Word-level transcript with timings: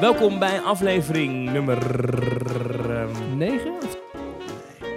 Welkom 0.00 0.38
bij 0.38 0.60
aflevering 0.60 1.52
nummer... 1.52 1.78
ehm, 2.90 3.36
9? 3.36 3.72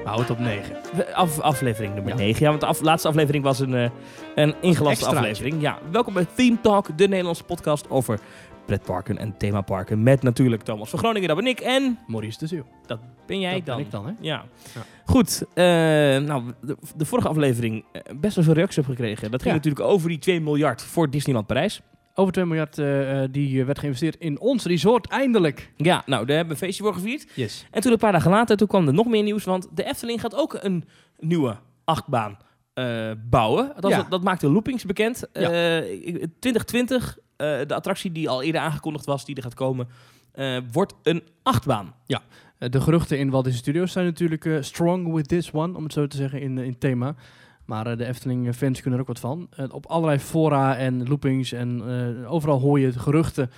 Hou 0.04 0.20
het 0.22 0.30
op 0.30 0.40
9. 0.40 0.76
Af, 1.14 1.40
aflevering 1.40 1.94
nummer 1.94 2.12
Ja. 2.14 2.18
9. 2.20 2.42
Ja, 2.44 2.50
want 2.50 2.62
de 2.62 2.68
af- 2.68 2.82
laatste 2.82 3.08
aflevering 3.08 3.44
was 3.44 3.60
een, 3.60 3.74
eh 3.74 3.90
een 4.36 4.56
ingelaste 4.62 5.06
aflevering. 5.06 5.62
Ja, 5.62 5.78
welkom 5.92 6.14
bij 6.14 6.26
Theme 6.36 6.58
Talk, 6.62 6.98
de 6.98 7.08
Nederlandse 7.08 7.44
podcast 7.44 7.90
over 7.90 8.20
pretparken 8.66 9.18
en 9.18 9.38
themaparken. 9.38 10.04
Met 10.04 10.22
natuurlijk 10.24 10.62
Thomas 10.64 10.90
van 10.90 11.00
Groningen, 11.00 11.28
dat 11.28 11.38
ben 11.38 11.48
ik. 11.48 11.60
En 11.60 12.00
Maurice 12.08 12.40
de 12.40 12.48
Zeeuw. 12.48 12.66
dat 12.86 13.00
ben 13.26 13.40
jij 13.40 13.54
dat 13.54 13.66
dan. 13.66 13.76
ben 13.76 13.86
ik 13.86 13.92
dan, 13.92 14.06
hè? 14.06 14.12
Ja. 14.20 14.44
Ja. 14.74 14.82
Goed, 15.06 15.44
eh, 15.54 15.64
nou, 16.28 16.44
de, 16.62 16.78
de 16.96 17.06
vorige 17.06 17.28
aflevering 17.28 17.86
eh, 17.92 18.02
best 18.16 18.36
wel 18.36 18.44
veel 18.46 18.54
reacties 18.54 18.78
op 18.78 18.86
gekregen. 18.86 19.32
Dat 19.32 19.42
ging 19.42 19.56
Ja. 19.56 19.62
natuurlijk 19.62 19.86
over 19.86 20.10
die 20.10 20.20
2 20.20 20.42
miljard 20.42 20.82
voor 20.82 21.10
Disneyland 21.10 21.48
Parijs. 21.48 21.82
Over 22.16 22.34
2 22.34 22.46
miljard 22.46 22.78
eh, 22.78 23.24
eh, 23.24 23.30
die 23.32 23.60
eh, 23.60 23.66
werd 23.66 23.80
geïnvesteerd 23.80 24.16
in 24.20 24.40
ons 24.40 24.66
resort, 24.66 25.08
eindelijk. 25.08 25.72
Ja, 25.78 26.04
nou, 26.06 26.26
daar 26.26 26.36
hebben 26.36 26.56
we 26.56 26.62
een 26.62 26.68
feestje 26.68 26.84
voor 26.84 26.94
gevierd. 26.94 27.28
Yes. 27.36 27.66
En 27.72 27.82
toen 27.82 27.92
een 27.92 27.98
paar 27.98 28.12
dagen 28.12 28.32
later, 28.32 28.58
toen 28.58 28.68
kwam 28.68 28.88
er 28.88 28.94
nog 28.94 29.08
meer 29.08 29.24
nieuws, 29.24 29.44
want 29.44 29.68
de 29.74 29.84
Efteling 29.84 30.22
gaat 30.22 30.36
ook 30.36 30.58
een 30.62 30.84
nieuwe 31.20 31.58
achtbaan 31.84 32.38
eh, 32.74 33.12
bouwen. 33.30 33.72
Dat, 33.80 33.92
Ja. 33.92 34.04
dat 34.10 34.24
maakte 34.24 34.50
Loopings 34.50 34.86
bekend. 34.86 35.24
Ja. 35.34 35.50
Eh, 35.52 35.92
ik- 35.92 36.28
2020, 36.40 37.18
eh, 37.36 37.48
de 37.68 37.76
attractie 37.76 38.12
die 38.12 38.30
al 38.30 38.44
eerder 38.44 38.62
aangekondigd 38.62 39.06
was, 39.06 39.26
die 39.26 39.36
er 39.36 39.44
gaat 39.44 39.54
komen, 39.54 39.88
wordt 40.72 40.94
een 41.04 41.24
achtbaan. 41.44 41.94
Eh, 42.08 42.70
de 42.70 42.82
geruchten 42.82 43.20
in 43.20 43.30
Walt 43.30 43.44
Disney 43.44 43.62
Studios 43.62 43.92
zijn 43.92 44.06
natuurlijk 44.06 44.48
strong 44.62 45.14
with 45.14 45.28
this 45.28 45.52
one, 45.52 45.78
om 45.78 45.84
het 45.84 45.94
zo 45.94 46.08
te 46.08 46.18
zeggen, 46.18 46.42
in, 46.42 46.58
in 46.58 46.78
thema. 46.78 47.16
Maar 47.66 47.88
eh, 47.88 47.98
de 47.98 48.06
Efteling-fans 48.06 48.82
kunnen 48.82 49.00
er 49.00 49.06
ook 49.06 49.14
wat 49.14 49.20
van. 49.20 49.48
Eh, 49.50 49.66
op 49.70 49.86
allerlei 49.86 50.20
fora 50.20 50.78
en 50.78 51.08
loopings 51.08 51.52
en 51.52 51.82
eh, 52.22 52.32
overal 52.32 52.60
hoor 52.60 52.80
je 52.80 53.00
geruchten 53.00 53.52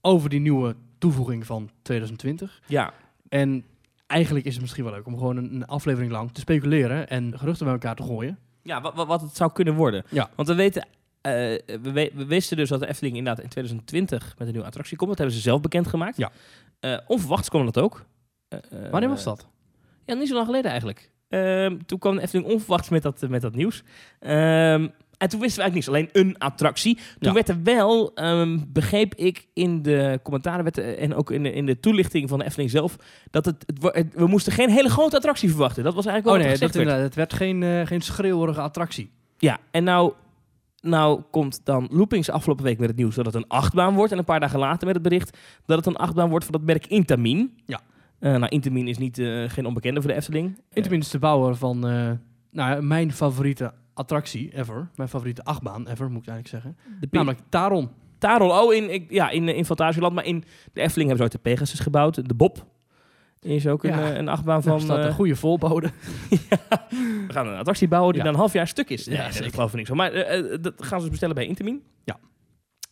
over 0.00 0.30
die 0.30 0.40
nieuwe 0.40 0.76
toevoeging 0.98 1.46
van 1.46 1.70
2020. 1.82 2.60
Ja, 2.66 2.92
En 3.28 3.64
eigenlijk 4.06 4.46
is 4.46 4.52
het 4.52 4.62
misschien 4.62 4.84
wel 4.84 4.92
leuk 4.92 5.06
om 5.06 5.18
gewoon 5.18 5.36
een, 5.36 5.54
een 5.54 5.66
aflevering 5.66 6.12
lang 6.12 6.32
te 6.32 6.40
speculeren 6.40 7.08
en 7.08 7.38
geruchten 7.38 7.64
bij 7.64 7.74
elkaar 7.74 7.96
te 7.96 8.02
gooien. 8.02 8.38
ja 8.62 8.80
wat, 8.94 9.20
het 9.20 9.36
zou 9.36 9.52
kunnen 9.52 9.74
worden. 9.74 10.04
Ja. 10.08 10.30
Want 10.34 10.48
we 10.48 10.54
weten... 10.54 10.86
we, 11.82 12.12
wisten 12.26 12.56
dus 12.56 12.68
dat 12.68 12.80
de 12.80 12.88
Efteling 12.88 13.16
inderdaad 13.16 13.44
in 13.44 13.50
2020 13.50 14.34
met 14.38 14.46
een 14.46 14.52
nieuwe 14.52 14.66
attractie 14.66 14.96
komt. 14.96 15.08
Dat 15.08 15.18
hebben 15.18 15.36
ze 15.36 15.42
zelf 15.42 15.60
bekendgemaakt. 15.60 16.16
Ja. 16.16 16.30
Eh, 16.80 16.98
onverwachts 17.06 17.48
kwam 17.48 17.64
dat 17.64 17.78
ook. 17.78 18.04
Wanneer 18.90 19.08
was 19.08 19.24
dat? 19.24 19.46
Ja, 20.04 20.14
niet 20.14 20.28
zo 20.28 20.34
lang 20.34 20.46
geleden 20.46 20.70
eigenlijk. 20.70 21.10
Ehm, 21.28 21.76
toen 21.86 21.98
kwam 21.98 22.14
de 22.16 22.22
Efteling 22.22 22.48
onverwachts 22.48 22.88
met 22.88 23.02
dat, 23.02 23.24
met 23.28 23.40
dat 23.42 23.54
nieuws. 23.54 23.82
Ehm, 24.20 24.88
en 25.18 25.28
toen 25.28 25.40
wisten 25.40 25.64
we 25.64 25.70
eigenlijk 25.70 25.74
niets, 25.74 25.88
alleen 25.88 26.08
een 26.12 26.38
attractie. 26.38 26.94
Toen 26.94 27.04
Ja. 27.18 27.32
werd 27.32 27.48
er 27.48 27.62
wel, 27.62 28.14
ehm, 28.14 28.58
begreep 28.68 29.14
ik 29.14 29.46
in 29.54 29.82
de 29.82 30.20
commentaren 30.22 30.62
werd 30.64 30.78
er- 30.78 30.98
en 30.98 31.14
ook 31.14 31.30
in 31.30 31.42
de, 31.42 31.52
in 31.52 31.66
de 31.66 31.80
toelichting 31.80 32.28
van 32.28 32.38
de 32.38 32.44
Efteling 32.44 32.70
zelf, 32.70 32.96
dat 33.30 33.44
het, 33.44 33.72
het, 33.82 34.14
we 34.14 34.26
moesten 34.26 34.52
geen 34.52 34.70
hele 34.70 34.88
grote 34.90 35.16
attractie 35.16 35.48
verwachten. 35.50 35.84
Dat 35.84 35.94
was 35.94 36.06
eigenlijk 36.06 36.36
Oh 36.36 36.42
wel 36.42 36.50
nee, 36.52 36.60
wat 36.60 36.72
dat 36.74 36.84
werd. 36.84 37.00
het 37.02 37.14
werd 37.14 37.32
geen, 37.32 37.62
eh, 37.62 37.86
geen 37.86 38.00
schreeuwerige 38.00 38.60
attractie. 38.60 39.10
Ja, 39.38 39.58
en 39.70 39.84
nou, 39.84 40.12
nou 40.80 41.22
komt 41.30 41.60
dan 41.64 41.88
Loopings 41.90 42.30
afgelopen 42.30 42.64
week 42.64 42.78
met 42.78 42.88
het 42.88 42.96
nieuws 42.98 43.14
dat 43.14 43.26
het 43.26 43.34
een 43.34 43.48
achtbaan 43.48 43.94
wordt. 43.94 44.12
En 44.12 44.18
een 44.18 44.24
paar 44.24 44.40
dagen 44.40 44.58
later 44.58 44.86
met 44.86 44.94
het 44.94 45.04
bericht 45.04 45.38
dat 45.66 45.76
het 45.76 45.86
een 45.86 45.96
achtbaan 45.96 46.28
wordt 46.30 46.44
van 46.44 46.54
het 46.54 46.64
merk 46.64 46.86
Intamin. 46.86 47.58
Ja. 47.66 47.80
Eh, 48.18 48.30
nou, 48.36 48.46
Intamin 48.48 48.88
is 48.88 48.98
niet, 48.98 49.18
eh, 49.18 49.44
geen 49.48 49.66
onbekende 49.66 50.00
voor 50.00 50.10
de 50.10 50.16
Efteling. 50.16 50.60
Intamin 50.72 50.98
is 51.00 51.10
de 51.10 51.18
bouwer 51.18 51.54
van 51.56 51.76
eh, 51.86 52.10
nou, 52.50 52.70
ja, 52.74 52.80
mijn 52.80 53.12
favoriete 53.12 53.72
attractie 53.94 54.56
ever. 54.56 54.88
Mijn 54.94 55.08
favoriete 55.08 55.44
achtbaan 55.44 55.88
ever, 55.88 56.10
moet 56.10 56.22
ik 56.22 56.28
eigenlijk 56.28 56.48
zeggen. 56.48 56.76
De 57.00 57.08
Namelijk 57.10 57.40
Taron. 57.48 57.88
Tarol, 58.18 58.50
oh, 58.64 58.74
in, 58.74 58.92
ik- 58.92 59.10
ja, 59.10 59.30
in, 59.30 59.48
in 59.48 59.64
Fantasieland. 59.64 60.14
Maar 60.14 60.24
in 60.24 60.44
de 60.72 60.80
Efteling 60.80 61.08
hebben 61.08 61.16
ze 61.16 61.22
ooit 61.22 61.32
de 61.44 61.50
Pegasus 61.50 61.80
gebouwd. 61.80 62.28
De 62.28 62.34
Bob 62.34 62.66
is 63.40 63.66
ook 63.66 63.84
een, 63.84 63.90
Ja. 63.90 64.16
een 64.16 64.28
achtbaan 64.28 64.62
Van, 64.68 64.80
staat 64.80 65.04
een 65.04 65.12
goede 65.12 65.36
voorbode. 65.36 65.90
we 67.26 67.26
gaan 67.28 67.46
een 67.46 67.56
attractie 67.56 67.88
bouwen 67.88 68.12
die 68.12 68.18
Ja. 68.22 68.24
dan 68.26 68.34
een 68.34 68.40
half 68.40 68.52
jaar 68.52 68.68
stuk 68.68 68.90
is. 68.90 69.04
Ja, 69.04 69.28
Nee, 69.28 69.42
dat 69.42 69.54
geloof 69.54 69.70
ik 69.70 69.76
niks 69.76 69.88
van. 69.88 69.96
Maar 69.96 70.12
dat 70.60 70.74
gaan 70.76 70.96
ze 70.98 71.00
dus 71.00 71.08
bestellen 71.08 71.34
bij 71.34 71.46
Intamin. 71.46 71.82
Ja. 72.04 72.18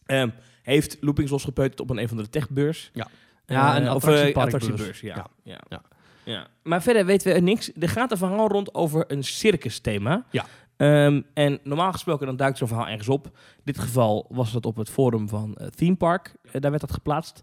Ehm, 0.06 0.28
heeft 0.62 0.96
Loopings 1.00 1.30
losgepeuterd 1.30 1.80
op 1.80 1.90
een 1.90 1.98
een 1.98 2.08
van 2.08 2.16
de 2.16 2.28
techbeurs. 2.28 2.90
Ja. 2.92 3.08
Ja, 3.46 3.76
een 3.76 3.86
Eh, 3.86 3.94
of, 3.94 4.02
eh, 4.04 4.08
attractieparkbeurs. 4.08 4.54
attractiebeurs, 4.62 5.00
ja. 5.00 5.14
Ja. 5.16 5.26
Ja. 5.42 5.60
Ja. 5.68 5.82
Ja. 6.24 6.46
Maar 6.62 6.82
verder 6.82 7.06
weten 7.06 7.34
we 7.34 7.40
niks. 7.40 7.70
Er 7.78 7.88
gaat 7.88 8.10
een 8.10 8.16
verhaal 8.16 8.48
rond 8.48 8.74
over 8.74 9.04
een 9.12 9.24
circus-thema. 9.24 10.24
Ja. 10.30 10.44
Ehm, 10.76 11.22
en 11.34 11.58
normaal 11.62 11.92
gesproken 11.92 12.26
dan 12.26 12.36
duikt 12.36 12.58
zo'n 12.58 12.68
verhaal 12.68 12.86
ergens 12.88 13.08
op. 13.08 13.24
In 13.26 13.32
dit 13.64 13.78
geval 13.78 14.26
was 14.28 14.52
dat 14.52 14.66
op 14.66 14.76
het 14.76 14.90
forum 14.90 15.28
van 15.28 15.54
eh, 15.54 15.66
Theme 15.66 15.96
Park. 15.96 16.34
Daar 16.52 16.70
werd 16.70 16.80
dat 16.82 16.92
geplaatst. 16.92 17.42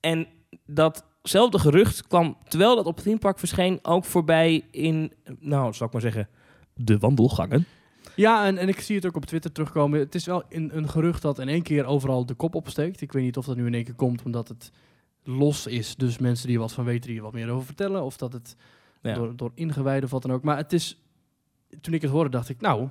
En 0.00 0.26
datzelfde 0.66 1.58
gerucht 1.58 2.06
kwam, 2.06 2.36
terwijl 2.48 2.76
dat 2.76 2.86
op 2.86 3.00
Theme 3.00 3.18
Park 3.18 3.38
verscheen, 3.38 3.78
ook 3.82 4.04
voorbij 4.04 4.64
in, 4.70 5.12
nou, 5.40 5.72
zal 5.72 5.86
ik 5.86 5.92
maar 5.92 6.02
zeggen, 6.02 6.28
de 6.74 6.98
wandelgangen. 6.98 7.66
Ja, 8.16 8.46
en, 8.46 8.58
en 8.58 8.68
ik 8.68 8.80
zie 8.80 8.96
het 8.96 9.06
ook 9.06 9.16
op 9.16 9.24
Twitter 9.26 9.52
terugkomen. 9.52 9.98
Het 9.98 10.14
is 10.14 10.26
wel 10.26 10.42
een, 10.48 10.76
een 10.76 10.88
gerucht 10.88 11.22
dat 11.22 11.38
in 11.38 11.48
één 11.48 11.62
keer 11.62 11.84
overal 11.84 12.26
de 12.26 12.34
kop 12.34 12.54
opsteekt. 12.54 13.00
Ik 13.00 13.12
weet 13.12 13.22
niet 13.22 13.36
of 13.36 13.44
dat 13.46 13.56
nu 13.56 13.66
in 13.66 13.74
één 13.74 13.84
keer 13.84 13.94
komt 13.94 14.22
omdat 14.22 14.48
het 14.48 14.70
los 15.24 15.66
is. 15.66 15.96
Dus 15.96 16.18
mensen 16.18 16.46
die 16.46 16.56
er 16.56 16.62
wat 16.62 16.72
van 16.72 16.84
weten, 16.84 17.08
die 17.08 17.16
er 17.16 17.22
wat 17.22 17.32
meer 17.32 17.50
over 17.50 17.66
vertellen. 17.66 18.02
Of 18.02 18.16
dat 18.16 18.32
het 18.32 18.56
Ja. 19.02 19.14
door, 19.14 19.36
door 19.36 19.52
ingewijden 19.54 20.04
of 20.04 20.10
wat 20.10 20.22
dan 20.22 20.32
ook. 20.32 20.42
Maar 20.42 20.56
het 20.56 20.72
is, 20.72 21.02
toen 21.80 21.94
ik 21.94 22.02
het 22.02 22.10
hoorde, 22.10 22.30
dacht 22.30 22.48
ik, 22.48 22.60
nou, 22.60 22.88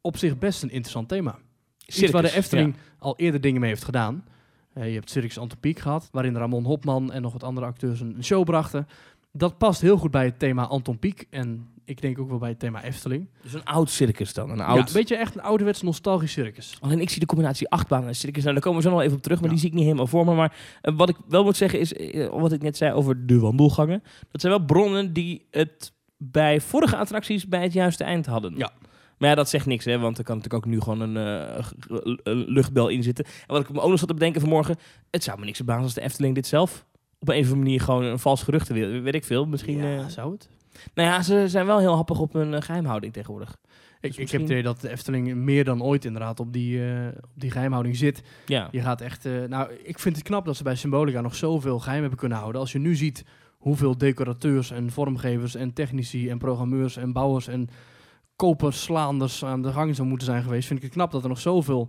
op 0.00 0.16
zich 0.16 0.38
best 0.38 0.62
een 0.62 0.70
interessant 0.70 1.08
thema. 1.08 1.38
Iets 1.86 1.98
waar 2.10 2.22
de 2.22 2.28
Circus, 2.28 2.44
Efteling 2.44 2.76
al 2.98 3.16
eerder 3.16 3.40
dingen 3.40 3.60
mee 3.60 3.70
heeft 3.70 3.84
gedaan. 3.84 4.24
Eh, 4.72 4.88
je 4.88 4.94
hebt 4.94 5.10
Circus 5.10 5.38
Antropiek 5.38 5.78
gehad, 5.78 6.08
waarin 6.12 6.36
Ramon 6.36 6.64
Hopman 6.64 7.12
en 7.12 7.22
nog 7.22 7.32
wat 7.32 7.42
andere 7.42 7.66
acteurs 7.66 8.00
een, 8.00 8.16
een 8.16 8.24
show 8.24 8.44
brachten. 8.44 8.86
Dat 9.32 9.58
past 9.58 9.80
heel 9.80 9.96
goed 9.96 10.10
bij 10.10 10.24
het 10.24 10.38
thema 10.38 10.66
Anton 10.66 10.98
Pieck 10.98 11.26
en 11.30 11.68
ik 11.84 12.00
denk 12.00 12.18
ook 12.18 12.28
wel 12.28 12.38
bij 12.38 12.48
het 12.48 12.58
thema 12.58 12.82
Efteling. 12.82 13.28
Dus 13.42 13.52
een 13.52 13.64
oud 13.64 13.90
circus 13.90 14.32
dan. 14.34 14.50
Een 14.50 14.56
Ja, 14.56 14.64
oud... 14.64 14.86
een 14.88 14.92
beetje 14.94 15.16
echt 15.16 15.34
een 15.34 15.42
ouderwets 15.42 15.82
nostalgisch 15.82 16.32
circus. 16.32 16.76
Alleen 16.80 17.00
ik 17.00 17.10
zie 17.10 17.20
de 17.20 17.26
combinatie 17.26 17.68
achtbaan 17.68 18.06
en 18.06 18.14
circus. 18.14 18.42
Nou, 18.42 18.54
daar 18.54 18.62
komen 18.62 18.82
we 18.82 18.88
zo 18.88 18.94
nog 18.94 19.02
even 19.02 19.16
op 19.16 19.22
terug, 19.22 19.38
maar 19.40 19.46
Ja. 19.48 19.52
die 19.54 19.60
zie 19.62 19.68
ik 19.70 19.74
niet 19.74 19.84
helemaal 19.84 20.06
voor 20.06 20.24
me. 20.24 20.34
Maar 20.34 20.56
eh, 20.80 20.94
wat 20.96 21.08
ik 21.08 21.16
wel 21.28 21.44
moet 21.44 21.56
zeggen 21.56 21.80
is, 21.80 21.92
eh, 21.92 22.28
wat 22.28 22.52
ik 22.52 22.62
net 22.62 22.76
zei 22.76 22.92
over 22.92 23.26
de 23.26 23.38
wandelgangen. 23.38 24.02
Dat 24.30 24.40
zijn 24.40 24.52
wel 24.52 24.64
bronnen 24.64 25.12
die 25.12 25.46
het 25.50 25.92
bij 26.16 26.60
vorige 26.60 26.96
attracties 26.96 27.48
bij 27.48 27.62
het 27.62 27.72
juiste 27.72 28.04
eind 28.04 28.26
hadden. 28.26 28.54
Ja. 28.56 28.72
Maar 29.18 29.28
ja, 29.28 29.34
dat 29.34 29.48
zegt 29.48 29.66
niks, 29.66 29.84
hè, 29.84 29.98
want 29.98 30.18
er 30.18 30.24
kan 30.24 30.36
natuurlijk 30.36 30.64
ook 30.64 30.70
nu 30.72 30.80
gewoon 30.80 31.00
een, 31.00 31.16
eh, 31.16 31.66
een 32.22 32.44
luchtbel 32.48 32.88
in 32.88 33.02
zitten. 33.02 33.24
En 33.24 33.32
wat 33.46 33.60
ik 33.60 33.72
me 33.72 33.80
ook 33.80 33.90
nog 33.90 33.98
zat 33.98 34.08
te 34.08 34.14
bedenken 34.14 34.40
vanmorgen, 34.40 34.76
het 35.10 35.24
zou 35.24 35.38
me 35.38 35.44
niks 35.44 35.56
verbazen 35.56 35.82
als 35.82 35.94
de 35.94 36.00
Efteling 36.00 36.34
dit 36.34 36.46
zelf 36.46 36.84
op 37.18 37.28
een 37.28 37.34
of 37.34 37.42
andere 37.42 37.60
manier 37.62 37.80
gewoon 37.80 38.04
een 38.04 38.18
vals 38.18 38.42
gerucht 38.42 38.68
wil. 38.68 39.00
Weet 39.00 39.14
ik 39.14 39.24
veel, 39.24 39.46
misschien... 39.46 39.78
Ja, 39.78 40.08
zou 40.08 40.32
het? 40.32 40.48
Nou 40.94 41.08
ja, 41.08 41.22
ze 41.22 41.44
zijn 41.48 41.66
wel 41.66 41.78
heel 41.78 41.94
happig 41.94 42.18
op 42.18 42.32
hun 42.32 42.54
eh, 42.54 42.60
geheimhouding 42.62 43.12
tegenwoordig. 43.12 43.50
Ik, 43.50 43.56
Dus 44.00 44.10
ik 44.10 44.18
misschien- 44.18 44.40
heb 44.40 44.40
het 44.40 44.58
idee 44.58 44.72
dat 44.72 44.80
de 44.80 44.90
Efteling 44.90 45.34
meer 45.34 45.64
dan 45.64 45.82
ooit 45.82 46.04
inderdaad 46.04 46.40
op 46.40 46.52
die, 46.52 46.84
eh, 46.92 47.06
op 47.20 47.30
die 47.40 47.50
geheimhouding 47.50 47.96
zit. 47.96 48.22
Ja. 48.46 48.68
Je 48.70 48.80
gaat 48.80 49.00
echt... 49.00 49.24
eh, 49.26 49.32
nou, 49.48 49.72
ik 49.82 49.98
vind 49.98 50.16
het 50.16 50.24
knap 50.24 50.44
dat 50.44 50.56
ze 50.56 50.62
bij 50.62 50.74
Symbolica 50.74 51.20
nog 51.20 51.34
zoveel 51.34 51.78
geheim 51.78 52.00
hebben 52.00 52.18
kunnen 52.18 52.38
houden. 52.38 52.60
Als 52.60 52.72
je 52.72 52.78
nu 52.78 52.94
ziet 52.94 53.24
hoeveel 53.58 53.98
decorateurs 53.98 54.70
en 54.70 54.90
vormgevers 54.90 55.54
en 55.54 55.72
technici 55.72 56.28
en 56.30 56.38
programmeurs 56.38 56.96
en 56.96 57.12
bouwers 57.12 57.48
en 57.48 57.68
koperslaanders 58.36 59.44
aan 59.44 59.62
de 59.62 59.72
gang 59.72 59.94
zou 59.96 60.08
moeten 60.08 60.26
zijn 60.26 60.42
geweest, 60.42 60.66
vind 60.66 60.78
ik 60.78 60.84
het 60.84 60.94
knap 60.94 61.10
dat 61.10 61.22
er 61.22 61.28
nog 61.28 61.40
zoveel 61.40 61.88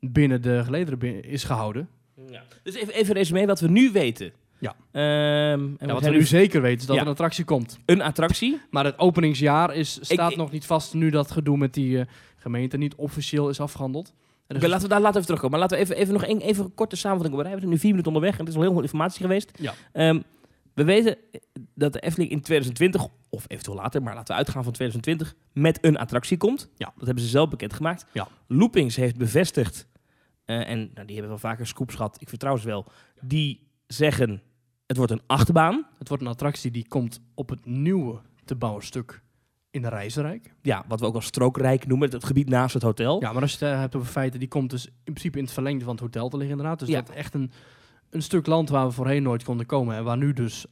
binnen 0.00 0.42
de 0.42 0.64
gelederen 0.64 1.24
is 1.24 1.44
gehouden. 1.44 1.88
Ja. 2.30 2.42
Dus 2.62 2.74
even, 2.74 2.94
even 2.94 3.14
resume 3.14 3.46
wat 3.46 3.60
we 3.60 3.68
nu 3.68 3.92
weten. 3.92 4.32
Ja. 4.58 4.74
Ehm, 4.92 5.68
en 5.78 5.88
wat 5.92 6.02
we 6.02 6.10
nu 6.10 6.22
zeker 6.22 6.60
weten 6.62 6.80
is 6.80 6.86
dat 6.86 6.94
Ja. 6.94 7.00
er 7.00 7.06
een 7.06 7.12
attractie 7.12 7.44
komt. 7.44 7.78
een 7.86 8.02
attractie. 8.02 8.60
Maar 8.70 8.84
het 8.84 8.98
openingsjaar 8.98 9.74
is, 9.74 9.98
staat 10.00 10.30
ik- 10.30 10.36
nog 10.36 10.50
niet 10.50 10.66
vast 10.66 10.94
nu 10.94 11.10
dat 11.10 11.30
gedoe 11.30 11.56
met 11.56 11.74
die 11.74 11.98
eh, 12.00 12.06
gemeente 12.36 12.76
niet 12.76 12.94
officieel 12.94 13.48
is 13.48 13.60
afgehandeld. 13.60 14.12
Dus- 14.46 14.62
laten 14.62 14.82
we 14.82 14.88
daar 14.88 15.00
later 15.00 15.14
even 15.14 15.26
terugkomen. 15.26 15.58
Maar 15.58 15.68
laten 15.68 15.78
we 15.78 15.82
even, 15.92 15.96
even 16.02 16.12
nog 16.12 16.26
een, 16.26 16.40
even 16.40 16.64
een 16.64 16.74
korte 16.74 16.96
samenvatting 16.96 17.38
op. 17.40 17.44
We 17.52 17.58
zijn 17.58 17.68
nu 17.70 17.78
vier 17.78 17.90
minuten 17.90 18.12
onderweg 18.12 18.32
en 18.34 18.38
het 18.40 18.48
is 18.48 18.54
al 18.54 18.62
heel 18.62 18.72
veel 18.72 18.82
informatie 18.82 19.20
geweest. 19.22 19.50
Ja. 19.60 19.74
Ehm, 19.92 20.20
we 20.74 20.84
weten 20.84 21.16
dat 21.74 21.92
de 21.92 22.00
Efteling 22.00 22.30
in 22.30 22.40
2020, 22.40 23.06
of 23.30 23.44
eventueel 23.48 23.76
later, 23.76 24.02
maar 24.02 24.14
laten 24.14 24.34
we 24.34 24.38
uitgaan 24.40 24.64
van 24.64 24.72
2020, 24.72 25.34
met 25.52 25.78
een 25.84 25.96
attractie 25.98 26.36
komt. 26.36 26.68
Ja. 26.76 26.92
Dat 26.96 27.06
hebben 27.06 27.24
ze 27.24 27.30
zelf 27.30 27.48
bekendgemaakt. 27.48 28.06
Ja. 28.12 28.28
Loopings 28.48 28.96
heeft 28.96 29.16
bevestigd, 29.16 29.86
eh, 30.44 30.68
en 30.70 30.78
nou, 30.78 31.06
die 31.06 31.12
hebben 31.16 31.28
wel 31.28 31.38
vaker 31.50 31.66
scoops 31.66 31.94
gehad, 31.94 32.16
ik 32.20 32.28
vertrouw 32.28 32.56
ze 32.56 32.66
wel, 32.66 32.84
die 33.20 33.66
zeggen 33.94 34.42
het 34.86 34.96
wordt 34.96 35.12
een 35.12 35.22
achtbaan. 35.26 35.86
Het 35.98 36.08
wordt 36.08 36.22
een 36.22 36.28
attractie 36.28 36.70
die 36.70 36.88
komt 36.88 37.20
op 37.34 37.48
het 37.48 37.66
nieuwe 37.66 38.20
te 38.44 38.54
bouwen 38.54 38.82
stuk 38.84 39.22
in 39.70 39.82
de 39.82 39.88
Reizenrijk. 39.88 40.54
Ja, 40.62 40.84
wat 40.88 41.00
we 41.00 41.06
ook 41.06 41.14
als 41.14 41.24
strookrijk 41.26 41.86
noemen, 41.86 42.10
het 42.10 42.24
gebied 42.24 42.48
naast 42.48 42.74
het 42.74 42.82
hotel. 42.82 43.20
Ja, 43.20 43.32
maar 43.32 43.42
als 43.42 43.58
je 43.58 43.64
het 43.64 43.78
hebt 43.78 43.94
over 43.96 44.08
feiten, 44.08 44.38
die 44.38 44.48
komt 44.48 44.70
dus 44.70 44.86
in 44.86 44.92
principe 45.04 45.38
in 45.38 45.44
het 45.44 45.52
verlengde 45.52 45.84
van 45.84 45.92
het 45.92 46.02
hotel 46.02 46.28
te 46.28 46.36
liggen 46.36 46.56
inderdaad. 46.56 46.78
Dus 46.78 46.88
Ja. 46.88 47.00
dat 47.00 47.08
is 47.10 47.14
echt 47.16 47.34
een, 47.34 47.50
een 48.10 48.22
stuk 48.22 48.46
land 48.46 48.68
waar 48.68 48.86
we 48.86 48.92
voorheen 48.92 49.22
nooit 49.22 49.44
konden 49.44 49.66
komen. 49.66 49.96
En 49.96 50.04
waar 50.04 50.16
nu 50.16 50.32
dus, 50.32 50.66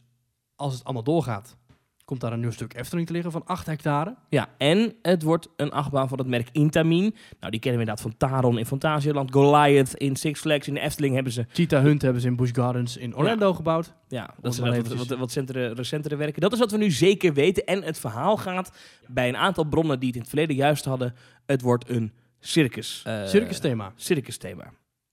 als 0.57 0.73
het 0.75 0.85
allemaal 0.85 1.03
doorgaat, 1.05 1.57
Komt 2.05 2.21
daar 2.21 2.33
een 2.33 2.41
nieuw 2.41 2.51
stuk 2.51 2.75
Efteling 2.75 3.07
te 3.07 3.13
liggen 3.13 3.33
van 3.33 3.45
8 3.45 3.67
hectare. 3.67 4.17
Ja, 4.29 4.49
en 4.59 4.95
het 5.03 5.23
wordt 5.23 5.49
een 5.57 5.71
achtbaan 5.71 6.09
van 6.09 6.19
het 6.19 6.27
merk 6.27 6.49
Intamin. 6.53 7.15
Nou, 7.41 7.51
die 7.51 7.61
kennen 7.61 7.81
we 7.81 7.87
inderdaad 7.87 8.01
van 8.01 8.17
Taron 8.17 8.59
in 8.59 8.67
Fantasieland, 8.67 9.33
Goliath 9.33 9.95
in 9.95 10.17
Six 10.17 10.41
Flags, 10.41 10.69
in 10.69 10.75
de 10.75 10.81
Efteling 10.81 11.15
hebben 11.15 11.33
ze... 11.33 11.47
Cheetah 11.53 11.83
Hunt 11.83 12.03
hebben 12.03 12.23
ze 12.23 12.29
in 12.29 12.37
Busch 12.37 12.55
Gardens 12.55 12.97
in 12.97 13.17
Orlando 13.17 13.53
gebouwd. 13.55 13.93
Ja, 14.09 14.35
dat 14.41 14.55
zijn 14.55 14.83
wat, 14.83 15.07
wat, 15.09 15.19
wat 15.19 15.31
centere- 15.31 15.73
recentere 15.73 16.17
werken. 16.17 16.41
Dat 16.41 16.53
is 16.53 16.59
wat 16.59 16.71
we 16.71 16.77
nu 16.77 16.91
zeker 16.91 17.33
weten. 17.35 17.65
En 17.65 17.83
het 17.83 17.99
verhaal 17.99 18.37
gaat 18.37 18.73
bij 19.09 19.29
een 19.29 19.37
aantal 19.37 19.65
bronnen 19.65 19.99
die 19.99 20.07
het 20.07 20.15
in 20.17 20.21
het 20.23 20.31
verleden 20.31 20.57
juist 20.57 20.85
hadden. 20.85 21.15
Het 21.47 21.61
wordt 21.63 21.89
een 21.91 22.13
circus. 22.41 23.03
eh, 23.07 23.25
Circus 23.27 23.59
thema. 23.59 23.93
circus 23.97 24.37
thema. 24.37 24.73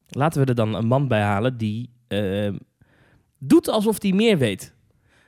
Laten 0.09 0.41
we 0.41 0.47
er 0.47 0.55
dan 0.55 0.73
een 0.73 0.87
man 0.87 1.07
bij 1.07 1.21
halen 1.21 1.57
die 1.57 1.89
eh, 2.07 2.49
doet 3.37 3.67
alsof 3.67 4.01
hij 4.01 4.11
meer 4.11 4.37
weet. 4.37 4.73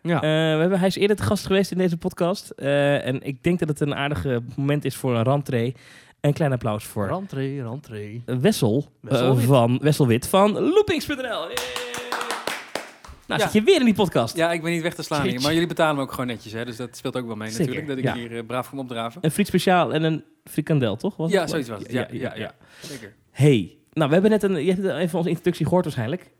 Ja. 0.01 0.15
Eh, 0.15 0.21
we 0.21 0.59
hebben, 0.61 0.79
hij 0.79 0.87
is 0.87 0.95
eerder 0.95 1.15
te 1.15 1.23
gast 1.23 1.45
geweest 1.45 1.71
in 1.71 1.77
deze 1.77 1.97
podcast. 1.97 2.49
eh, 2.49 3.05
en 3.07 3.21
ik 3.23 3.43
denk 3.43 3.59
dat 3.59 3.67
het 3.67 3.79
een 3.79 3.95
aardige 3.95 4.41
moment 4.55 4.85
is 4.85 4.95
voor 4.95 5.15
een 5.15 5.23
rentree. 5.23 5.75
Een 6.21 6.33
klein 6.33 6.51
applaus 6.51 6.83
voor 6.85 7.07
Rentree, 7.07 7.63
rentree. 7.63 8.21
Wessel, 8.25 8.91
eh, 9.03 9.09
Wesselwit. 9.09 9.45
van 9.45 9.79
Wesselwit 9.81 10.27
van 10.27 10.51
Loopings.nl. 10.59 11.21
Nou, 11.21 11.47
Ja. 13.27 13.39
zit 13.39 13.51
je 13.53 13.61
weer 13.61 13.79
in 13.79 13.85
die 13.85 13.93
podcast. 13.93 14.35
Ja, 14.35 14.51
ik 14.51 14.61
ben 14.61 14.71
niet 14.71 14.81
weg 14.81 14.93
te 14.93 15.03
slaan 15.03 15.27
hier. 15.27 15.41
Maar 15.41 15.53
jullie 15.53 15.67
betalen 15.67 15.95
me 15.95 16.01
ook 16.01 16.11
gewoon 16.11 16.27
netjes, 16.27 16.51
hè? 16.53 16.65
Dus 16.65 16.75
dat 16.75 16.97
speelt 16.97 17.15
ook 17.17 17.25
wel 17.27 17.35
mee 17.35 17.49
Zeker, 17.49 17.65
natuurlijk. 17.65 17.87
Dat 17.87 17.97
ik 17.97 18.03
ja. 18.03 18.13
hier 18.29 18.43
braaf 18.45 18.69
kom 18.69 18.79
opdraven. 18.79 19.23
Een 19.23 19.31
friet 19.31 19.47
speciaal 19.47 19.93
en 19.93 20.03
een 20.03 20.23
frikandel, 20.43 20.95
toch? 20.95 21.15
Was 21.15 21.31
Ja, 21.31 21.47
zoiets 21.47 21.69
was 21.69 21.81
het. 21.81 21.91
Ja, 21.91 22.07
ja, 22.11 22.35
ja. 22.35 22.53
Zeker. 22.81 23.13
Hey, 23.31 23.77
nou, 23.93 24.07
we 24.07 24.13
hebben 24.13 24.31
net 24.31 24.43
een, 24.43 24.65
je 24.65 24.73
hebt 24.73 24.85
even 24.87 25.17
onze 25.17 25.29
introductie 25.29 25.65
gehoord 25.65 25.83
waarschijnlijk. 25.85 26.31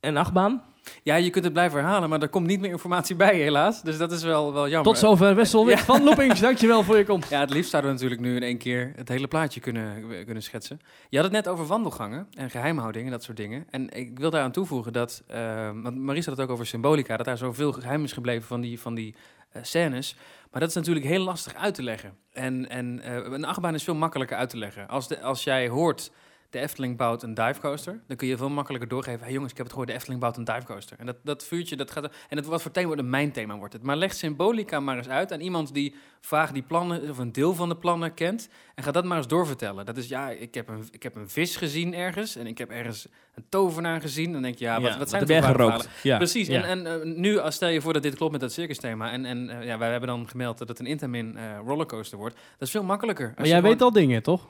Een 0.00 0.16
achtbaan. 0.16 0.62
Ja, 1.02 1.14
je 1.16 1.30
kunt 1.30 1.44
het 1.44 1.52
blijven 1.52 1.78
herhalen, 1.80 2.08
maar 2.08 2.22
er 2.22 2.28
komt 2.28 2.46
niet 2.46 2.60
meer 2.60 2.70
informatie 2.70 3.16
bij, 3.16 3.36
helaas. 3.36 3.82
Dus 3.82 3.98
dat 3.98 4.12
is 4.12 4.22
wel, 4.22 4.52
wel 4.52 4.68
jammer. 4.68 4.92
Tot 4.92 4.98
zover 5.02 5.34
Wessel 5.34 5.68
Ja. 5.68 5.78
van 5.78 6.04
Loopings. 6.04 6.40
Dankjewel 6.40 6.82
voor 6.82 6.96
je 6.96 7.04
komst. 7.04 7.30
Ja, 7.30 7.40
het 7.40 7.50
liefst 7.50 7.70
zouden 7.70 7.90
we 7.90 7.96
natuurlijk 7.96 8.28
nu 8.28 8.36
in 8.36 8.42
één 8.42 8.58
keer 8.58 8.92
het 8.96 9.08
hele 9.08 9.28
plaatje 9.28 9.60
kunnen, 9.60 10.24
kunnen 10.24 10.42
schetsen. 10.42 10.80
Je 11.08 11.16
had 11.16 11.24
het 11.24 11.34
net 11.34 11.48
over 11.48 11.66
wandelgangen 11.66 12.26
en 12.34 12.50
geheimhouding 12.50 13.04
en 13.04 13.10
dat 13.10 13.22
soort 13.22 13.36
dingen. 13.36 13.64
En 13.70 13.90
ik 13.90 14.18
wil 14.18 14.30
daaraan 14.30 14.52
toevoegen 14.52 14.92
dat, 14.92 15.22
eh, 15.26 15.70
want 15.82 15.96
Maries 15.96 16.26
had 16.26 16.36
het 16.36 16.46
ook 16.46 16.52
over 16.52 16.66
symbolica, 16.66 17.16
dat 17.16 17.26
daar 17.26 17.38
zoveel 17.38 17.72
geheim 17.72 18.04
is 18.04 18.12
gebleven 18.12 18.46
van 18.46 18.60
die, 18.60 18.80
van 18.80 18.94
die 18.94 19.14
eh, 19.50 19.62
scènes. 19.62 20.16
Maar 20.50 20.60
dat 20.60 20.68
is 20.70 20.76
natuurlijk 20.76 21.06
heel 21.06 21.24
lastig 21.24 21.54
uit 21.54 21.74
te 21.74 21.82
leggen. 21.82 22.16
En, 22.32 22.68
en 22.68 23.00
eh, 23.00 23.14
een 23.32 23.44
achtbaan 23.44 23.74
is 23.74 23.84
veel 23.84 23.94
makkelijker 23.94 24.36
uit 24.36 24.50
te 24.50 24.56
leggen. 24.58 24.88
Als, 24.88 25.08
de, 25.08 25.20
als 25.20 25.44
jij 25.44 25.68
hoort, 25.68 26.10
de 26.54 26.60
Efteling 26.60 26.96
bouwt 26.96 27.22
een 27.22 27.34
divecoaster, 27.34 28.00
dan 28.06 28.16
kun 28.16 28.28
je 28.28 28.36
veel 28.36 28.48
makkelijker 28.48 28.88
doorgeven. 28.88 29.18
Hé 29.18 29.24
hey 29.24 29.32
jongens, 29.32 29.50
ik 29.50 29.56
heb 29.56 29.66
het 29.66 29.74
gehoord, 29.74 29.90
de 29.90 29.96
Efteling 29.96 30.20
bouwt 30.20 30.36
een 30.36 30.44
divecoaster. 30.44 30.98
En 30.98 31.06
dat, 31.06 31.16
dat 31.22 31.44
vuurtje, 31.44 31.76
dat 31.76 31.90
gaat... 31.90 32.04
En 32.28 32.36
het, 32.36 32.46
wat 32.46 32.62
voor 32.62 32.70
thema 32.70 32.86
wordt 32.86 33.00
het? 33.00 33.10
Mijn 33.10 33.32
thema 33.32 33.56
wordt 33.56 33.72
het. 33.72 33.82
Maar 33.82 33.96
leg 33.96 34.14
symbolica 34.14 34.80
maar 34.80 34.96
eens 34.96 35.08
uit 35.08 35.32
aan 35.32 35.40
iemand 35.40 35.74
die 35.74 35.94
vaag 36.20 36.52
die 36.52 36.62
plannen, 36.62 37.10
of 37.10 37.18
een 37.18 37.32
deel 37.32 37.54
van 37.54 37.68
de 37.68 37.76
plannen 37.76 38.14
kent. 38.14 38.48
En 38.74 38.82
ga 38.82 38.90
dat 38.90 39.04
maar 39.04 39.16
eens 39.16 39.26
doorvertellen. 39.26 39.86
Dat 39.86 39.96
is, 39.96 40.08
ja, 40.08 40.30
ik 40.30 40.54
heb 40.54 40.68
een, 40.68 40.88
ik 40.90 41.02
heb 41.02 41.16
een 41.16 41.28
vis 41.28 41.56
gezien 41.56 41.94
ergens. 41.94 42.36
En 42.36 42.46
ik 42.46 42.58
heb 42.58 42.70
ergens 42.70 43.06
een 43.34 43.44
tovenaar 43.48 44.00
gezien. 44.00 44.32
Dan 44.32 44.42
denk 44.42 44.58
je, 44.58 44.64
ja, 44.64 44.80
wat, 44.80 44.96
wat 44.96 45.10
zijn 45.10 45.26
jij 45.26 45.42
voor? 45.42 45.86
Ja. 46.02 46.16
Precies. 46.16 46.46
Ja. 46.46 46.62
En, 46.62 46.86
en 46.86 47.02
eh, 47.02 47.16
nu, 47.16 47.38
als 47.38 47.54
stel 47.54 47.68
je 47.68 47.80
voor 47.80 47.92
dat 47.92 48.02
dit 48.02 48.14
klopt 48.14 48.32
met 48.32 48.40
dat 48.40 48.52
circusthema. 48.52 49.12
En, 49.12 49.24
en 49.24 49.50
eh, 49.50 49.66
ja, 49.66 49.78
wij 49.78 49.90
hebben 49.90 50.08
dan 50.08 50.28
gemeld 50.28 50.58
dat 50.58 50.68
het 50.68 50.78
een 50.78 50.86
Intamin 50.86 51.36
eh, 51.36 51.44
rollercoaster 51.66 52.18
wordt. 52.18 52.34
Dat 52.34 52.68
is 52.68 52.70
veel 52.70 52.82
makkelijker. 52.82 53.32
Maar 53.36 53.46
jij 53.46 53.56
gewoon- 53.56 53.70
weet 53.70 53.82
al 53.82 53.92
dingen, 53.92 54.22
toch? 54.22 54.48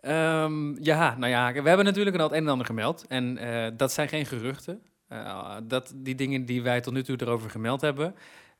Ehm, 0.00 0.82
ja, 0.84 1.16
nou 1.18 1.30
ja, 1.30 1.52
we 1.52 1.68
hebben 1.68 1.84
natuurlijk 1.86 2.16
al 2.16 2.22
het 2.22 2.32
een 2.32 2.42
en 2.42 2.48
ander 2.48 2.66
gemeld. 2.66 3.04
En 3.08 3.38
eh, 3.38 3.72
dat 3.76 3.92
zijn 3.92 4.08
geen 4.08 4.26
geruchten. 4.26 4.82
Eh, 5.08 5.56
dat, 5.62 5.92
die 5.96 6.14
dingen 6.14 6.44
die 6.44 6.62
wij 6.62 6.80
tot 6.80 6.92
nu 6.92 7.02
toe 7.02 7.16
erover 7.20 7.50
gemeld 7.50 7.80
hebben, 7.80 8.14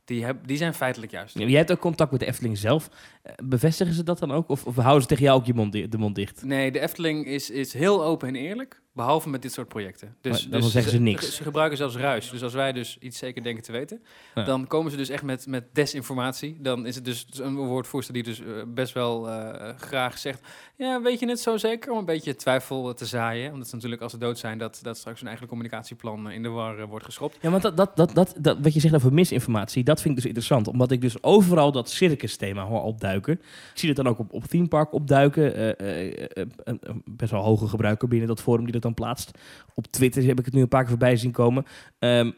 die, 0.05 0.25
heb, 0.25 0.47
die 0.47 0.57
zijn 0.57 0.75
feitelijk 0.75 1.13
juist. 1.13 1.39
Ja, 1.39 1.47
Jij 1.47 1.59
hebt 1.59 1.73
ook 1.73 1.79
contact 1.79 2.11
met 2.11 2.21
de 2.21 2.27
Efteling 2.27 2.59
zelf. 2.59 2.91
Eh, 3.23 3.33
Bevestigen 3.45 3.95
ze 3.95 4.03
dat 4.03 4.19
dan 4.19 4.33
ook? 4.33 4.49
Of, 4.49 4.65
of 4.67 4.77
houden 4.77 5.03
ze 5.03 5.09
tegen 5.09 5.25
jou 5.25 5.39
ook 5.39 5.47
je 5.47 5.55
mond, 5.55 5.73
de 5.73 5.99
mond 5.99 6.15
dicht? 6.15 6.45
Nee, 6.45 6.73
de 6.73 6.81
Efteling 6.81 7.27
is, 7.27 7.51
is 7.51 7.73
heel 7.73 8.05
open 8.05 8.29
en 8.29 8.37
eerlijk, 8.37 8.83
behalve 8.97 9.29
met 9.29 9.43
dit 9.43 9.53
soort 9.53 9.69
projecten. 9.69 10.17
Dus, 10.21 10.43
Maar 10.43 10.51
dan 10.51 10.61
dus 10.61 10.73
zeggen 10.73 10.93
ze 10.93 10.99
niks. 10.99 11.37
Ze 11.37 11.43
gebruiken 11.43 11.77
zelfs 11.79 11.97
ruis. 11.97 12.31
Dus 12.31 12.43
als 12.43 12.55
wij 12.55 12.73
dus 12.73 12.99
iets 13.01 13.19
zeker 13.19 13.43
denken 13.43 13.63
te 13.63 13.73
weten, 13.73 14.03
Ja. 14.35 14.45
dan 14.45 14.67
komen 14.67 14.91
ze 14.91 14.97
dus 14.97 15.09
echt 15.09 15.23
met, 15.23 15.47
met 15.47 15.65
desinformatie. 15.73 16.57
Dan 16.61 16.87
is 16.87 16.95
het 16.95 17.05
dus 17.05 17.27
een 17.33 17.57
woordvoerster 17.57 18.15
die 18.15 18.23
dus 18.23 18.41
eh, 18.41 18.47
best 18.67 18.93
wel 18.95 19.31
eh, 19.31 19.75
graag 19.77 20.19
zegt... 20.19 20.41
Ja, 20.77 21.03
weet 21.03 21.21
je 21.21 21.29
het 21.29 21.41
zo 21.41 21.57
zeker? 21.57 21.93
Om 21.93 21.99
een 21.99 22.05
beetje 22.05 22.35
twijfel 22.37 22.95
te 22.95 23.07
zaaien. 23.07 23.53
Omdat 23.53 23.69
ze 23.69 23.75
natuurlijk 23.75 24.03
als 24.03 24.13
ze 24.13 24.19
dood 24.19 24.39
zijn, 24.39 24.59
dat, 24.59 24.79
dat 24.83 24.97
straks 24.97 25.19
hun 25.21 25.29
eigen 25.29 25.47
communicatieplan 25.47 26.31
in 26.31 26.43
de 26.43 26.49
war 26.49 26.79
eh, 26.79 26.85
wordt 26.89 27.05
geschopt. 27.05 27.39
Ja, 27.41 27.51
want 27.51 27.63
dat, 27.63 27.77
dat, 27.77 27.97
dat, 27.97 28.15
dat, 28.15 28.35
dat, 28.39 28.59
wat 28.63 28.75
je 28.75 28.81
zegt 28.81 28.95
over 28.95 29.13
misinformatie, 29.13 29.85
dat 29.85 30.01
vind 30.01 30.09
ik 30.09 30.17
dus 30.17 30.25
interessant. 30.25 30.69
Omdat 30.69 30.91
ik 30.91 31.01
dus 31.01 31.23
overal 31.23 31.73
dat 31.73 31.91
circus-thema 31.91 32.65
hoor 32.65 32.83
opduiken. 32.83 33.33
Ik 33.35 33.41
zie 33.75 33.89
het 33.89 33.97
dan 33.97 34.09
ook 34.09 34.19
op, 34.19 34.33
op 34.33 34.45
Theme 34.45 34.69
Park 34.69 34.93
opduiken. 34.93 35.61
Een, 35.89 36.79
een 36.81 37.03
best 37.05 37.31
wel 37.31 37.43
hoge 37.43 37.69
gebruiker 37.69 38.09
binnen 38.09 38.29
dat 38.29 38.41
forum 38.41 38.65
die 38.65 38.73
dat 38.73 38.85
dan 38.87 38.95
plaatst. 38.95 39.31
Op 39.75 39.87
Twitter 39.87 40.23
heb 40.23 40.39
ik 40.39 40.45
het 40.45 40.55
nu 40.55 40.61
een 40.61 40.69
paar 40.69 40.81
keer 40.81 40.89
voorbij 40.91 41.17
zien 41.17 41.33
komen. 41.33 41.65
Ehm, 41.99 42.31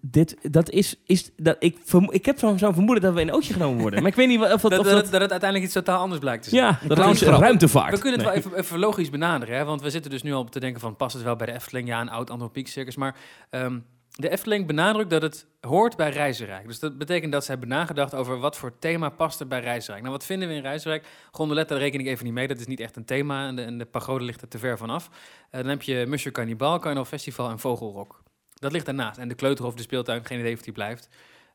dit, 0.00 0.36
dat 0.52 0.70
is, 0.70 0.96
is 1.06 1.30
dat, 1.36 1.56
ik, 1.58 1.76
ik 2.10 2.24
heb 2.26 2.38
zo'n 2.38 2.58
zo'n 2.58 2.74
vermoeden 2.74 3.04
dat 3.04 3.14
we 3.14 3.20
in 3.20 3.28
een 3.28 3.34
ootje 3.34 3.52
genomen 3.52 3.80
worden. 3.80 4.00
Maar 4.00 4.10
ik 4.10 4.16
weet 4.16 4.28
niet 4.28 4.40
of 4.40 4.46
dat... 4.48 4.60
Dat, 4.60 4.78
of 4.80 4.86
dat, 4.86 4.94
dat- 4.94 5.10
dat 5.10 5.20
het 5.20 5.30
uiteindelijk 5.30 5.64
iets 5.64 5.72
totaal 5.74 6.00
anders 6.00 6.20
blijkt 6.20 6.42
te 6.42 6.50
zijn. 6.50 6.62
ja, 6.62 6.78
dat 6.88 6.98
is 7.14 7.22
ruimtevaart. 7.22 7.94
We 7.94 8.00
kunnen 8.00 8.20
het 8.20 8.28
Nee. 8.34 8.42
wel 8.42 8.52
even, 8.52 8.64
even 8.64 8.78
logisch 8.78 9.10
benaderen, 9.10 9.56
hè? 9.56 9.64
want 9.64 9.82
we 9.82 9.90
zitten 9.90 10.10
dus 10.10 10.22
nu 10.22 10.32
al 10.32 10.44
te 10.44 10.60
denken 10.60 10.80
van 10.80 10.96
past 10.96 11.14
het 11.14 11.24
wel 11.24 11.36
bij 11.36 11.46
de 11.46 11.52
Efteling? 11.52 11.88
Ja, 11.88 12.00
een 12.00 12.10
oud 12.10 12.30
Antropiek 12.30 12.68
circus, 12.68 12.96
maar 12.96 13.16
ehm, 13.50 13.78
de 14.20 14.30
Efteling 14.30 14.66
benadrukt 14.66 15.10
dat 15.10 15.22
het 15.22 15.46
hoort 15.60 15.96
bij 15.96 16.10
Reizenrijk. 16.10 16.66
Dus 16.66 16.78
dat 16.78 16.98
betekent 16.98 17.32
dat 17.32 17.44
ze 17.44 17.50
hebben 17.50 17.68
nagedacht 17.68 18.14
over 18.14 18.38
wat 18.38 18.56
voor 18.56 18.78
thema 18.78 19.08
past 19.08 19.40
er 19.40 19.46
bij 19.46 19.60
Reizenrijk. 19.60 20.02
Nou, 20.02 20.14
wat 20.14 20.24
vinden 20.24 20.48
we 20.48 20.54
in 20.54 20.60
Reizenrijk? 20.62 21.06
Gondoletta 21.30 21.74
daar 21.74 21.82
reken 21.82 22.00
ik 22.00 22.06
even 22.06 22.24
niet 22.24 22.34
mee, 22.34 22.48
dat 22.48 22.58
is 22.58 22.66
niet 22.66 22.80
echt 22.80 22.96
een 22.96 23.04
thema 23.04 23.46
en 23.46 23.56
de, 23.56 23.62
en 23.62 23.78
de 23.78 23.84
pagode 23.84 24.24
ligt 24.24 24.42
er 24.42 24.48
te 24.48 24.58
ver 24.58 24.78
vanaf. 24.78 25.10
Eh, 25.50 25.60
dan 25.60 25.70
heb 25.70 25.82
je 25.82 26.04
Musher 26.08 26.32
Cannibal, 26.32 26.78
Carnival 26.78 27.04
Festival 27.04 27.50
en 27.50 27.58
Vogelrok. 27.58 28.22
Dat 28.54 28.72
ligt 28.72 28.86
daarnaast. 28.86 29.18
En 29.18 29.28
de 29.28 29.34
Kleuterhof, 29.34 29.74
de 29.74 29.82
speeltuin, 29.82 30.24
geen 30.24 30.38
idee 30.40 30.54
of 30.54 30.62
die 30.62 30.72
blijft. 30.72 31.08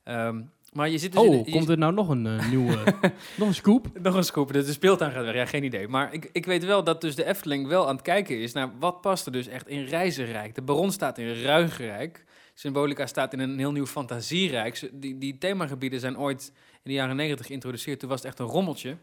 Ehm, 0.04 0.42
maar 0.74 0.89
je 0.89 0.98
zit 0.98 1.12
dus 1.12 1.24
in 1.24 1.30
Oh, 1.30 1.45
de- 1.45 1.51
komt 1.51 1.69
er 1.69 1.77
nou 1.77 1.94
nog 1.94 2.09
een 2.09 2.27
eh, 2.27 2.50
nieuwe... 2.50 2.77
nog 3.38 3.48
een 3.48 3.54
scoop? 3.54 3.88
nog 4.01 4.16
een 4.16 4.24
scoop. 4.24 4.54
Dus 4.54 4.66
de 4.66 4.71
speeltuin 4.71 5.12
gaat 5.12 5.24
weg. 5.25 5.33
Ja, 5.36 5.45
geen 5.45 5.63
idee. 5.63 5.88
Maar 5.88 6.13
ik, 6.13 6.30
ik 6.31 6.45
weet 6.45 6.66
wel 6.66 6.83
dat 6.83 7.01
dus 7.01 7.16
de 7.16 7.25
Efteling 7.25 7.68
wel 7.68 7.88
aan 7.88 7.94
het 7.95 8.04
kijken 8.04 8.39
is 8.39 8.54
naar 8.54 8.71
wat 8.80 9.01
past 9.01 9.25
er 9.25 9.31
dus 9.31 9.48
echt 9.48 9.68
in 9.68 9.83
Reizenrijk. 9.86 10.56
De 10.56 10.62
Baron 10.62 10.92
staat 10.92 11.18
in 11.18 11.42
Ruigerijk. 11.42 12.24
Symbolica 12.54 13.06
staat 13.06 13.34
in 13.34 13.40
een 13.40 13.58
heel 13.58 13.72
nieuw 13.72 13.86
fantasierijk. 13.86 14.90
Die, 14.94 15.18
die 15.18 15.38
themagebieden 15.38 16.00
zijn 16.00 16.18
ooit 16.18 16.52
in 16.74 16.80
de 16.84 16.92
jaren 16.94 17.16
negentig 17.16 17.46
geïntroduceerd. 17.46 18.00
Toen 18.00 18.10
was 18.10 18.18
het 18.18 18.28
echt 18.28 18.40
een 18.40 18.46
rommeltje. 18.46 18.96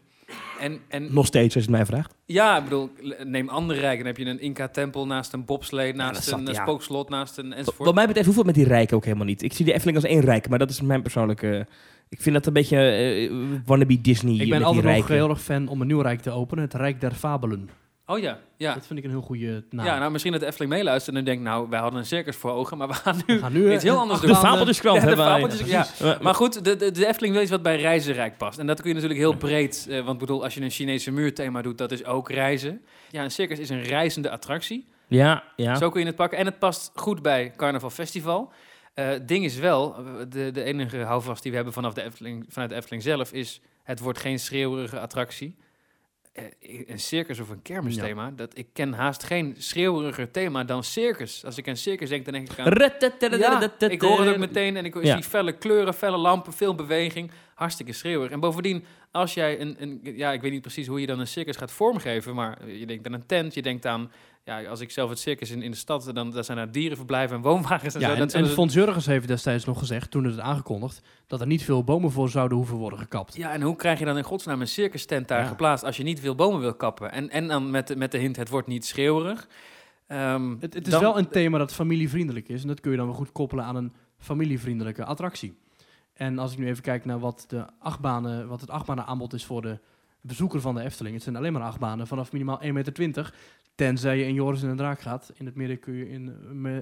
En, 0.59 0.79
en 0.87 1.13
Nog 1.13 1.25
steeds, 1.25 1.55
als 1.55 1.63
je 1.65 1.69
het 1.69 1.77
mij 1.79 1.85
vraagt. 1.85 2.13
ja, 2.25 2.57
ik 2.57 2.63
bedoel, 2.63 2.89
neem 3.23 3.49
andere 3.49 3.79
rijken. 3.79 3.97
Dan 3.97 4.13
heb 4.13 4.17
je 4.17 4.25
een 4.25 4.39
Inca-tempel 4.39 5.05
naast 5.05 5.33
een 5.33 5.45
bobslee, 5.45 5.93
naast 5.93 6.23
zat- 6.23 6.39
een 6.39 6.45
ja. 6.45 6.61
spookslot, 6.61 7.09
naast 7.09 7.37
een 7.37 7.53
enzovoort. 7.53 7.85
Wat 7.85 7.95
mij 7.95 8.05
betreft 8.05 8.25
hoeft 8.25 8.37
het 8.37 8.47
met 8.47 8.55
die 8.55 8.65
rijken 8.67 8.95
ook 8.95 9.05
helemaal 9.05 9.25
niet. 9.25 9.41
Ik 9.41 9.53
zie 9.53 9.65
de 9.65 9.73
Efteling 9.73 9.97
als 9.97 10.05
één 10.05 10.21
rijk, 10.21 10.49
maar 10.49 10.59
dat 10.59 10.69
is 10.69 10.81
mijn 10.81 11.01
persoonlijke... 11.01 11.67
Ik 12.09 12.21
vind 12.21 12.35
dat 12.35 12.45
een 12.45 12.53
beetje 12.53 12.77
eh, 12.77 13.31
wannabe 13.65 14.01
Disney 14.01 14.33
Ik 14.33 14.37
ben 14.49 14.57
die 14.57 14.65
altijd 14.67 14.97
nog 14.97 15.07
heel 15.07 15.29
erg 15.29 15.41
fan 15.41 15.67
om 15.67 15.81
een 15.81 15.87
nieuw 15.87 16.01
rijk 16.01 16.21
te 16.21 16.31
openen. 16.31 16.63
Het 16.63 16.73
Rijk 16.73 17.01
der 17.01 17.11
Fabelen. 17.11 17.69
Oh 18.11 18.19
ja, 18.19 18.39
ja. 18.57 18.73
Dat 18.73 18.85
vind 18.85 18.99
ik 18.99 19.05
een 19.05 19.11
heel 19.11 19.21
goede 19.21 19.63
naam. 19.69 19.85
Ja, 19.85 19.97
nou 19.99 20.11
misschien 20.11 20.31
dat 20.31 20.41
de 20.41 20.47
Efteling 20.47 20.71
meeluistert 20.73 21.15
en 21.15 21.23
denkt, 21.25 21.43
nou, 21.43 21.69
wij 21.69 21.79
hadden 21.79 21.99
een 21.99 22.05
circus 22.05 22.35
voor 22.35 22.51
ogen, 22.51 22.77
maar 22.77 22.87
we 22.87 22.93
gaan 22.93 23.15
nu 23.27 23.33
We 23.35 23.39
gaan 23.41 23.53
nu 23.53 23.73
iets 23.73 23.83
heel 23.83 23.97
anders 23.97 24.19
De 24.19 24.27
doen. 24.27 24.35
fabeltjeskrant 24.35 24.95
Ja, 24.95 25.01
de 25.01 25.07
hebben 25.21 25.49
wij. 25.49 25.67
ja. 25.67 26.17
Maar, 26.21 26.35
goed, 26.35 26.63
de, 26.63 26.75
de, 26.75 26.91
de 26.91 27.07
Efteling 27.07 27.33
wil 27.33 27.41
iets 27.41 27.51
wat 27.51 27.61
bij 27.61 27.77
Reizenrijk 27.81 28.37
past. 28.37 28.59
En 28.59 28.67
dat 28.67 28.79
kun 28.81 28.87
je 28.89 28.93
natuurlijk 28.95 29.19
heel 29.19 29.35
breed, 29.37 29.85
eh, 29.89 29.95
want 29.99 30.13
ik 30.13 30.19
bedoel, 30.19 30.43
als 30.43 30.53
je 30.53 30.61
een 30.61 30.69
Chinese 30.69 31.11
muurthema 31.11 31.61
doet, 31.61 31.77
dat 31.77 31.91
is 31.91 32.05
ook 32.05 32.29
reizen. 32.29 32.81
Ja, 33.09 33.23
een 33.23 33.31
circus 33.31 33.59
is 33.59 33.69
een 33.69 33.83
reizende 33.83 34.29
attractie. 34.29 34.87
ja, 35.07 35.43
ja. 35.55 35.75
Zo 35.75 35.89
kun 35.89 35.99
je 36.01 36.07
het 36.07 36.15
pakken. 36.15 36.37
En 36.37 36.45
het 36.45 36.59
past 36.59 36.91
goed 36.95 37.21
bij 37.21 37.53
Carnaval 37.55 37.89
Festival. 37.89 38.51
Eh, 38.93 39.05
Het 39.07 39.27
ding 39.27 39.45
is 39.45 39.55
wel, 39.57 39.95
eh, 39.95 40.03
de, 40.29 40.51
de 40.51 40.63
enige 40.63 40.97
houvast 40.97 41.41
die 41.41 41.49
we 41.51 41.55
hebben 41.57 41.73
vanaf 41.75 41.93
de 41.93 42.03
Efteling, 42.03 42.45
vanuit 42.49 42.69
de 42.69 42.75
Efteling 42.75 43.03
zelf, 43.03 43.31
is 43.33 43.61
het 43.83 43.99
wordt 43.99 44.19
geen 44.19 44.39
schreeuwerige 44.39 44.99
attractie. 44.99 45.55
Eh, 46.31 46.43
een 46.87 46.99
circus 46.99 47.39
of 47.39 47.49
een 47.49 47.61
kermisthema, 47.61 48.31
dat, 48.35 48.57
ik 48.57 48.67
ken 48.73 48.93
haast 48.93 49.23
geen 49.23 49.55
schreeuweriger 49.57 50.31
thema 50.31 50.63
dan 50.63 50.83
circus. 50.83 51.45
Als 51.45 51.57
ik 51.57 51.67
aan 51.67 51.77
circus 51.77 52.09
denk, 52.09 52.25
dan 52.25 52.33
denk 52.33 52.51
ik 52.51 52.59
aan... 52.59 52.65
Ja, 53.39 53.59
ik 53.91 54.01
hoor 54.01 54.19
het 54.19 54.27
ook 54.29 54.37
meteen 54.37 54.77
en 54.77 54.85
ik 54.85 55.03
Ja. 55.03 55.13
zie 55.15 55.23
felle 55.23 55.51
kleuren, 55.57 55.93
felle 55.93 56.17
lampen, 56.17 56.53
veel 56.53 56.75
beweging. 56.75 57.31
Hartstikke 57.55 57.93
schreeuwig. 57.93 58.31
En 58.31 58.39
bovendien, 58.39 58.83
als 59.11 59.33
jij 59.33 59.59
een, 59.59 59.75
een... 59.79 59.99
Ja, 60.03 60.31
ik 60.31 60.41
weet 60.41 60.51
niet 60.51 60.61
precies 60.61 60.87
hoe 60.87 60.99
je 60.99 61.07
dan 61.07 61.19
een 61.19 61.27
circus 61.27 61.55
gaat 61.57 61.71
vormgeven, 61.71 62.35
maar 62.35 62.69
je 62.69 62.85
denkt 62.85 63.05
aan 63.07 63.13
een 63.13 63.25
tent, 63.25 63.53
je 63.53 63.61
denkt 63.61 63.85
aan... 63.85 64.11
Ja, 64.43 64.63
als 64.63 64.79
ik 64.79 64.91
zelf 64.91 65.09
het 65.09 65.19
circus 65.19 65.51
in, 65.51 65.61
in 65.61 65.71
de 65.71 65.77
stad, 65.77 66.09
dan 66.13 66.31
daar 66.31 66.43
zijn 66.43 66.57
er 66.57 66.71
dierenverblijven 66.71 67.35
en 67.35 67.41
woonwagens 67.41 67.93
en 67.95 67.99
Ja, 68.01 68.15
zo. 68.15 68.21
en, 68.21 68.29
en 68.31 68.47
Fons 68.47 68.73
Jurgens 68.73 69.05
heeft 69.05 69.27
destijds 69.27 69.65
nog 69.65 69.79
gezegd, 69.79 70.11
toen 70.11 70.23
het 70.23 70.39
aangekondigd, 70.39 71.01
dat 71.27 71.41
er 71.41 71.47
niet 71.47 71.63
veel 71.63 71.83
bomen 71.83 72.11
voor 72.11 72.29
zouden 72.29 72.57
hoeven 72.57 72.77
worden 72.77 72.99
gekapt. 72.99 73.35
Ja, 73.35 73.51
en 73.51 73.61
hoe 73.61 73.75
krijg 73.75 73.99
je 73.99 74.05
dan 74.05 74.17
in 74.17 74.23
godsnaam 74.23 74.61
een 74.61 74.67
circus 74.67 75.05
tent 75.05 75.27
daar 75.27 75.41
Ja. 75.41 75.47
geplaatst 75.47 75.85
als 75.85 75.97
je 75.97 76.03
niet 76.03 76.19
veel 76.19 76.35
bomen 76.35 76.59
wil 76.59 76.73
kappen? 76.75 77.11
En, 77.11 77.29
en 77.29 77.47
dan 77.47 77.71
met, 77.71 77.87
de- 77.87 77.95
met 77.95 78.11
de 78.11 78.17
hint, 78.17 78.35
het 78.35 78.49
wordt 78.49 78.67
niet 78.67 78.85
schreeuwerig. 78.85 79.47
Ehm, 80.07 80.49
Het, 80.59 80.73
het 80.73 80.85
is 80.85 80.91
dan- 80.93 81.01
wel 81.01 81.17
een 81.17 81.27
thema 81.29 81.57
dat 81.57 81.73
familievriendelijk 81.73 82.49
is 82.49 82.61
en 82.61 82.67
dat 82.67 82.79
kun 82.79 82.91
je 82.91 82.97
dan 82.97 83.05
wel 83.05 83.15
goed 83.15 83.31
koppelen 83.31 83.65
aan 83.65 83.75
een 83.75 83.93
familievriendelijke 84.17 85.05
attractie. 85.05 85.57
En 86.13 86.39
als 86.39 86.51
ik 86.51 86.57
nu 86.57 86.67
even 86.67 86.83
kijk 86.83 87.05
naar 87.05 87.19
wat, 87.19 87.45
de 87.47 87.65
achtbanen, 87.79 88.47
wat 88.47 88.61
het 88.61 88.69
achtbanenaanbod 88.69 89.33
is 89.33 89.45
voor 89.45 89.61
de 89.61 89.79
bezoeker 90.21 90.61
van 90.61 90.75
de 90.75 90.81
Efteling. 90.81 91.13
Het 91.15 91.23
zijn 91.23 91.35
alleen 91.35 91.53
maar 91.53 91.61
achtbanen 91.61 92.07
vanaf 92.07 92.31
minimaal 92.31 92.59
1,20 92.63 92.71
meter. 92.71 93.33
Tenzij 93.75 94.17
je 94.17 94.25
in 94.25 94.33
Joris 94.33 94.61
in 94.63 94.69
de 94.69 94.75
Draak 94.75 95.01
gaat. 95.01 95.31
In 95.35 95.45
het 95.45 95.55
midden 95.55 95.79
kun 95.79 95.93
je 95.93 96.09
in 96.09 96.33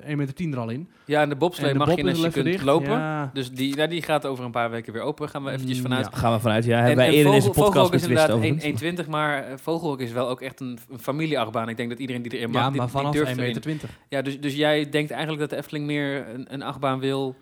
eh, 0.03 0.10
1,10 0.12 0.15
meter 0.15 0.51
er 0.51 0.58
al 0.60 0.69
in. 0.69 0.89
Ja, 1.05 1.22
en 1.22 1.29
de 1.29 1.36
bobslee 1.36 1.74
mag 1.74 1.96
je 1.96 2.03
als 2.03 2.19
je 2.22 2.29
kunt 2.29 2.46
dicht. 2.46 2.63
lopen. 2.63 2.89
Ja. 2.91 3.29
Dus 3.34 3.51
die, 3.51 3.75
nou, 3.75 3.89
die 3.89 4.01
gaat 4.01 4.25
over 4.25 4.46
een 4.46 4.51
paar 4.51 4.69
weken 4.69 4.93
weer 4.93 5.01
open. 5.01 5.29
Gaan 5.29 5.43
we 5.43 5.51
eventjes 5.51 5.77
Mm, 5.77 5.84
vanuit. 5.84 6.08
ja. 6.12 6.17
Gaan 6.17 6.34
we 6.34 6.39
vanuit. 6.39 6.65
Ja, 6.65 6.72
hebben 6.75 6.91
En, 6.91 6.98
wij 6.98 7.08
eerder 7.08 7.25
in 7.34 7.39
deze 7.39 7.48
Vogel- 7.53 7.63
podcast 7.63 7.93
is 7.93 8.01
inderdaad 8.01 8.29
over. 8.31 9.03
1,20, 9.03 9.10
maar 9.10 9.43
eh, 9.43 9.58
Vogelrok 9.58 10.00
is 10.01 10.12
wel 10.12 10.29
ook 10.29 10.41
echt 10.41 10.60
een, 10.60 10.77
een 10.89 11.00
familieachtbaan. 11.00 11.69
Ik 11.69 11.77
denk 11.77 11.89
dat 11.89 12.00
iedereen 12.00 12.22
die 12.22 12.31
erin 12.31 12.50
mag, 12.51 12.62
Ja, 12.62 12.69
maar 12.69 12.79
die 12.79 12.89
vanaf 12.89 13.05
1,20 13.15 13.19
durft 13.19 13.38
erin. 13.38 13.53
meter. 13.74 13.89
Ja, 14.10 14.22
dus, 14.22 14.39
dus 14.41 14.55
jij 14.55 14.89
denkt 14.89 15.12
eigenlijk 15.12 15.41
dat 15.41 15.50
de 15.50 15.55
Efteling 15.58 15.86
meer 15.86 16.27
een, 16.34 16.53
een 16.53 16.62
achtbaan 16.62 17.00
wil 17.00 17.36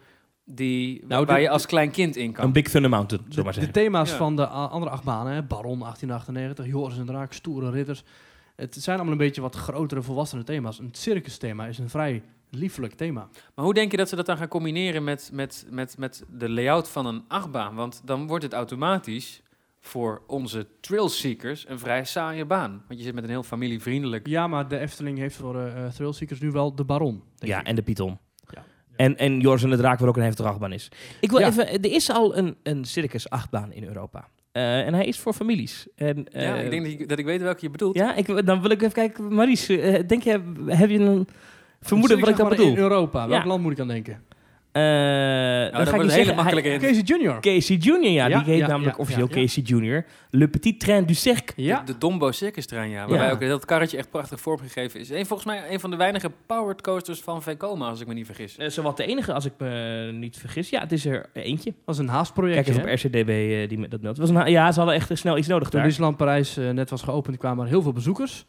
die, 0.50 1.04
Nou, 1.08 1.26
waar 1.26 1.36
de- 1.36 1.42
je 1.42 1.50
als 1.50 1.66
klein 1.66 1.92
kind 1.92 2.16
in 2.16 2.32
kan. 2.32 2.46
Een 2.46 2.52
Big 2.52 2.68
Thunder 2.70 2.90
Mountain, 2.90 3.26
zullen 3.30 3.38
we 3.38 3.44
maar 3.44 3.54
De, 3.54 3.60
de 3.60 3.66
zeggen. 3.66 3.84
thema's 3.84 4.10
Ja. 4.10 4.18
van 4.18 4.36
de 4.36 4.46
andere 4.48 4.92
achtbanen, 4.92 5.34
hè, 5.34 5.44
Baron 5.44 5.80
1898, 5.80 6.66
Joris 6.66 6.98
en 6.98 7.06
de 7.06 7.12
Draak, 7.12 7.34
Stoere 7.34 7.70
Ridders. 7.72 8.04
Het 8.56 8.76
zijn 8.76 8.96
allemaal 8.96 9.14
een 9.14 9.20
beetje 9.26 9.42
wat 9.42 9.56
grotere, 9.56 10.02
volwassene 10.02 10.44
thema's. 10.44 10.80
Een 10.80 10.90
circus-thema 10.92 11.66
is 11.66 11.78
een 11.78 11.90
vrij 11.90 12.22
liefelijk 12.50 12.94
thema. 12.94 13.28
Maar 13.56 13.66
hoe 13.66 13.74
denk 13.74 13.92
je 13.92 13.98
dat 13.98 14.10
ze 14.10 14.16
dat 14.16 14.26
dan 14.26 14.38
gaan 14.38 14.48
combineren 14.48 15.04
met, 15.04 15.30
met, 15.34 15.66
met, 15.70 15.96
met 15.98 16.24
de 16.38 16.50
layout 16.50 16.90
van 16.90 17.06
een 17.06 17.24
achtbaan? 17.28 17.76
Want 17.76 18.02
dan 18.06 18.28
wordt 18.28 18.44
het 18.44 18.54
automatisch 18.54 19.42
voor 19.80 20.22
onze 20.28 20.68
trailseekers 20.80 21.68
een 21.70 21.80
vrij 21.80 22.06
saaie 22.06 22.46
baan. 22.46 22.84
Want 22.88 23.00
je 23.00 23.06
zit 23.06 23.14
met 23.16 23.24
een 23.24 23.30
heel 23.30 23.44
familievriendelijk... 23.44 24.28
Ja, 24.28 24.48
maar 24.48 24.68
de 24.68 24.78
Efteling 24.80 25.18
heeft 25.18 25.36
voor 25.36 25.60
eh 25.60 25.86
eh, 25.86 25.92
thrilseekers 25.92 26.40
nu 26.40 26.52
wel 26.52 26.76
de 26.76 26.84
Baron. 26.84 27.24
denk 27.36 27.52
Ja, 27.52 27.60
ik. 27.60 27.68
en 27.68 27.76
de 27.76 27.82
Python. 27.82 28.18
En, 28.98 29.18
en 29.18 29.40
Joris 29.40 29.64
en 29.64 29.70
de 29.70 29.78
Draak, 29.78 30.00
waar 30.00 30.10
ook 30.10 30.18
een 30.18 30.24
heftige 30.24 30.50
achtbaan 30.50 30.72
is. 30.72 30.90
Ik 31.20 31.32
wil 31.32 31.40
even, 31.40 31.68
er 31.68 31.92
is 31.92 32.10
al 32.12 32.38
een, 32.38 32.56
een 32.64 32.86
circus 32.86 33.30
achtbaan 33.30 33.72
in 33.72 33.84
Europa. 33.84 34.28
Eh, 34.52 34.86
en 34.86 34.94
hij 34.94 35.06
is 35.06 35.20
voor 35.20 35.34
families. 35.34 35.88
En, 35.96 36.26
ja, 36.32 36.56
eh, 36.58 36.64
ik 36.64 36.70
denk 36.72 37.10
dat, 37.10 37.20
ik 37.20 37.26
weet 37.26 37.42
welke 37.42 37.60
je 37.62 37.70
bedoelt. 37.70 37.96
Ja, 37.96 38.16
ik, 38.16 38.46
dan 38.46 38.62
wil 38.62 38.70
ik 38.70 38.82
even 38.82 38.94
kijken. 38.94 39.34
Maries, 39.34 39.70
eh, 39.70 40.08
denk 40.08 40.24
je, 40.24 40.42
heb 40.66 40.90
je 40.90 41.00
een 41.00 41.28
vermoeden 41.82 42.20
wat 42.20 42.30
ik 42.30 42.36
circusachtbaan 42.36 42.50
bedoel? 42.50 42.68
In 42.72 42.78
Europa, 42.78 43.28
welk 43.28 43.42
Ja. 43.42 43.48
land 43.48 43.62
moet 43.62 43.72
ik 43.72 43.80
aan 43.80 43.88
denken? 43.88 44.24
Eh, 44.78 44.84
Nou, 44.84 45.72
dan 45.72 45.72
dat 45.72 45.88
ga 45.90 45.90
ik 45.90 45.96
wordt 45.96 46.12
je 46.14 46.20
een 46.20 46.26
hele 46.26 46.26
hij- 46.26 46.36
makkelijke. 46.54 46.86
Casey 46.88 47.02
Junior. 47.04 47.40
Casey 47.42 47.76
Junior, 47.76 48.12
ja, 48.12 48.28
Ja, 48.28 48.38
die 48.40 48.54
heet 48.54 48.60
ja, 48.62 48.68
namelijk 48.68 48.96
ja, 48.96 49.02
officieel 49.02 49.28
ja, 49.30 49.36
ja. 49.36 49.42
Casey 49.42 49.64
Junior. 49.64 50.06
Le 50.32 50.48
Petit 50.48 50.80
Train 50.80 51.06
du 51.06 51.14
Cirque. 51.14 51.54
Ja, 51.62 51.80
De, 51.80 51.92
de 51.92 51.98
Dombo 51.98 52.32
Circus 52.32 52.66
Trein, 52.66 52.90
ja. 52.90 53.08
Waarbij 53.08 53.28
Ja. 53.28 53.32
ook 53.34 53.40
dat 53.40 53.66
karretje 53.66 53.98
echt 53.98 54.10
prachtig 54.10 54.40
vormgegeven 54.40 55.00
is. 55.00 55.10
En 55.10 55.26
volgens 55.26 55.48
mij 55.48 55.64
een 55.72 55.80
van 55.80 55.90
de 55.90 55.96
weinige 55.96 56.32
powered 56.46 56.82
coasters 56.82 57.22
van 57.22 57.44
Vekoma, 57.44 57.90
als 57.90 58.02
ik 58.02 58.08
me 58.08 58.14
niet 58.14 58.26
vergis. 58.26 58.56
Uh, 58.60 58.70
zowat 58.70 58.98
de 58.98 59.06
enige, 59.06 59.34
als 59.34 59.46
ik 59.46 59.54
me 59.58 60.10
niet 60.14 60.38
vergis. 60.38 60.70
Ja, 60.70 60.80
het 60.80 60.92
is 60.92 61.06
er 61.06 61.26
eentje. 61.34 61.70
dat 61.72 61.80
was 61.86 61.98
een 61.98 62.06
Kijk 62.06 62.18
haastproject. 62.18 62.68
eens 62.68 62.78
op 62.78 62.86
RCDB 62.86 63.30
eh, 63.30 63.70
die 63.70 63.78
me- 63.78 63.88
dat 63.88 64.02
meldt. 64.02 64.18
Was 64.18 64.30
een, 64.30 64.52
ja, 64.52 64.72
ze 64.72 64.78
hadden 64.80 64.96
echt 64.98 65.10
snel 65.14 65.38
iets 65.38 65.48
nodig 65.48 65.70
Toen 65.70 65.80
daar. 65.80 65.88
Disneyland 65.88 66.18
Parijs 66.18 66.58
eh, 66.58 66.70
net 66.70 66.90
was 66.90 67.02
geopend, 67.02 67.38
kwamen 67.38 67.64
er 67.64 67.70
heel 67.70 67.82
veel 67.82 67.94
bezoekers. 67.94 68.46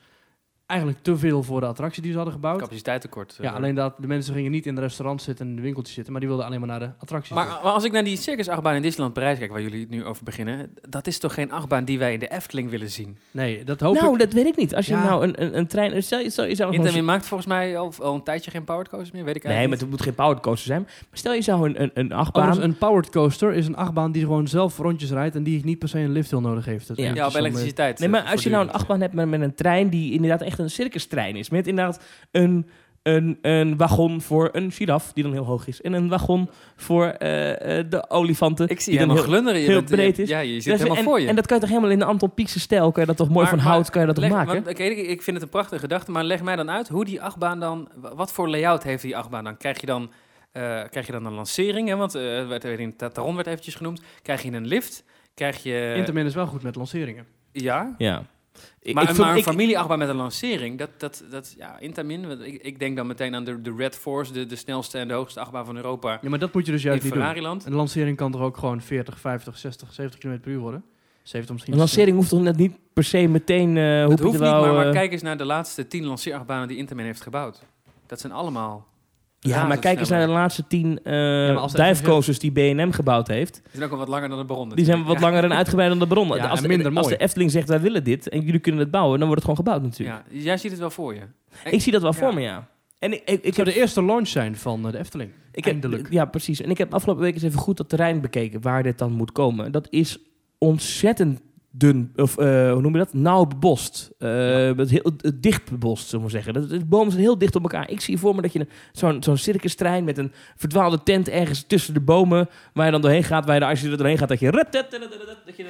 Eigenlijk 0.68 1.00
te 1.02 1.16
veel 1.16 1.42
voor 1.42 1.60
de 1.60 1.66
attractie 1.66 2.02
die 2.02 2.10
ze 2.10 2.16
hadden 2.16 2.34
gebouwd. 2.34 2.60
Capaciteit 2.60 3.00
tekort. 3.00 3.38
Ja, 3.40 3.52
alleen 3.52 3.74
dat 3.74 3.94
de 3.98 4.06
mensen 4.06 4.34
gingen 4.34 4.50
niet 4.50 4.66
in 4.66 4.74
de 4.74 4.80
restaurants 4.80 5.24
zitten 5.24 5.44
en 5.44 5.50
in 5.50 5.56
de 5.56 5.62
winkeltjes 5.62 5.94
zitten, 5.94 6.12
maar 6.12 6.20
die 6.20 6.30
wilden 6.30 6.46
alleen 6.48 6.58
maar 6.60 6.68
naar 6.68 6.80
de 6.80 6.90
attracties. 6.98 7.34
Maar, 7.34 7.46
als 7.46 7.84
ik 7.84 7.92
naar 7.92 8.04
die 8.04 8.16
circusachtbaan 8.16 8.74
in 8.74 8.82
Disneyland 8.82 9.14
Parijs 9.14 9.38
kijk, 9.38 9.50
waar 9.50 9.62
jullie 9.62 9.80
het 9.80 9.90
nu 9.90 10.04
over 10.04 10.24
beginnen, 10.24 10.70
dat 10.88 11.06
is 11.06 11.18
toch 11.18 11.34
geen 11.34 11.52
achtbaan 11.52 11.84
die 11.84 11.98
wij 11.98 12.12
in 12.12 12.18
de 12.18 12.28
Efteling 12.30 12.70
willen 12.70 12.90
zien? 12.90 13.18
nee, 13.30 13.64
dat 13.64 13.80
hoop 13.80 13.94
nou, 13.94 14.12
ik. 14.12 14.18
dat 14.18 14.32
weet 14.32 14.46
ik 14.46 14.56
niet. 14.56 14.74
Als 14.74 14.86
je 14.86 14.92
Ja. 14.92 15.04
nou 15.04 15.24
een, 15.24 15.42
een, 15.42 15.58
een 15.58 15.66
trein... 15.66 16.02
Stel, 16.02 16.18
je- 16.20 16.30
stel 16.30 16.44
je 16.44 16.54
zou 16.54 16.72
Intamin 16.74 17.04
maakt 17.04 17.26
volgens 17.26 17.48
mij 17.48 17.78
al, 17.78 17.92
al 18.00 18.14
een 18.14 18.22
tijdje 18.22 18.50
geen 18.50 18.64
powered 18.64 18.88
coasters 18.88 19.12
meer, 19.12 19.24
weet 19.24 19.36
ik 19.36 19.42
Nee, 19.42 19.52
maar 19.52 19.60
eigenlijk 19.60 19.80
het 19.80 19.90
moet 19.90 20.02
geen 20.02 20.14
powered 20.24 20.42
coaster 20.42 20.66
zijn. 20.66 20.82
Maar 20.82 21.18
stel 21.18 21.32
je 21.32 21.42
zou 21.42 21.68
een, 21.68 21.82
een, 21.82 21.90
een 21.94 22.12
achtbaan... 22.12 22.42
Overigens, 22.48 22.72
een 22.72 22.78
powered 22.78 23.10
coaster 23.10 23.52
is 23.52 23.66
een 23.66 23.76
achtbaan 23.76 24.12
die 24.12 24.22
gewoon 24.22 24.48
zelf 24.48 24.78
rondjes 24.78 25.10
rijdt 25.10 25.34
en 25.34 25.42
die 25.42 25.64
niet 25.64 25.78
per 25.78 25.88
se 25.88 25.98
een 25.98 26.12
lift 26.12 26.30
heel 26.30 26.40
nodig 26.40 26.64
heeft. 26.64 26.88
Dat 26.88 26.96
Ja. 26.96 27.04
Ja, 27.14 27.24
op 27.26 27.32
zo'n, 27.32 27.40
eh, 27.40 27.46
elektriciteit. 27.46 27.98
Nee, 27.98 28.08
maar 28.08 28.24
eh, 28.24 28.30
als 28.32 28.42
je 28.42 28.50
nou 28.50 28.64
een 28.66 28.72
achtbaan 28.72 29.00
hebt 29.00 29.14
met, 29.14 29.28
met 29.28 29.40
een 29.40 29.54
trein 29.54 29.88
die 29.88 30.12
inderdaad 30.12 30.42
echt 30.42 30.57
een 30.58 30.70
circustrein 30.70 31.36
is. 31.36 31.50
Met 31.50 31.66
inderdaad 31.66 32.04
een, 32.30 32.68
een, 33.02 33.38
een 33.42 33.76
wagon 33.76 34.20
voor 34.20 34.48
een 34.52 34.72
giraf, 34.72 35.12
die 35.12 35.22
dan 35.24 35.32
heel 35.32 35.44
hoog 35.44 35.66
is. 35.66 35.80
En 35.80 35.92
een 35.92 36.08
wagon 36.08 36.50
voor 36.76 37.04
eh, 37.06 37.78
eh, 37.78 37.90
de 37.90 38.10
olifanten. 38.10 38.68
Ik 38.68 38.80
zie 38.80 38.92
die 38.92 39.00
je 39.00 39.06
dan 39.06 39.16
helemaal 39.16 39.32
glunderen. 39.34 39.60
Je 39.60 39.66
heel 39.66 39.76
bent- 39.76 39.90
breed 39.90 40.18
is. 40.18 40.28
Ja, 40.28 40.38
je 40.38 40.52
zit 40.60 40.64
Dus- 40.64 40.72
helemaal 40.72 40.96
en, 40.98 41.04
voor 41.04 41.20
je. 41.20 41.26
En 41.28 41.34
dat 41.34 41.46
kan 41.46 41.56
je 41.56 41.62
toch 41.62 41.70
helemaal 41.70 41.92
in 41.92 41.98
de 41.98 42.04
Anton 42.04 42.34
Pieckse 42.34 42.60
stijl, 42.60 42.92
kan 42.92 43.02
je 43.02 43.08
dat 43.08 43.16
toch 43.16 43.28
mooi 43.28 43.40
Maar- 43.40 43.48
van 43.54 43.58
maar 43.64 43.66
hout, 43.72 43.90
kan 43.90 44.00
je 44.00 44.06
dat 44.06 44.16
toch 44.16 44.24
Leg- 44.24 44.32
maken? 44.34 44.52
want, 44.54 44.68
oké, 44.68 44.82
ik, 44.82 45.08
ik 45.08 45.22
vind 45.22 45.36
het 45.36 45.44
een 45.44 45.50
prachtige 45.52 45.80
gedachte, 45.80 46.10
maar 46.10 46.24
leg 46.24 46.42
mij 46.42 46.56
dan 46.56 46.70
uit 46.70 46.88
hoe 46.88 47.04
die 47.04 47.22
achtbaan 47.22 47.60
dan, 47.60 47.88
wa- 47.94 48.14
wat 48.14 48.32
voor 48.32 48.48
layout 48.48 48.82
heeft 48.82 49.02
die 49.02 49.16
achtbaan 49.16 49.44
dan? 49.44 49.56
Krijg 49.56 49.80
je 49.80 49.86
dan, 49.86 50.10
eh, 50.52 50.62
krijg 50.90 51.06
je 51.06 51.12
dan 51.12 51.24
een 51.26 51.32
lancering, 51.34 51.88
hè? 51.88 51.96
want 51.96 52.14
eh, 52.14 52.48
werd, 52.48 52.64
in 52.64 52.96
Taron 52.96 53.34
werd 53.34 53.46
eventjes 53.46 53.74
genoemd. 53.74 54.02
Krijg 54.22 54.42
je 54.42 54.52
een 54.52 54.66
lift? 54.66 55.04
Krijg 55.34 55.62
je... 55.62 55.92
Intamin 55.96 56.26
is 56.26 56.34
wel 56.34 56.46
goed 56.46 56.62
met 56.62 56.76
lanceringen. 56.76 57.26
ja, 57.52 57.94
ja. 57.98 58.22
Ik, 58.82 58.94
maar, 58.94 59.02
ik 59.02 59.08
maar 59.16 59.26
vond- 59.26 59.36
een 59.36 59.42
familieachtbaan 59.42 59.98
met 59.98 60.08
een 60.08 60.16
lancering, 60.16 60.78
dat, 60.78 60.90
dat, 60.98 61.24
dat 61.30 61.54
ja, 61.58 61.78
Intamin, 61.78 62.28
want 62.28 62.40
ik, 62.40 62.62
ik 62.62 62.78
denk 62.78 62.96
dan 62.96 63.06
meteen 63.06 63.34
aan 63.34 63.44
de, 63.44 63.62
de 63.62 63.74
Red 63.76 63.96
Force, 63.96 64.32
de, 64.32 64.46
de 64.46 64.56
snelste 64.56 64.98
en 64.98 65.08
de 65.08 65.14
hoogste 65.14 65.40
achtbaan 65.40 65.64
van 65.64 65.76
Europa. 65.76 66.18
Ja, 66.22 66.28
maar 66.28 66.38
dat 66.38 66.54
moet 66.54 66.66
je 66.66 66.72
dus 66.72 66.82
In 66.82 66.88
juist 66.88 67.04
niet 67.04 67.12
doen. 67.12 67.22
Ferrariland. 67.22 67.66
Een 67.66 67.72
lancering 67.74 68.16
kan 68.16 68.32
toch 68.32 68.40
ook 68.40 68.56
gewoon 68.56 68.80
40, 68.80 69.18
50, 69.20 69.58
60, 69.58 69.92
70 69.94 70.20
km 70.20 70.40
per 70.40 70.50
uur 70.50 70.58
worden? 70.58 70.84
70 71.22 71.52
misschien. 71.54 71.72
Een 71.74 71.78
lancering 71.80 72.16
hoeft 72.16 72.28
toch 72.28 72.40
net 72.42 72.56
niet 72.56 72.78
per 72.92 73.04
se 73.04 73.26
meteen... 73.26 73.76
eh 73.76 74.02
hoe 74.02 74.10
Het 74.12 74.20
hoeft 74.20 74.32
niet, 74.32 74.40
maar, 74.50 74.72
maar 74.72 74.86
eh, 74.86 74.92
kijk 74.92 75.12
eens 75.12 75.22
naar 75.22 75.36
de 75.38 75.44
laatste 75.44 75.86
tien 75.86 76.04
lanceerachtbanen 76.04 76.68
die 76.68 76.76
Intamin 76.76 77.04
heeft 77.04 77.20
gebouwd. 77.22 77.62
Dat 78.06 78.20
zijn 78.20 78.32
allemaal... 78.32 78.86
Ja, 79.40 79.66
maar 79.66 79.78
kijk 79.78 79.98
eens 79.98 80.08
naar 80.08 80.26
de 80.26 80.32
laatste 80.32 80.66
tien 80.68 81.00
eh 81.02 81.66
divecoasters 81.72 82.38
die 82.38 82.50
B&M 82.52 82.90
gebouwd 82.90 83.28
heeft. 83.28 83.52
Die 83.54 83.70
zijn 83.72 83.84
ook 83.84 83.90
al 83.92 83.98
wat 83.98 84.08
langer 84.08 84.28
dan 84.28 84.38
de 84.38 84.44
Baron. 84.44 84.68
Die 84.68 84.84
zijn 84.84 85.04
wat 85.04 85.20
langer 85.20 85.44
en 85.44 85.52
uitgebreider 85.52 85.98
dan 85.98 86.08
de 86.08 86.14
bron. 86.14 86.28
Ja, 86.36 86.46
als, 86.48 86.56
en 86.58 86.62
de, 86.62 86.68
minder 86.68 86.86
als 86.86 86.94
mooi. 87.06 87.16
de 87.16 87.22
Efteling 87.22 87.50
zegt, 87.50 87.68
wij 87.68 87.80
willen 87.80 88.04
dit 88.04 88.28
en 88.28 88.40
jullie 88.40 88.60
kunnen 88.60 88.80
het 88.80 88.90
bouwen, 88.90 89.18
dan 89.18 89.28
wordt 89.28 89.44
het 89.44 89.50
gewoon 89.50 89.66
gebouwd 89.66 89.90
natuurlijk. 89.90 90.22
Ja, 90.30 90.38
jij 90.40 90.56
ziet 90.56 90.70
het 90.70 90.80
wel 90.80 90.90
voor 90.90 91.14
je. 91.14 91.20
Ik 91.70 91.80
zie 91.80 91.92
dat 91.92 92.02
wel 92.02 92.12
Ja. 92.12 92.18
voor 92.18 92.34
me, 92.34 92.40
ja. 92.40 92.68
En 92.98 93.12
ik, 93.12 93.22
ik, 93.24 93.42
ik 93.44 93.54
zou 93.54 93.66
heb, 93.66 93.74
de 93.76 93.80
eerste 93.80 94.04
launch 94.04 94.28
zijn 94.28 94.56
van 94.56 94.86
eh, 94.86 94.92
de 94.92 94.98
Efteling. 94.98 95.30
ik 95.52 95.64
heb, 95.64 95.72
Eindelijk. 95.72 96.06
ja, 96.12 96.24
precies. 96.24 96.60
En 96.60 96.70
ik 96.70 96.78
heb 96.78 96.94
afgelopen 96.94 97.22
week 97.22 97.34
eens 97.34 97.42
even 97.42 97.58
goed 97.60 97.76
dat 97.76 97.88
terrein 97.88 98.20
bekeken 98.20 98.60
waar 98.60 98.82
dit 98.82 98.98
dan 98.98 99.12
moet 99.12 99.32
komen. 99.32 99.72
Dat 99.72 99.86
is 99.90 100.18
ontzettend 100.58 101.40
dun, 101.70 102.12
of 102.16 102.38
eh, 102.38 102.72
hoe 102.72 102.80
noem 102.80 102.92
je 102.92 102.98
dat? 102.98 103.12
Nauw 103.12 103.44
bebost. 103.44 104.10
Eh, 104.18 104.72
met 104.72 104.90
heel, 104.90 105.12
dicht 105.34 105.70
bebost, 105.70 106.08
zullen 106.08 106.26
we 106.26 106.32
maar 106.32 106.42
zeggen. 106.42 106.52
Dat, 106.52 106.80
de 106.80 106.86
bomen 106.86 107.10
zijn 107.10 107.22
heel 107.22 107.38
dicht 107.38 107.56
op 107.56 107.62
elkaar. 107.62 107.90
Ik 107.90 108.00
zie 108.00 108.18
voor 108.18 108.34
me 108.34 108.42
dat 108.42 108.52
je 108.52 108.66
zo'n 108.92 109.22
zo'n 109.22 109.36
circustrein 109.36 110.04
met 110.04 110.18
een 110.18 110.32
verdwaalde 110.56 111.02
tent 111.02 111.28
ergens 111.28 111.62
tussen 111.62 111.94
de 111.94 112.00
bomen, 112.00 112.48
waar 112.72 112.84
je 112.86 112.92
dan 112.92 113.00
doorheen 113.00 113.24
gaat, 113.24 113.44
waar 113.44 113.54
je 113.54 113.60
dan, 113.60 113.68
als 113.68 113.80
je 113.80 113.90
er 113.90 113.96
doorheen 113.96 114.18
gaat, 114.18 114.28
dat 114.28 114.40
je... 114.40 114.50
Dat 114.50 115.56
je 115.56 115.64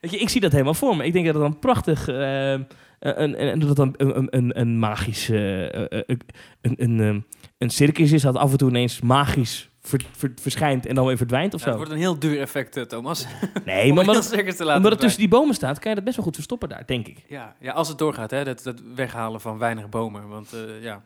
Weet 0.00 0.10
je, 0.10 0.18
ik 0.18 0.28
zie 0.28 0.40
dat 0.40 0.52
helemaal 0.52 0.74
voor 0.74 0.96
me. 0.96 1.04
Ik 1.04 1.12
denk 1.12 1.24
dat 1.26 1.34
het 1.34 1.42
dan 1.42 1.58
prachtig... 1.58 2.08
eh, 2.08 2.52
een, 2.98 3.58
dat 3.58 3.68
het 3.68 3.76
dan 3.76 3.94
een, 3.96 4.16
een, 4.18 4.28
een, 4.30 4.60
een 4.60 4.78
magisch... 4.78 5.28
een, 5.28 6.74
een, 6.76 7.24
een 7.58 7.70
circus 7.70 8.12
is 8.12 8.22
dat 8.22 8.36
af 8.36 8.52
en 8.52 8.58
toe 8.58 8.68
ineens 8.68 9.00
magisch 9.00 9.69
ver- 9.80 10.06
ver- 10.16 10.32
verschijnt 10.40 10.86
en 10.86 10.94
dan 10.94 11.06
weer 11.06 11.16
verdwijnt 11.16 11.54
of 11.54 11.60
Ja, 11.60 11.66
het 11.66 11.74
zo. 11.74 11.80
wordt 11.80 11.94
een 11.94 12.00
heel 12.04 12.18
duur 12.18 12.40
effect, 12.40 12.76
eh, 12.76 12.82
Thomas. 12.82 13.26
Nee, 13.64 13.92
maar 13.92 14.06
omdat, 14.06 14.32
laten 14.58 14.76
omdat 14.76 14.92
het 14.92 15.00
tussen 15.00 15.20
die 15.20 15.28
bomen 15.28 15.54
staat, 15.54 15.78
kan 15.78 15.88
je 15.90 15.94
dat 15.96 16.04
best 16.04 16.16
wel 16.16 16.24
goed 16.26 16.34
verstoppen 16.34 16.68
daar, 16.68 16.86
denk 16.86 17.06
ik. 17.08 17.24
Ja, 17.28 17.54
ja, 17.60 17.72
als 17.72 17.88
het 17.88 17.98
doorgaat, 17.98 18.30
hè, 18.30 18.44
dat, 18.44 18.62
dat 18.62 18.82
weghalen 18.94 19.40
van 19.40 19.58
weinig 19.58 19.88
bomen. 19.88 20.28
Want 20.28 20.52
eh, 20.52 20.82
ja... 20.82 21.02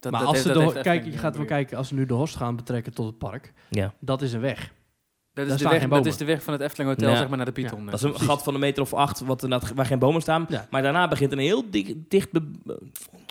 Dat, 0.00 0.12
maar 0.12 0.20
dat 0.20 0.28
als 0.30 0.44
heeft- 0.44 0.56
ze 0.58 0.72
de, 0.74 0.80
kijk, 0.80 1.04
je 1.04 1.18
gaat 1.18 1.36
wel 1.36 1.44
kijken, 1.44 1.76
als 1.76 1.88
ze 1.88 1.94
nu 1.94 2.06
de 2.06 2.14
Horst 2.14 2.36
gaan 2.36 2.56
betrekken 2.56 2.94
tot 2.94 3.06
het 3.06 3.18
park, 3.18 3.52
Ja. 3.70 3.94
dat 4.00 4.22
is 4.22 4.32
een 4.32 4.40
weg. 4.40 4.72
Dat 5.32 5.46
is, 5.46 5.56
de 5.56 5.68
weg, 5.68 5.88
dat 5.88 6.06
is 6.06 6.16
de 6.16 6.24
weg 6.24 6.42
van 6.42 6.52
het 6.52 6.62
Efteling 6.62 6.90
Hotel, 6.90 7.10
Ja. 7.10 7.16
zeg 7.16 7.28
maar, 7.28 7.36
naar 7.36 7.46
de 7.46 7.52
Python. 7.52 7.78
Ja, 7.78 7.84
Dat 7.84 7.94
is 7.94 8.02
een 8.02 8.10
precies. 8.10 8.28
gat 8.28 8.42
van 8.42 8.54
een 8.54 8.60
meter 8.60 8.82
of 8.82 8.94
acht, 8.94 9.20
wat 9.20 9.46
waar 9.74 9.86
geen 9.86 9.98
bomen 9.98 10.20
staan. 10.20 10.46
Ja. 10.48 10.66
Maar 10.70 10.82
daarna 10.82 11.08
begint 11.08 11.32
een 11.32 11.38
heel 11.38 11.70
dik, 11.70 12.10
dicht... 12.10 12.32
be- 12.32 12.50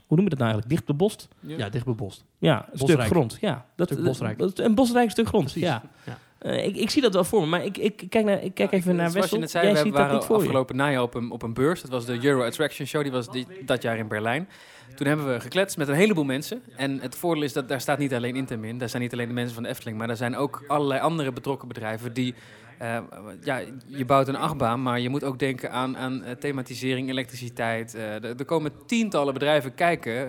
hoe 0.07 0.17
noem 0.17 0.23
je 0.23 0.35
dat 0.35 0.39
nou 0.39 0.51
eigenlijk? 0.51 0.69
Dicht 0.69 0.85
bebost? 0.85 1.27
Ja, 1.39 1.69
dicht 1.69 1.85
bebost. 1.85 2.23
Ja, 2.37 2.55
een 2.57 2.63
stuk 2.77 2.79
Bosrijk. 2.87 3.09
grond. 3.09 3.37
Ja, 3.41 3.65
dat, 3.75 3.89
Stuk 3.91 4.03
bosrijk. 4.03 4.37
dat- 4.37 4.59
Een 4.59 4.75
bosrijk 4.75 5.11
stuk 5.11 5.27
grond, 5.27 5.43
Precies. 5.43 5.61
ja. 5.61 5.81
Ja. 6.05 6.17
Eh, 6.39 6.65
ik, 6.65 6.75
ik 6.75 6.89
zie 6.89 7.01
dat 7.01 7.13
wel 7.13 7.23
voor 7.23 7.41
me, 7.41 7.47
maar 7.47 7.63
ik, 7.65 7.77
ik 7.77 8.03
kijk, 8.09 8.25
naar, 8.25 8.43
ik 8.43 8.53
kijk 8.53 8.71
Ja, 8.71 8.77
even 8.77 8.95
naar 8.95 9.09
Zoals 9.09 9.13
Wessel. 9.21 9.35
je 9.35 9.41
net 9.41 9.51
zei, 9.51 9.63
Jij 9.65 9.73
we 9.73 9.79
ziet 9.79 9.93
dat 9.93 10.01
waren 10.01 10.35
afgelopen 10.35 10.75
najaar 10.75 11.01
op 11.01 11.13
een, 11.13 11.31
op 11.31 11.41
een 11.43 11.53
beurs. 11.53 11.81
Dat 11.81 11.91
was 11.91 12.05
de 12.05 12.25
Euro 12.25 12.43
Attraction 12.45 12.87
Show, 12.87 13.01
die 13.03 13.11
was 13.11 13.29
die, 13.31 13.47
dat 13.65 13.81
jaar 13.81 13.97
in 13.97 14.07
Berlijn. 14.07 14.47
Toen 14.95 15.07
hebben 15.07 15.33
we 15.33 15.39
gekletst 15.39 15.77
met 15.77 15.87
een 15.87 15.95
heleboel 15.95 16.23
mensen. 16.23 16.61
En 16.75 16.99
het 17.01 17.15
voordeel 17.15 17.43
is 17.43 17.53
dat 17.53 17.67
daar 17.67 17.81
staat 17.81 17.97
niet 17.97 18.13
alleen 18.13 18.35
Intermin, 18.35 18.77
daar 18.77 18.89
zijn 18.89 19.01
niet 19.01 19.13
alleen 19.13 19.27
de 19.27 19.33
mensen 19.33 19.53
van 19.53 19.63
de 19.63 19.69
Efteling, 19.69 19.97
maar 19.97 20.07
daar 20.07 20.15
zijn 20.17 20.35
ook 20.35 20.63
allerlei 20.67 20.99
andere 21.01 21.31
betrokken 21.31 21.67
bedrijven 21.67 22.13
die... 22.13 22.35
eh, 22.77 22.97
ja, 23.43 23.61
je 23.87 24.05
bouwt 24.05 24.27
een 24.27 24.35
achtbaan, 24.35 24.81
maar 24.81 24.99
je 24.99 25.09
moet 25.09 25.23
ook 25.23 25.39
denken 25.39 25.71
aan, 25.71 25.97
aan 25.97 26.23
eh, 26.23 26.35
thematisering, 26.35 27.09
elektriciteit. 27.09 27.95
Eh, 27.95 28.23
er, 28.23 28.45
komen 28.45 28.71
tientallen 28.85 29.33
bedrijven 29.33 29.73
kijken 29.73 30.27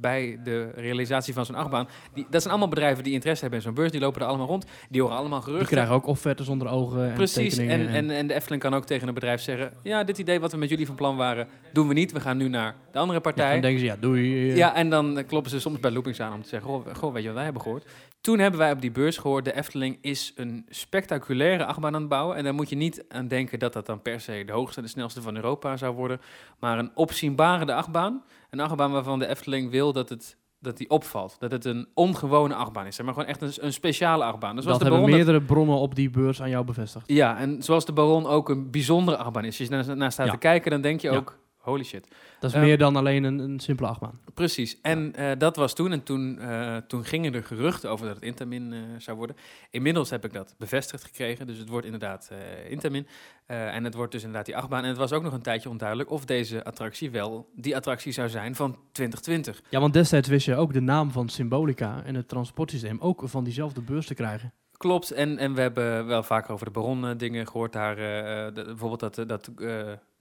bij 0.00 0.40
de 0.44 0.70
realisatie 0.74 1.34
van 1.34 1.46
zo'n 1.46 1.54
achtbaan. 1.54 1.88
Die, 2.14 2.26
dat 2.30 2.40
zijn 2.40 2.52
allemaal 2.52 2.70
bedrijven 2.70 3.04
die 3.04 3.12
interesse 3.12 3.42
hebben 3.42 3.58
in 3.60 3.64
zo'n 3.66 3.74
beurs. 3.74 3.90
Die 3.90 4.00
lopen 4.00 4.20
er 4.20 4.26
allemaal 4.26 4.46
rond. 4.46 4.66
Die 4.88 5.00
horen 5.00 5.16
allemaal 5.16 5.38
Die 5.38 5.48
geruchten. 5.48 5.70
krijgen 5.76 5.94
ook 5.94 6.06
offertes 6.06 6.48
onder 6.48 6.68
ogen 6.68 7.08
en 7.08 7.14
Precies, 7.14 7.54
tekeningen. 7.54 7.88
en, 7.88 7.94
en, 7.94 8.10
en 8.10 8.26
de 8.26 8.34
Efteling 8.34 8.62
kan 8.62 8.74
ook 8.74 8.84
tegen 8.84 9.08
een 9.08 9.14
bedrijf 9.14 9.40
zeggen... 9.40 9.72
ja, 9.82 10.04
dit 10.04 10.18
idee 10.18 10.40
wat 10.40 10.52
we 10.52 10.58
met 10.58 10.68
jullie 10.68 10.86
van 10.86 10.94
plan 10.94 11.16
waren, 11.16 11.48
doen 11.72 11.88
we 11.88 11.94
niet. 11.94 12.12
We 12.12 12.20
gaan 12.20 12.36
nu 12.36 12.48
naar 12.48 12.74
de 12.92 12.98
andere 12.98 13.18
ja, 13.18 13.24
partij. 13.24 13.52
dan 13.52 13.60
denken 13.60 13.80
ze, 13.80 13.86
ja, 13.86 13.96
doei. 14.00 14.54
Ja, 14.56 14.74
en 14.74 14.90
dan 14.90 15.24
kloppen 15.26 15.50
ze 15.50 15.60
soms 15.60 15.80
bij 15.80 15.90
loopings 15.90 16.20
aan 16.20 16.32
om 16.32 16.42
te 16.42 16.48
zeggen... 16.48 16.70
Goh, 16.70 16.86
goh, 16.94 17.12
weet 17.12 17.20
je 17.20 17.26
wat 17.26 17.36
wij 17.36 17.44
hebben 17.44 17.62
gehoord? 17.62 17.84
Toen 18.22 18.38
hebben 18.38 18.60
wij 18.60 18.72
op 18.72 18.80
die 18.80 18.90
beurs 18.90 19.16
gehoord, 19.16 19.44
de 19.44 19.54
Efteling 19.56 19.98
is 20.00 20.32
een 20.36 20.66
spectaculaire 20.68 21.64
achtbaan 21.64 21.94
aan 21.94 22.00
het 22.00 22.08
bouwen. 22.10 22.36
En 22.36 22.44
daar 22.44 22.54
moet 22.54 22.68
je 22.68 22.76
niet 22.76 23.04
aan 23.08 23.28
denken 23.28 23.58
dat 23.58 23.72
dat 23.72 23.86
dan 23.86 24.02
per 24.02 24.20
se 24.20 24.42
de 24.46 24.52
hoogste 24.52 24.76
en 24.78 24.82
de 24.84 24.90
snelste 24.90 25.22
van 25.22 25.36
Europa 25.36 25.76
zou 25.76 25.94
worden. 25.94 26.20
Maar 26.58 26.78
een 26.78 26.90
opzienbarende 26.94 27.74
achtbaan. 27.74 28.22
Een 28.50 28.60
achtbaan 28.60 28.92
waarvan 28.92 29.18
de 29.18 29.26
Efteling 29.26 29.70
wil 29.70 29.92
dat 29.92 30.08
het 30.08 30.36
dat 30.60 30.76
die 30.76 30.90
opvalt. 30.90 31.36
Dat 31.38 31.50
het 31.50 31.64
een 31.64 31.88
ongewone 31.94 32.54
achtbaan 32.54 32.86
is. 32.86 32.96
Zeg 32.96 33.04
maar 33.04 33.14
gewoon 33.14 33.28
echt 33.28 33.42
een, 33.42 33.52
een 33.66 33.72
speciale 33.72 34.24
achtbaan. 34.24 34.56
Dus 34.56 34.64
dat 34.64 34.74
de 34.78 34.80
hebben 34.84 35.00
Baron 35.00 35.16
dat- 35.18 35.26
meerdere 35.26 35.46
bronnen 35.46 35.76
op 35.76 35.94
die 35.94 36.10
beurs 36.10 36.42
aan 36.42 36.50
jou 36.50 36.64
bevestigd. 36.64 37.04
Ja, 37.08 37.38
en 37.38 37.62
zoals 37.62 37.84
de 37.84 37.92
Baron 37.92 38.26
ook 38.26 38.48
een 38.48 38.70
bijzondere 38.70 39.16
achtbaan 39.16 39.44
is. 39.44 39.58
Als 39.60 39.68
je 39.68 39.94
naar, 39.94 40.12
staat 40.12 40.26
Ja. 40.26 40.32
te 40.32 40.38
kijken, 40.38 40.70
dan 40.70 40.80
denk 40.80 41.00
je 41.00 41.10
Ja. 41.10 41.16
ook, 41.16 41.38
holy 41.62 41.84
shit. 41.84 42.08
Dat 42.40 42.50
is 42.50 42.56
Ehm, 42.56 42.64
meer 42.66 42.78
dan 42.78 42.96
alleen 42.96 43.24
een, 43.24 43.38
een 43.38 43.60
simpele 43.60 43.88
achtbaan. 43.88 44.20
Precies. 44.34 44.80
En 44.82 45.14
eh, 45.14 45.30
dat 45.38 45.56
was 45.56 45.74
toen. 45.74 45.92
En 45.92 46.02
toen, 46.02 46.38
eh, 46.38 46.76
toen 46.76 47.04
gingen 47.04 47.34
er 47.34 47.44
geruchten 47.44 47.90
over 47.90 48.06
dat 48.06 48.14
het 48.14 48.24
Intamin 48.24 48.72
eh, 48.72 48.78
zou 48.98 49.16
worden. 49.16 49.36
Inmiddels 49.70 50.10
heb 50.10 50.24
ik 50.24 50.32
dat 50.32 50.54
bevestigd 50.58 51.04
gekregen. 51.04 51.46
Dus 51.46 51.58
het 51.58 51.68
wordt 51.68 51.84
inderdaad 51.86 52.30
Intamin. 52.68 53.06
En 53.46 53.84
het 53.84 53.94
wordt 53.94 54.12
dus 54.12 54.20
inderdaad 54.20 54.46
die 54.46 54.56
achtbaan. 54.56 54.82
En 54.82 54.88
het 54.88 54.96
was 54.98 55.12
ook 55.12 55.22
nog 55.22 55.32
een 55.32 55.42
tijdje 55.42 55.68
onduidelijk 55.68 56.10
of 56.10 56.24
deze 56.24 56.64
attractie 56.64 57.10
wel 57.10 57.48
die 57.54 57.76
attractie 57.76 58.12
zou 58.12 58.28
zijn 58.28 58.54
van 58.54 58.78
2020. 58.92 59.62
Ja, 59.68 59.80
want 59.80 59.92
destijds 59.92 60.28
wist 60.28 60.46
je 60.46 60.56
ook 60.56 60.72
de 60.72 60.80
naam 60.80 61.10
van 61.10 61.28
Symbolica 61.28 62.02
en 62.04 62.14
het 62.14 62.28
transportsysteem 62.28 62.96
ook 63.00 63.22
van 63.24 63.44
diezelfde 63.44 63.80
beurs 63.82 64.06
te 64.06 64.14
krijgen. 64.14 64.52
Klopt, 64.76 65.10
en, 65.10 65.38
en 65.38 65.54
we 65.54 65.60
hebben 65.60 66.06
wel 66.06 66.22
vaker 66.22 66.52
over 66.52 66.66
de 66.66 66.72
Baron 66.72 67.16
dingen 67.16 67.46
gehoord. 67.46 67.72
Daar, 67.72 67.96
de- 67.96 68.62
bijvoorbeeld 68.64 69.14
dat, 69.14 69.28
dat 69.28 69.50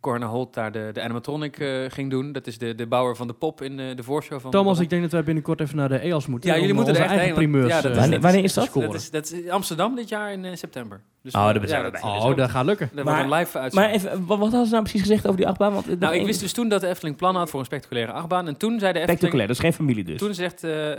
Corne 0.02 0.26
Holt 0.26 0.54
daar 0.54 0.72
de, 0.72 0.90
de 0.94 1.02
animatronic 1.02 1.60
eh, 1.60 1.70
ging 1.88 2.10
doen. 2.10 2.32
Dat 2.32 2.48
is 2.48 2.58
de, 2.58 2.76
de 2.76 2.88
bouwer 2.88 3.16
van 3.16 3.28
de 3.28 3.34
pop 3.34 3.62
in 3.62 3.80
eh, 3.80 3.96
de 3.96 4.04
voorshow 4.04 4.40
van 4.40 4.52
Thomas, 4.52 4.80
ik 4.80 4.90
denk 4.90 5.02
dat 5.02 5.12
wij 5.12 5.24
binnenkort 5.24 5.60
even 5.60 5.76
naar 5.76 5.90
de 5.90 6.00
EAS 6.00 6.28
moeten. 6.28 6.50
Ja, 6.50 6.58
jullie 6.60 6.74
moeten 6.74 6.96
er 6.96 7.02
onze 7.02 7.14
echt 7.14 7.24
heen, 7.24 7.34
primeurs 7.34 7.68
ja, 7.68 7.76
dat 7.82 7.86
eh, 7.86 7.92
is- 7.92 7.98
Wanneer- 8.00 8.20
wanneer 8.22 8.44
is 8.44 8.54
dat? 8.54 8.70
Dat 8.74 8.94
is, 8.94 9.12
dat 9.12 9.32
is 9.32 9.50
Amsterdam 9.50 9.96
dit 9.96 10.10
jaar 10.10 10.32
in 10.32 10.46
eh, 10.46 10.56
september. 10.56 11.02
Dus, 11.24 11.34
Oh, 11.36 11.48
eh, 11.50 11.54
daar 11.56 11.68
zijn 11.68 11.84
we 11.84 11.92
dat- 11.92 12.02
Oh, 12.04 12.36
dat 12.36 12.50
gaat 12.50 12.66
lukken. 12.66 12.90
Dat 12.94 13.06
Maar- 13.06 13.24
een 13.24 13.30
live 13.34 13.60
uitzending. 13.60 13.74
Maar 14.04 14.12
even, 14.12 14.26
wat, 14.26 14.40
hadden 14.40 14.66
ze 14.66 14.72
nou 14.72 14.82
precies 14.84 15.02
gezegd 15.02 15.26
over 15.26 15.38
die 15.38 15.48
achtbaan? 15.48 15.74
Want, 15.74 16.00
Nou, 16.00 16.16
ik 16.16 16.26
wist 16.26 16.40
dus 16.40 16.54
toen 16.54 16.70
dat 16.70 16.82
de 16.82 16.88
Efteling 16.88 17.16
plannen 17.18 17.42
had 17.42 17.50
voor 17.50 17.60
een 17.60 17.66
spectaculaire 17.66 18.12
achtbaan. 18.12 18.48
En 18.48 18.58
toen 18.58 18.70
zei 18.80 18.80
de 18.80 18.88
Efteling... 18.88 19.10
Spectaculair, 19.10 19.48
dat 19.48 19.56
is 19.56 19.62
geen 19.62 19.74
familie 19.74 20.04
dus. 20.04 20.18
Toen 20.20 20.34
zegt... 20.34 20.64
eh, 20.64 20.92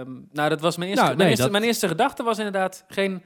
ehm, 0.00 0.10
nou, 0.32 0.48
dat 0.48 0.60
was 0.60 0.76
mijn 0.76 0.88
eerste, 0.90 1.04
Nou, 1.04 1.16
mijn, 1.16 1.18
nee, 1.18 1.26
eerste, 1.28 1.42
dat- 1.42 1.52
mijn 1.52 1.64
eerste 1.64 1.88
gedachte 1.88 2.22
was 2.22 2.36
inderdaad 2.38 2.84
geen... 2.88 3.22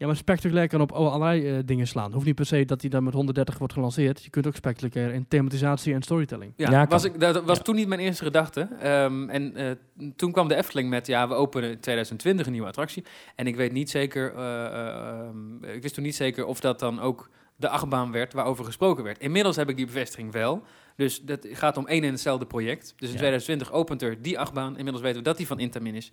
Ja, 0.00 0.06
maar 0.06 0.16
spectaculair 0.16 0.68
kan 0.68 0.80
op 0.80 0.92
allerlei 0.92 1.48
eh, 1.48 1.58
dingen 1.64 1.86
slaan. 1.86 2.12
Hoeft 2.12 2.26
niet 2.26 2.34
per 2.34 2.46
se 2.46 2.64
dat 2.64 2.80
hij 2.80 2.90
dan 2.90 3.04
met 3.04 3.12
130 3.14 3.58
wordt 3.58 3.72
gelanceerd. 3.72 4.22
Je 4.24 4.30
kunt 4.30 4.46
ook 4.46 4.54
spectaculair 4.54 5.12
in 5.12 5.28
thematisatie 5.28 5.94
en 5.94 6.02
storytelling. 6.02 6.52
Ja, 6.56 6.70
Ja, 6.70 6.86
was 6.86 7.04
ik, 7.04 7.20
dat 7.20 7.44
was 7.44 7.56
Ja. 7.56 7.62
toen 7.62 7.74
niet 7.74 7.88
mijn 7.88 8.00
eerste 8.00 8.24
gedachte. 8.24 8.60
Ehm, 8.80 9.28
en 9.28 9.56
eh, 9.56 9.70
toen 10.16 10.32
kwam 10.32 10.48
de 10.48 10.54
Efteling 10.54 10.88
met... 10.90 11.06
Ja, 11.06 11.28
we 11.28 11.34
openen 11.34 11.70
in 11.70 11.80
2020 11.80 12.46
een 12.46 12.52
nieuwe 12.52 12.66
attractie. 12.68 13.04
En 13.34 13.46
ik 13.46 13.56
weet 13.56 13.72
niet 13.72 13.90
zeker... 13.90 14.34
eh, 14.34 15.74
ik 15.74 15.82
wist 15.82 15.94
toen 15.94 16.04
niet 16.04 16.14
zeker 16.16 16.44
of 16.46 16.60
dat 16.60 16.78
dan 16.78 17.00
ook 17.00 17.30
de 17.56 17.68
achtbaan 17.68 18.12
werd 18.12 18.32
waarover 18.32 18.64
gesproken 18.64 19.04
werd. 19.04 19.18
Inmiddels 19.18 19.56
heb 19.56 19.68
ik 19.68 19.76
die 19.76 19.86
bevestiging 19.86 20.32
wel. 20.32 20.62
Dus 20.96 21.20
dat 21.22 21.46
gaat 21.50 21.76
om 21.76 21.86
één 21.86 22.02
en 22.04 22.10
hetzelfde 22.10 22.46
project. 22.46 22.82
Dus 22.96 23.08
in 23.08 23.14
Ja. 23.14 23.18
2020 23.18 23.72
opent 23.72 24.02
er 24.02 24.22
die 24.22 24.38
achtbaan. 24.38 24.76
Inmiddels 24.76 25.00
weten 25.00 25.18
we 25.18 25.24
dat 25.24 25.36
die 25.36 25.46
van 25.46 25.58
Intamin 25.58 25.94
is. 25.94 26.12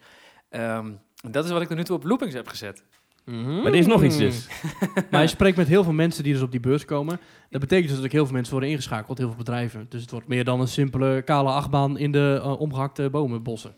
Ehm, 0.49 0.91
dat 1.31 1.45
is 1.45 1.51
wat 1.51 1.61
ik 1.61 1.67
tot 1.67 1.77
nu 1.77 1.83
toe 1.83 1.95
op 1.95 2.03
loopings 2.03 2.33
heb 2.33 2.47
gezet. 2.47 2.83
Maar 3.31 3.65
er 3.65 3.75
is 3.75 3.85
nog 3.85 4.03
iets 4.03 4.17
dus. 4.17 4.47
Maar 5.11 5.21
je 5.21 5.27
spreekt 5.27 5.57
met 5.57 5.67
heel 5.67 5.83
veel 5.83 5.93
mensen 5.93 6.23
die 6.23 6.33
dus 6.33 6.41
op 6.41 6.51
die 6.51 6.59
beurs 6.59 6.85
komen. 6.85 7.19
Dat 7.49 7.61
betekent 7.61 7.87
dus 7.87 7.95
dat 7.95 8.05
ook 8.05 8.11
heel 8.11 8.25
veel 8.25 8.33
mensen 8.33 8.51
worden 8.51 8.69
ingeschakeld, 8.69 9.17
heel 9.17 9.27
veel 9.27 9.37
bedrijven. 9.37 9.85
Dus 9.89 10.01
het 10.01 10.11
wordt 10.11 10.27
meer 10.27 10.43
dan 10.43 10.59
een 10.59 10.67
simpele 10.67 11.21
kale 11.21 11.49
achtbaan 11.49 11.97
in 11.97 12.11
de 12.11 12.39
eh, 12.43 12.59
omgehakte 12.59 13.09
bomenbossen. 13.09 13.75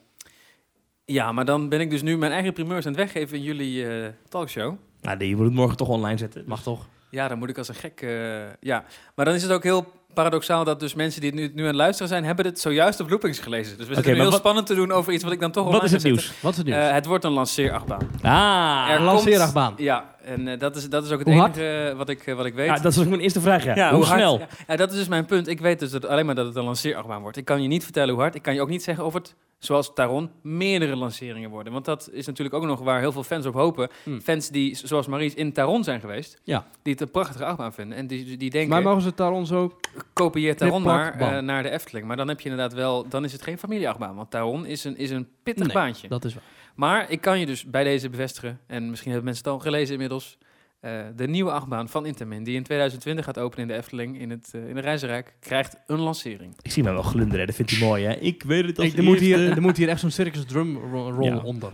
Ja, 1.05 1.31
maar 1.31 1.45
dan 1.45 1.69
ben 1.69 1.79
ik 1.79 1.89
dus 1.89 2.01
nu 2.01 2.17
mijn 2.17 2.31
eigen 2.31 2.53
primeurs 2.53 2.85
aan 2.85 2.91
het 2.91 3.01
weggeven 3.01 3.37
in 3.37 3.43
jullie 3.43 3.87
eh, 3.87 4.07
talkshow. 4.27 4.75
Nou, 5.01 5.17
die 5.17 5.35
moet 5.35 5.45
het 5.45 5.53
morgen 5.53 5.77
toch 5.77 5.87
online 5.87 6.17
zetten. 6.17 6.43
Mag 6.47 6.63
toch? 6.63 6.87
Ja, 7.09 7.27
dan 7.27 7.37
moet 7.37 7.49
ik 7.49 7.57
als 7.57 7.67
een 7.67 7.75
gek... 7.75 8.01
eh, 8.01 8.51
ja, 8.59 8.85
maar 9.15 9.25
dan 9.25 9.33
is 9.33 9.43
het 9.43 9.51
ook 9.51 9.63
heel 9.63 9.91
paradoxaal 10.13 10.63
dat 10.63 10.79
dus 10.79 10.93
mensen 10.93 11.21
die 11.21 11.33
nu, 11.33 11.51
nu 11.53 11.61
aan 11.61 11.67
het 11.67 11.75
luisteren 11.75 12.07
zijn... 12.07 12.23
hebben 12.23 12.45
het 12.45 12.59
zojuist 12.59 12.99
op 12.99 13.09
loopings 13.09 13.39
gelezen. 13.39 13.77
Dus 13.77 13.87
we 13.87 13.93
zitten 13.93 14.03
nu 14.03 14.09
maar 14.11 14.21
heel 14.21 14.31
wat- 14.31 14.39
spannend 14.39 14.67
te 14.67 14.75
doen 14.75 14.91
over 14.91 15.13
iets 15.13 15.23
wat 15.23 15.31
ik 15.33 15.39
dan 15.39 15.51
toch 15.51 15.63
Wat 15.63 15.73
online 15.73 15.95
is 15.97 16.03
het 16.03 16.11
nieuws? 16.11 16.33
Wat 16.41 16.51
is 16.51 16.57
het 16.57 16.65
nieuws? 16.67 16.77
Eh, 16.79 16.91
het 16.91 17.05
wordt 17.05 17.23
een 17.23 17.31
lanceerachtbaan. 17.31 18.09
Ah, 18.21 18.85
Er 18.89 18.95
een 18.99 19.03
lanceerachtbaan. 19.03 19.73
Ja, 19.77 20.15
en 20.23 20.47
eh, 20.47 20.59
dat, 20.59 20.75
is, 20.75 20.89
dat 20.89 21.05
is 21.05 21.11
ook 21.11 21.19
het 21.19 21.27
Hoe 21.27 21.37
enige 21.37 21.89
eh, 21.89 21.97
wat 21.97 22.09
ik, 22.09 22.27
eh, 22.27 22.35
wat 22.35 22.45
ik 22.45 22.53
weet. 22.53 22.67
ja, 22.67 22.77
dat 22.77 22.91
is 22.91 22.99
ook 22.99 23.07
mijn 23.07 23.21
eerste 23.21 23.41
vraag. 23.41 23.63
Ja. 23.63 23.75
Ja, 23.75 23.93
hoe 23.93 24.03
hard? 24.03 24.19
snel? 24.19 24.39
Ja, 24.39 24.47
ja, 24.67 24.75
dat 24.75 24.91
is 24.91 24.97
dus 24.97 25.07
mijn 25.07 25.25
punt. 25.25 25.47
Ik 25.47 25.59
weet 25.59 25.79
dus 25.79 25.91
dat, 25.91 26.05
alleen 26.05 26.25
maar 26.25 26.35
dat 26.35 26.45
het 26.45 26.55
een 26.55 26.63
lanceerachtbaan 26.63 27.21
wordt. 27.21 27.37
Ik 27.37 27.45
kan 27.45 27.61
je 27.61 27.67
niet 27.67 27.83
vertellen 27.83 28.13
hoe 28.13 28.21
hard. 28.21 28.35
Ik 28.35 28.41
kan 28.41 28.53
je 28.53 28.61
ook 28.61 28.69
niet 28.69 28.83
zeggen 28.83 29.05
of 29.05 29.13
het, 29.13 29.35
zoals 29.59 29.93
Taron, 29.93 30.29
meerdere 30.41 30.95
lanceringen 30.95 31.49
worden. 31.49 31.73
Want 31.73 31.85
dat 31.85 32.09
is 32.11 32.25
natuurlijk 32.25 32.55
ook 32.55 32.63
nog 32.65 32.79
waar 32.79 32.99
heel 32.99 33.11
veel 33.11 33.23
fans 33.23 33.45
op 33.45 33.53
hopen. 33.53 33.89
Hmm. 34.03 34.21
Fans 34.21 34.49
die, 34.49 34.75
zoals 34.75 35.07
Maries, 35.07 35.33
in 35.33 35.53
Taron 35.53 35.83
zijn 35.83 35.99
geweest. 35.99 36.39
Ja. 36.43 36.65
Die 36.81 36.93
het 36.93 37.01
een 37.01 37.11
prachtige 37.11 37.45
achtbaan 37.45 37.73
vinden. 37.73 37.97
En 37.97 38.07
die, 38.07 38.37
die 38.37 38.49
denken, 38.49 38.69
Maar 38.69 38.81
mogen 38.81 39.01
ze 39.01 39.23
ons 39.23 39.51
ook... 39.51 39.79
kopieer 40.13 40.55
Taron 40.55 40.81
maar 40.81 41.43
naar 41.43 41.63
de 41.63 41.69
Efteling. 41.69 42.07
Maar 42.07 42.17
dan 42.17 42.27
heb 42.27 42.39
je 42.39 42.49
inderdaad 42.49 42.73
wel, 42.73 43.07
dan 43.09 43.23
is 43.23 43.31
het 43.31 43.41
geen 43.41 43.57
familieachtbaan. 43.57 44.15
Want 44.15 44.31
Taron 44.31 44.65
is 44.65 44.83
een, 44.83 44.97
is 44.97 45.09
een 45.09 45.27
pittig 45.43 45.65
Nee, 45.65 45.75
baantje. 45.75 46.07
Dat 46.07 46.25
is 46.25 46.33
waar. 46.33 46.43
Maar 46.79 47.11
ik 47.11 47.21
kan 47.21 47.39
je 47.39 47.45
dus 47.45 47.65
bij 47.65 47.83
deze 47.83 48.09
bevestigen, 48.09 48.59
en 48.67 48.89
misschien 48.89 49.11
hebben 49.11 49.27
mensen 49.29 49.43
het 49.45 49.53
al 49.53 49.59
gelezen 49.59 49.93
inmiddels, 49.93 50.37
eh, 50.79 50.91
de 51.15 51.27
nieuwe 51.27 51.51
achtbaan 51.51 51.89
van 51.89 52.05
Intamin, 52.05 52.43
die 52.43 52.55
in 52.55 52.63
2020 52.63 53.25
gaat 53.25 53.39
openen 53.39 53.61
in 53.61 53.67
de 53.73 53.79
Efteling, 53.79 54.19
in 54.19 54.29
het, 54.29 54.51
eh 54.53 54.67
in 54.69 54.75
de 54.75 54.81
Reizenrijk, 54.81 55.35
krijgt 55.39 55.75
een 55.87 55.99
lancering. 55.99 56.53
Ik 56.61 56.71
zie 56.71 56.83
me 56.83 56.91
wel 56.91 57.01
glunderen, 57.01 57.45
dat 57.45 57.55
vindt 57.55 57.71
hij 57.71 57.79
mooi. 57.87 58.03
Hè? 58.05 58.13
Ik 58.15 58.43
weet 58.43 58.65
het 58.65 58.77
als 58.79 58.87
Hey, 58.87 58.97
er, 58.97 59.03
moet 59.03 59.19
hier, 59.19 59.49
er 59.51 59.61
moet 59.61 59.77
hier 59.77 59.89
echt 59.89 59.99
zo'n 59.99 60.11
circus 60.11 60.45
drum 60.45 60.77
ro- 60.77 61.09
roll 61.11 61.25
Ja. 61.29 61.37
onder. 61.43 61.71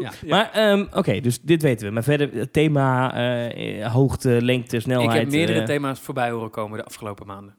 Ja. 0.00 0.12
Maar 0.28 0.50
ehm, 0.52 0.84
oké, 0.92 1.20
dus 1.20 1.40
dit 1.40 1.62
weten 1.62 1.86
we. 1.86 1.92
Maar 1.92 2.02
verder, 2.02 2.30
het 2.32 2.52
thema, 2.52 3.14
eh, 3.14 3.92
hoogte, 3.92 4.42
lengte, 4.42 4.80
snelheid. 4.80 5.10
ik 5.14 5.20
heb 5.20 5.30
meerdere 5.30 5.62
thema's 5.62 6.00
voorbij 6.00 6.30
horen 6.30 6.50
komen 6.50 6.78
de 6.78 6.84
afgelopen 6.84 7.26
maanden. 7.26 7.54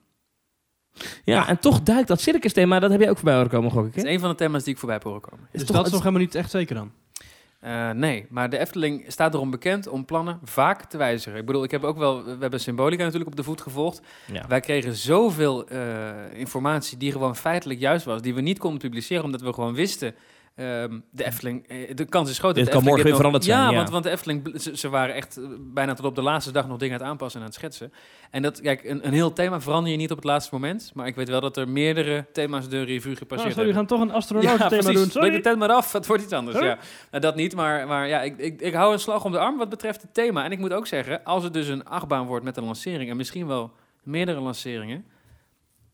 Ja, 1.23 1.47
en 1.47 1.59
toch 1.59 1.81
duikt 1.81 2.07
dat 2.07 2.21
circus 2.21 2.53
thema, 2.53 2.79
dat 2.79 2.91
heb 2.91 2.99
jij 2.99 3.09
ook 3.09 3.15
voorbij 3.15 3.33
horen 3.35 3.49
komen, 3.49 3.71
gok 3.71 3.85
ik. 3.85 3.95
Is 3.95 4.03
een 4.03 4.19
van 4.19 4.29
de 4.29 4.35
thema's 4.35 4.63
die 4.63 4.73
ik 4.73 4.79
voorbij 4.79 4.95
heb 4.97 5.05
horen 5.05 5.21
komen. 5.21 5.45
Is 5.51 5.59
Dus 5.59 5.67
toch- 5.67 5.75
dat 5.75 5.85
is 5.85 5.91
het- 5.91 5.91
nog 5.93 6.03
helemaal 6.03 6.25
niet 6.25 6.35
echt 6.35 6.51
zeker 6.51 6.75
dan. 6.75 6.91
Eh, 7.59 7.89
nee, 7.89 8.25
maar 8.29 8.49
de 8.49 8.57
Efteling 8.57 9.03
staat 9.07 9.33
erom 9.33 9.51
bekend 9.51 9.87
om 9.87 10.05
plannen 10.05 10.39
vaak 10.43 10.83
te 10.83 10.97
wijzigen. 10.97 11.39
Ik 11.39 11.45
bedoel, 11.45 11.63
ik 11.63 11.71
heb 11.71 11.83
ook 11.83 11.97
wel, 11.97 12.23
we 12.23 12.35
hebben 12.39 12.59
Symbolica 12.59 13.03
natuurlijk 13.03 13.29
op 13.29 13.35
de 13.35 13.43
voet 13.43 13.61
gevolgd. 13.61 14.01
Ja. 14.33 14.45
Wij 14.47 14.59
kregen 14.59 14.95
zoveel 14.95 15.67
eh, 15.67 15.79
informatie 16.33 16.97
die 16.97 17.11
gewoon 17.11 17.35
feitelijk 17.35 17.79
juist 17.79 18.05
was, 18.05 18.21
die 18.21 18.33
we 18.35 18.41
niet 18.41 18.59
konden 18.59 18.79
publiceren, 18.79 19.23
omdat 19.23 19.41
we 19.41 19.53
gewoon 19.53 19.73
wisten. 19.73 20.15
Ehm, 20.57 20.99
de 21.11 21.25
Efteling, 21.25 21.67
eh, 21.67 21.95
de 21.95 22.05
kans 22.05 22.29
is 22.29 22.39
groot 22.39 22.55
dat 22.55 22.63
Dit 22.63 22.73
kan 22.73 22.83
morgen 22.83 23.01
weer 23.01 23.11
nog- 23.11 23.17
veranderd 23.17 23.45
zijn, 23.45 23.59
Ja, 23.59 23.69
ja. 23.69 23.75
Want, 23.75 23.89
want 23.89 24.03
de 24.03 24.09
Efteling, 24.09 24.61
ze, 24.61 24.77
ze 24.77 24.89
waren 24.89 25.15
echt 25.15 25.37
eh, 25.37 25.43
bijna 25.59 25.93
tot 25.93 26.05
op 26.05 26.15
de 26.15 26.21
laatste 26.21 26.51
dag 26.51 26.67
nog 26.67 26.77
dingen 26.77 26.93
aan 26.95 27.01
het 27.01 27.09
aanpassen 27.09 27.39
en 27.39 27.45
aan 27.45 27.51
het 27.51 27.59
schetsen. 27.61 27.93
En 28.31 28.41
dat, 28.41 28.61
kijk, 28.61 28.83
een, 28.83 29.07
een 29.07 29.13
heel 29.13 29.33
thema 29.33 29.61
verander 29.61 29.91
je 29.91 29.97
niet 29.97 30.11
op 30.11 30.17
het 30.17 30.25
laatste 30.25 30.53
moment. 30.53 30.91
Maar 30.93 31.07
ik 31.07 31.15
weet 31.15 31.29
wel 31.29 31.41
dat 31.41 31.57
er 31.57 31.69
meerdere 31.69 32.25
thema's 32.33 32.69
de 32.69 32.83
revue 32.83 33.11
Oh, 33.11 33.17
gepasseerd 33.17 33.53
sorry, 33.53 33.67
we 33.69 33.73
hebben. 33.73 33.73
gaan 33.75 33.85
toch 33.85 34.01
een 34.01 34.11
astronaut 34.15 34.45
thema 34.57 34.67
precies. 34.67 34.85
doen. 34.85 34.93
Breek 34.95 35.11
Sorry. 35.11 35.29
de 35.31 35.39
tent 35.41 35.59
maar 35.59 35.69
af, 35.71 35.91
het 35.91 36.05
wordt 36.07 36.23
iets 36.23 36.33
anders. 36.33 36.57
Huh? 36.57 36.65
Ja. 36.67 36.77
Nou, 37.11 37.21
dat 37.23 37.35
niet, 37.35 37.55
maar, 37.55 37.87
maar 37.87 38.07
ja, 38.07 38.21
ik, 38.21 38.37
ik, 38.37 38.61
ik 38.61 38.73
hou 38.73 38.93
een 38.93 38.99
slag 38.99 39.25
om 39.25 39.31
de 39.31 39.39
arm 39.39 39.57
wat 39.57 39.69
betreft 39.69 40.01
het 40.01 40.13
thema. 40.13 40.43
En 40.43 40.51
ik 40.51 40.59
moet 40.59 40.73
ook 40.73 40.87
zeggen, 40.87 41.23
als 41.23 41.43
het 41.43 41.53
dus 41.53 41.67
een 41.67 41.85
achtbaan 41.85 42.25
wordt 42.25 42.45
met 42.45 42.57
een 42.57 42.63
lancering... 42.63 43.09
en 43.09 43.17
misschien 43.17 43.47
wel 43.47 43.71
meerdere 44.03 44.39
lanceringen... 44.39 45.05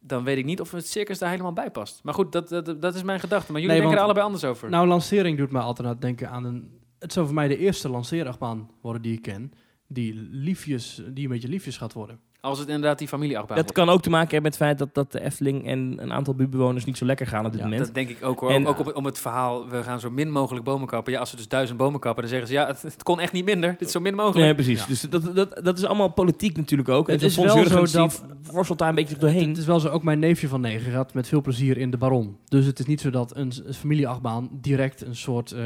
dan 0.05 0.23
weet 0.23 0.37
ik 0.37 0.45
niet 0.45 0.61
of 0.61 0.71
het 0.71 0.87
circus 0.87 1.19
daar 1.19 1.29
helemaal 1.29 1.53
bij 1.53 1.71
past. 1.71 1.99
Maar 2.03 2.13
goed, 2.13 2.31
dat, 2.31 2.49
dat, 2.49 2.81
dat 2.81 2.95
is 2.95 3.03
mijn 3.03 3.19
gedachte. 3.19 3.51
Maar 3.51 3.61
jullie 3.61 3.75
Nee, 3.75 3.85
denken 3.85 3.99
er 3.99 4.05
allebei 4.05 4.25
anders 4.25 4.43
over. 4.43 4.69
Nou, 4.69 4.87
lancering 4.87 5.37
doet 5.37 5.51
mij 5.51 5.61
altijd 5.61 5.87
aan 5.87 5.99
denken 5.99 6.29
aan 6.29 6.43
een... 6.43 6.81
Het 6.99 7.13
zou 7.13 7.25
voor 7.25 7.35
mij 7.35 7.47
de 7.47 7.57
eerste 7.57 7.89
lanceerachtbaan 7.89 8.69
worden 8.81 9.01
die 9.01 9.13
ik 9.13 9.21
ken. 9.21 9.51
Die, 9.87 10.13
liefjes, 10.31 11.01
die 11.09 11.23
een 11.23 11.29
beetje 11.31 11.47
liefjes 11.47 11.77
gaat 11.77 11.93
worden. 11.93 12.19
Als 12.43 12.59
het 12.59 12.67
inderdaad 12.67 12.97
die 12.97 13.07
familieachtbaan 13.07 13.55
Dat 13.57 13.65
wordt. 13.65 13.79
kan 13.79 13.89
ook 13.89 14.01
te 14.01 14.09
maken 14.09 14.29
hebben 14.31 14.51
met 14.51 14.59
het 14.59 14.67
feit 14.67 14.77
dat, 14.77 14.93
dat 14.93 15.11
de 15.11 15.25
Efteling 15.25 15.67
en 15.67 15.97
een 16.01 16.13
aantal 16.13 16.33
buurtbewoners 16.35 16.85
niet 16.85 16.97
zo 16.97 17.05
lekker 17.05 17.27
gaan 17.27 17.45
op 17.45 17.51
dit 17.51 17.59
Ja, 17.61 17.67
moment. 17.67 17.85
Dat 17.85 17.93
denk 17.95 18.09
ik 18.09 18.23
ook 18.25 18.39
hoor. 18.39 18.49
En- 18.49 18.67
ook 18.67 18.79
op, 18.79 18.95
om 18.95 19.05
het 19.05 19.19
verhaal, 19.19 19.67
we 19.69 19.83
gaan 19.83 19.99
zo 19.99 20.09
min 20.09 20.31
mogelijk 20.31 20.65
bomen 20.65 20.87
kappen. 20.87 21.13
Ja, 21.13 21.19
als 21.19 21.29
ze 21.29 21.35
dus 21.35 21.47
duizend 21.47 21.77
bomen 21.77 21.99
kappen, 21.99 22.21
dan 22.21 22.31
zeggen 22.31 22.47
ze... 22.47 22.53
ja, 22.53 22.67
het, 22.67 22.81
het 22.81 23.03
kon 23.03 23.19
echt 23.19 23.31
niet 23.31 23.45
minder. 23.45 23.69
Dit 23.77 23.87
is 23.87 23.91
zo 23.91 23.99
min 23.99 24.15
mogelijk. 24.15 24.39
Nee, 24.45 24.53
precies. 24.55 24.79
Ja. 24.79 24.85
Dus 24.87 25.01
dat, 25.01 25.35
dat, 25.35 25.59
dat 25.63 25.77
is 25.77 25.85
allemaal 25.85 26.09
politiek 26.11 26.57
natuurlijk 26.57 26.89
ook. 26.89 27.07
Het 27.07 27.21
en 27.21 27.27
is 27.27 27.35
wel 27.35 27.49
zo 27.49 28.07
die 28.07 28.09
worstelt 28.51 28.79
daar 28.79 28.89
een 28.89 28.95
beetje 28.95 29.17
doorheen. 29.17 29.49
het 29.49 29.57
is 29.57 29.65
wel 29.65 29.79
zo, 29.79 29.89
ook 29.89 30.03
mijn 30.03 30.19
neefje 30.19 30.47
van 30.47 30.61
negen 30.61 30.91
gaat 30.91 31.13
met 31.13 31.27
veel 31.27 31.41
plezier 31.41 31.77
in 31.77 31.91
de 31.91 31.97
Baron. 31.97 32.37
Dus 32.47 32.65
het 32.65 32.79
is 32.79 32.85
niet 32.85 33.01
zo 33.01 33.09
dat 33.09 33.35
een, 33.35 33.51
een 33.65 33.73
familieachtbaan 33.73 34.49
direct 34.51 35.01
een 35.05 35.15
soort 35.15 35.51
eh, 35.51 35.61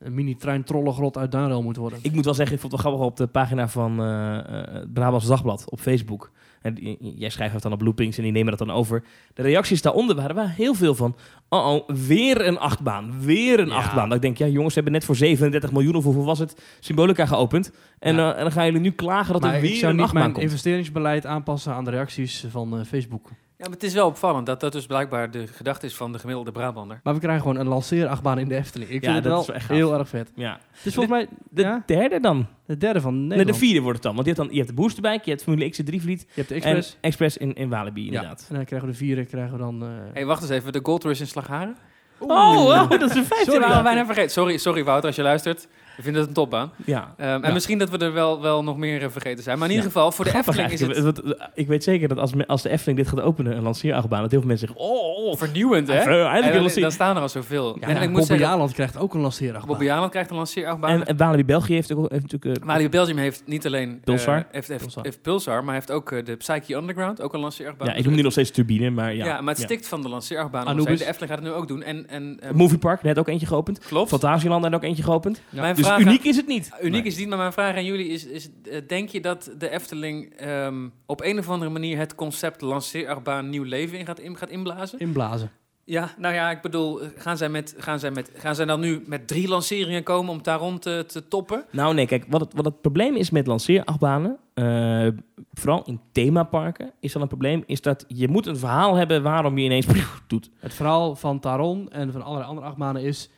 een 0.00 0.14
mini-trein 0.14 0.64
trollengrot 0.64 1.16
uit 1.18 1.32
Duinrel 1.32 1.62
moet 1.62 1.76
worden. 1.76 1.98
Ik 2.02 2.12
moet 2.12 2.24
wel 2.24 2.34
zeggen, 2.34 2.54
ik 2.54 2.60
vond 2.60 2.72
het 2.72 2.82
wel 2.82 2.90
grappig 2.92 3.10
op 3.10 3.16
de 3.16 3.26
pagina 3.26 3.68
van 3.68 4.02
eh, 4.02 4.38
het 4.72 4.92
Brabants 4.92 5.26
Dagblad 5.26 5.70
op 5.70 5.80
Facebook. 5.80 6.30
En 6.62 6.96
jij 7.00 7.28
schrijft 7.30 7.52
het 7.54 7.62
dan 7.62 7.72
op 7.72 7.80
loopings 7.82 8.16
en 8.16 8.22
die 8.22 8.32
nemen 8.32 8.56
dat 8.56 8.66
dan 8.66 8.76
over. 8.76 9.04
De 9.34 9.42
reacties 9.42 9.82
daaronder 9.82 10.16
waren 10.16 10.34
wel 10.34 10.46
heel 10.48 10.74
veel 10.74 10.94
van... 10.94 11.16
Oh, 11.48 11.66
oh 11.66 11.88
weer 11.88 12.46
een 12.46 12.58
achtbaan, 12.58 13.20
weer 13.20 13.60
een 13.60 13.66
Ja. 13.68 13.74
achtbaan. 13.74 14.06
Dat 14.08 14.16
ik 14.16 14.22
denk, 14.22 14.36
ja 14.38 14.46
jongens, 14.46 14.74
we 14.74 14.80
hebben 14.80 14.92
net 14.92 15.04
voor 15.04 15.16
37 15.16 15.72
miljoen 15.72 15.94
of 15.94 16.04
hoeveel 16.04 16.24
was 16.24 16.38
het, 16.38 16.62
Symbolica 16.80 17.26
geopend. 17.26 17.72
En, 17.98 18.14
Ja. 18.16 18.30
eh, 18.32 18.36
en 18.38 18.42
dan 18.42 18.52
gaan 18.52 18.64
jullie 18.66 18.80
nu 18.80 18.90
klagen 18.90 19.32
dat 19.32 19.42
maar 19.42 19.50
er 19.54 19.56
ik 19.62 19.62
weer 19.68 19.76
zou 19.76 19.86
een 19.90 19.96
niet 19.96 20.04
achtbaan 20.04 20.22
mijn 20.22 20.34
komt. 20.34 20.44
investeringsbeleid 20.44 21.26
aanpassen 21.26 21.72
aan 21.74 21.84
de 21.84 21.90
reacties 21.90 22.44
van 22.50 22.84
Facebook. 22.86 23.28
Ja, 23.60 23.66
maar 23.66 23.74
het 23.74 23.82
is 23.82 23.94
wel 23.94 24.06
opvallend 24.06 24.46
dat 24.46 24.60
dat 24.60 24.72
dus 24.72 24.86
blijkbaar 24.86 25.30
de 25.30 25.46
gedachte 25.46 25.86
is 25.86 25.94
van 25.96 26.12
de 26.12 26.18
gemiddelde 26.18 26.52
Brabander. 26.52 27.00
Maar 27.02 27.14
we 27.14 27.20
krijgen 27.20 27.42
gewoon 27.42 27.56
een 27.56 27.66
lanceerachtbaan 27.68 28.38
in 28.38 28.48
de 28.48 28.54
Efteling. 28.56 28.90
Ik 28.90 29.02
Ja, 29.04 29.12
vind 29.12 29.14
het 29.14 29.24
dat 29.24 29.32
wel 29.32 29.40
is 29.40 29.46
wel 29.46 29.56
echt 29.56 29.64
gaaf. 29.66 29.76
heel 29.76 29.94
erg 29.98 30.08
vet. 30.08 30.32
Ja. 30.34 30.58
Het 30.72 30.86
is 30.86 30.94
volgens 30.94 31.14
mij 31.14 31.28
De 31.50 31.62
ja, 31.62 31.82
derde 31.86 32.20
dan? 32.20 32.46
de 32.66 32.76
derde 32.76 33.00
van 33.00 33.12
Nederland. 33.12 33.44
Nee, 33.44 33.52
de 33.52 33.58
vierde 33.58 33.80
wordt 33.80 33.94
het 33.94 34.02
dan. 34.02 34.14
Want 34.14 34.26
je 34.26 34.32
hebt, 34.32 34.44
dan, 34.44 34.52
je 34.56 34.62
hebt 34.62 34.76
de 34.76 34.82
Boosterbike, 34.82 35.20
je 35.24 35.30
hebt 35.30 35.42
Formule 35.42 35.68
X, 35.70 35.76
de 35.76 35.82
Drievliet 35.82 36.20
Je 36.20 36.26
hebt 36.34 36.48
de 36.48 36.54
en 36.54 36.60
Express. 36.62 36.96
Express 37.00 37.36
in, 37.36 37.54
in 37.54 37.68
Walibi 37.68 38.06
inderdaad. 38.06 38.40
Ja. 38.40 38.48
En 38.48 38.54
dan 38.54 38.64
krijgen 38.64 38.88
we 38.88 38.92
de 38.94 38.98
vierde, 38.98 39.24
krijgen 39.24 39.52
we 39.52 39.58
dan... 39.58 39.82
eh, 39.82 39.88
hey, 40.12 40.26
wacht 40.26 40.42
eens 40.42 40.50
even. 40.50 40.72
De 40.72 40.80
Gold 40.82 41.04
Rush 41.04 41.20
in 41.20 41.26
Slagharen? 41.26 41.76
Oh, 42.18 42.28
oh, 42.66 42.90
dat 43.00 43.02
is 43.10 43.14
een 43.16 43.24
vijfde. 43.24 43.50
Sorry, 43.52 43.76
we 43.76 43.82
bijna 43.82 44.04
vergeten. 44.04 44.30
Sorry, 44.30 44.56
sorry 44.58 44.84
Wouter, 44.84 45.06
als 45.06 45.16
je 45.16 45.22
luistert. 45.22 45.68
We 46.00 46.06
vinden 46.06 46.20
het 46.20 46.30
een 46.30 46.42
topbaan. 46.42 46.70
Ja. 46.84 47.14
Ehm, 47.16 47.28
En 47.30 47.40
Ja. 47.42 47.52
misschien 47.52 47.78
dat 47.78 47.90
we 47.90 47.98
er 47.98 48.12
wel, 48.12 48.40
wel 48.40 48.62
nog 48.64 48.76
meer 48.76 49.02
eh, 49.02 49.08
vergeten 49.10 49.42
zijn. 49.44 49.58
Maar 49.58 49.68
in 49.68 49.74
Ja. 49.74 49.80
ieder 49.80 49.92
geval, 49.92 50.12
voor 50.12 50.24
de 50.24 50.30
Grappig 50.30 50.56
Efteling 50.58 50.96
is 50.96 51.04
het 51.04 51.20
eh, 51.22 51.30
ik 51.54 51.66
weet 51.66 51.84
zeker 51.84 52.08
dat 52.08 52.18
als, 52.18 52.34
me- 52.34 52.46
als 52.46 52.62
de 52.62 52.68
Efteling 52.68 52.98
dit 52.98 53.08
gaat 53.08 53.20
openen, 53.20 53.56
een 53.56 53.62
lanceerachtbaan, 53.62 54.20
dat 54.22 54.30
heel 54.30 54.40
veel 54.40 54.48
mensen 54.48 54.68
zeggen, 54.68 54.86
oh, 54.86 55.16
oh 55.26 55.36
vernieuwend, 55.36 55.88
hè? 55.88 55.94
Eindelijk 55.94 56.44
een 56.46 56.52
dan, 56.52 56.60
lanceer- 56.60 56.82
dan 56.82 56.92
staan 56.92 57.16
er 57.16 57.22
al 57.22 57.28
zoveel. 57.28 57.76
ja, 57.80 57.86
en 57.88 58.02
ik 58.02 58.10
moet 58.10 58.24
zeggen, 58.26 58.72
krijgt 58.72 58.98
ook 58.98 59.14
een 59.14 59.20
lanceerachtbaan. 59.20 59.76
Bobby 59.76 59.90
Aland 59.90 60.10
krijgt 60.10 60.30
een 60.30 60.36
lanceerachtbaan. 60.36 60.90
En, 60.90 61.06
en 61.06 61.16
Walibi 61.16 61.44
België 61.44 61.74
heeft, 61.74 61.92
ook, 61.94 62.10
heeft 62.10 62.32
natuurlijk... 62.32 62.60
eh, 62.62 62.66
Walibi 62.66 62.88
Belgium 62.88 63.16
heeft 63.18 63.42
niet 63.46 63.66
alleen 63.66 64.00
Pulsar. 64.04 64.46
heeft, 64.50 64.68
heeft, 64.68 64.80
Pulsar. 64.82 65.04
heeft 65.04 65.22
Pulsar, 65.22 65.64
maar 65.64 65.74
heeft 65.74 65.90
ook 65.90 66.26
de 66.26 66.36
Psyche 66.36 66.74
Underground, 66.74 67.22
ook 67.22 67.34
een 67.34 67.40
lanceerachtbaan. 67.40 67.88
ja, 67.88 67.94
ik 67.94 68.04
noem 68.04 68.14
die 68.14 68.22
nog 68.22 68.32
steeds 68.32 68.50
turbine, 68.50 68.90
maar 68.90 69.14
ja. 69.14 69.24
Ja, 69.24 69.40
maar 69.40 69.54
het 69.54 69.62
stikt 69.62 69.88
van 69.88 70.02
de 70.02 70.08
lanceerachtbaan. 70.08 70.66
Anubis. 70.66 70.98
De 70.98 71.06
Efteling 71.06 71.32
gaat 71.32 71.42
het 71.42 71.48
nu 71.52 71.54
ook 71.54 71.68
doen. 71.68 71.82
En, 71.82 72.08
en, 72.08 72.36
eh, 72.40 72.50
Movie 72.50 72.78
Park, 72.78 73.02
net 73.02 73.18
ook 73.18 73.28
eentje 73.28 73.46
geopend. 73.46 73.78
klopt. 73.78 74.08
Fantasieland 74.08 74.62
net 74.62 74.74
ook 74.74 74.82
eentje 74.82 75.02
geopend. 75.02 75.40
Mijn 75.50 75.74
Dus 75.74 75.84
vraag- 75.96 76.06
uniek 76.08 76.24
is 76.24 76.36
het 76.36 76.46
niet. 76.46 76.70
Uniek 76.82 77.02
Nee. 77.02 77.12
is 77.12 77.16
niet, 77.16 77.28
maar 77.28 77.38
mijn 77.38 77.52
vraag 77.52 77.76
aan 77.76 77.84
jullie 77.84 78.08
is, 78.08 78.26
is 78.26 78.48
eh, 78.70 78.80
denk 78.86 79.08
je 79.08 79.20
dat 79.20 79.50
de 79.58 79.68
Efteling 79.70 80.32
ehm, 80.36 80.88
op 81.06 81.20
een 81.22 81.38
of 81.38 81.48
andere 81.48 81.70
manier 81.70 81.98
het 81.98 82.14
concept 82.14 82.60
lanceerachtbaan 82.60 83.48
nieuw 83.50 83.62
leven 83.64 83.98
in 83.98 84.06
gaat, 84.06 84.20
in, 84.20 84.36
gaat 84.36 84.50
inblazen? 84.50 84.98
Inblazen. 84.98 85.50
Ja, 85.84 86.14
nou 86.18 86.34
ja, 86.34 86.50
ik 86.50 86.60
bedoel, 86.60 87.00
gaan 87.16 87.36
zij, 87.36 87.48
met, 87.48 87.74
gaan, 87.78 87.98
zij 87.98 88.10
met, 88.10 88.30
gaan 88.34 88.54
zij 88.54 88.64
dan 88.64 88.80
nu 88.80 89.02
met 89.06 89.26
drie 89.26 89.48
lanceringen 89.48 90.02
komen 90.02 90.30
om 90.30 90.36
het 90.36 90.44
daar 90.44 90.58
rond 90.58 90.82
te, 90.82 91.04
te 91.08 91.28
toppen? 91.28 91.64
Nou 91.70 91.94
nee, 91.94 92.06
kijk, 92.06 92.24
wat 92.28 92.40
het, 92.40 92.52
wat 92.54 92.64
het 92.64 92.80
probleem 92.80 93.16
is 93.16 93.30
met 93.30 93.46
lanceerachtbanen, 93.46 94.36
eh, 94.54 95.06
vooral 95.52 95.82
in 95.86 96.00
themaparken, 96.12 96.92
is 97.00 97.12
dan 97.12 97.22
een 97.22 97.28
probleem, 97.28 97.62
is 97.66 97.80
dat 97.80 98.04
je 98.08 98.28
moet 98.28 98.46
een 98.46 98.56
verhaal 98.56 98.94
hebben 98.94 99.22
waarom 99.22 99.58
je 99.58 99.64
ineens 99.64 99.86
doet. 100.26 100.50
Het 100.58 100.74
verhaal 100.74 101.16
van 101.16 101.40
Taron 101.40 101.88
en 101.90 102.12
van 102.12 102.22
allerlei 102.22 102.48
andere 102.48 102.66
achtbanen 102.66 103.02
is... 103.02 103.30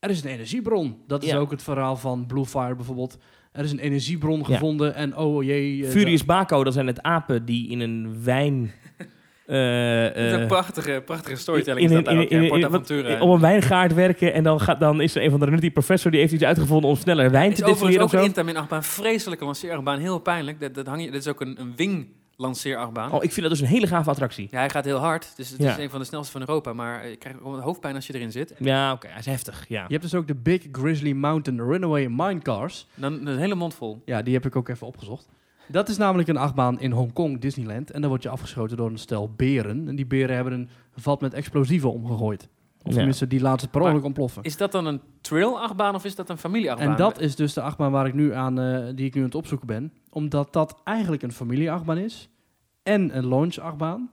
Er 0.00 0.10
is 0.10 0.22
een 0.24 0.30
energiebron. 0.30 0.96
Dat 1.06 1.22
is 1.22 1.30
Ja. 1.30 1.36
ook 1.36 1.50
het 1.50 1.62
verhaal 1.62 1.96
van 1.96 2.26
Blue 2.26 2.44
Fire 2.46 2.74
bijvoorbeeld. 2.74 3.18
Er 3.52 3.64
is 3.64 3.72
een 3.72 3.78
energiebron 3.78 4.38
Ja. 4.38 4.44
gevonden 4.44 4.94
en 4.94 5.16
oh 5.16 5.42
jee... 5.44 5.84
eh, 5.84 5.90
Furious 5.90 6.24
Baco, 6.24 6.64
dat 6.64 6.72
zijn 6.72 6.86
het 6.86 7.02
apen 7.02 7.44
die 7.44 7.68
in 7.68 7.80
een 7.80 8.24
wijn... 8.24 8.62
eh, 9.46 9.56
Het 10.02 10.16
is 10.16 10.32
eh, 10.32 10.40
een 10.40 10.46
prachtige, 10.46 11.02
prachtige 11.06 11.36
storytelling. 11.36 11.90
in- 11.90 11.92
is 11.92 11.92
in- 11.92 12.18
ook, 12.18 12.28
in- 12.30 12.42
in- 12.42 12.70
wat- 12.70 13.20
op 13.20 13.28
een 13.30 13.40
wijngaard 13.40 13.94
werken 13.94 14.32
en 14.32 14.42
dan, 14.42 14.60
gaat, 14.60 14.80
dan 14.80 15.00
is 15.00 15.14
er 15.14 15.22
een 15.22 15.30
van 15.30 15.40
de 15.40 15.46
nutty 15.50 15.70
professor 15.70 16.10
die 16.10 16.20
heeft 16.20 16.32
iets 16.32 16.42
uitgevonden 16.44 16.90
om 16.90 16.96
sneller 16.96 17.30
wijn 17.30 17.50
is 17.50 17.56
te 17.58 17.64
overigens 17.64 17.96
destilleren 17.96 18.00
ook 18.00 18.06
of 18.06 18.10
zo. 18.10 18.18
een 18.18 18.24
Intamin 18.24 18.56
achtbaan, 18.56 18.84
vreselijke 18.84 19.44
lanceerachtbaan, 19.44 19.98
heel 19.98 20.18
pijnlijk. 20.18 20.60
Dat, 20.60 20.74
dat, 20.74 20.86
hang 20.86 21.04
je, 21.04 21.10
dat 21.10 21.20
is 21.20 21.28
ook 21.28 21.40
een, 21.40 21.60
een 21.60 21.72
wing 21.76 22.06
lanceerachtbaan. 22.40 23.12
Oh, 23.12 23.22
ik 23.24 23.32
vind 23.32 23.40
dat 23.48 23.50
dus 23.58 23.60
een 23.60 23.74
hele 23.74 23.86
gave 23.86 24.10
attractie. 24.10 24.48
Ja, 24.50 24.58
hij 24.58 24.70
gaat 24.70 24.84
heel 24.84 24.98
hard, 24.98 25.32
dus 25.36 25.50
het 25.50 25.62
Ja. 25.62 25.70
is 25.76 25.78
een 25.84 25.90
van 25.90 25.98
de 26.00 26.04
snelste 26.06 26.32
van 26.32 26.40
Europa. 26.40 26.72
Maar 26.72 27.08
je 27.08 27.16
krijgt 27.16 27.38
gewoon 27.38 27.60
hoofdpijn 27.60 27.94
als 27.94 28.06
je 28.06 28.14
erin 28.14 28.32
zit. 28.32 28.54
Ja, 28.58 28.92
oké, 28.92 29.06
hij 29.08 29.18
is 29.18 29.26
heftig, 29.26 29.64
ja. 29.68 29.82
Je 29.86 29.92
hebt 29.92 30.02
dus 30.02 30.14
ook 30.14 30.26
de 30.26 30.34
Big 30.34 30.62
Grizzly 30.72 31.12
Mountain 31.12 31.60
Runaway 31.70 32.06
Minecars. 32.08 32.86
Dan 32.94 33.26
een 33.26 33.38
hele 33.38 33.54
mond 33.54 33.74
vol. 33.74 34.02
Ja, 34.04 34.22
die 34.22 34.34
heb 34.34 34.46
ik 34.46 34.56
ook 34.56 34.68
even 34.68 34.86
opgezocht. 34.86 35.28
Dat 35.66 35.88
is 35.88 35.96
namelijk 35.96 36.28
een 36.28 36.36
achtbaan 36.36 36.80
in 36.80 36.90
Hongkong, 36.90 37.40
Disneyland. 37.40 37.90
En 37.90 38.00
daar 38.00 38.10
word 38.10 38.22
je 38.22 38.28
afgeschoten 38.28 38.76
door 38.76 38.90
een 38.90 38.98
stel 38.98 39.32
beren. 39.36 39.88
En 39.88 39.96
die 39.96 40.06
beren 40.06 40.34
hebben 40.34 40.52
een 40.52 40.68
vat 40.96 41.20
met 41.20 41.34
explosieven 41.34 41.92
omgegooid. 41.92 42.48
Of 42.82 42.94
tenminste, 42.94 43.26
die 43.26 43.40
laten 43.40 43.60
ze 43.60 43.68
per 43.68 43.80
ongeluk 43.80 44.04
ontploffen. 44.04 44.42
Is 44.42 44.56
dat 44.56 44.72
dan 44.72 44.86
een 44.86 45.00
trail-achtbaan 45.20 45.94
of 45.94 46.04
is 46.04 46.14
dat 46.14 46.30
een 46.30 46.38
familieachtbaan? 46.38 46.90
En 46.90 46.96
dat 46.96 47.20
is 47.20 47.36
dus 47.36 47.54
de 47.54 47.60
achtbaan 47.60 47.92
waar 47.92 48.06
ik 48.06 48.14
nu 48.14 48.34
aan, 48.34 48.60
eh, 48.60 48.86
die 48.94 49.06
ik 49.06 49.14
nu 49.14 49.20
aan 49.20 49.26
het 49.26 49.34
opzoeken 49.34 49.66
ben. 49.66 49.92
Omdat 50.10 50.52
dat 50.52 50.80
eigenlijk 50.84 51.22
een 51.22 51.32
familieachtbaan 51.32 51.98
is. 51.98 52.28
En 52.82 53.16
een 53.16 53.28
launch-achtbaan. 53.28 54.10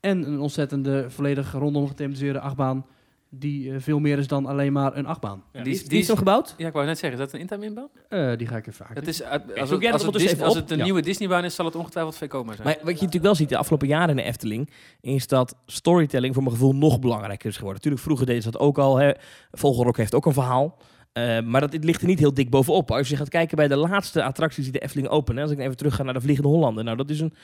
En 0.00 0.26
een 0.26 0.40
ontzettende, 0.40 1.10
volledig 1.10 1.52
rondom 1.52 1.88
gethematiseerde 1.88 2.40
achtbaan. 2.40 2.86
Die 3.30 3.72
eh, 3.72 3.76
veel 3.80 3.98
meer 3.98 4.18
is 4.18 4.26
dan 4.26 4.46
alleen 4.46 4.72
maar 4.72 4.96
een 4.96 5.06
achtbaan. 5.06 5.42
Ja, 5.52 5.62
Die 5.62 5.78
die, 5.78 5.88
die 5.88 5.98
is 5.98 6.06
hem 6.06 6.16
gebouwd? 6.16 6.54
Ja, 6.56 6.66
ik 6.66 6.72
wou 6.72 6.86
net 6.86 6.98
zeggen, 6.98 7.18
is 7.18 7.24
dat 7.24 7.34
een 7.34 7.40
Intaminbaan? 7.40 7.88
Eh, 8.08 8.36
die 8.36 8.46
ga 8.46 8.56
ik 8.56 8.66
even 8.66 8.86
Het 8.88 8.96
aanklikken. 8.96 9.12
is, 9.12 9.22
uit- 9.22 9.42
als, 9.60 9.70
het, 9.70 9.92
als, 9.92 10.02
het, 10.02 10.14
even 10.16 10.44
als 10.44 10.54
het 10.54 10.70
een 10.70 10.78
Ja. 10.78 10.84
nieuwe 10.84 11.02
Disneybaan 11.02 11.44
is, 11.44 11.54
zal 11.54 11.64
het 11.64 11.74
ongetwijfeld 11.74 12.16
Vekoma 12.16 12.52
zijn. 12.52 12.66
Maar 12.66 12.74
wat 12.76 12.84
je 12.86 12.92
natuurlijk 12.94 13.22
wel 13.24 13.34
ziet 13.34 13.48
de 13.48 13.56
afgelopen 13.56 13.88
jaren 13.88 14.08
in 14.10 14.16
de 14.16 14.22
Efteling, 14.22 14.70
is 15.00 15.26
dat 15.26 15.54
storytelling 15.66 16.34
voor 16.34 16.42
mijn 16.42 16.54
gevoel 16.54 16.74
nog 16.74 17.00
belangrijker 17.00 17.48
is 17.48 17.54
geworden. 17.56 17.76
Natuurlijk, 17.76 18.02
vroeger 18.04 18.26
deden 18.26 18.42
ze 18.42 18.50
dat 18.50 18.60
ook 18.60 18.78
al. 18.78 18.96
Hè. 18.96 19.12
Vogelrok 19.52 19.96
heeft 19.96 20.14
ook 20.14 20.26
een 20.26 20.32
verhaal. 20.32 20.78
Eh, 21.12 21.40
maar 21.40 21.60
dat, 21.60 21.72
het 21.72 21.84
ligt 21.84 22.00
er 22.00 22.06
niet 22.06 22.18
heel 22.18 22.34
dik 22.34 22.50
bovenop. 22.50 22.90
Als 22.90 23.08
je 23.08 23.16
gaat 23.16 23.28
kijken 23.28 23.56
bij 23.56 23.68
de 23.68 23.76
laatste 23.76 24.22
attracties 24.22 24.64
die 24.64 24.72
de 24.72 24.78
Efteling 24.78 25.08
openen. 25.08 25.42
Als 25.42 25.52
ik 25.52 25.58
even 25.58 25.76
terug 25.76 25.94
ga 25.94 26.02
naar 26.02 26.14
de 26.14 26.20
Vliegende 26.20 26.48
Hollander. 26.50 26.84
Nou, 26.84 26.96
dat 26.96 27.10
is 27.10 27.20
een, 27.20 27.34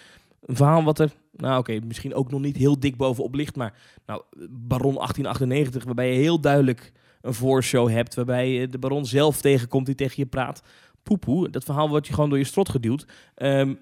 een 0.44 0.57
verhaal 0.57 0.85
wat 0.85 0.98
er, 0.98 1.12
nou 1.33 1.59
oké, 1.59 1.78
misschien 1.87 2.14
ook 2.14 2.30
nog 2.30 2.40
niet 2.40 2.57
heel 2.57 2.80
dik 2.80 2.96
bovenop 2.96 3.35
ligt. 3.35 3.57
Maar 3.57 3.74
nou, 4.07 4.22
Baron 4.50 4.94
1898, 4.94 5.85
waarbij 5.85 6.12
je 6.12 6.20
heel 6.20 6.40
duidelijk 6.40 6.92
een 7.20 7.35
voorshow 7.35 7.90
hebt. 7.90 8.14
Waarbij 8.14 8.50
je 8.50 8.68
de 8.68 8.78
Baron 8.78 9.07
zelf 9.07 9.40
tegenkomt 9.40 9.87
die 9.87 9.94
tegen 9.94 10.14
je 10.16 10.26
praat. 10.26 10.62
Poepoe, 11.02 11.50
dat 11.50 11.64
verhaal 11.64 11.88
wordt 11.88 12.07
je 12.07 12.12
gewoon 12.12 12.28
door 12.28 12.38
je 12.38 12.44
strot 12.44 12.68
geduwd. 12.68 13.07
Ehm, 13.35 13.74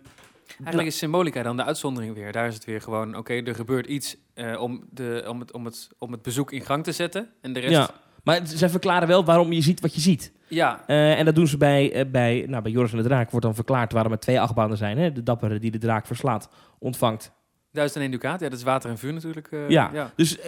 Eigenlijk 0.59 0.89
is 0.89 0.99
symbolica 0.99 1.43
dan 1.43 1.57
de 1.57 1.65
uitzondering 1.65 2.15
weer. 2.15 2.33
Daar 2.33 2.47
is 2.47 2.55
het 2.55 2.65
weer 2.65 2.81
gewoon, 2.81 3.17
oké, 3.17 3.33
er 3.33 3.55
gebeurt 3.55 3.87
iets 3.87 4.17
eh, 4.35 4.61
om, 4.61 4.85
de, 4.91 5.25
om, 5.29 5.41
het, 5.41 5.53
om, 5.53 5.65
het, 5.65 5.89
om 5.99 6.13
het 6.13 6.23
bezoek 6.23 6.53
in 6.53 6.61
gang 6.61 6.85
te 6.85 6.93
zetten. 6.93 7.31
En 7.41 7.53
de 7.53 7.61
rest... 7.61 7.73
Ja, 7.73 7.91
maar 8.23 8.41
zij 8.45 8.69
verklaren 8.69 9.09
wel 9.09 9.25
waarom 9.25 9.53
je 9.53 9.61
ziet 9.63 9.81
wat 9.81 9.95
je 9.95 10.01
ziet. 10.01 10.33
ja, 10.49 10.83
Eh, 10.87 11.19
en 11.19 11.25
dat 11.25 11.35
doen 11.35 11.47
ze 11.47 11.57
bij, 11.57 11.93
eh, 11.93 12.11
bij, 12.11 12.45
nou, 12.49 12.63
bij 12.63 12.73
Joris 12.73 12.91
en 12.93 12.97
de 12.97 13.03
Draak. 13.05 13.31
Wordt 13.31 13.47
dan 13.47 13.55
verklaard 13.55 13.93
waarom 13.93 14.13
er 14.13 14.19
twee 14.19 14.41
achtbanen 14.41 14.77
zijn. 14.77 14.99
Hè? 14.99 15.13
De 15.13 15.23
dappere 15.23 15.59
die 15.59 15.71
de 15.71 15.79
draak 15.79 16.07
verslaat, 16.07 16.49
ontvangt. 16.79 17.33
duizend 17.73 17.97
en 17.99 18.03
één 18.11 18.21
ducaat. 18.21 18.41
Ja, 18.41 18.49
dat 18.49 18.59
is 18.59 18.65
water 18.65 18.91
en 18.91 18.99
vuur 18.99 19.13
natuurlijk. 19.13 19.53
eh, 19.53 19.69
Ja. 19.69 19.91
ja. 19.93 20.13
Dus 20.17 20.39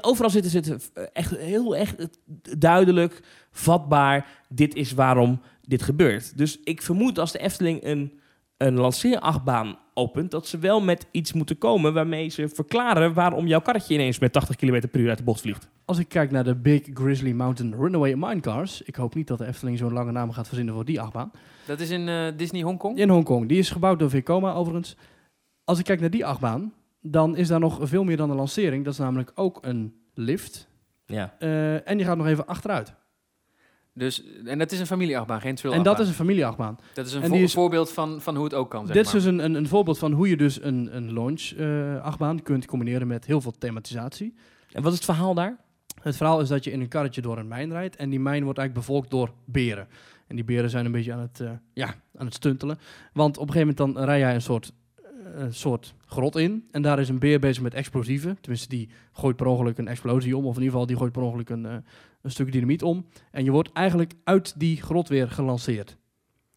overal 0.00 0.30
zitten 0.30 0.50
ze 0.64 0.78
echt 1.12 1.36
heel 1.36 1.76
echt 1.76 2.08
duidelijk, 2.58 3.20
vatbaar. 3.50 4.26
Dit 4.48 4.74
is 4.74 4.92
waarom 4.92 5.40
dit 5.62 5.82
gebeurt. 5.82 6.38
Dus 6.38 6.58
ik 6.64 6.82
vermoed 6.82 7.18
als 7.18 7.32
de 7.32 7.38
Efteling 7.38 7.84
een, 7.84 8.20
een 8.56 8.74
lanceerachtbaan 8.74 9.78
opent... 10.00 10.30
dat 10.30 10.46
ze 10.46 10.58
wel 10.58 10.80
met 10.80 11.06
iets 11.10 11.32
moeten 11.32 11.58
komen 11.58 11.92
waarmee 11.92 12.28
ze 12.28 12.48
verklaren... 12.48 13.14
waarom 13.14 13.46
jouw 13.46 13.60
karretje 13.60 13.94
ineens 13.94 14.18
met 14.18 14.32
80 14.32 14.56
km 14.56 14.88
per 14.90 15.00
uur 15.00 15.08
uit 15.08 15.18
de 15.18 15.24
bocht 15.24 15.40
vliegt. 15.40 15.68
Als 15.84 15.98
ik 15.98 16.08
kijk 16.08 16.30
naar 16.30 16.44
de 16.44 16.54
Big 16.54 16.82
Grizzly 16.94 17.32
Mountain 17.32 17.74
Runaway 17.74 18.14
Minecars. 18.14 18.82
Ik 18.82 18.94
hoop 18.94 19.14
niet 19.14 19.26
dat 19.26 19.38
de 19.38 19.46
Efteling 19.46 19.78
zo'n 19.78 19.92
lange 19.92 20.12
naam 20.12 20.32
gaat 20.32 20.46
verzinnen 20.46 20.74
voor 20.74 20.84
die 20.84 21.00
achtbaan. 21.00 21.30
Dat 21.66 21.80
is 21.80 21.90
in 21.90 22.08
eh, 22.08 22.26
Disney 22.36 22.62
Hongkong. 22.62 22.98
In 22.98 23.08
Hongkong. 23.08 23.48
Die 23.48 23.58
is 23.58 23.70
gebouwd 23.70 23.98
door 23.98 24.10
Vekoma 24.10 24.52
overigens. 24.52 24.96
Als 25.64 25.78
ik 25.78 25.84
kijk 25.84 26.00
naar 26.00 26.10
die 26.10 26.26
achtbaan, 26.26 26.72
dan 27.00 27.36
is 27.36 27.48
daar 27.48 27.60
nog 27.60 27.78
veel 27.82 28.04
meer 28.04 28.16
dan 28.16 28.30
een 28.30 28.36
lancering. 28.36 28.84
Dat 28.84 28.92
is 28.92 28.98
namelijk 28.98 29.32
ook 29.34 29.58
een 29.60 29.94
lift. 30.14 30.68
Ja. 31.06 31.34
Eh, 31.38 31.88
en 31.88 31.96
die 31.96 32.06
gaat 32.06 32.16
nog 32.16 32.26
even 32.26 32.46
achteruit. 32.46 32.94
Dus, 34.00 34.22
en 34.44 34.58
dat 34.58 34.72
is 34.72 34.80
een 34.80 34.86
familieachtbaan, 34.86 35.40
geen 35.40 35.56
En 35.56 35.82
dat 35.82 35.98
is 36.00 36.08
een 36.08 36.14
familieachtbaan. 36.14 36.78
dat 36.94 37.06
is 37.06 37.12
een 37.12 37.24
vo- 37.26 37.34
is- 37.34 37.52
voorbeeld 37.52 37.92
van, 37.92 38.20
van 38.20 38.34
hoe 38.34 38.44
het 38.44 38.54
ook 38.54 38.70
kan, 38.70 38.86
zeg 38.86 38.96
Dit 38.96 39.06
is 39.06 39.12
dus 39.12 39.24
een, 39.24 39.38
een, 39.44 39.54
een 39.54 39.68
voorbeeld 39.68 39.98
van 39.98 40.12
hoe 40.12 40.28
je 40.28 40.36
dus 40.36 40.62
een, 40.62 40.96
een 40.96 41.12
launch 41.12 41.40
eh, 41.42 42.02
achtbaan 42.02 42.42
kunt 42.42 42.66
combineren 42.66 43.06
met 43.06 43.24
heel 43.26 43.40
veel 43.40 43.54
thematisatie. 43.58 44.34
En 44.72 44.82
wat 44.82 44.92
is 44.92 44.98
het 44.98 45.06
verhaal 45.06 45.34
daar? 45.34 45.56
Het 46.02 46.16
verhaal 46.16 46.40
is 46.40 46.48
dat 46.48 46.64
je 46.64 46.70
in 46.70 46.80
een 46.80 46.88
karretje 46.88 47.20
door 47.20 47.38
een 47.38 47.48
mijn 47.48 47.70
rijdt. 47.70 47.96
En 47.96 48.10
die 48.10 48.20
mijn 48.20 48.44
wordt 48.44 48.58
eigenlijk 48.58 48.86
bevolkt 48.86 49.10
door 49.10 49.32
beren. 49.44 49.88
En 50.26 50.36
die 50.36 50.44
beren 50.44 50.70
zijn 50.70 50.84
een 50.84 50.92
beetje 50.92 51.12
aan 51.12 51.20
het, 51.20 51.40
eh, 51.40 51.50
ja, 51.72 51.94
aan 52.16 52.26
het 52.26 52.34
stuntelen. 52.34 52.78
Want 53.12 53.38
op 53.38 53.46
een 53.48 53.52
gegeven 53.52 53.74
moment 53.76 53.94
dan 53.96 54.04
rij 54.04 54.18
jij 54.18 54.34
een 54.34 54.42
soort, 54.42 54.72
een 55.34 55.54
soort 55.54 55.94
grot 56.06 56.36
in. 56.36 56.68
En 56.70 56.82
daar 56.82 56.98
is 56.98 57.08
een 57.08 57.18
beer 57.18 57.40
bezig 57.40 57.62
met 57.62 57.74
explosieven. 57.74 58.38
Tenminste, 58.40 58.68
die 58.68 58.88
gooit 59.12 59.36
per 59.36 59.46
ongeluk 59.46 59.78
een 59.78 59.88
explosie 59.88 60.36
om. 60.36 60.44
Of 60.44 60.56
in 60.56 60.62
ieder 60.62 60.70
geval, 60.72 60.86
die 60.86 60.96
gooit 60.96 61.12
per 61.12 61.22
ongeluk 61.22 61.48
een, 61.48 61.66
eh, 61.66 61.74
een 62.22 62.30
stuk 62.30 62.52
dynamiet 62.52 62.82
om. 62.82 63.06
En 63.30 63.44
je 63.44 63.50
wordt 63.50 63.72
eigenlijk 63.72 64.12
uit 64.24 64.60
die 64.60 64.82
grot 64.82 65.08
weer 65.08 65.30
gelanceerd. 65.30 65.96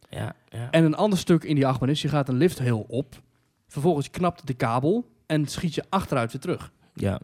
Ja, 0.09 0.35
ja. 0.49 0.71
En 0.71 0.83
een 0.83 0.95
ander 0.95 1.19
stuk 1.19 1.43
in 1.43 1.55
die 1.55 1.67
achtbaan 1.67 1.89
is, 1.89 2.01
je 2.01 2.07
gaat 2.07 2.29
een 2.29 2.37
lift 2.37 2.59
heel 2.59 2.85
op. 2.87 3.21
Vervolgens 3.67 4.09
knapt 4.09 4.47
de 4.47 4.53
kabel 4.53 5.09
en 5.25 5.45
schiet 5.45 5.75
je 5.75 5.83
achteruit 5.89 6.31
weer 6.31 6.41
terug. 6.41 6.71
ja. 6.93 7.19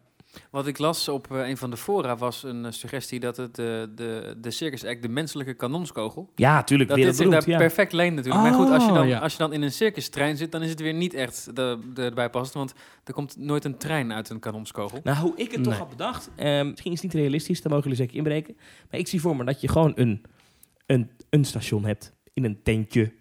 Wat 0.52 0.68
ik 0.68 0.78
las 0.78 1.08
op 1.08 1.32
eh, 1.32 1.48
een 1.48 1.58
van 1.58 1.70
de 1.70 1.78
fora 1.78 2.18
was 2.18 2.44
een 2.44 2.66
eh, 2.66 2.72
suggestie 2.72 3.20
dat 3.20 3.38
het, 3.38 3.60
eh, 3.60 3.66
de, 3.96 4.36
de 4.42 4.52
Circus 4.52 4.86
Act, 4.86 5.02
de 5.02 5.10
menselijke 5.10 5.54
kanonskogel, 5.54 6.32
Ja, 6.36 6.64
tuurlijk. 6.64 6.90
dat 6.90 6.98
weer 6.98 7.08
dit 7.08 7.16
zich 7.16 7.30
daar 7.30 7.50
ja. 7.50 7.58
perfect 7.58 7.94
leent 7.94 8.16
natuurlijk. 8.16 8.44
maar 8.44 8.54
goed, 8.54 8.70
als 8.70 8.84
je, 8.84 8.90
Oh, 8.90 8.96
dan, 8.96 9.08
ja. 9.08 9.20
als 9.20 9.32
je 9.32 9.38
dan 9.38 9.54
in 9.54 9.62
een 9.62 9.72
circustrein 9.72 10.38
zit, 10.38 10.52
dan 10.52 10.62
is 10.62 10.70
het 10.70 10.80
weer 10.80 10.94
niet 10.94 11.14
echt 11.14 11.56
de, 11.56 11.80
de, 11.94 12.02
erbij 12.04 12.30
past. 12.30 12.54
Want 12.54 12.74
er 13.04 13.14
komt 13.14 13.38
nooit 13.38 13.66
een 13.66 13.78
trein 13.78 14.14
uit 14.14 14.30
een 14.30 14.40
kanonskogel. 14.40 15.00
Nou, 15.04 15.18
hoe 15.18 15.34
ik 15.36 15.52
het 15.52 15.64
toch 15.64 15.78
had 15.78 15.90
bedacht, 15.90 16.30
misschien 16.36 16.92
is 16.92 17.02
het 17.02 17.02
niet 17.02 17.14
realistisch, 17.14 17.62
daar 17.62 17.72
mogen 17.72 17.90
jullie 17.90 18.04
zeker 18.04 18.18
inbreken. 18.18 18.58
Maar 18.90 19.00
ik 19.00 19.08
zie 19.08 19.22
voor 19.22 19.36
me 19.36 19.44
dat 19.44 19.62
je 19.62 19.68
gewoon 19.68 19.92
een, 19.96 20.24
een, 20.86 21.10
een 21.30 21.46
station 21.46 21.86
hebt 21.86 22.14
in 22.34 22.46
een 22.46 22.60
tentje 22.64 23.12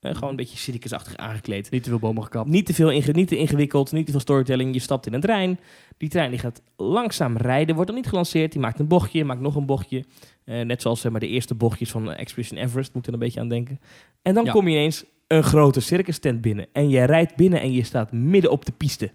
Eh, 0.00 0.14
gewoon 0.14 0.30
een 0.30 0.36
beetje 0.36 0.58
circusachtig 0.58 1.16
aangekleed. 1.16 1.70
Niet 1.70 1.82
te 1.82 1.88
veel 1.88 1.98
bomen 1.98 2.22
gekapt. 2.22 2.48
Niet 2.48 2.66
te, 2.66 2.74
veel 2.74 2.88
niet 3.12 3.28
te 3.28 3.36
ingewikkeld, 3.36 3.92
niet 3.92 4.04
te 4.06 4.10
veel 4.10 4.20
storytelling. 4.20 4.74
Je 4.74 4.80
stapt 4.80 5.06
in 5.06 5.12
een 5.14 5.20
trein. 5.20 5.58
Die 5.96 6.08
trein 6.08 6.30
die 6.30 6.38
gaat 6.38 6.62
langzaam 6.76 7.36
rijden, 7.36 7.74
wordt 7.74 7.90
dan 7.90 7.98
niet 8.00 8.08
gelanceerd. 8.08 8.52
Die 8.52 8.60
maakt 8.60 8.78
een 8.78 8.86
bochtje, 8.86 9.24
maakt 9.24 9.40
nog 9.40 9.54
een 9.56 9.66
bochtje. 9.66 10.04
Eh, 10.44 10.60
net 10.60 10.82
zoals 10.82 11.00
zeg 11.00 11.10
maar, 11.12 11.20
de 11.20 11.28
eerste 11.28 11.54
bochtjes 11.54 11.90
van 11.90 12.12
Expedition 12.12 12.58
Everest, 12.58 12.94
moet 12.94 13.06
er 13.06 13.12
een 13.12 13.18
beetje 13.18 13.40
aan 13.40 13.48
denken. 13.48 13.80
En 14.22 14.34
dan 14.34 14.44
Ja. 14.44 14.52
kom 14.52 14.68
je 14.68 14.74
ineens 14.74 15.04
een 15.26 15.42
grote 15.42 15.80
circus 15.80 16.18
tent 16.18 16.40
binnen. 16.40 16.66
En 16.72 16.88
je 16.88 17.04
rijdt 17.04 17.36
binnen 17.36 17.60
en 17.60 17.72
je 17.72 17.84
staat 17.84 18.12
midden 18.12 18.50
op 18.50 18.64
de 18.64 18.72
piste. 18.72 19.10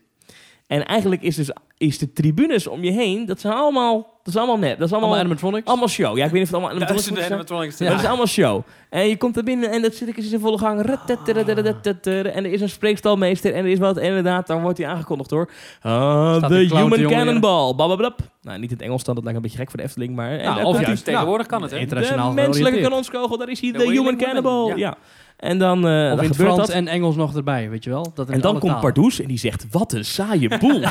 En 0.71 0.85
eigenlijk 0.85 1.21
is, 1.21 1.35
dus, 1.35 1.51
is 1.77 1.97
de 1.97 2.13
tribunes 2.13 2.67
om 2.67 2.83
je 2.83 2.91
heen, 2.91 3.25
dat 3.25 3.39
zijn 3.39 3.53
allemaal, 3.53 3.95
dat 4.23 4.33
is 4.33 4.35
allemaal 4.37 4.57
net. 4.57 4.77
Dat 4.77 4.87
is 4.87 4.93
allemaal, 4.93 5.09
Allemaal 5.09 5.33
allemaal, 5.33 5.53
animatronics. 5.59 5.93
show. 5.93 6.17
Ja, 6.17 6.25
ik 6.25 6.31
weet 6.31 6.39
niet 6.39 6.41
of 6.41 6.47
het 6.47 6.53
allemaal 6.53 6.69
animatronics 6.69 7.05
zijn. 7.19 7.31
animatronics. 7.31 7.77
Ja. 7.77 7.89
Dat 7.89 7.99
is 7.99 8.05
allemaal 8.05 8.27
show. 8.27 8.61
En 8.89 9.07
je 9.07 9.17
komt 9.17 9.37
er 9.37 9.43
binnen 9.43 9.71
en 9.71 9.81
dat 9.81 9.93
circus 9.95 10.25
is 10.25 10.31
in 10.31 10.39
volle 10.39 10.57
gang. 10.57 10.81
En 10.81 12.45
er 12.45 12.51
is 12.51 12.61
een 12.61 12.69
spreekstalmeester 12.69 13.53
en 13.53 13.65
er 13.65 13.71
is 13.71 13.79
wat. 13.79 13.97
En 13.97 14.07
inderdaad, 14.07 14.47
dan 14.47 14.61
wordt 14.61 14.77
hij 14.77 14.87
aangekondigd 14.87 15.29
hoor. 15.29 15.49
Staat 15.79 16.47
the 16.47 16.55
Human. 16.55 17.07
Cannonball. 17.07 17.73
Blablabla. 17.75 18.15
Nou, 18.41 18.59
niet 18.59 18.71
in 18.71 18.75
het 18.77 18.85
Engels 18.85 19.03
dan, 19.03 19.15
dat 19.15 19.23
lijkt 19.23 19.37
een 19.37 19.43
beetje 19.43 19.57
gek 19.57 19.69
voor 19.69 19.79
de 19.79 19.85
Efteling. 19.85 20.15
Maar 20.15 20.31
en 20.31 20.39
Ja, 20.43 20.55
daar 20.55 20.65
of 20.65 20.73
juist. 20.81 21.05
hij. 21.05 21.13
Tegenwoordig 21.13 21.47
kan 21.47 21.61
het, 21.61 21.71
hè? 21.71 21.77
Internationaal 21.77 22.29
De 22.29 22.35
menselijke 22.35 22.81
kanonskogel, 22.81 23.37
daar 23.37 23.49
is 23.49 23.61
hij, 23.61 23.71
The 23.71 23.77
de 23.77 23.85
Human 23.91 24.17
Cannonball. 24.17 24.77
ja. 24.77 24.97
En 25.41 25.57
dan, 25.57 25.77
eh, 25.77 25.83
dan 25.83 26.11
Of 26.11 26.21
in 26.21 26.27
het 26.27 26.35
gebeurt 26.35 26.53
Frans 26.53 26.57
dat. 26.67 26.69
en 26.69 26.87
Engels 26.87 27.15
nog 27.15 27.35
erbij, 27.35 27.69
weet 27.69 27.83
je 27.83 27.89
wel? 27.89 28.11
Dat 28.13 28.29
En 28.29 28.41
dan 28.41 28.59
komt. 28.59 28.79
Pardoes 28.79 29.19
en 29.21 29.27
die 29.27 29.37
zegt, 29.37 29.65
wat 29.71 29.91
een 29.93 30.05
saaie 30.05 30.57
boel. 30.57 30.81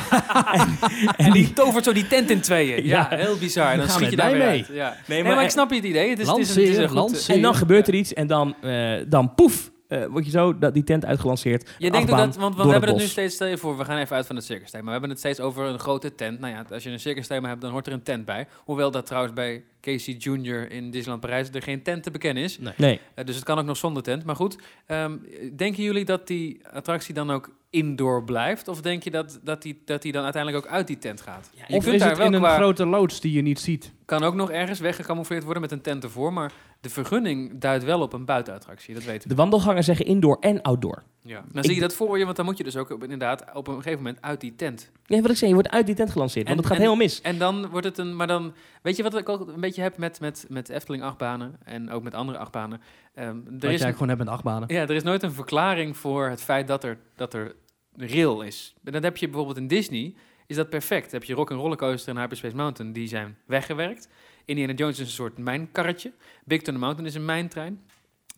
En 1.16 1.32
die 1.32 1.52
tovert 1.52 1.84
zo 1.84 1.92
die 1.92 2.06
tent 2.06 2.30
in 2.30 2.40
tweeën. 2.40 2.84
Ja, 2.86 3.06
Ja. 3.10 3.16
heel 3.16 3.36
bizar. 3.38 3.72
En 3.72 3.78
dan 3.78 3.88
schiet 3.88 4.10
je 4.10 4.16
daar 4.16 4.30
mee. 4.32 4.40
uit. 4.42 4.66
Ja. 4.72 4.96
Nee, 5.06 5.22
maar- 5.24 5.34
maar, 5.34 5.44
ik 5.44 5.50
snap 5.50 5.70
je 5.70 5.76
het 5.76 5.84
idee. 5.84 6.10
Het 6.10 6.18
is, 6.18 6.26
het 6.28 6.38
is, 6.38 6.56
een- 6.56 6.62
het 6.62 6.68
is 6.70 6.76
Lanceren, 6.76 6.82
een 6.82 6.88
goed... 6.88 6.96
lanceren. 7.10 7.36
en 7.36 7.42
dan 7.42 7.54
gebeurt 7.54 7.88
er 7.88 7.94
iets 7.94 8.12
en 8.14 8.26
dan, 8.26 8.54
eh, 8.62 8.92
dan 9.08 9.34
poef, 9.34 9.70
eh 9.88 10.04
word 10.06 10.24
je 10.24 10.30
zo 10.30 10.58
dat, 10.58 10.74
die 10.74 10.84
tent 10.84 11.04
uitgelanceerd. 11.04 11.70
Je 11.78 11.90
denkt 11.90 12.08
dat, 12.10 12.36
want, 12.36 12.56
we 12.56 12.68
hebben 12.68 12.88
het 12.88 12.98
nu 12.98 13.04
steeds, 13.06 13.34
stel 13.34 13.46
je 13.46 13.58
voor, 13.58 13.76
we 13.78 13.84
gaan 13.84 13.98
even 13.98 14.16
uit 14.16 14.26
van 14.26 14.36
het 14.36 14.44
circus 14.44 14.70
thema. 14.70 14.84
We 14.84 14.90
hebben 14.90 15.10
het 15.10 15.18
steeds 15.18 15.40
over 15.40 15.64
een 15.66 15.78
grote 15.78 16.14
tent. 16.14 16.40
Nou 16.40 16.52
ja, 16.52 16.64
als 16.72 16.82
je 16.82 16.90
een 16.90 17.00
circus 17.00 17.26
thema 17.26 17.48
hebt, 17.48 17.60
dan 17.60 17.70
hoort 17.70 17.86
er 17.86 17.92
een 17.92 18.02
tent 18.02 18.24
bij. 18.24 18.46
Hoewel 18.64 18.90
dat 18.90 19.06
trouwens 19.06 19.34
bij 19.34 19.62
Casey 19.80 20.14
Jr. 20.14 20.70
in 20.70 20.90
Disneyland 20.90 21.20
Parijs 21.20 21.48
er 21.50 21.62
geen 21.62 21.82
tent 21.82 22.02
te 22.02 22.10
bekennen 22.10 22.42
is. 22.42 22.58
Nee. 22.76 23.00
Eh, 23.14 23.24
dus 23.24 23.34
het 23.34 23.44
kan 23.44 23.58
ook 23.58 23.64
nog 23.64 23.76
zonder 23.76 24.02
tent. 24.02 24.24
Maar 24.24 24.36
goed, 24.36 24.58
ehm, 24.86 25.16
denken 25.56 25.82
jullie 25.82 26.04
dat 26.04 26.26
die 26.26 26.60
attractie 26.72 27.14
dan 27.14 27.30
ook 27.30 27.50
indoor 27.70 28.24
blijft? 28.24 28.68
Of 28.68 28.80
denk 28.80 29.02
je 29.02 29.10
dat, 29.10 29.40
dat, 29.42 29.62
die, 29.62 29.82
dat 29.84 30.02
die 30.02 30.12
dan 30.12 30.24
uiteindelijk 30.24 30.64
ook 30.64 30.70
uit 30.72 30.86
die 30.86 30.98
tent 30.98 31.20
gaat? 31.20 31.50
Je 31.54 31.62
Of 31.62 31.82
kunt 31.82 31.94
is 31.94 32.00
daar 32.00 32.08
het 32.08 32.18
wel 32.18 32.26
in 32.26 32.32
een 32.32 32.50
grote 32.50 32.86
loods 32.86 33.20
die 33.20 33.32
je 33.32 33.42
niet 33.42 33.60
ziet? 33.60 33.92
Kan 34.04 34.22
ook 34.22 34.34
nog 34.34 34.50
ergens 34.50 34.80
weggecamoufleerd 34.80 35.44
worden 35.44 35.62
met 35.62 35.72
een 35.72 35.80
tent 35.80 36.04
ervoor. 36.04 36.32
Maar 36.32 36.52
de 36.80 36.90
vergunning 36.90 37.60
duidt 37.60 37.84
wel 37.84 38.00
op 38.00 38.12
een 38.12 38.24
buitenattractie. 38.24 38.94
Dat 38.94 39.04
weten 39.04 39.22
we. 39.22 39.28
De 39.28 39.34
wandelgangen 39.40 39.84
zeggen 39.84 40.06
indoor 40.06 40.36
en 40.40 40.62
outdoor. 40.62 41.02
Ja. 41.22 41.44
Dan 41.52 41.64
zie 41.64 41.74
je 41.74 41.80
dat 41.80 41.94
voor 41.94 42.18
je, 42.18 42.24
want 42.24 42.36
dan 42.36 42.44
moet 42.44 42.56
je 42.56 42.64
dus 42.64 42.76
ook 42.76 42.90
op- 42.90 43.02
inderdaad 43.02 43.44
op 43.54 43.68
een 43.68 43.74
gegeven 43.74 43.96
moment 43.98 44.22
uit 44.22 44.40
die 44.40 44.54
tent. 44.56 44.90
Ja, 45.04 45.20
wat 45.20 45.30
ik 45.30 45.36
zei, 45.36 45.48
je 45.50 45.56
wordt 45.56 45.70
uit 45.70 45.86
die 45.86 45.94
tent 45.94 46.10
gelanceerd. 46.10 46.46
Want 46.48 46.58
En- 46.58 46.64
het 46.64 46.72
gaat 46.72 46.82
en- 46.82 46.88
helemaal 46.90 47.06
mis. 47.06 47.20
En 47.20 47.38
dan 47.38 47.68
wordt 47.68 47.86
het 47.86 47.98
een. 47.98 48.16
Maar 48.16 48.26
dan. 48.26 48.52
Weet 48.82 48.96
je 48.96 49.02
wat 49.02 49.16
ik 49.18 49.28
ook 49.28 49.48
een 49.48 49.60
beetje 49.60 49.82
heb 49.82 49.96
met, 49.96 50.20
met, 50.20 50.46
met 50.48 50.68
Efteling 50.68 51.02
achtbanen 51.02 51.58
en 51.64 51.90
ook 51.90 52.02
met 52.02 52.14
andere 52.14 52.38
achtbanen? 52.38 52.80
Ehm, 53.14 53.26
er, 53.28 53.54
is, 53.54 53.62
eigenlijk 53.62 53.92
gewoon 53.92 54.08
hebt 54.08 54.18
met 54.20 54.28
achtbanen. 54.28 54.74
ja, 54.74 54.80
er 54.82 54.90
is 54.90 55.02
nooit 55.02 55.22
een 55.22 55.32
verklaring 55.32 55.96
voor 55.96 56.28
het 56.28 56.42
feit 56.42 56.66
dat 56.66 56.84
er, 56.84 56.98
dat 57.16 57.34
er 57.34 57.54
rail 57.96 58.40
is. 58.42 58.74
En 58.84 58.92
dat 58.92 59.02
heb 59.02 59.16
je 59.16 59.26
bijvoorbeeld 59.26 59.56
in 59.58 59.66
Disney. 59.68 60.14
Is 60.46 60.56
dat 60.56 60.68
perfect? 60.70 61.10
Dan 61.10 61.20
heb 61.20 61.28
je 61.28 61.34
Rock 61.34 61.50
Rollercoaster 61.50 62.14
en 62.14 62.20
Hyperspace 62.20 62.56
Mountain, 62.56 62.92
die 62.92 63.08
zijn 63.08 63.36
weggewerkt. 63.46 64.08
Indiana 64.44 64.72
Jones 64.72 64.98
is 64.98 65.06
een 65.06 65.12
soort 65.12 65.38
mijnkarretje. 65.38 66.12
Big 66.44 66.62
Thunder 66.62 66.82
Mountain 66.82 67.08
is 67.08 67.14
een 67.14 67.24
mijntrein. 67.24 67.80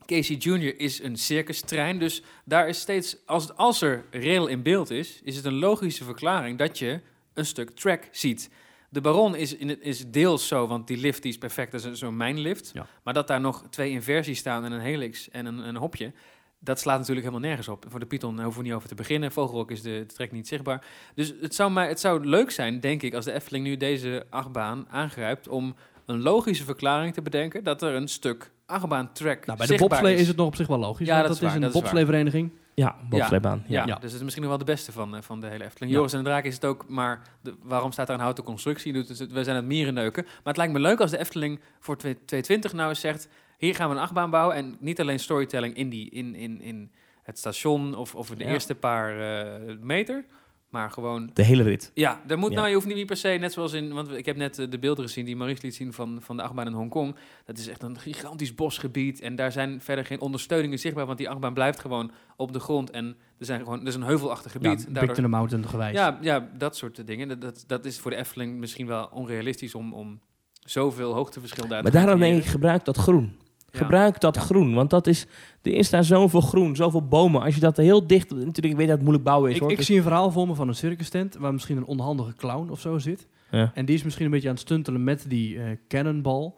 Casey 0.07 0.37
Jr. 0.37 0.81
is 0.81 1.03
een 1.03 1.17
circustrein. 1.17 1.99
Dus 1.99 2.23
daar 2.45 2.69
is 2.69 2.81
steeds, 2.81 3.17
als, 3.27 3.55
als 3.57 3.83
er 3.83 4.05
rail 4.11 4.47
in 4.47 4.62
beeld 4.62 4.91
is, 4.91 5.21
is 5.25 5.37
het 5.37 5.45
een 5.45 5.59
logische 5.59 6.05
verklaring 6.05 6.59
dat 6.59 6.79
je 6.79 7.01
een 7.35 7.47
stuk 7.47 7.71
track 7.71 8.09
ziet. 8.11 8.51
De 8.88 9.01
Baron 9.01 9.35
is, 9.37 9.57
in 9.57 9.69
het, 9.69 9.79
is 9.81 10.11
deels 10.11 10.49
zo, 10.49 10.67
want 10.67 10.87
die 10.87 10.97
lift 10.97 11.23
die 11.23 11.31
is 11.33 11.38
perfect, 11.38 11.73
dat 11.73 11.81
is 11.81 11.87
een- 11.87 11.97
zo'n 11.97 12.17
mijnlift. 12.17 12.71
Ja. 12.75 12.87
Maar 13.03 13.15
dat 13.15 13.27
daar 13.27 13.41
nog 13.41 13.65
twee 13.71 13.91
inversies 13.91 14.38
staan 14.38 14.65
en 14.65 14.73
een 14.73 14.81
helix 14.81 15.31
en 15.31 15.47
een, 15.47 15.59
een 15.69 15.77
hopje, 15.77 16.12
dat 16.59 16.81
slaat 16.81 16.99
natuurlijk 16.99 17.27
helemaal 17.27 17.49
nergens 17.49 17.69
op. 17.69 17.85
Voor 17.88 18.01
de 18.01 18.07
Python 18.07 18.41
hoeven 18.43 18.61
we 18.62 18.67
niet 18.67 18.77
over 18.77 18.88
te 18.88 18.95
beginnen. 18.95 19.33
Vogelrok 19.33 19.71
is 19.71 19.83
de, 19.83 19.91
de 20.07 20.15
trek 20.15 20.33
niet 20.33 20.49
zichtbaar. 20.49 20.85
Dus 21.15 21.35
het 21.41 21.55
zou, 21.55 21.71
mij, 21.73 21.88
het 21.88 22.01
zou 22.01 22.27
leuk 22.27 22.51
zijn, 22.51 22.81
denk 22.81 23.03
ik, 23.03 23.15
als 23.15 23.25
de 23.25 23.33
Efteling 23.33 23.65
nu 23.65 23.77
deze 23.77 24.27
achtbaan 24.31 24.87
aangrijpt 24.91 25.49
om 25.49 25.75
een 26.07 26.23
logische 26.23 26.65
verklaring 26.65 27.15
te 27.15 27.23
bedenken 27.23 27.65
dat 27.65 27.83
er 27.83 27.95
een 27.95 28.09
stuk 28.09 28.51
achtbaan-track 28.67 29.47
Nou, 29.47 29.59
bij 29.59 29.67
de 29.67 29.77
bobslee 29.77 30.17
is 30.17 30.29
het 30.29 30.37
nog 30.37 30.47
op 30.47 30.57
zich 30.57 30.67
wel 30.67 30.79
logisch. 30.79 31.07
Ja, 31.07 31.12
want 31.15 31.27
dat 31.29 31.33
dat 31.38 31.43
is 31.43 31.49
is 31.49 31.53
waar, 31.55 31.62
een 31.62 31.69
is 31.69 31.81
bobsleevereniging. 31.81 32.51
Ja, 32.75 32.97
bobsleebaan. 33.09 33.65
Ja. 33.67 33.81
Ja, 33.81 33.87
Ja. 33.87 33.95
dus 33.95 34.05
het 34.05 34.12
is 34.15 34.21
misschien 34.23 34.43
nog 34.43 34.51
wel 34.51 34.59
de 34.67 34.73
beste 34.73 34.93
van, 34.93 35.17
eh, 35.17 35.23
van 35.23 35.41
de 35.41 35.47
hele 35.47 35.65
Efteling. 35.65 35.91
Ja. 35.93 35.97
Joris 35.99 36.12
en 36.12 36.19
de 36.19 36.25
Draak 36.25 36.45
is 36.45 36.55
het 36.55 36.65
ook, 36.65 36.85
maar 36.88 37.23
de- 37.41 37.55
waarom 37.62 37.93
staat 37.93 38.09
er 38.09 38.15
een 38.15 38.21
houten 38.21 38.45
constructie? 38.45 38.93
Dus 38.93 39.19
het- 39.19 39.33
we 39.33 39.45
zijn 39.45 39.57
het 39.57 39.65
mierenneuken. 39.65 40.23
Maar 40.25 40.35
het 40.45 40.57
lijkt 40.57 40.73
me 40.73 40.79
leuk 40.81 41.01
als 41.01 41.11
de 41.11 41.19
Efteling 41.19 41.61
voor 41.81 41.97
2 41.97 42.25
220 42.25 42.73
nou 42.73 42.88
eens 42.88 43.01
zegt... 43.01 43.29
hier 43.59 43.75
gaan 43.75 43.88
we 43.91 43.95
een 43.97 44.01
achtbaan 44.03 44.31
bouwen 44.31 44.57
en 44.57 44.77
niet 44.81 45.01
alleen 45.01 45.19
storytelling 45.19 45.75
in, 45.77 45.88
die, 45.88 46.11
in, 46.11 46.35
in, 46.35 46.61
in 46.61 46.91
het 47.23 47.38
station... 47.38 47.95
of, 47.95 48.15
of 48.15 48.29
de 48.31 48.45
Ja. 48.45 48.51
eerste 48.51 48.75
paar 48.75 49.19
eh, 49.21 49.77
meter, 49.81 50.25
maar 50.72 50.90
gewoon... 50.90 51.30
De 51.32 51.42
hele 51.42 51.62
rit. 51.62 51.90
Ja, 51.94 52.20
er 52.28 52.38
moet, 52.38 52.50
Ja. 52.50 52.56
nou, 52.56 52.68
je 52.68 52.74
hoeft 52.74 52.87
niet 52.87 53.06
per 53.06 53.16
se, 53.16 53.28
net 53.28 53.52
zoals 53.52 53.72
in... 53.72 53.92
want 53.92 54.12
ik 54.12 54.26
heb 54.26 54.37
net 54.37 54.58
eh, 54.58 54.70
de 54.70 54.78
beelden 54.78 55.04
gezien 55.04 55.24
die 55.24 55.37
Maurice 55.37 55.62
liet 55.62 55.74
zien 55.74 55.92
van, 55.92 56.18
van 56.20 56.37
de 56.37 56.42
achtbaan 56.42 56.66
in 56.66 56.72
Hongkong. 56.72 57.14
Dat 57.44 57.58
is 57.58 57.68
echt 57.68 57.82
een 57.82 57.98
gigantisch 57.98 58.54
bosgebied 58.54 59.20
en 59.20 59.37
daar 59.37 59.52
zijn 59.52 59.80
verder 59.80 60.04
geen 60.04 60.20
ondersteuningen 60.20 60.78
zichtbaar... 60.78 61.06
want 61.06 61.18
die 61.18 61.28
achtbaan 61.30 61.54
blijft 61.54 61.80
gewoon 61.80 62.11
op 62.37 62.52
de 62.52 62.61
grond 62.61 62.90
en 62.90 63.16
er, 63.38 63.46
zijn 63.46 63.61
gewoon, 63.62 63.80
er 63.80 63.87
is 63.87 63.94
een 63.94 64.02
heuvelachtig 64.02 64.52
Ja, 64.52 64.58
gebied. 64.61 64.85
Big 64.85 64.94
Daardoor- 64.94 65.14
Thunder 65.14 65.32
Mountain 65.32 65.68
gewijs. 65.68 65.92
ja, 65.96 66.18
ja, 66.20 66.48
dat 66.58 66.76
soort 66.76 67.06
dingen. 67.06 67.28
Dat, 67.28 67.40
dat, 67.40 67.64
dat 67.66 67.85
is 67.85 67.98
voor 67.98 68.11
de 68.11 68.16
Efteling 68.16 68.58
misschien 68.58 68.87
wel 68.87 69.08
onrealistisch 69.12 69.74
om, 69.74 69.92
om 69.94 70.20
zoveel 70.61 71.14
hoogteverschil 71.14 71.66
daar 71.68 71.82
Maar 71.82 71.92
te 71.92 71.98
daarom 71.98 72.18
denk 72.20 72.38
ik, 72.42 72.44
gebruik 72.48 72.85
dat 72.85 72.96
groen. 72.96 73.37
Gebruik 73.72 74.20
dat 74.20 74.37
groen, 74.37 74.74
want 74.74 74.90
dat 74.90 75.06
is, 75.06 75.26
er 75.62 75.72
is 75.72 75.90
daar 75.90 76.04
zoveel 76.04 76.40
groen, 76.40 76.76
zoveel 76.76 77.06
bomen. 77.08 77.42
Als 77.42 77.54
je 77.54 77.61
dat 77.61 77.76
heel 77.76 78.06
dicht, 78.06 78.30
natuurlijk, 78.30 78.64
ik 78.64 78.76
weet 78.76 78.78
dat 78.87 78.94
het 78.96 79.00
moeilijk 79.00 79.24
bouwen 79.24 79.48
is 79.50 79.54
Ik, 79.56 79.62
hoor. 79.62 79.70
ik 79.70 79.76
Dus- 79.76 79.87
zie 79.87 79.96
een 79.96 80.02
verhaal 80.02 80.30
voor 80.30 80.46
me 80.46 80.54
van 80.54 80.68
een 80.68 80.74
circus 80.74 81.08
tent 81.08 81.35
waar 81.37 81.52
misschien 81.52 81.76
een 81.76 81.85
onhandige 81.87 82.35
clown 82.35 82.70
of 82.70 82.80
zo 82.80 82.98
zit. 82.98 83.26
ja. 83.50 83.70
En 83.74 83.85
die 83.85 83.94
is 83.94 84.02
misschien 84.02 84.24
een 84.24 84.30
beetje 84.30 84.48
aan 84.48 84.54
het 84.54 84.62
stuntelen 84.62 85.04
met 85.04 85.24
die 85.28 85.58
eh 85.58 85.76
cannonball. 85.88 86.52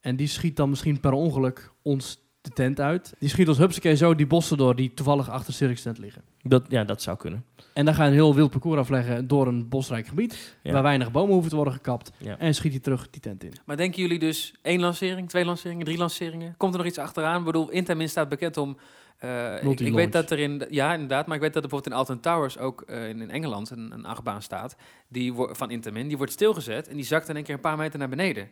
En 0.00 0.16
die 0.16 0.26
schiet 0.26 0.56
dan 0.56 0.68
misschien 0.68 1.00
per 1.00 1.12
ongeluk 1.12 1.72
ons 1.82 2.18
de 2.42 2.50
tent 2.50 2.80
uit. 2.80 3.14
Die 3.18 3.28
schiet 3.28 3.48
ons 3.48 3.58
hupsakee 3.58 3.96
zo 3.96 4.14
die 4.14 4.26
bossen 4.26 4.56
door 4.56 4.76
die 4.76 4.94
toevallig 4.94 5.30
achter 5.30 5.52
circus 5.52 5.82
tent 5.82 5.98
liggen. 5.98 6.22
dat, 6.42 6.64
ja, 6.68 6.84
dat 6.84 7.02
zou 7.02 7.16
kunnen. 7.16 7.44
En 7.72 7.84
dan 7.84 7.94
ga 7.94 8.02
je 8.02 8.08
een 8.08 8.14
heel 8.14 8.34
wild 8.34 8.50
parcours 8.50 8.78
afleggen 8.78 9.26
door 9.26 9.46
een 9.46 9.68
bosrijk 9.68 10.06
gebied. 10.06 10.56
Ja. 10.62 10.72
Waar 10.72 10.82
weinig 10.82 11.10
bomen 11.10 11.32
hoeven 11.32 11.50
te 11.50 11.56
worden 11.56 11.74
gekapt. 11.74 12.12
Ja. 12.18 12.38
En 12.38 12.54
schiet 12.54 12.72
hij 12.72 12.80
terug 12.80 13.10
die 13.10 13.20
tent 13.20 13.44
in. 13.44 13.52
Maar 13.64 13.76
denken 13.76 14.02
jullie 14.02 14.18
dus 14.18 14.54
één 14.62 14.80
lancering, 14.80 15.28
twee 15.28 15.44
lanceringen, 15.44 15.84
drie 15.84 15.98
lanceringen? 15.98 16.54
Komt 16.56 16.72
er 16.72 16.78
nog 16.78 16.88
iets 16.88 16.98
achteraan? 16.98 17.38
Ik 17.38 17.44
bedoel, 17.44 17.70
Intamin 17.70 18.08
staat 18.08 18.28
bekend 18.28 18.56
om... 18.56 18.76
eh, 19.18 19.64
ik, 19.64 19.92
weet 19.92 20.12
dat 20.12 20.30
er 20.30 20.38
in... 20.38 20.66
Ja, 20.70 20.92
inderdaad. 20.92 21.26
Maar 21.26 21.36
ik 21.36 21.42
weet 21.42 21.52
dat 21.52 21.62
er 21.62 21.68
bijvoorbeeld 21.68 21.94
in 21.94 21.98
Alton 21.98 22.20
Towers 22.20 22.58
ook 22.58 22.80
eh, 22.80 23.08
in, 23.08 23.20
in 23.20 23.30
Engeland 23.30 23.70
een, 23.70 23.92
een 23.92 24.06
achtbaan 24.06 24.42
staat. 24.42 24.76
Die 25.08 25.32
van 25.36 25.70
Intamin. 25.70 26.08
Die 26.08 26.16
wordt 26.16 26.32
stilgezet 26.32 26.88
en 26.88 26.96
die 26.96 27.04
zakt 27.04 27.28
in 27.28 27.34
één 27.34 27.44
keer 27.44 27.54
een 27.54 27.60
paar 27.60 27.76
meter 27.76 27.98
naar 27.98 28.08
beneden. 28.08 28.48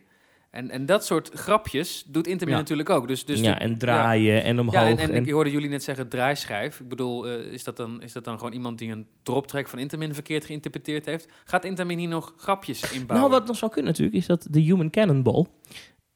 En, 0.51 0.69
en 0.69 0.85
dat 0.85 1.05
soort 1.05 1.29
grapjes 1.33 2.03
doet 2.07 2.27
Intamin 2.27 2.53
Ja. 2.53 2.59
natuurlijk 2.59 2.89
ook. 2.89 3.07
Dus, 3.07 3.25
dus 3.25 3.39
ja, 3.39 3.59
en 3.59 3.77
draaien 3.77 4.43
en 4.43 4.59
omhoog. 4.59 4.73
Ja, 4.75 4.87
en, 4.87 4.97
en, 4.97 5.11
en- 5.11 5.25
ik 5.25 5.31
hoorde 5.31 5.51
jullie 5.51 5.69
net 5.69 5.83
zeggen 5.83 6.07
draaischijf. 6.09 6.79
Ik 6.79 6.87
bedoel, 6.87 7.27
eh, 7.27 7.51
is, 7.53 7.63
dat 7.63 7.77
dan, 7.77 8.01
is 8.01 8.13
dat 8.13 8.23
dan 8.23 8.37
gewoon 8.37 8.53
iemand 8.53 8.77
die 8.79 8.91
een 8.91 9.07
droptrack 9.23 9.67
van 9.67 9.79
Intamin 9.79 10.13
verkeerd 10.13 10.45
geïnterpreteerd 10.45 11.05
heeft? 11.05 11.27
Gaat 11.45 11.65
Intamin 11.65 11.97
hier 11.97 12.07
nog 12.07 12.33
grapjes 12.37 12.81
inbouwen? 12.91 13.29
nou, 13.29 13.39
wat 13.41 13.47
nog 13.47 13.57
zou 13.57 13.71
kunnen 13.71 13.91
natuurlijk, 13.91 14.17
is 14.17 14.25
dat 14.25 14.47
de 14.49 14.59
Human 14.59 14.89
Cannonball... 14.89 15.45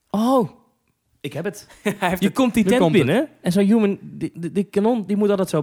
Oh, 0.10 0.50
ik 1.21 1.34
heb 1.34 1.45
het. 1.45 1.67
Hij 2.00 2.10
heeft 2.10 2.21
Je 2.24 2.32
komt 2.32 2.54
die 2.54 2.63
tent 2.63 2.80
komt 2.82 2.95
het. 2.95 3.06
binnen 3.06 3.28
en 3.41 3.52
zo'n 3.52 3.63
human... 3.65 3.98
Die, 4.02 4.32
die, 4.36 4.52
die 4.52 4.63
kanon, 4.63 5.06
die 5.06 5.15
moet 5.17 5.30
altijd 5.30 5.50
zo 5.50 5.58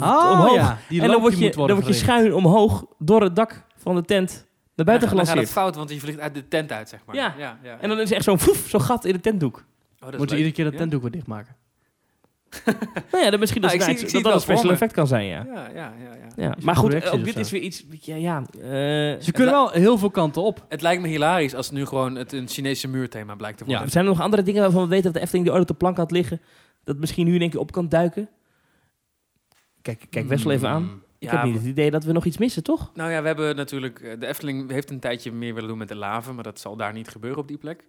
Ah, 0.00 0.30
omhoog. 0.32 0.54
ja. 0.54 0.78
Die 0.88 1.00
en 1.02 1.08
dan 1.08 1.20
word, 1.20 1.38
je, 1.38 1.50
dan 1.50 1.66
word 1.74 1.86
je 1.86 1.92
schuin 1.92 2.34
omhoog 2.34 2.84
door 2.98 3.22
het 3.22 3.36
dak 3.36 3.64
van 3.76 3.94
de 3.94 4.02
tent 4.02 4.46
naar 4.76 4.86
buiten 4.86 5.08
dan, 5.08 5.18
gaat- 5.18 5.26
dan 5.26 5.36
gaat 5.36 5.44
gelanceerd. 5.44 5.44
het 5.44 5.50
fout, 5.50 5.74
want 5.76 5.90
je 5.90 6.00
vliegt 6.00 6.18
uit 6.18 6.34
de 6.34 6.48
tent 6.48 6.72
uit, 6.72 6.88
zeg 6.88 7.00
maar. 7.06 7.14
Ja. 7.16 7.34
ja, 7.38 7.58
ja. 7.62 7.78
En 7.80 7.88
dan 7.88 8.00
is 8.00 8.10
er 8.10 8.16
echt 8.16 8.24
zo'n 8.24 8.38
zo'n 8.66 8.80
gat 8.80 9.04
in 9.04 9.12
de 9.12 9.20
tentdoek. 9.20 9.64
Oh, 10.00 10.10
dat 10.10 10.18
Moet 10.18 10.30
je 10.30 10.36
iedere 10.36 10.54
keer 10.54 10.64
de 10.64 10.70
Ja? 10.72 10.76
tentdoek 10.78 11.02
weer 11.02 11.10
dichtmaken. 11.10 11.56
Nou 13.12 13.24
ja, 13.24 13.30
dan 13.30 13.40
misschien 13.40 13.62
dat, 13.62 13.74
Nou, 13.76 13.96
zie- 13.98 14.12
dat 14.12 14.22
dat 14.22 14.34
een 14.34 14.40
special 14.40 14.70
effect 14.72 14.92
kan 14.92 15.06
zijn, 15.06 15.26
ja. 15.26 15.44
Ja, 15.46 15.68
ja, 15.68 15.72
ja, 15.74 15.92
ja. 16.14 16.26
ja. 16.36 16.54
Maar 16.62 16.76
goed, 16.76 16.94
ook 16.94 17.12
of 17.12 17.20
dit 17.20 17.36
is 17.36 17.50
weer 17.50 17.60
iets... 17.60 17.84
Ja, 18.00 18.16
ja, 18.16 18.42
eh, 18.54 18.60
Ze 19.20 19.28
kunnen 19.32 19.52
wel 19.54 19.70
heel 19.70 19.98
veel 19.98 20.10
kanten 20.10 20.42
op. 20.42 20.64
Het 20.68 20.82
lijkt 20.82 21.02
me 21.02 21.08
hilarisch 21.08 21.54
als 21.54 21.66
het 21.66 21.74
nu 21.74 21.86
gewoon 21.86 22.14
het 22.14 22.32
een 22.32 22.48
Chinese 22.48 22.88
muurthema 22.88 23.34
blijkt 23.34 23.58
te 23.58 23.64
worden. 23.64 23.82
Ja. 23.84 23.90
Zijn 23.90 24.04
er 24.04 24.10
nog 24.10 24.20
andere 24.20 24.42
dingen 24.42 24.62
waarvan 24.62 24.82
we 24.82 24.88
weten 24.88 25.04
dat 25.04 25.14
de 25.14 25.20
Efteling 25.20 25.44
die 25.44 25.52
ooit 25.54 25.62
op 25.62 25.68
de 25.68 25.74
plank 25.74 25.96
had 25.96 26.10
liggen? 26.10 26.40
Dat 26.84 26.96
misschien 26.96 27.26
nu 27.26 27.34
in 27.34 27.40
één 27.40 27.50
keer 27.50 27.60
op 27.60 27.72
kan 27.72 27.88
duiken? 27.88 28.28
Kijk, 29.82 30.06
kijk 30.10 30.28
Wessel 30.28 30.50
even 30.50 30.68
aan. 30.68 31.02
Ik 31.22 31.30
Ja, 31.30 31.36
heb 31.36 31.44
niet 31.44 31.54
het 31.54 31.64
idee 31.64 31.90
dat 31.90 32.04
we 32.04 32.12
nog 32.12 32.24
iets 32.24 32.38
missen, 32.38 32.62
toch? 32.62 32.90
Nou 32.94 33.10
ja, 33.10 33.20
we 33.20 33.26
hebben 33.26 33.56
natuurlijk... 33.56 34.00
eh, 34.00 34.20
De 34.20 34.26
Efteling 34.26 34.70
heeft 34.70 34.90
een 34.90 35.00
tijdje 35.00 35.32
meer 35.32 35.54
willen 35.54 35.68
doen 35.68 35.78
met 35.78 35.88
de 35.88 35.96
laven, 35.96 36.34
maar 36.34 36.44
dat 36.44 36.60
zal 36.60 36.76
daar 36.76 36.92
niet 36.92 37.08
gebeuren 37.08 37.40
op 37.40 37.48
die 37.48 37.58
plek. 37.58 37.84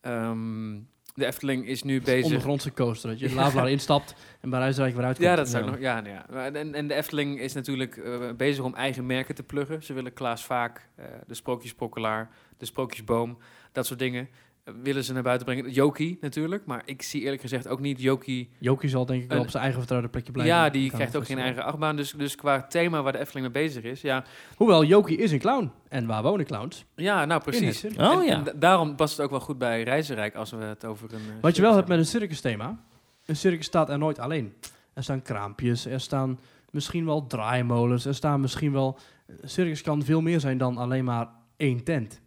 Ehm, 0.00 0.78
de 1.14 1.26
Efteling 1.26 1.66
is 1.66 1.82
nu 1.82 2.00
bezig... 2.02 2.24
Ondergrondse 2.24 2.72
coaster, 2.72 3.10
dat 3.10 3.18
je 3.18 3.28
de 3.28 3.34
Lavelaar 3.34 3.70
instapt 3.70 4.14
en 4.40 4.50
bij 4.50 4.58
Rijsrijk 4.60 4.94
weer 4.94 5.04
uitkomt. 5.04 5.28
Ja, 5.28 5.36
dat 5.36 5.48
zou 5.48 5.64
Ja. 5.64 5.70
nog. 5.70 5.80
Ja, 5.80 6.00
nou 6.00 6.14
ja. 6.14 6.26
Maar 6.30 6.52
En, 6.52 6.74
en 6.74 6.88
de 6.88 6.94
Efteling 6.94 7.40
is 7.40 7.52
natuurlijk 7.52 7.96
eh, 7.96 8.30
bezig 8.36 8.64
om 8.64 8.74
eigen 8.74 9.06
merken 9.06 9.34
te 9.34 9.42
pluggen. 9.42 9.82
Ze 9.82 9.92
willen 9.92 10.12
Klaas 10.12 10.44
Vaak, 10.44 10.88
eh, 10.94 11.04
de 11.26 11.34
Sprookjesprokkelaar, 11.34 12.30
de 12.58 12.64
Sprookjesboom, 12.66 13.38
dat 13.72 13.86
soort 13.86 13.98
dingen. 13.98 14.28
Eh, 14.64 14.74
willen 14.82 15.04
ze 15.04 15.12
naar 15.12 15.22
buiten 15.22 15.46
brengen. 15.46 15.70
Jokie 15.70 16.18
natuurlijk, 16.20 16.66
maar 16.66 16.82
ik 16.84 17.02
zie 17.02 17.22
eerlijk 17.22 17.40
gezegd 17.40 17.68
ook 17.68 17.80
niet 17.80 18.00
Jokie. 18.00 18.48
Jokie 18.58 18.88
zal 18.88 19.06
denk 19.06 19.22
ik 19.22 19.28
wel 19.28 19.38
Een- 19.38 19.44
op 19.44 19.50
zijn 19.50 19.62
eigen 19.62 19.80
vertrouwde 19.80 20.08
plekje 20.10 20.32
blijven. 20.32 20.54
Ja, 20.54 20.70
die 20.70 20.90
krijgt 20.90 21.16
ook 21.16 21.26
geen 21.26 21.38
eigen 21.38 21.64
achtbaan. 21.64 21.96
Dus, 21.96 22.10
dus 22.12 22.34
qua 22.34 22.62
thema 22.62 23.02
waar 23.02 23.12
de 23.12 23.18
Efteling 23.18 23.52
mee 23.52 23.64
bezig 23.64 23.82
is, 23.84 24.00
ja, 24.00 24.24
Hoewel, 24.56 24.84
Jokie 24.84 25.16
is 25.16 25.32
een 25.32 25.38
clown. 25.38 25.70
En 25.88 26.06
waar 26.06 26.22
wonen 26.22 26.46
clowns? 26.46 26.84
ja 26.96 27.24
nou 27.24 27.42
precies. 27.42 27.82
het. 27.82 27.98
Oh 27.98 28.12
En- 28.12 28.24
ja. 28.24 28.44
en 28.46 28.58
daarom 28.58 28.96
past 28.96 29.16
het 29.16 29.24
ook 29.24 29.30
wel 29.30 29.40
goed 29.40 29.58
bij 29.58 29.82
Reizenrijk 29.82 30.34
als 30.34 30.50
we 30.50 30.56
het 30.56 30.84
over 30.84 31.12
een. 31.14 31.20
eh, 31.20 31.40
Wat 31.40 31.56
je 31.56 31.62
wel 31.62 31.74
hebt 31.74 31.88
met 31.88 31.98
een 31.98 32.06
circus 32.06 32.40
thema. 32.40 32.80
Een 33.26 33.36
circus 33.36 33.66
staat 33.66 33.88
er 33.88 33.98
nooit 33.98 34.18
alleen. 34.18 34.52
Er 34.94 35.02
staan 35.02 35.22
kraampjes, 35.22 35.86
er 35.86 36.00
staan 36.00 36.40
misschien 36.70 37.04
wel 37.04 37.26
draaimolens, 37.26 38.04
er 38.04 38.14
staan 38.14 38.40
misschien 38.40 38.72
wel... 38.72 38.98
Een 39.26 39.48
circus 39.48 39.82
kan 39.82 40.02
veel 40.02 40.20
meer 40.20 40.40
zijn 40.40 40.58
dan 40.58 40.76
alleen 40.76 41.04
maar 41.04 41.28
één 41.56 41.84
tent. 41.84 42.20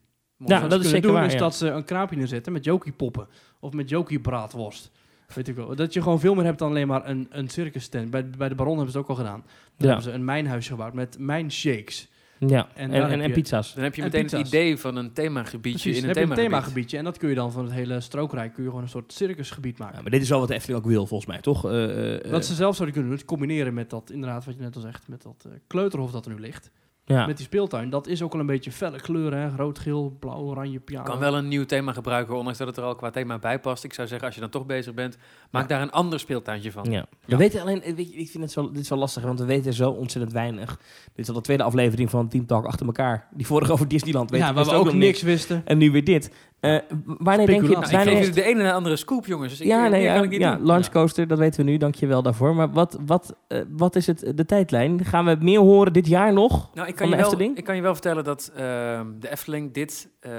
Ja, 0.47 0.62
Wat 0.62 0.69
dat 0.69 0.79
ze 0.81 0.86
is 0.86 0.91
kunnen 0.91 0.91
zeker 0.91 1.01
doen 1.01 1.13
waar, 1.17 1.25
is 1.25 1.34
ja. 1.34 1.39
dat 1.39 1.55
ze 1.55 1.67
een 1.67 1.84
kraampje 1.86 2.15
neerzetten 2.17 2.53
met 2.53 2.63
jokie 2.63 2.91
poppen. 2.91 3.27
Of 3.60 3.73
met 3.73 3.89
jokie 3.89 4.19
braadworst. 4.19 4.91
Weet 5.36 5.47
ik 5.47 5.55
wel. 5.55 5.75
Dat 5.75 5.93
je 5.93 6.01
gewoon 6.01 6.19
veel 6.19 6.36
meer 6.36 6.43
hebt 6.45 6.60
dan 6.60 6.69
alleen 6.69 6.88
maar 6.88 7.10
een, 7.10 7.27
een 7.29 7.49
circus 7.49 7.88
tent. 7.88 8.10
Bij, 8.12 8.29
bij 8.29 8.49
de 8.49 8.55
Baron 8.55 8.73
hebben 8.75 8.91
ze 8.91 8.97
het 8.97 9.08
ook 9.10 9.17
al 9.17 9.23
gedaan. 9.23 9.43
Daar 9.45 9.51
Ja. 9.77 9.86
hebben 9.88 10.03
ze 10.03 10.12
een 10.12 10.25
mijnhuisje 10.25 10.69
gebouwd 10.71 10.93
met 10.93 11.15
mijnshakes. 11.19 12.10
Ja, 12.39 12.67
En 12.73 12.91
en, 13.21 13.31
pizza's. 13.31 13.73
Dan 13.73 13.84
heb 13.84 13.95
je 13.95 14.01
En 14.01 14.08
meteen 14.08 14.21
pizza's. 14.23 14.39
het 14.39 14.47
idee 14.47 14.77
van 14.77 14.95
een 14.95 15.13
themagebiedje 15.13 15.79
Precies, 15.81 15.97
in 15.97 16.01
een 16.01 16.08
heb 16.08 16.15
je 16.17 16.21
een 16.21 16.27
themagebied. 16.27 16.51
themagebiedje. 16.51 16.97
En 16.97 17.03
dat 17.03 17.17
kun 17.17 17.29
je 17.29 17.36
dan 17.36 17.51
van 17.51 17.63
het 17.63 17.73
hele 17.73 17.99
strookrijk 17.99 18.53
kun 18.53 18.63
je 18.63 18.69
gewoon 18.69 18.84
een 18.84 18.89
soort 18.89 19.13
circusgebied 19.13 19.77
maken. 19.77 19.95
Ja, 19.95 20.01
maar 20.01 20.12
dit 20.12 20.21
is 20.21 20.29
wel 20.29 20.39
wat 20.39 20.47
de 20.47 20.53
Efteling 20.53 20.79
ook 20.84 20.88
wil, 20.89 21.05
volgens 21.08 21.29
mij, 21.29 21.41
toch? 21.41 21.65
Eh, 21.65 22.15
eh, 22.25 22.31
Wat 22.31 22.45
ze 22.45 22.53
zelf 22.53 22.75
zouden 22.75 22.93
kunnen 22.93 23.12
doen, 23.12 23.19
is 23.19 23.25
combineren 23.25 23.73
met 23.73 23.89
dat, 23.89 24.10
inderdaad, 24.12 24.45
wat 24.45 24.55
je 24.55 24.62
net 24.62 24.75
al 24.75 24.81
zegt, 24.81 25.08
met 25.08 25.21
dat 25.21 25.45
eh, 25.45 25.51
kleuterhof 25.67 26.12
dat 26.12 26.25
er 26.25 26.31
nu 26.34 26.39
ligt. 26.39 26.71
Ja. 27.05 27.25
Met 27.25 27.37
die 27.37 27.45
speeltuin. 27.45 27.89
Dat 27.89 28.07
is 28.07 28.21
ook 28.21 28.33
al 28.33 28.39
een 28.39 28.45
beetje 28.45 28.71
felle 28.71 29.01
kleuren, 29.01 29.39
hè? 29.39 29.55
rood, 29.55 29.79
geel, 29.79 30.17
blauw, 30.19 30.39
oranje, 30.39 30.79
piano. 30.79 31.03
kan 31.03 31.19
wel 31.19 31.35
een 31.35 31.47
nieuw 31.47 31.65
thema 31.65 31.93
gebruiken, 31.93 32.35
ondanks 32.35 32.57
dat 32.57 32.67
het 32.67 32.77
er 32.77 32.83
al 32.83 32.95
qua 32.95 33.09
thema 33.09 33.37
bij 33.39 33.59
past. 33.59 33.83
Ik 33.83 33.93
zou 33.93 34.07
zeggen, 34.07 34.25
als 34.25 34.35
je 34.35 34.41
dan 34.41 34.49
toch 34.49 34.65
bezig 34.65 34.93
bent, 34.93 35.17
maak 35.51 35.61
Ja. 35.61 35.67
daar 35.67 35.81
een 35.81 35.91
ander 35.91 36.19
speeltuintje 36.19 36.71
van. 36.71 36.91
Ja. 36.91 37.05
We 37.25 37.35
weten 37.37 37.61
alleen, 37.61 37.81
weet 37.95 38.11
je, 38.13 38.17
ik 38.19 38.29
vind 38.29 38.43
het 38.43 38.51
zo, 38.51 38.71
dit 38.71 38.81
is 38.81 38.89
wel 38.89 38.97
lastig, 38.99 39.23
want 39.23 39.39
we 39.39 39.45
weten 39.45 39.73
zo 39.73 39.91
ontzettend 39.91 40.33
weinig. 40.33 40.79
Dit 41.05 41.25
is 41.25 41.27
al 41.27 41.33
de 41.35 41.41
tweede 41.41 41.63
aflevering 41.63 42.09
van 42.09 42.27
Team 42.27 42.45
Talk 42.45 42.65
achter 42.65 42.85
elkaar. 42.85 43.27
Die 43.33 43.45
vorige 43.45 43.71
over 43.71 43.87
Disneyland. 43.87 44.29
Weet 44.29 44.39
ja, 44.39 44.47
je, 44.47 44.53
waar 44.53 44.63
we 44.63 44.69
wisten 44.69 44.87
ook 44.87 44.93
nog 44.93 45.01
niks 45.03 45.21
wisten. 45.21 45.61
En 45.65 45.77
nu 45.77 45.91
weer 45.91 46.03
dit. 46.03 46.31
Eh, 46.65 46.82
w- 47.06 47.12
wanneer 47.17 47.47
denk 47.47 47.62
je... 47.62 47.67
Nou, 47.67 47.86
ik 47.86 47.91
wanneer- 47.91 48.15
geef 48.15 48.25
je 48.25 48.32
de 48.32 48.43
ene 48.43 48.60
en 48.60 48.65
de 48.65 48.71
andere 48.73 48.95
scoop, 48.95 49.25
jongens. 49.25 49.49
Dus 49.51 49.62
ik, 49.62 49.67
ja, 49.67 49.82
nee, 49.88 50.06
kan 50.06 50.15
ja, 50.15 50.23
ik 50.23 50.30
niet 50.30 50.39
ja, 50.39 50.56
doen. 50.56 50.65
Launch 50.65 50.89
Coaster, 50.89 51.28
dat 51.28 51.38
weten 51.38 51.65
we 51.65 51.71
nu. 51.71 51.78
Dank 51.78 51.95
je 51.95 52.08
wel 52.08 52.21
daarvoor. 52.21 52.56
Maar 52.56 52.71
wat, 52.71 52.97
wat, 53.06 53.36
eh, 53.47 53.60
wat 53.69 53.95
is 53.95 54.08
het, 54.08 54.32
de 54.36 54.45
tijdlijn? 54.45 55.06
Gaan 55.06 55.25
we 55.25 55.38
meer 55.39 55.60
horen 55.60 55.93
dit 55.93 56.08
jaar 56.08 56.34
nog? 56.34 56.51
Nou, 56.73 56.88
ik 56.88 56.97
Van 56.97 56.97
kan, 56.97 57.06
je 57.10 57.12
de 57.12 57.21
wel, 57.21 57.25
Efteling? 57.32 57.58
ik 57.58 57.63
kan 57.63 57.75
je 57.75 57.82
wel 57.82 57.93
vertellen 57.93 58.23
dat 58.23 58.51
ehm, 58.56 59.06
de 59.19 59.32
Efteling 59.32 59.73
dit, 59.73 60.10
eh, 60.19 60.32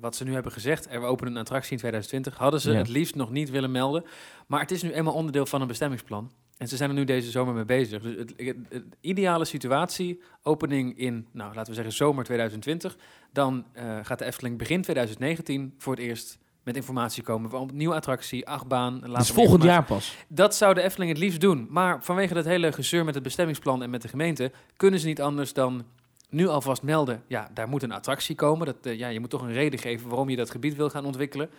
wat 0.00 0.16
ze 0.16 0.24
nu 0.24 0.32
hebben 0.32 0.52
gezegd, 0.52 0.86
er 0.90 1.00
we 1.00 1.06
openen 1.06 1.32
een 1.32 1.40
attractie 1.40 1.72
in 1.72 1.78
2020, 1.78 2.36
hadden 2.36 2.60
ze 2.60 2.70
Ja. 2.72 2.78
het 2.78 2.88
liefst 2.88 3.14
nog 3.14 3.30
niet 3.30 3.50
willen 3.50 3.70
melden. 3.70 4.04
Maar 4.46 4.60
het 4.60 4.70
is 4.70 4.82
nu 4.82 4.92
eenmaal 4.92 5.14
onderdeel 5.14 5.46
van 5.46 5.60
een 5.60 5.66
bestemmingsplan. 5.66 6.30
En 6.58 6.68
ze 6.68 6.76
zijn 6.76 6.88
er 6.90 6.96
nu 6.96 7.04
deze 7.04 7.30
zomer 7.30 7.54
mee 7.54 7.64
bezig. 7.64 8.02
Dus 8.02 8.16
het, 8.16 8.32
het- 8.36 8.56
het 8.68 8.84
ideale 9.00 9.44
situatie, 9.44 10.20
opening 10.42 10.98
in, 10.98 11.26
nou 11.32 11.54
laten 11.54 11.68
we 11.68 11.74
zeggen 11.74 11.92
zomer 11.94 12.24
2020. 12.24 12.96
Dan 13.32 13.64
eh, 13.72 13.98
gaat 14.02 14.18
de 14.18 14.24
Efteling 14.24 14.58
begin 14.58 14.82
2019 14.82 15.74
voor 15.78 15.94
het 15.94 16.02
eerst 16.02 16.38
met 16.62 16.76
informatie 16.76 17.22
komen. 17.22 17.54
Een 17.54 17.70
nieuwe 17.72 17.94
attractie, 17.94 18.48
achtbaan. 18.48 19.00
Dus 19.00 19.08
meer 19.10 19.24
volgend 19.24 19.62
jaar 19.62 19.84
pas. 19.84 20.16
Dat 20.28 20.54
zou 20.54 20.74
de 20.74 20.82
Efteling 20.82 21.10
het 21.10 21.20
liefst 21.20 21.40
doen. 21.40 21.66
Maar 21.70 22.02
vanwege 22.04 22.34
dat 22.34 22.44
hele 22.44 22.72
gezeur 22.72 23.04
met 23.04 23.14
het 23.14 23.22
bestemmingsplan 23.22 23.82
en 23.82 23.90
met 23.90 24.02
de 24.02 24.08
gemeente... 24.08 24.52
kunnen 24.76 25.00
ze 25.00 25.06
niet 25.06 25.20
anders 25.20 25.52
dan 25.52 25.84
nu 26.28 26.46
alvast 26.48 26.82
melden... 26.82 27.22
ja, 27.26 27.50
daar 27.54 27.68
moet 27.68 27.82
een 27.82 27.92
attractie 27.92 28.34
komen. 28.34 28.66
Dat, 28.66 28.76
eh, 28.82 28.98
ja, 28.98 29.08
je 29.08 29.20
moet 29.20 29.30
toch 29.30 29.42
een 29.42 29.52
reden 29.52 29.78
geven 29.78 30.08
waarom 30.08 30.28
je 30.28 30.36
dat 30.36 30.50
gebied 30.50 30.76
wil 30.76 30.90
gaan 30.90 31.04
ontwikkelen. 31.04 31.50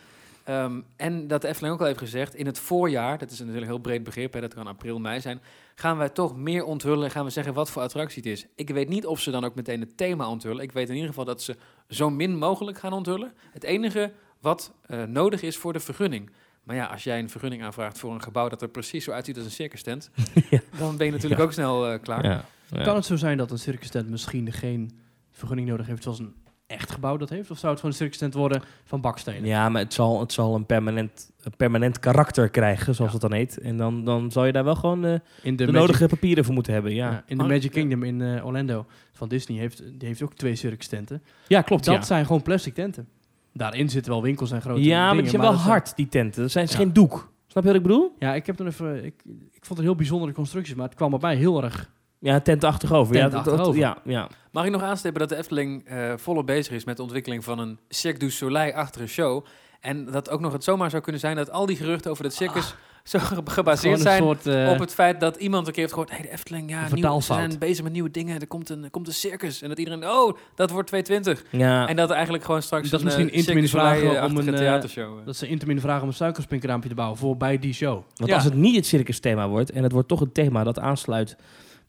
Ehm, 0.43 0.81
en 0.95 1.27
dat 1.27 1.43
Efteling 1.43 1.73
ook 1.73 1.79
al 1.79 1.85
heeft 1.85 1.99
gezegd... 1.99 2.35
in 2.35 2.45
het 2.45 2.59
voorjaar, 2.59 3.17
dat 3.17 3.31
is 3.31 3.39
natuurlijk 3.39 3.65
een 3.65 3.71
heel 3.71 3.81
breed 3.81 4.03
begrip... 4.03 4.33
Hè, 4.33 4.41
dat 4.41 4.53
kan 4.53 4.67
april, 4.67 4.99
mei 4.99 5.21
zijn... 5.21 5.41
gaan 5.75 5.97
wij 5.97 6.09
toch 6.09 6.35
meer 6.35 6.63
onthullen... 6.63 7.11
gaan 7.11 7.25
we 7.25 7.31
zeggen 7.31 7.53
wat 7.53 7.69
voor 7.69 7.81
attractie 7.81 8.23
het 8.23 8.31
is. 8.31 8.45
Ik 8.55 8.69
weet 8.69 8.89
niet 8.89 9.05
of 9.05 9.19
ze 9.19 9.31
dan 9.31 9.43
ook 9.43 9.55
meteen 9.55 9.79
het 9.79 9.97
thema 9.97 10.29
onthullen. 10.29 10.63
Ik 10.63 10.71
weet 10.71 10.87
in 10.87 10.93
ieder 10.93 11.09
geval 11.09 11.25
dat 11.25 11.41
ze 11.41 11.55
zo 11.87 12.09
min 12.09 12.37
mogelijk 12.37 12.79
gaan 12.79 12.93
onthullen. 12.93 13.33
Het 13.51 13.63
enige 13.63 14.11
wat 14.39 14.73
eh, 14.81 15.03
nodig 15.03 15.41
is 15.41 15.57
voor 15.57 15.73
de 15.73 15.79
vergunning... 15.79 16.31
Maar 16.63 16.75
ja, 16.75 16.85
als 16.85 17.03
jij 17.03 17.19
een 17.19 17.29
vergunning 17.29 17.63
aanvraagt 17.63 17.99
voor 17.99 18.13
een 18.13 18.21
gebouw 18.21 18.49
dat 18.49 18.61
er 18.61 18.69
precies 18.69 19.03
zo 19.03 19.11
uitziet 19.11 19.35
als 19.35 19.45
een 19.45 19.51
circus 19.51 19.83
tent, 19.83 20.09
Ja. 20.49 20.59
dan 20.77 20.97
ben 20.97 21.05
je 21.05 21.11
natuurlijk 21.11 21.41
ook 21.41 21.51
snel 21.53 21.87
eh, 21.87 21.99
klaar. 22.01 22.25
Ja. 22.25 22.45
Ja. 22.67 22.83
Kan 22.83 22.95
het 22.95 23.05
zo 23.05 23.15
zijn 23.15 23.37
dat 23.37 23.51
een 23.51 23.59
circus 23.59 23.89
tent 23.89 24.09
misschien 24.09 24.51
geen 24.51 24.99
vergunning 25.31 25.67
nodig 25.67 25.87
heeft 25.87 26.03
zoals 26.03 26.19
een 26.19 26.35
echt 26.73 26.91
gebouw 26.91 27.17
dat 27.17 27.29
heeft? 27.29 27.51
Of 27.51 27.57
zou 27.57 27.71
het 27.71 27.81
gewoon 27.81 27.95
een 27.95 28.01
circus 28.01 28.17
tent 28.17 28.33
worden 28.33 28.61
van 28.83 29.01
bakstenen? 29.01 29.45
Ja, 29.45 29.69
maar 29.69 29.81
het 29.81 29.93
zal, 29.93 30.19
het 30.19 30.33
zal 30.33 30.55
een, 30.55 30.65
permanent, 30.65 31.31
een 31.43 31.55
permanent 31.57 31.99
karakter 31.99 32.49
krijgen, 32.49 32.95
zoals 32.95 33.11
Ja. 33.11 33.17
het 33.19 33.29
dan 33.29 33.39
heet. 33.39 33.57
En 33.59 33.77
dan, 33.77 34.05
dan 34.05 34.31
zal 34.31 34.45
je 34.45 34.51
daar 34.51 34.63
wel 34.63 34.75
gewoon 34.75 35.05
eh, 35.05 35.11
In 35.11 35.19
de, 35.55 35.65
de, 35.65 35.71
Magic, 35.71 35.79
nodige 35.87 36.07
papieren 36.07 36.45
voor 36.45 36.53
moeten 36.53 36.73
hebben. 36.73 36.93
Ja, 36.93 37.11
ja, 37.11 37.23
in 37.25 37.37
de 37.37 37.43
Oh, 37.43 37.49
Magic 37.49 37.63
ja. 37.63 37.69
Kingdom 37.69 38.03
in 38.03 38.21
eh, 38.21 38.45
Orlando 38.45 38.85
van 39.13 39.27
Disney 39.27 39.57
heeft, 39.59 39.77
die 39.99 40.07
heeft 40.07 40.21
ook 40.23 40.33
twee 40.33 40.55
circus 40.55 40.87
tenten. 40.87 41.23
ja 41.47 41.61
klopt. 41.61 41.85
Dat 41.85 41.95
ja. 41.95 42.01
zijn 42.01 42.25
gewoon 42.25 42.41
plastic 42.41 42.73
tenten. 42.73 43.07
Daarin 43.53 43.89
zitten 43.89 44.11
wel 44.11 44.21
winkels 44.21 44.51
en 44.51 44.61
grote 44.61 44.81
ja, 44.83 44.97
maar 44.99 45.07
dingen. 45.07 45.21
die 45.21 45.31
zijn 45.31 45.41
wel 45.41 45.53
hard, 45.53 45.95
die 45.95 46.07
tenten. 46.07 46.41
Dat 46.41 46.51
zijn, 46.51 46.65
is 46.65 46.75
geen 46.75 46.93
doek. 46.93 47.31
Snap 47.47 47.63
je 47.63 47.69
wat 47.69 47.77
ik 47.77 47.83
bedoel? 47.87 48.15
Ja, 48.19 48.33
ik 48.35 48.45
heb 48.45 48.55
toen 48.55 48.67
even. 48.67 48.95
Ik, 49.05 49.13
ik 49.51 49.65
vond 49.65 49.67
het 49.69 49.77
een 49.77 49.83
heel 49.83 49.95
bijzondere 49.95 50.31
constructie, 50.33 50.75
maar 50.75 50.85
het 50.85 50.95
kwam 50.95 51.13
op 51.13 51.21
mij 51.21 51.35
heel 51.35 51.63
erg. 51.63 51.91
Ja, 52.23 52.39
tentachtig 52.39 52.91
over. 52.93 53.15
ja, 53.15 53.21
Tent 53.21 53.31
dat- 53.33 53.43
dat- 53.43 53.53
achterover. 53.53 53.79
ja, 53.81 53.97
ja. 54.03 54.27
Mag 54.51 54.65
ik 54.65 54.71
nog 54.71 54.81
aanstippen 54.81 55.19
dat 55.21 55.29
de 55.29 55.35
Efteling 55.37 55.85
eh, 55.87 56.13
volop 56.15 56.45
bezig 56.45 56.73
is 56.73 56.83
met 56.85 56.95
de 56.97 57.01
ontwikkeling 57.03 57.43
van 57.43 57.59
een 57.59 57.79
Cirque 57.89 58.19
du 58.19 58.29
Soleil-achtige 58.31 59.07
show. 59.07 59.45
En 59.81 60.05
dat 60.05 60.29
ook 60.29 60.39
nog 60.39 60.53
het 60.53 60.63
zomaar 60.63 60.89
zou 60.89 61.01
kunnen 61.01 61.21
zijn 61.21 61.35
dat 61.35 61.51
al 61.51 61.65
die 61.65 61.75
geruchten 61.75 62.11
over 62.11 62.23
het 62.23 62.33
circus 62.33 62.75
zo 63.03 63.19
ge- 63.19 63.41
gebaseerd 63.45 63.95
een 63.95 64.01
zijn 64.01 64.21
soort. 64.21 64.45
eh, 64.47 64.69
op 64.71 64.79
het 64.79 64.93
feit 64.93 65.19
dat 65.19 65.35
iemand 65.35 65.67
een 65.67 65.73
keer 65.73 65.81
heeft 65.81 65.93
gehoord... 65.93 66.11
hey, 66.11 66.21
de 66.21 66.31
Efteling, 66.31 66.69
ja, 66.69 66.85
Een 66.85 66.93
nieuw, 66.93 67.19
ze 67.19 67.33
zijn 67.33 67.59
bezig 67.59 67.83
met 67.83 67.93
nieuwe 67.93 68.11
dingen. 68.11 68.39
Er 68.41 68.47
komt 68.47 68.69
een, 68.69 68.83
er 68.83 68.89
komt 68.89 69.07
een 69.07 69.13
circus. 69.13 69.61
En 69.61 69.69
dat 69.69 69.77
iedereen, 69.79 70.07
oh, 70.09 70.37
dat 70.55 70.69
wordt 70.69 70.87
220. 70.87 71.43
ja. 71.59 71.87
En 71.87 71.95
dat 71.95 72.09
eigenlijk 72.09 72.43
gewoon 72.43 72.61
straks 72.61 72.89
Dat 72.89 72.99
is 72.99 73.13
een 73.13 73.17
misschien 73.23 73.39
eh, 73.39 73.43
Cirque 73.45 73.61
du 73.61 73.67
vragen 73.67 74.23
om 74.23 74.37
een, 74.37 74.47
eh, 74.53 74.59
theatershow. 74.59 75.19
eh. 75.19 75.25
dat 75.25 75.35
ze 75.35 75.47
intermin 75.47 75.79
vragen 75.79 76.01
om 76.01 76.07
een 76.07 76.13
suikerspinkraampje 76.13 76.89
te 76.89 76.95
bouwen 76.95 77.17
voor 77.17 77.37
bij 77.37 77.59
die 77.59 77.73
show. 77.73 78.01
Want 78.15 78.29
Ja. 78.29 78.35
als 78.35 78.43
het 78.43 78.53
niet 78.55 78.75
het 78.75 78.85
circus-thema 78.85 79.47
wordt, 79.47 79.71
en 79.71 79.83
het 79.83 79.91
wordt 79.91 80.07
toch 80.07 80.21
een 80.21 80.31
thema 80.31 80.63
dat 80.63 80.79
aansluit 80.79 81.35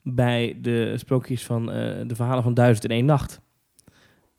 bij 0.07 0.57
de 0.61 0.93
sprookjes 0.97 1.45
van 1.45 1.71
eh, 1.71 2.01
de 2.07 2.15
verhalen 2.15 2.43
van 2.43 2.53
Duizend 2.53 2.83
en 2.83 2.91
één 2.91 3.05
Nacht. 3.05 3.41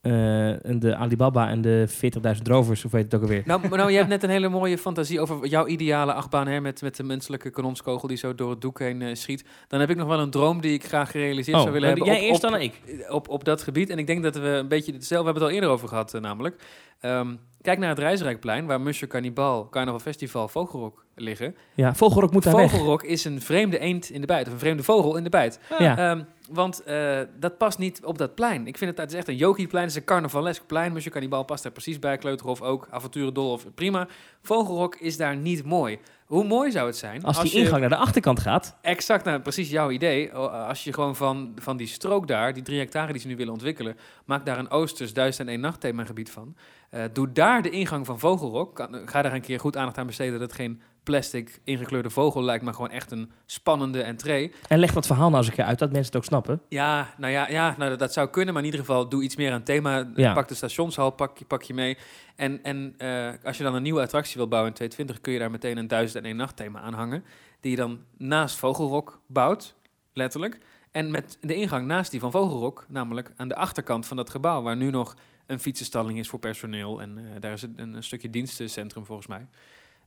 Eh, 0.07 0.67
en 0.67 0.79
de 0.79 0.97
Alibaba 0.97 1.49
en 1.49 1.61
de 1.61 1.89
40.000 2.37 2.43
rovers, 2.43 2.85
of 2.85 2.93
weet 2.93 3.05
het 3.05 3.15
ook 3.15 3.23
alweer. 3.23 3.43
Nou, 3.47 3.61
maar 3.69 3.79
nou, 3.79 3.91
je 3.91 3.97
hebt 3.97 4.09
net 4.09 4.23
een 4.23 4.31
hele 4.31 4.49
mooie 4.49 4.79
fantasie 4.79 5.21
over 5.21 5.47
jouw 5.47 5.67
ideale 5.67 6.13
achtbaan 6.13 6.47
hè, 6.47 6.61
met, 6.61 6.83
met 6.83 6.97
de 6.97 7.03
menselijke 7.03 7.51
kanonskogel 7.51 8.09
die 8.09 8.17
zo 8.17 8.35
door 8.35 8.51
het 8.51 8.61
doek 8.61 8.79
heen 8.79 9.03
eh, 9.03 9.15
schiet. 9.15 9.45
Dan 9.69 9.81
heb 9.81 9.91
ik 9.91 9.97
nog 9.97 10.09
wel 10.09 10.19
een 10.19 10.31
droom 10.31 10.61
die 10.61 10.73
ik 10.73 10.85
graag 10.85 11.11
gerealiseerd 11.11 11.61
zou 11.61 11.73
willen 11.73 11.89
hebben. 11.89 12.07
jij 12.07 12.17
op, 12.17 12.23
eerst 12.23 12.45
op, 12.45 12.51
dan 12.51 12.61
ik. 12.61 12.81
op, 13.09 13.29
op 13.29 13.45
dat 13.45 13.63
gebied. 13.63 13.91
En 13.91 13.99
ik 13.99 14.07
denk 14.07 14.23
dat 14.23 14.37
we 14.37 14.49
een 14.49 14.69
beetje 14.69 14.93
hetzelfde, 14.93 15.33
we 15.33 15.39
hebben 15.39 15.43
het 15.43 15.53
al 15.53 15.55
eerder 15.55 15.71
over 15.71 15.89
gehad 15.89 16.15
eh, 16.15 16.21
namelijk. 16.21 16.63
Ehm, 17.01 17.35
kijk 17.67 17.79
naar 17.79 17.89
het 17.89 17.99
Reisrijkplein, 17.99 18.67
waar 18.67 18.81
Musje 18.81 19.07
Cannibal, 19.07 19.69
Carnaval 19.69 20.01
Festival, 20.01 20.49
Vogelrok 20.49 21.05
liggen. 21.15 21.57
Ja, 21.75 21.95
Vogelrok 21.95 22.33
moet 22.33 22.43
daar 22.43 22.57
weg. 22.57 22.71
Vogelrok 22.71 23.03
is 23.03 23.25
een 23.25 23.41
vreemde 23.41 23.79
eend 23.79 24.11
in 24.11 24.21
de 24.21 24.27
bijt, 24.27 24.47
of 24.47 24.53
een 24.53 24.59
vreemde 24.59 24.83
vogel 24.83 25.17
in 25.17 25.25
de 25.25 25.31
bijt. 25.31 25.61
Ja. 25.79 25.99
Ehm, 25.99 26.23
want 26.51 26.83
eh, 26.83 27.21
dat 27.39 27.59
past 27.59 27.79
niet 27.79 28.05
op 28.05 28.19
dat 28.19 28.35
plein. 28.35 28.67
Ik 28.67 28.79
vind 28.79 28.91
het, 28.91 29.01
het 29.01 29.11
is 29.11 29.17
echt 29.17 29.29
een 29.29 29.37
Yogi-plein, 29.37 29.85
het 29.85 29.93
is 29.93 29.99
een 30.01 30.07
carnavalesk 30.07 30.67
plein. 30.67 30.93
Monsieur 30.93 31.13
Cannibal 31.13 31.45
past 31.45 31.63
daar 31.63 31.73
precies 31.73 31.99
bij, 31.99 32.17
Kleuterhof 32.19 32.63
ook, 32.63 32.87
Avonturendolhof, 32.91 33.67
prima. 33.75 34.09
Vogelrok 34.43 34.97
is 34.97 35.17
daar 35.17 35.37
niet 35.37 35.65
mooi. 35.65 35.99
Hoe 36.27 36.45
mooi 36.45 36.71
zou 36.71 36.87
het 36.87 36.97
zijn 36.97 37.25
Als 37.25 37.41
die 37.43 37.53
je- 37.53 37.59
ingang 37.59 37.81
naar 37.81 37.89
de 37.89 37.97
achterkant 37.97 38.41
gaat. 38.41 38.77
Exact, 38.83 39.25
nou, 39.25 39.41
precies 39.41 39.71
jouw 39.71 39.91
idee. 39.91 40.33
Als 40.33 40.85
je 40.85 40.93
gewoon 40.93 41.17
van, 41.17 41.53
van 41.59 41.77
die 41.77 41.87
strook 41.87 42.27
daar, 42.29 42.53
die 42.55 42.63
drie 42.63 42.79
hectare 42.79 43.13
die 43.13 43.21
ze 43.21 43.27
nu 43.27 43.37
willen 43.37 43.53
ontwikkelen, 43.53 43.97
maak 44.25 44.47
daar 44.47 44.59
een 44.59 44.71
Oosters 44.71 45.13
duizend 45.13 45.47
en 45.49 45.53
één 45.55 45.63
nacht 45.63 45.81
themagebied 45.81 46.31
van. 46.31 46.57
Eh, 46.91 47.03
doe 47.13 47.33
daar 47.33 47.63
de 47.63 47.71
ingang 47.71 48.07
van 48.07 48.19
Vogelrok. 48.19 48.89
Ga 49.05 49.23
daar 49.23 49.33
een 49.35 49.41
keer 49.41 49.61
goed 49.61 49.77
aandacht 49.77 49.99
aan 49.99 50.07
besteden 50.07 50.33
dat 50.33 50.43
het 50.43 50.53
geen 50.53 50.81
plastic 51.07 51.61
ingekleurde 51.65 52.11
vogel 52.11 52.43
lijkt, 52.43 52.65
maar 52.65 52.75
gewoon 52.75 52.91
echt 52.91 53.11
een 53.11 53.31
spannende 53.45 54.03
entree. 54.03 54.53
En 54.69 54.79
leg 54.79 54.93
dat 54.93 55.07
verhaal 55.07 55.27
nou 55.27 55.39
eens 55.39 55.47
een 55.49 55.55
keer 55.55 55.65
uit, 55.65 55.79
dat 55.79 55.89
mensen 55.89 56.07
het 56.07 56.17
ook 56.17 56.25
snappen. 56.25 56.61
Ja, 56.69 57.15
nou 57.19 57.33
ja, 57.33 57.49
ja 57.51 57.75
nou, 57.79 57.91
dat, 57.91 57.99
dat 57.99 58.13
zou 58.13 58.29
kunnen, 58.29 58.55
maar 58.55 58.63
in 58.63 58.69
ieder 58.69 58.85
geval 58.87 59.09
doe 59.09 59.23
iets 59.23 59.37
meer 59.37 59.49
aan 59.51 59.57
het 59.57 59.65
thema. 59.67 60.09
Ja. 60.15 60.33
Pak 60.35 60.49
de 60.49 60.55
stationshal, 60.55 61.11
pak, 61.11 61.39
je- 61.39 61.45
pak 61.45 61.63
je 61.63 61.75
mee. 61.75 61.97
En, 62.37 62.63
en 62.65 62.95
eh, 62.99 63.29
als 63.45 63.57
je 63.57 63.63
dan 63.63 63.75
een 63.75 63.83
nieuwe 63.83 64.01
attractie 64.01 64.37
wil 64.37 64.49
bouwen 64.49 64.71
in 64.71 64.77
2020, 64.77 65.21
kun 65.21 65.33
je 65.33 65.39
daar 65.39 65.51
meteen 65.51 65.77
een 65.77 65.89
duizend 65.89 66.23
en 66.25 66.29
één 66.31 66.37
nacht 66.39 66.57
thema 66.57 66.81
aan 66.81 66.95
hangen. 66.95 67.25
Die 67.61 67.71
je 67.71 67.77
dan 67.77 67.99
naast 68.19 68.57
Vogelrok 68.57 69.21
bouwt, 69.27 69.75
letterlijk. 70.13 70.59
En 70.91 71.11
met 71.11 71.39
de 71.41 71.55
ingang 71.55 71.87
naast 71.87 72.11
die 72.11 72.21
van 72.21 72.31
Vogelrok, 72.31 72.85
namelijk 72.89 73.33
aan 73.37 73.49
de 73.49 73.57
achterkant 73.57 74.07
van 74.07 74.17
dat 74.17 74.31
gebouw, 74.31 74.63
waar 74.63 74.77
nu 74.77 74.91
nog 74.91 75.17
een 75.47 75.61
fietsenstalling 75.61 76.19
is 76.19 76.29
voor 76.29 76.39
personeel. 76.39 77.01
En 77.01 77.19
eh, 77.19 77.41
daar 77.41 77.53
is 77.53 77.63
een, 77.63 77.75
een 77.95 78.03
stukje 78.03 78.31
dienstencentrum 78.31 79.05
volgens 79.05 79.27
mij. 79.27 79.47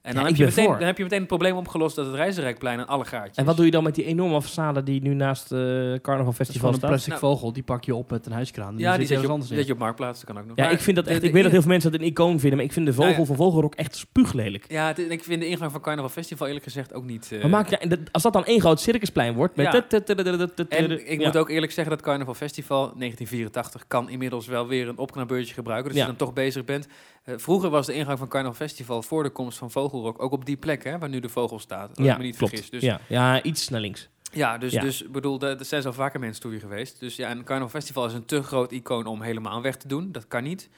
En 0.02 0.16
dan, 0.16 0.26
heb 0.26 0.36
je 0.36 0.46
meteen, 0.46 0.66
voor. 0.66 0.78
dan 0.78 0.86
heb 0.88 0.98
je 0.98 1.04
meteen 1.04 1.20
het 1.20 1.28
probleem 1.28 1.56
opgelost 1.56 1.96
dat 1.96 2.06
het 2.06 2.16
Reizenrijkplein 2.16 2.80
een 2.80 2.86
allegaartje 2.88 3.32
En 3.36 3.42
is. 3.42 3.44
wat 3.48 3.56
doe 3.56 3.66
je 3.66 3.72
dan 3.72 3.84
met 3.84 3.96
die 3.96 4.06
enorme 4.06 4.42
façade 4.44 4.84
die 4.84 5.02
nu 5.02 5.14
naast 5.14 5.50
het 5.50 6.02
Carnaval 6.02 6.32
Festival 6.34 6.60
gewoon 6.60 6.72
een 6.74 6.78
staat? 6.78 6.90
plastic 6.90 7.10
Nou. 7.14 7.20
vogel, 7.26 7.54
die 7.54 7.64
pak 7.64 7.84
je 7.84 7.96
op 7.96 8.10
met 8.12 8.26
een 8.26 8.32
huiskraan. 8.32 8.78
Ja, 8.78 8.98
die 8.98 9.00
zet 9.00 9.08
zet 9.08 9.20
je, 9.20 9.26
op, 9.26 9.32
anders 9.32 9.52
zet 9.52 9.66
je 9.68 9.74
op 9.74 9.80
Marktplaats, 9.80 10.20
dat 10.20 10.30
kan 10.30 10.38
ook 10.42 10.48
nog. 10.48 10.58
Ja, 10.58 10.64
Maar 10.64 10.72
ik 10.74 10.80
vind 10.80 10.96
dat 10.96 11.08
echt. 11.08 11.22
de 11.22 11.28
Ik 11.28 11.34
weet 11.34 11.44
dat 11.44 11.52
heel 11.52 11.62
veel 11.62 11.70
mensen 11.72 11.92
dat 11.92 12.00
een 12.02 12.06
icoon 12.08 12.40
vinden, 12.40 12.58
maar 12.58 12.66
ik 12.68 12.74
vind 12.74 12.86
de 12.86 12.92
vogel 12.94 13.10
Nou 13.10 13.22
ja. 13.22 13.28
van 13.28 13.36
Vogelrok 13.36 13.76
echt 13.76 13.96
spuuglelijk. 13.96 14.66
Ja, 14.68 14.88
het- 14.88 14.98
ik 15.12 15.24
vind 15.24 15.42
de 15.42 15.48
ingang 15.48 15.72
van 15.72 15.82
Carnaval 15.82 16.10
Festival 16.10 16.48
eerlijk 16.48 16.66
gezegd 16.66 16.94
ook 16.94 17.06
niet... 17.06 17.30
eh, 17.32 17.42
Maar 17.42 17.50
maak, 17.50 17.70
ja, 17.70 17.80
en 17.80 18.04
als 18.12 18.24
dat 18.24 18.34
dan 18.34 18.46
één 18.46 18.60
groot 18.60 18.80
circusplein 18.80 19.34
wordt 19.34 19.56
met... 19.56 19.66
Ja. 19.66 19.72
tut, 19.72 19.90
tut, 19.90 20.06
tut, 20.06 20.18
tut, 20.26 20.40
tut, 20.40 20.56
tut, 20.56 20.68
En 20.68 20.92
ik 21.12 21.20
ja. 21.20 21.26
moet 21.26 21.38
ook 21.38 21.50
eerlijk 21.50 21.72
zeggen 21.72 21.96
dat 21.96 22.06
Carnaval 22.06 22.34
Festival 22.34 22.78
1984 22.80 23.88
kan 23.88 24.10
inmiddels 24.10 24.48
wel 24.48 24.68
weer 24.68 24.88
een 24.88 24.98
opknapbeurtje 24.98 25.54
gebruiken. 25.54 25.90
Dus 25.92 26.00
Ja. 26.00 26.06
als 26.06 26.12
je 26.12 26.18
dan 26.18 26.28
toch 26.28 26.36
bezig 26.44 26.66
bent. 26.66 26.88
Eh, 27.24 27.34
vroeger 27.38 27.70
was 27.70 27.86
de 27.86 27.94
ingang 27.94 28.18
van 28.18 28.28
Carnaval 28.28 28.56
Festival 28.56 29.02
voor 29.02 29.24
de 29.24 29.30
komst 29.30 29.58
van 29.58 29.72
Vogelrok 29.90 30.22
ook 30.22 30.32
op 30.32 30.46
die 30.46 30.58
plek 30.58 30.84
hè, 30.84 30.98
waar 30.98 31.10
nu 31.10 31.20
de 31.20 31.30
vogel 31.30 31.60
staat. 31.60 31.98
Ja, 31.98 32.12
ik 32.12 32.18
me 32.18 32.24
niet 32.24 32.38
klopt. 32.38 32.52
vergis. 32.54 32.70
Dus, 32.72 32.82
ja. 32.82 33.00
ja, 33.08 33.44
iets 33.44 33.70
naar 33.70 33.82
links. 33.82 34.10
Ja, 34.32 34.58
dus, 34.58 34.72
Ja. 34.74 34.82
dus 34.82 35.10
bedoel, 35.12 35.42
er 35.42 35.66
zijn 35.66 35.86
al 35.86 35.94
vaker 35.94 36.20
mensen 36.20 36.42
toe 36.42 36.52
hier 36.52 36.60
geweest. 36.60 37.00
Dus 37.00 37.16
ja, 37.16 37.32
een 37.32 37.44
Carnaval 37.44 37.70
Festival 37.70 38.06
is 38.06 38.14
een 38.14 38.26
te 38.26 38.44
groot 38.44 38.72
icoon 38.72 39.06
om 39.06 39.22
helemaal 39.22 39.62
weg 39.62 39.76
te 39.76 39.88
doen. 39.88 40.12
Dat 40.12 40.28
kan 40.28 40.44
niet. 40.44 40.70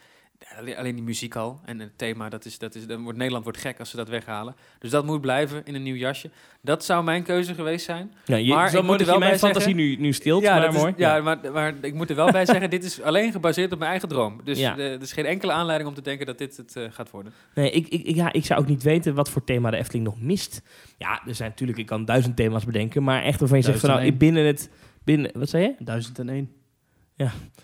Alleen, 0.76 0.94
die 0.94 1.04
muziek 1.04 1.34
al 1.36 1.60
en 1.64 1.78
het 1.80 1.90
thema, 1.98 2.28
dat 2.28 2.44
is, 2.44 2.58
dat 2.58 2.74
is, 2.74 2.86
dan 2.86 3.02
wordt 3.02 3.18
Nederland 3.18 3.44
wordt 3.44 3.58
gek 3.60 3.78
als 3.78 3.90
ze 3.90 3.96
dat 3.96 4.08
weghalen. 4.08 4.54
Dus 4.78 4.90
dat 4.90 5.04
moet 5.04 5.20
blijven 5.20 5.62
in 5.64 5.74
een 5.74 5.82
nieuw 5.82 5.94
jasje. 5.94 6.30
Dat 6.60 6.84
zou 6.84 7.04
mijn 7.04 7.22
keuze 7.22 7.54
geweest 7.54 7.84
zijn. 7.84 8.12
Ja, 8.24 8.36
je, 8.36 8.48
Maar 8.54 8.74
ik 8.74 8.82
moet 8.82 9.00
er 9.00 9.06
wel 9.06 9.18
mijn 9.18 9.30
bij 9.30 9.38
fantasie 9.38 9.74
nu, 9.74 9.96
nu 9.96 10.12
stilt, 10.12 10.42
ja, 10.42 10.52
maar 10.52 10.60
dat 10.66 10.74
is- 10.74 10.80
mooi. 10.80 10.94
ja, 10.96 11.20
Maar, 11.20 11.38
maar 11.52 11.74
ik 11.80 11.94
moet 11.94 12.10
er 12.10 12.16
wel 12.16 12.30
bij 12.30 12.46
zeggen, 12.46 12.70
dit 12.70 12.84
is 12.84 13.02
alleen 13.02 13.32
gebaseerd 13.32 13.72
op 13.72 13.78
mijn 13.78 13.90
eigen 13.90 14.08
droom. 14.08 14.40
Dus 14.44 14.58
Ja. 14.58 14.76
eh, 14.78 14.92
er 14.92 15.00
is 15.02 15.12
geen 15.12 15.26
enkele 15.26 15.52
aanleiding 15.52 15.88
om 15.90 15.94
te 15.96 16.02
denken 16.02 16.26
dat 16.26 16.38
dit 16.38 16.56
het 16.56 16.76
eh, 16.76 16.84
gaat 16.90 17.10
worden. 17.10 17.32
Nee, 17.54 17.70
ik, 17.70 17.88
ik, 17.88 18.14
ja, 18.16 18.32
ik 18.32 18.44
zou 18.44 18.60
ook 18.60 18.66
niet 18.68 18.82
weten 18.82 19.14
wat 19.14 19.30
voor 19.30 19.44
thema 19.44 19.70
de 19.70 19.76
Efteling 19.76 20.04
nog 20.04 20.20
mist. 20.20 20.62
Ja, 20.98 21.22
er 21.26 21.34
zijn 21.34 21.48
natuurlijk, 21.50 21.78
ik 21.78 21.86
kan 21.86 22.04
duizend 22.04 22.36
thema's 22.36 22.64
bedenken, 22.64 23.02
maar 23.02 23.22
echt 23.22 23.40
waarvan 23.40 23.58
je 23.58 23.64
zegt 23.64 23.80
van 23.80 23.90
nou, 23.90 24.02
ik 24.04 24.18
1001. 24.18 24.34
binnen 24.44 24.46
het, 24.52 24.70
binnen, 25.04 25.30
wat 25.40 25.48
zei 25.48 25.62
je? 25.62 25.74
1001. 25.78 26.50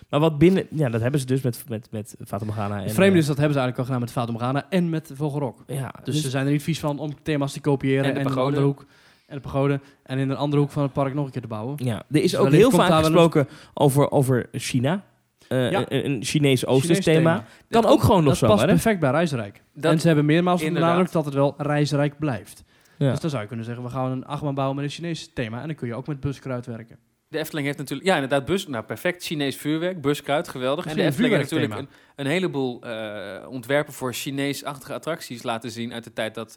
Maar 0.08 0.20
wat 0.20 0.38
binnen, 0.38 0.66
ja, 0.70 0.88
dat 0.88 1.00
hebben 1.00 1.20
ze 1.20 1.26
dus 1.26 1.40
met, 1.42 1.64
met, 1.68 1.88
met 1.90 2.16
Fata 2.26 2.44
Morgana. 2.44 2.76
En, 2.76 2.82
Het 2.82 2.92
vreemde 2.92 3.12
eh, 3.14 3.18
is, 3.20 3.26
dat 3.26 3.36
hebben 3.36 3.54
ze 3.54 3.60
eigenlijk 3.60 3.78
al 3.78 3.84
gedaan 3.84 4.00
met 4.00 4.10
Fata 4.12 4.32
Morgana 4.32 4.66
en 4.70 4.90
met 4.90 5.10
Vogelrok. 5.14 5.64
ja, 5.66 5.94
Dus 6.04 6.22
ze 6.22 6.30
zijn 6.30 6.46
er 6.46 6.52
niet 6.52 6.62
vies 6.62 6.80
van 6.80 6.98
om 6.98 7.22
thema's 7.22 7.52
te 7.52 7.60
kopiëren 7.60 8.04
En 8.04 8.08
en, 8.08 8.14
de 8.14 8.20
in 8.20 8.26
een 8.26 8.32
pagode. 8.32 8.46
andere 8.46 8.66
hoek. 8.66 8.86
En 9.26 9.34
de 9.36 9.42
pagode. 9.42 9.80
En 10.02 10.18
in 10.18 10.30
een 10.30 10.36
andere 10.36 10.62
hoek 10.62 10.70
van 10.70 10.82
het 10.82 10.92
park 10.92 11.14
nog 11.14 11.24
een 11.26 11.30
keer 11.32 11.40
te 11.42 11.48
bouwen. 11.48 11.74
Ja, 11.84 12.02
er 12.10 12.22
is 12.22 12.30
Dus 12.30 12.36
ook 12.40 12.50
heel 12.50 12.70
vaak 12.70 12.92
gesproken 13.04 13.48
over, 13.74 14.10
over 14.10 14.48
China. 14.52 15.02
Eh, 15.48 15.70
Ja. 15.70 15.84
een, 15.88 16.24
Chinees 16.24 16.64
thema. 17.00 17.34
Kan 17.68 17.82
Dat 17.82 17.86
ook 17.86 18.02
gewoon 18.02 18.18
nog 18.24 18.28
Dat 18.28 18.36
zo, 18.38 18.46
past 18.46 18.60
hè? 18.60 18.66
perfect 18.66 19.00
bij 19.00 19.10
Reisrijk. 19.10 19.62
Dat, 19.74 19.92
en 19.92 20.00
ze 20.00 20.06
hebben 20.06 20.24
meermaals 20.24 20.62
benadrukt 20.64 21.12
dat 21.12 21.24
het 21.24 21.34
wel 21.34 21.54
Reisrijk 21.56 22.18
blijft. 22.18 22.64
Ja. 22.98 23.10
Dus 23.10 23.20
dan 23.20 23.30
zou 23.30 23.42
je 23.42 23.48
kunnen 23.48 23.66
zeggen, 23.66 23.84
we 23.84 23.90
gaan 23.90 24.10
een 24.10 24.26
achtbaan 24.26 24.54
bouwen 24.54 24.76
met 24.76 24.84
een 24.84 24.90
Chinees 24.90 25.30
thema. 25.34 25.60
En 25.60 25.66
dan 25.66 25.76
kun 25.76 25.86
je 25.88 25.94
ook 25.94 26.06
met 26.06 26.20
buskruid 26.20 26.66
werken. 26.66 26.98
De 27.28 27.38
Efteling 27.38 27.66
heeft 27.66 27.78
natuurlijk, 27.78 28.08
ja 28.08 28.14
inderdaad, 28.14 28.44
bus, 28.44 28.66
nou 28.66 28.84
perfect, 28.84 29.24
Chinees 29.24 29.56
vuurwerk, 29.56 30.00
buskruid, 30.00 30.48
geweldig. 30.48 30.86
En 30.86 30.96
de 30.96 31.02
Efteling 31.02 31.34
heeft 31.34 31.50
natuurlijk 31.50 31.80
een, 32.16 32.24
een 32.24 32.30
heleboel 32.32 32.82
eh, 32.82 33.48
ontwerpen 33.48 33.92
voor 33.92 34.12
Chinees-achtige 34.14 34.92
attracties 34.94 35.42
laten 35.42 35.70
zien 35.70 35.92
uit 35.92 36.04
de 36.04 36.12
tijd 36.12 36.34
dat 36.34 36.54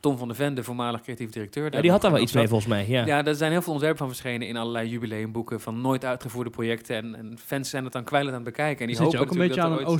Tom 0.00 0.18
van 0.18 0.28
de 0.28 0.34
Ven, 0.34 0.54
de 0.54 0.62
voormalig 0.62 1.00
creatief 1.00 1.30
directeur, 1.30 1.74
Ja, 1.74 1.80
die 1.80 1.90
had 1.90 2.02
daar 2.02 2.10
wel 2.12 2.20
iets 2.20 2.32
mee, 2.32 2.48
volgens 2.48 2.68
mij. 2.70 2.84
Ja. 2.88 3.06
Ja, 3.06 3.24
er 3.24 3.34
zijn 3.34 3.50
heel 3.50 3.62
veel 3.62 3.72
ontwerpen 3.72 3.98
van 4.00 4.08
verschenen 4.08 4.48
in 4.48 4.56
allerlei 4.56 4.88
jubileumboeken 4.88 5.60
van 5.60 5.80
nooit 5.80 6.04
uitgevoerde 6.04 6.50
projecten. 6.50 6.96
En, 6.96 7.14
en 7.14 7.38
fans 7.44 7.70
zijn 7.70 7.84
het 7.84 7.92
dan 7.92 8.04
kwijlend 8.04 8.34
aan 8.36 8.40
het 8.44 8.50
bekijken. 8.56 8.80
En 8.80 8.86
die 8.86 8.96
zit 8.96 9.10
je 9.10 9.18
ook 9.18 9.30
een 9.30 9.38
beetje 9.38 9.60
aan 9.60 9.66
een 9.66 9.72
thema, 9.76 9.88
ooit- 9.88 9.98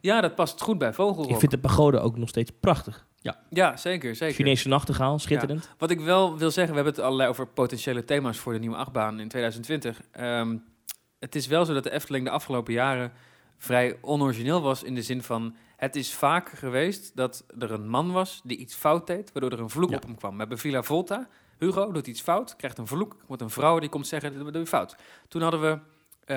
Ja, 0.00 0.20
dat 0.20 0.34
past 0.34 0.60
goed 0.60 0.78
bij 0.78 0.92
Vogelrok. 0.92 1.30
Ik 1.32 1.38
vind 1.38 1.50
de 1.50 1.58
pagode 1.58 1.98
ook 2.00 2.18
nog 2.18 2.28
steeds 2.28 2.50
prachtig. 2.60 3.06
Ja, 3.50 3.76
zeker, 3.76 4.14
zeker. 4.16 4.34
Chinese 4.34 4.68
nachtegaal, 4.68 5.18
schitterend. 5.18 5.70
Wat 5.78 5.90
ik 5.90 6.00
wel 6.00 6.38
wil 6.38 6.50
zeggen, 6.50 6.74
we 6.74 6.80
hebben 6.80 6.94
het 6.94 7.04
allerlei 7.04 7.28
over 7.28 7.46
potentiële 7.46 8.04
thema's 8.04 8.38
voor 8.38 8.52
de 8.52 8.58
nieuwe 8.58 8.76
achtbaan 8.76 9.20
in 9.20 9.28
2020. 9.28 10.00
Ehm, 10.10 10.56
het 11.18 11.34
is 11.34 11.46
wel 11.46 11.64
zo 11.64 11.74
dat 11.74 11.82
de 11.82 11.90
Efteling 11.90 12.24
de 12.24 12.30
afgelopen 12.30 12.72
jaren 12.72 13.12
vrij 13.56 13.98
onorigineel 14.00 14.62
was 14.62 14.82
in 14.82 14.94
de 14.94 15.02
zin 15.02 15.22
van... 15.22 15.56
Het 15.76 15.96
is 15.96 16.14
vaak 16.14 16.48
geweest 16.48 17.16
dat 17.16 17.44
er 17.58 17.70
een 17.72 17.88
man 17.88 18.12
was 18.12 18.40
die 18.44 18.56
iets 18.56 18.74
fout 18.74 19.06
deed, 19.06 19.32
waardoor 19.32 19.52
er 19.52 19.60
een 19.60 19.70
vloek 19.70 19.90
Ja. 19.90 19.96
op 19.96 20.02
hem 20.02 20.14
kwam. 20.16 20.32
We 20.32 20.38
hebben 20.38 20.58
Villa 20.58 20.82
Volta. 20.82 21.28
Hugo 21.58 21.92
doet 21.92 22.06
iets 22.06 22.20
fout, 22.20 22.56
krijgt 22.56 22.78
een 22.78 22.86
vloek. 22.86 23.16
Wordt 23.26 23.42
een 23.42 23.50
vrouw 23.50 23.78
die 23.78 23.88
komt 23.88 24.06
zeggen, 24.06 24.38
dat 24.44 24.52
doe 24.52 24.62
je 24.62 24.68
fout. 24.68 24.96
Toen 25.28 25.42
hadden 25.42 25.60
we 25.60 25.68
eh, 26.24 26.36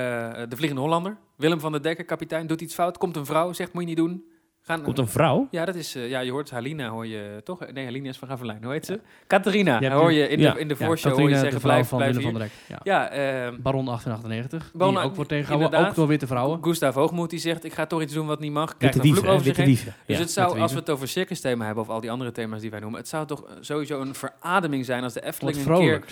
de 0.49 0.55
Vliegende 0.55 0.81
Hollander. 0.81 1.17
Willem 1.35 1.59
van 1.59 1.71
der 1.71 1.81
Dekker, 1.81 2.05
kapitein, 2.05 2.47
doet 2.47 2.61
iets 2.61 2.73
fout. 2.73 2.97
Komt 2.97 3.15
een 3.15 3.25
vrouw, 3.25 3.53
zegt 3.53 3.73
moet 3.73 3.81
je 3.81 3.87
niet 3.87 3.97
doen. 3.97 4.25
Gaan, 4.67 4.81
Komt 4.81 4.97
een 4.97 5.07
vrouw? 5.07 5.47
ja, 5.51 5.65
dat 5.65 5.75
is, 5.75 5.95
eh, 5.95 6.09
ja, 6.09 6.19
je 6.19 6.31
hoort 6.31 6.49
Halina, 6.49 6.89
hoor 6.89 7.07
je 7.07 7.41
toch? 7.43 7.71
Nee, 7.73 7.85
Halina 7.85 8.09
is 8.09 8.17
van 8.17 8.27
Gaverlijn, 8.27 8.63
hoe 8.63 8.71
heet 8.71 8.85
ze? 8.85 8.99
Catharina, 9.27 9.79
Ja, 9.81 9.91
hoor 9.95 10.11
je 10.11 10.27
in 10.29 10.39
ja. 10.39 10.53
de, 10.53 10.59
in 10.59 10.67
de 10.67 10.75
Ja, 10.79 10.85
voorshow 10.85 11.17
hoor 11.17 11.29
je 11.29 11.35
zeggen, 11.35 11.53
de 11.53 11.59
blijf, 11.59 11.87
van 11.87 11.97
blijf 11.97 12.21
van 12.21 12.33
der 12.33 12.41
Rek. 12.41 12.51
Ja. 12.83 13.09
Ehm, 13.09 13.61
Baron 13.61 13.85
1898. 13.85 14.71
Baron- 14.73 14.93
die 14.95 15.03
ook 15.03 15.15
wordt 15.15 15.29
tegengehouden, 15.29 15.87
ook 15.87 15.95
door 15.95 16.07
witte 16.07 16.27
vrouwen. 16.27 16.63
Gustav 16.63 16.95
Hoogmoed 16.95 17.29
die 17.29 17.39
zegt, 17.39 17.63
ik 17.63 17.73
ga 17.73 17.85
toch 17.85 18.01
iets 18.01 18.13
doen 18.13 18.27
wat 18.27 18.39
niet 18.39 18.51
mag. 18.51 18.77
Krijgt 18.77 19.01
Witte 19.01 19.19
een 19.19 19.25
hè? 19.25 19.31
over 19.31 19.45
Witte. 19.45 19.91
Dus 20.05 20.17
het 20.17 20.31
zou, 20.31 20.59
als 20.59 20.71
we 20.73 20.79
het 20.79 20.89
over 20.89 21.07
circus 21.07 21.41
thema 21.41 21.65
hebben, 21.65 21.83
of 21.83 21.89
al 21.89 22.01
die 22.01 22.11
andere 22.11 22.31
thema's 22.31 22.61
die 22.61 22.69
wij 22.69 22.79
noemen, 22.79 22.99
het 22.99 23.09
zou 23.09 23.25
toch 23.27 23.43
sowieso 23.59 24.01
een 24.01 24.15
verademing 24.15 24.85
zijn 24.85 25.03
als 25.03 25.13
de 25.13 25.25
Efteling 25.25 25.57
een 25.65 25.77
keer 25.77 26.03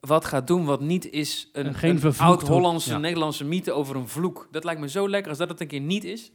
wat 0.00 0.24
gaat 0.24 0.46
doen 0.46 0.64
wat 0.64 0.80
niet 0.80 1.10
is 1.10 1.50
een, 1.52 1.66
een 1.66 1.74
vervloekte- 1.74 2.22
oud-Hollandse. 2.24 2.98
Nederlandse 2.98 3.44
mythe 3.44 3.72
over 3.72 3.96
een 3.96 4.08
vloek. 4.08 4.48
Dat 4.50 4.64
lijkt 4.64 4.80
me 4.80 4.88
zo 4.88 5.08
lekker 5.08 5.28
als 5.30 5.38
dat 5.38 5.48
het 5.48 5.60
een 5.60 5.66
keer 5.66 5.80
niet 5.80 6.04
is. 6.04 6.32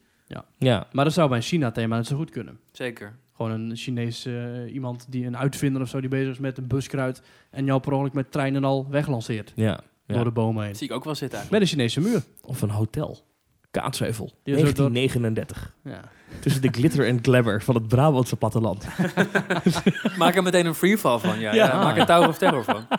Ja. 0.58 0.88
Maar 0.92 1.04
dat 1.04 1.14
zou 1.14 1.28
bij 1.28 1.38
een 1.38 1.44
China-thema 1.44 1.96
net 1.96 2.08
zo 2.08 2.16
goed 2.18 2.30
kunnen. 2.30 2.60
Zeker. 2.72 3.16
Gewoon 3.36 3.52
een 3.52 3.76
Chinees 3.76 4.26
eh, 4.26 4.74
iemand 4.74 5.06
die 5.10 5.26
een 5.26 5.38
uitvinder 5.38 5.82
of 5.82 5.90
zo 5.90 6.00
die 6.00 6.10
bezig 6.10 6.32
is 6.32 6.40
met 6.40 6.58
een 6.58 6.68
buskruid 6.68 7.22
en 7.50 7.66
jou 7.66 7.80
per 7.82 7.92
ongeluk 7.94 8.14
met 8.14 8.32
trein 8.32 8.56
en 8.56 8.64
al 8.64 8.88
weglanceert 8.90 9.52
Ja. 9.56 9.80
Ja. 10.06 10.16
door 10.16 10.24
de 10.24 10.32
bomen 10.32 10.62
heen. 10.62 10.70
Dat 10.72 10.80
zie 10.80 10.88
ik 10.90 10.94
ook 10.96 11.04
wel 11.04 11.16
zitten 11.16 11.40
eigenlijk. 11.40 11.70
Met 11.72 11.80
een 11.80 11.80
Chinese 11.80 12.10
muur. 12.10 12.24
Of 12.42 12.62
een 12.62 12.70
hotel. 12.70 13.26
Kaatsheuvel. 13.72 14.32
Die 14.44 14.56
is 14.56 14.60
ook 14.70 14.76
door- 14.76 14.92
1939. 14.94 15.76
Ja. 15.84 16.02
Tussen 16.40 16.62
de 16.62 16.68
glitter 16.72 17.08
en 17.08 17.20
glamour 17.22 17.62
van 17.62 17.76
het 17.76 17.88
Brabantse 17.88 18.36
platteland. 18.36 18.86
Maak 20.18 20.36
er 20.36 20.44
meteen 20.44 20.66
een 20.66 20.76
freefall 20.76 21.18
van, 21.20 21.40
ja. 21.40 21.54
Ja. 21.54 21.66
ja. 21.66 21.84
Maak 21.84 21.98
er 21.98 22.06
Tower 22.06 22.28
of 22.30 22.38
Terror 22.38 22.64
van. 22.64 22.88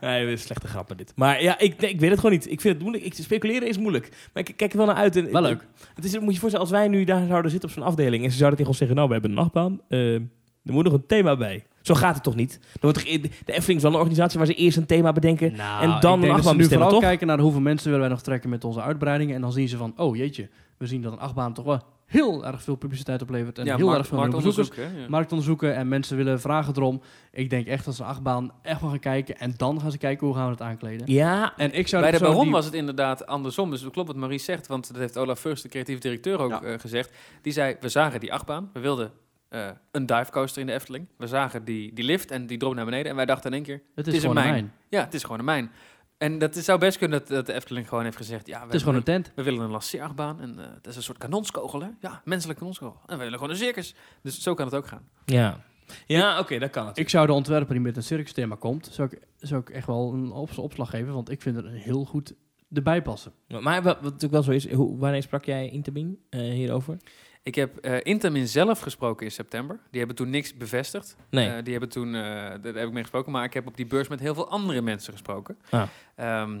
Nee, 0.00 0.26
een 0.30 0.38
slechte 0.38 0.66
grappen 0.66 0.96
dit. 0.96 1.12
Maar 1.16 1.42
ja, 1.42 1.58
ik, 1.58 1.80
nee, 1.80 1.90
ik 1.90 2.00
weet 2.00 2.10
het 2.10 2.18
gewoon 2.20 2.34
niet. 2.34 2.50
Ik 2.50 2.60
vind 2.60 2.74
het 2.74 2.82
moeilijk. 2.82 3.04
Ik, 3.04 3.14
speculeren 3.14 3.68
is 3.68 3.78
moeilijk. 3.78 4.08
Maar 4.32 4.48
ik 4.48 4.56
kijk 4.56 4.70
er 4.72 4.76
wel 4.76 4.86
naar 4.86 4.94
uit. 4.96 5.16
En, 5.16 5.32
Wel 5.32 5.42
leuk. 5.42 5.66
Het 5.94 6.04
is, 6.04 6.12
moet 6.12 6.24
je 6.26 6.32
je 6.32 6.38
voorstellen, 6.38 6.66
als 6.66 6.70
wij 6.74 6.88
nu 6.88 7.04
daar 7.04 7.26
zouden 7.26 7.50
zitten 7.50 7.68
op 7.68 7.74
zo'n 7.74 7.84
afdeling... 7.84 8.24
en 8.24 8.30
ze 8.30 8.36
zouden 8.36 8.56
tegen 8.56 8.70
ons 8.70 8.78
zeggen, 8.78 8.96
nou, 8.96 9.08
we 9.08 9.14
hebben 9.14 9.30
een 9.32 9.36
nachtbaan. 9.36 9.80
eh, 9.88 10.14
er 10.14 10.72
moet 10.72 10.84
nog 10.84 10.92
een 10.92 11.06
thema 11.06 11.36
bij. 11.36 11.64
Zo 11.84 11.94
gaat 11.94 12.14
het 12.14 12.22
toch 12.22 12.34
niet? 12.34 12.58
Dan 12.60 12.92
wordt 12.92 13.04
de 13.04 13.30
Efteling 13.44 13.76
is 13.76 13.82
wel 13.82 13.90
een 13.92 13.96
organisatie 13.98 14.38
waar 14.38 14.46
ze 14.46 14.54
eerst 14.54 14.76
een 14.76 14.86
thema 14.86 15.12
bedenken... 15.12 15.56
Nou, 15.56 15.82
En 15.82 16.00
dan 16.00 16.12
een 16.12 16.20
dat 16.28 16.30
achtbaan 16.36 16.54
ze 16.54 16.60
nu 16.60 16.64
vooral 16.68 16.88
toch? 16.90 17.00
kijken 17.00 17.26
naar 17.26 17.38
hoeveel 17.38 17.60
mensen 17.60 17.84
willen 17.86 18.00
wij 18.00 18.08
nog 18.10 18.22
trekken 18.22 18.50
met 18.50 18.64
onze 18.64 18.80
uitbreidingen. 18.82 19.34
En 19.34 19.40
dan 19.40 19.52
zien 19.52 19.68
ze 19.68 19.76
van, 19.76 19.92
oh 19.96 20.16
jeetje, 20.16 20.48
we 20.78 20.86
zien 20.86 21.02
dat 21.02 21.12
een 21.12 21.18
achtbaan 21.18 21.52
toch 21.54 21.64
wel 21.64 21.82
heel 22.06 22.46
erg 22.46 22.62
veel 22.62 22.74
publiciteit 22.76 23.22
oplevert. 23.22 23.58
En 23.58 23.64
ja, 23.64 23.76
heel 23.76 23.84
markt- 23.84 23.98
erg 24.00 24.08
veel 24.08 24.18
ja. 24.18 25.08
Marktonderzoeken 25.08 25.74
en 25.76 25.88
mensen 25.88 26.16
willen 26.16 26.40
vragen 26.40 26.74
erom. 26.76 27.00
Ik 27.32 27.50
denk 27.50 27.66
echt 27.66 27.84
dat 27.84 27.94
ze 27.94 28.02
een 28.02 28.08
achtbaan 28.08 28.50
echt 28.62 28.80
wel 28.80 28.90
gaan 28.90 28.98
kijken. 28.98 29.38
En 29.38 29.54
dan 29.56 29.80
gaan 29.80 29.90
ze 29.90 29.98
kijken 29.98 30.26
hoe 30.26 30.36
gaan 30.36 30.44
we 30.44 30.50
het 30.50 30.62
aankleden. 30.62 31.12
Ja, 31.12 31.52
En 31.56 31.72
ik 31.74 31.88
zou 31.88 32.02
Bij 32.02 32.10
de 32.12 32.18
Baron 32.18 32.42
die- 32.42 32.52
was 32.52 32.64
het 32.64 32.74
inderdaad 32.74 33.26
andersom. 33.26 33.70
Dus 33.70 33.80
het 33.80 33.92
klopt 33.92 34.08
wat 34.08 34.16
Marie 34.16 34.38
zegt, 34.38 34.66
want 34.66 34.88
dat 34.92 34.96
heeft 34.96 35.16
Olaf 35.18 35.40
First, 35.40 35.62
de 35.62 35.68
creatief 35.68 35.98
directeur, 35.98 36.38
ook 36.38 36.50
Ja. 36.50 36.62
eh, 36.62 36.78
gezegd. 36.78 37.10
Die 37.42 37.52
zei, 37.52 37.76
we 37.80 37.88
zagen 37.88 38.20
die 38.20 38.32
achtbaan, 38.32 38.70
we 38.72 38.80
wilden 38.80 39.10
eh, 39.54 39.70
een 39.90 40.06
divecoaster 40.06 40.60
in 40.60 40.66
de 40.66 40.72
Efteling. 40.72 41.06
We 41.16 41.26
zagen 41.26 41.64
die, 41.64 41.92
die 41.92 42.04
lift 42.04 42.30
en 42.30 42.46
die 42.46 42.58
drop 42.58 42.74
naar 42.74 42.84
beneden. 42.84 43.10
En 43.10 43.16
wij 43.16 43.26
dachten 43.26 43.50
in 43.50 43.56
één 43.56 43.62
keer, 43.64 43.74
Het 43.94 44.06
is, 44.06 44.12
het 44.12 44.14
is 44.14 44.20
gewoon 44.20 44.36
een 44.36 44.44
een 44.44 44.50
mijn. 44.50 44.72
ja, 44.88 45.00
het 45.04 45.14
is 45.14 45.22
gewoon 45.22 45.38
een 45.38 45.44
mijn. 45.44 45.70
En 46.18 46.38
dat 46.38 46.56
is- 46.56 46.64
zou 46.64 46.78
best 46.78 46.98
kunnen 46.98 47.18
dat, 47.18 47.28
dat 47.28 47.46
de 47.46 47.52
Efteling 47.52 47.88
gewoon 47.88 48.04
heeft 48.04 48.16
gezegd, 48.16 48.46
ja, 48.46 48.58
we, 48.58 48.64
Het 48.64 48.74
is 48.74 48.82
gewoon 48.82 48.96
een 48.96 49.02
tent. 49.02 49.32
we 49.34 49.42
willen 49.42 49.60
een 49.60 49.70
lanceerachtbaan. 49.70 50.40
En 50.40 50.58
eh 50.58 50.64
dat 50.82 50.86
is 50.86 50.96
een 50.96 51.02
soort 51.02 51.18
kanonskogel, 51.18 51.80
hè? 51.80 51.88
Ja, 52.00 52.20
menselijke 52.24 52.60
kanonskogel. 52.60 53.00
En 53.06 53.16
we 53.18 53.22
willen 53.24 53.38
gewoon 53.38 53.50
een 53.52 53.60
circus. 53.60 53.94
Dus 54.22 54.40
zo 54.40 54.54
kan 54.54 54.66
het 54.66 54.74
ook 54.74 54.86
gaan. 54.86 55.08
ja. 55.24 55.60
Ja, 56.06 56.38
oké, 56.38 56.58
dat 56.58 56.70
kan 56.70 56.86
het. 56.86 56.98
Ik 56.98 57.08
zou 57.08 57.26
de 57.26 57.32
ontwerper 57.32 57.74
die 57.74 57.82
met 57.82 57.96
een 57.96 58.02
circus 58.02 58.32
thema 58.32 58.54
komt, 58.56 58.88
zou 58.92 59.08
ik, 59.12 59.20
zou 59.38 59.60
ik 59.60 59.70
echt 59.70 59.86
wel 59.86 60.12
een 60.12 60.30
op- 60.32 60.58
opslag 60.58 60.90
geven. 60.90 61.12
Want 61.12 61.30
ik 61.30 61.42
vind 61.42 61.56
het 61.56 61.66
heel 61.68 62.04
goed 62.04 62.34
erbij 62.72 63.02
passen. 63.02 63.32
Maar 63.48 63.82
wat, 63.82 63.94
wat 63.94 64.02
natuurlijk 64.02 64.32
wel 64.32 64.42
zo 64.42 64.50
is, 64.50 64.72
hoe, 64.72 64.98
wanneer 64.98 65.22
sprak 65.22 65.44
jij 65.44 65.68
Intermin 65.68 66.18
eh, 66.30 66.40
hierover? 66.40 66.96
Ik 67.44 67.54
heb 67.54 67.76
eh 67.76 67.96
Intamin 68.02 68.48
zelf 68.48 68.80
gesproken 68.80 69.26
in 69.26 69.32
september. 69.32 69.78
Die 69.90 69.98
hebben 69.98 70.16
toen 70.16 70.30
niks 70.30 70.56
bevestigd. 70.56 71.16
Nee. 71.30 71.48
Eh, 71.48 71.62
die 71.62 71.72
hebben 71.72 71.90
toen, 71.90 72.06
eh, 72.14 72.22
daar 72.22 72.60
heb 72.62 72.76
ik 72.86 72.92
mee 72.92 73.02
gesproken. 73.02 73.32
Maar 73.32 73.44
ik 73.44 73.54
heb 73.54 73.66
op 73.66 73.76
die 73.76 73.86
beurs 73.86 74.08
met 74.08 74.20
heel 74.20 74.34
veel 74.34 74.48
andere 74.50 74.80
mensen 74.82 75.12
gesproken. 75.12 75.58
Ah. 75.70 75.82
Ehm, 76.16 76.58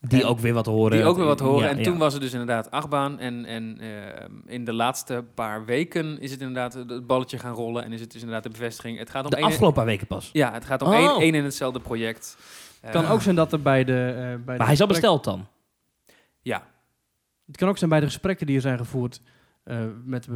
die 0.00 0.22
en- 0.22 0.28
ook 0.28 0.38
weer 0.38 0.52
wat 0.52 0.66
horen. 0.66 0.96
die 0.96 1.06
ook 1.06 1.16
weer 1.16 1.24
wat 1.26 1.40
horen. 1.40 1.64
Ja, 1.64 1.70
en 1.70 1.76
ja. 1.78 1.82
toen 1.82 1.98
was 1.98 2.12
het 2.12 2.22
dus 2.22 2.32
inderdaad 2.32 2.70
achtbaan. 2.70 3.18
En, 3.18 3.44
en 3.44 3.78
ehm, 3.80 4.32
in 4.46 4.64
de 4.64 4.72
laatste 4.72 5.24
paar 5.34 5.64
weken 5.64 6.20
is 6.20 6.30
het 6.30 6.40
inderdaad 6.40 6.72
het 6.74 7.06
balletje 7.06 7.38
gaan 7.38 7.54
rollen. 7.54 7.84
En 7.84 7.92
is 7.92 8.00
het 8.00 8.10
dus 8.12 8.20
inderdaad 8.20 8.44
de 8.44 8.50
bevestiging. 8.50 8.98
Het 8.98 9.10
gaat 9.10 9.24
om 9.24 9.30
De 9.30 9.36
één, 9.36 9.44
afgelopen 9.46 9.74
paar 9.76 9.84
weken 9.86 10.06
pas. 10.06 10.30
Ja, 10.32 10.52
het 10.52 10.64
gaat 10.64 10.82
om 10.82 10.88
Oh. 10.88 10.94
één, 10.94 11.20
één 11.20 11.34
en 11.34 11.44
hetzelfde 11.44 11.80
project. 11.80 12.36
Het 12.80 12.90
kan 12.90 13.06
ook 13.06 13.22
zijn 13.22 13.34
dat 13.36 13.52
er 13.52 13.62
bij 13.62 13.84
de... 13.84 13.92
eh, 14.08 14.16
bij 14.16 14.34
de 14.34 14.42
Maar 14.44 14.46
hij 14.46 14.56
is 14.56 14.80
al 14.80 14.86
gesprek- 14.86 14.88
besteld 14.88 15.24
dan. 15.24 15.46
Ja, 16.40 16.66
Het 17.46 17.56
kan 17.56 17.68
ook 17.68 17.78
zijn 17.78 17.90
bij 17.90 18.00
de 18.00 18.06
gesprekken 18.06 18.46
die 18.46 18.56
er 18.56 18.62
zijn 18.62 18.78
gevoerd 18.78 19.20
met, 20.04 20.26
eh, 20.26 20.34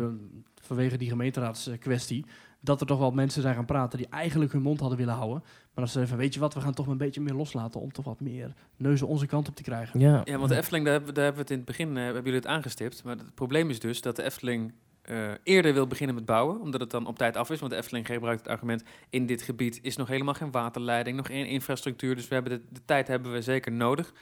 vanwege 0.63 0.97
die 0.97 1.09
gemeenteraadskwestie, 1.09 2.27
dat 2.61 2.81
er 2.81 2.87
toch 2.87 2.99
wel 2.99 3.11
mensen 3.11 3.43
zijn 3.43 3.55
gaan 3.55 3.65
praten 3.65 3.99
die 3.99 4.09
eigenlijk 4.09 4.53
hun 4.53 4.63
mond 4.63 4.81
hadden 4.81 4.99
willen 4.99 5.15
houden. 5.15 5.43
Maar 5.75 5.85
dat 5.85 5.91
ze 5.91 6.07
van, 6.07 6.19
weet 6.19 6.35
je 6.35 6.41
wat, 6.41 6.55
we 6.55 6.61
gaan 6.61 6.75
toch 6.75 6.87
een 6.87 6.97
beetje 6.97 7.21
meer 7.21 7.35
loslaten 7.35 7.81
om 7.81 7.93
toch 7.93 8.05
wat 8.05 8.21
meer 8.21 8.55
neuzen 8.77 9.07
onze 9.07 9.27
kant 9.27 9.49
op 9.49 9.57
te 9.57 9.63
krijgen. 9.63 10.01
Ja, 10.01 10.23
Ja, 10.25 10.37
want 10.37 10.49
de 10.49 10.57
Efteling, 10.57 10.85
daar 10.85 10.95
hebben, 10.95 11.15
daar 11.15 11.25
hebben 11.25 11.47
we 11.47 11.53
het 11.53 11.59
in 11.59 11.67
het 11.67 11.77
begin, 11.77 11.97
eh, 11.97 12.05
hebben 12.05 12.23
jullie 12.23 12.39
het 12.39 12.49
aangestipt. 12.49 13.05
Maar 13.05 13.17
het 13.17 13.35
probleem 13.35 13.71
is 13.71 13.81
dus 13.81 14.01
dat 14.01 14.17
de 14.17 14.23
Efteling 14.23 14.73
eh, 15.03 15.31
eerder 15.43 15.75
wil 15.75 15.87
beginnen 15.87 16.15
met 16.15 16.25
bouwen, 16.25 16.61
omdat 16.61 16.81
het 16.81 16.91
dan 16.91 17.07
op 17.07 17.19
tijd 17.19 17.37
af 17.37 17.51
is. 17.51 17.61
Want 17.61 17.73
de 17.73 17.79
Efteling 17.79 18.07
gebruikt 18.07 18.41
het 18.41 18.51
argument, 18.51 18.83
in 19.11 19.27
dit 19.27 19.43
gebied 19.43 19.79
is 19.83 19.97
nog 19.97 20.09
helemaal 20.09 20.35
geen 20.35 20.51
waterleiding, 20.51 21.17
nog 21.17 21.27
geen 21.27 21.47
infrastructuur. 21.47 22.15
Dus 22.15 22.29
we 22.29 22.35
hebben 22.35 22.53
de, 22.53 22.63
de 22.69 22.81
tijd 22.85 23.09
hebben 23.09 23.33
we 23.33 23.43
zeker 23.43 23.73
nodig. 23.73 24.13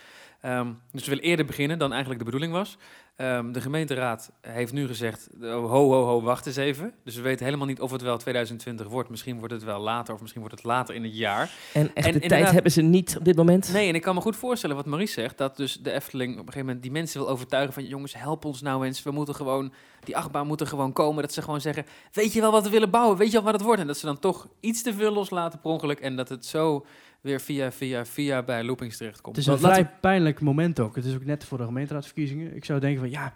Ehm, 0.41 0.72
dus 0.93 1.05
we 1.05 1.09
willen 1.09 1.24
eerder 1.24 1.47
beginnen 1.47 1.78
dan 1.78 1.91
eigenlijk 1.91 2.18
de 2.18 2.24
bedoeling 2.24 2.53
was. 2.53 2.76
Ehm, 3.18 3.53
de 3.53 3.61
gemeenteraad 3.61 4.32
heeft 4.41 4.72
nu 4.72 4.86
gezegd, 4.86 5.28
oh, 5.41 5.70
ho, 5.70 5.91
ho, 5.91 6.05
ho, 6.05 6.22
wacht 6.22 6.47
eens 6.47 6.57
even. 6.57 6.95
Dus 7.05 7.16
we 7.16 7.22
weten 7.22 7.45
helemaal 7.45 7.66
niet 7.66 7.80
of 7.80 7.91
het 7.91 8.03
wel 8.03 8.18
2020 8.18 8.86
wordt. 8.86 9.09
Misschien 9.09 9.39
wordt 9.39 9.55
het 9.55 9.64
wel 9.64 9.80
later 9.80 10.14
of 10.14 10.20
misschien 10.20 10.41
wordt 10.41 10.57
het 10.57 10.64
later 10.64 10.95
in 10.95 11.03
het 11.03 11.16
jaar. 11.16 11.51
en 11.72 11.91
echt 11.95 12.07
En 12.07 12.12
de 12.12 12.20
tijd 12.20 12.51
hebben 12.51 12.72
ze 12.72 12.82
niet 12.82 13.16
op 13.18 13.24
dit 13.24 13.36
moment. 13.36 13.72
Nee, 13.72 13.89
en 13.89 13.95
ik 13.95 14.03
kan 14.03 14.14
me 14.14 14.20
goed 14.20 14.36
voorstellen 14.36 14.76
wat 14.76 14.86
Maurice 14.86 15.12
zegt, 15.12 15.39
dat 15.39 15.57
dus 15.57 15.78
de 15.82 15.93
Efteling 15.93 16.32
op 16.32 16.39
een 16.39 16.45
gegeven 16.45 16.66
moment 16.66 16.82
die 16.82 16.93
mensen 16.93 17.20
wil 17.20 17.28
overtuigen 17.28 17.74
van 17.74 17.84
jongens, 17.84 18.14
help 18.14 18.45
ons 18.45 18.62
nou 18.62 18.86
eens, 18.86 19.03
we 19.03 19.11
moeten 19.11 19.34
gewoon, 19.34 19.72
die 20.05 20.16
achtbaan 20.16 20.47
moet 20.47 20.61
er 20.61 20.66
gewoon 20.66 20.93
komen, 20.93 21.22
dat 21.22 21.32
ze 21.32 21.43
gewoon 21.43 21.61
zeggen, 21.61 21.86
weet 22.12 22.32
je 22.32 22.41
wel 22.41 22.53
wat 22.53 22.64
we 22.64 22.70
willen 22.70 22.91
bouwen, 22.91 23.16
weet 23.16 23.28
je 23.30 23.32
wel 23.32 23.43
wat 23.43 23.55
het 23.55 23.62
wordt, 23.62 23.80
en 23.80 23.86
dat 23.86 23.99
ze 23.99 24.07
dan 24.07 24.18
toch 24.18 24.49
iets 24.61 24.82
te 24.82 24.95
veel 24.95 25.12
loslaten 25.12 25.61
per 25.61 25.70
ongeluk, 25.70 26.01
en 26.01 26.16
dat 26.16 26.28
het 26.28 26.47
zo 26.47 26.86
weer 27.20 27.40
via, 27.40 27.72
via, 27.72 28.04
via 28.06 28.42
bij 28.42 28.64
loopings 28.64 28.96
terechtkomt. 28.96 29.36
Het 29.36 29.46
is 29.46 29.52
een 29.52 29.58
vrij 29.58 29.90
pijnlijk 30.00 30.40
moment 30.40 30.80
ook. 30.80 30.96
Het 30.96 31.04
is 31.04 31.14
ook 31.14 31.24
net 31.24 31.44
voor 31.44 31.58
de 31.58 31.64
gemeenteraadsverkiezingen. 31.64 32.56
Ik 32.56 32.64
zou 32.64 32.80
denken 32.80 33.00
van, 33.00 33.10
ja, 33.10 33.34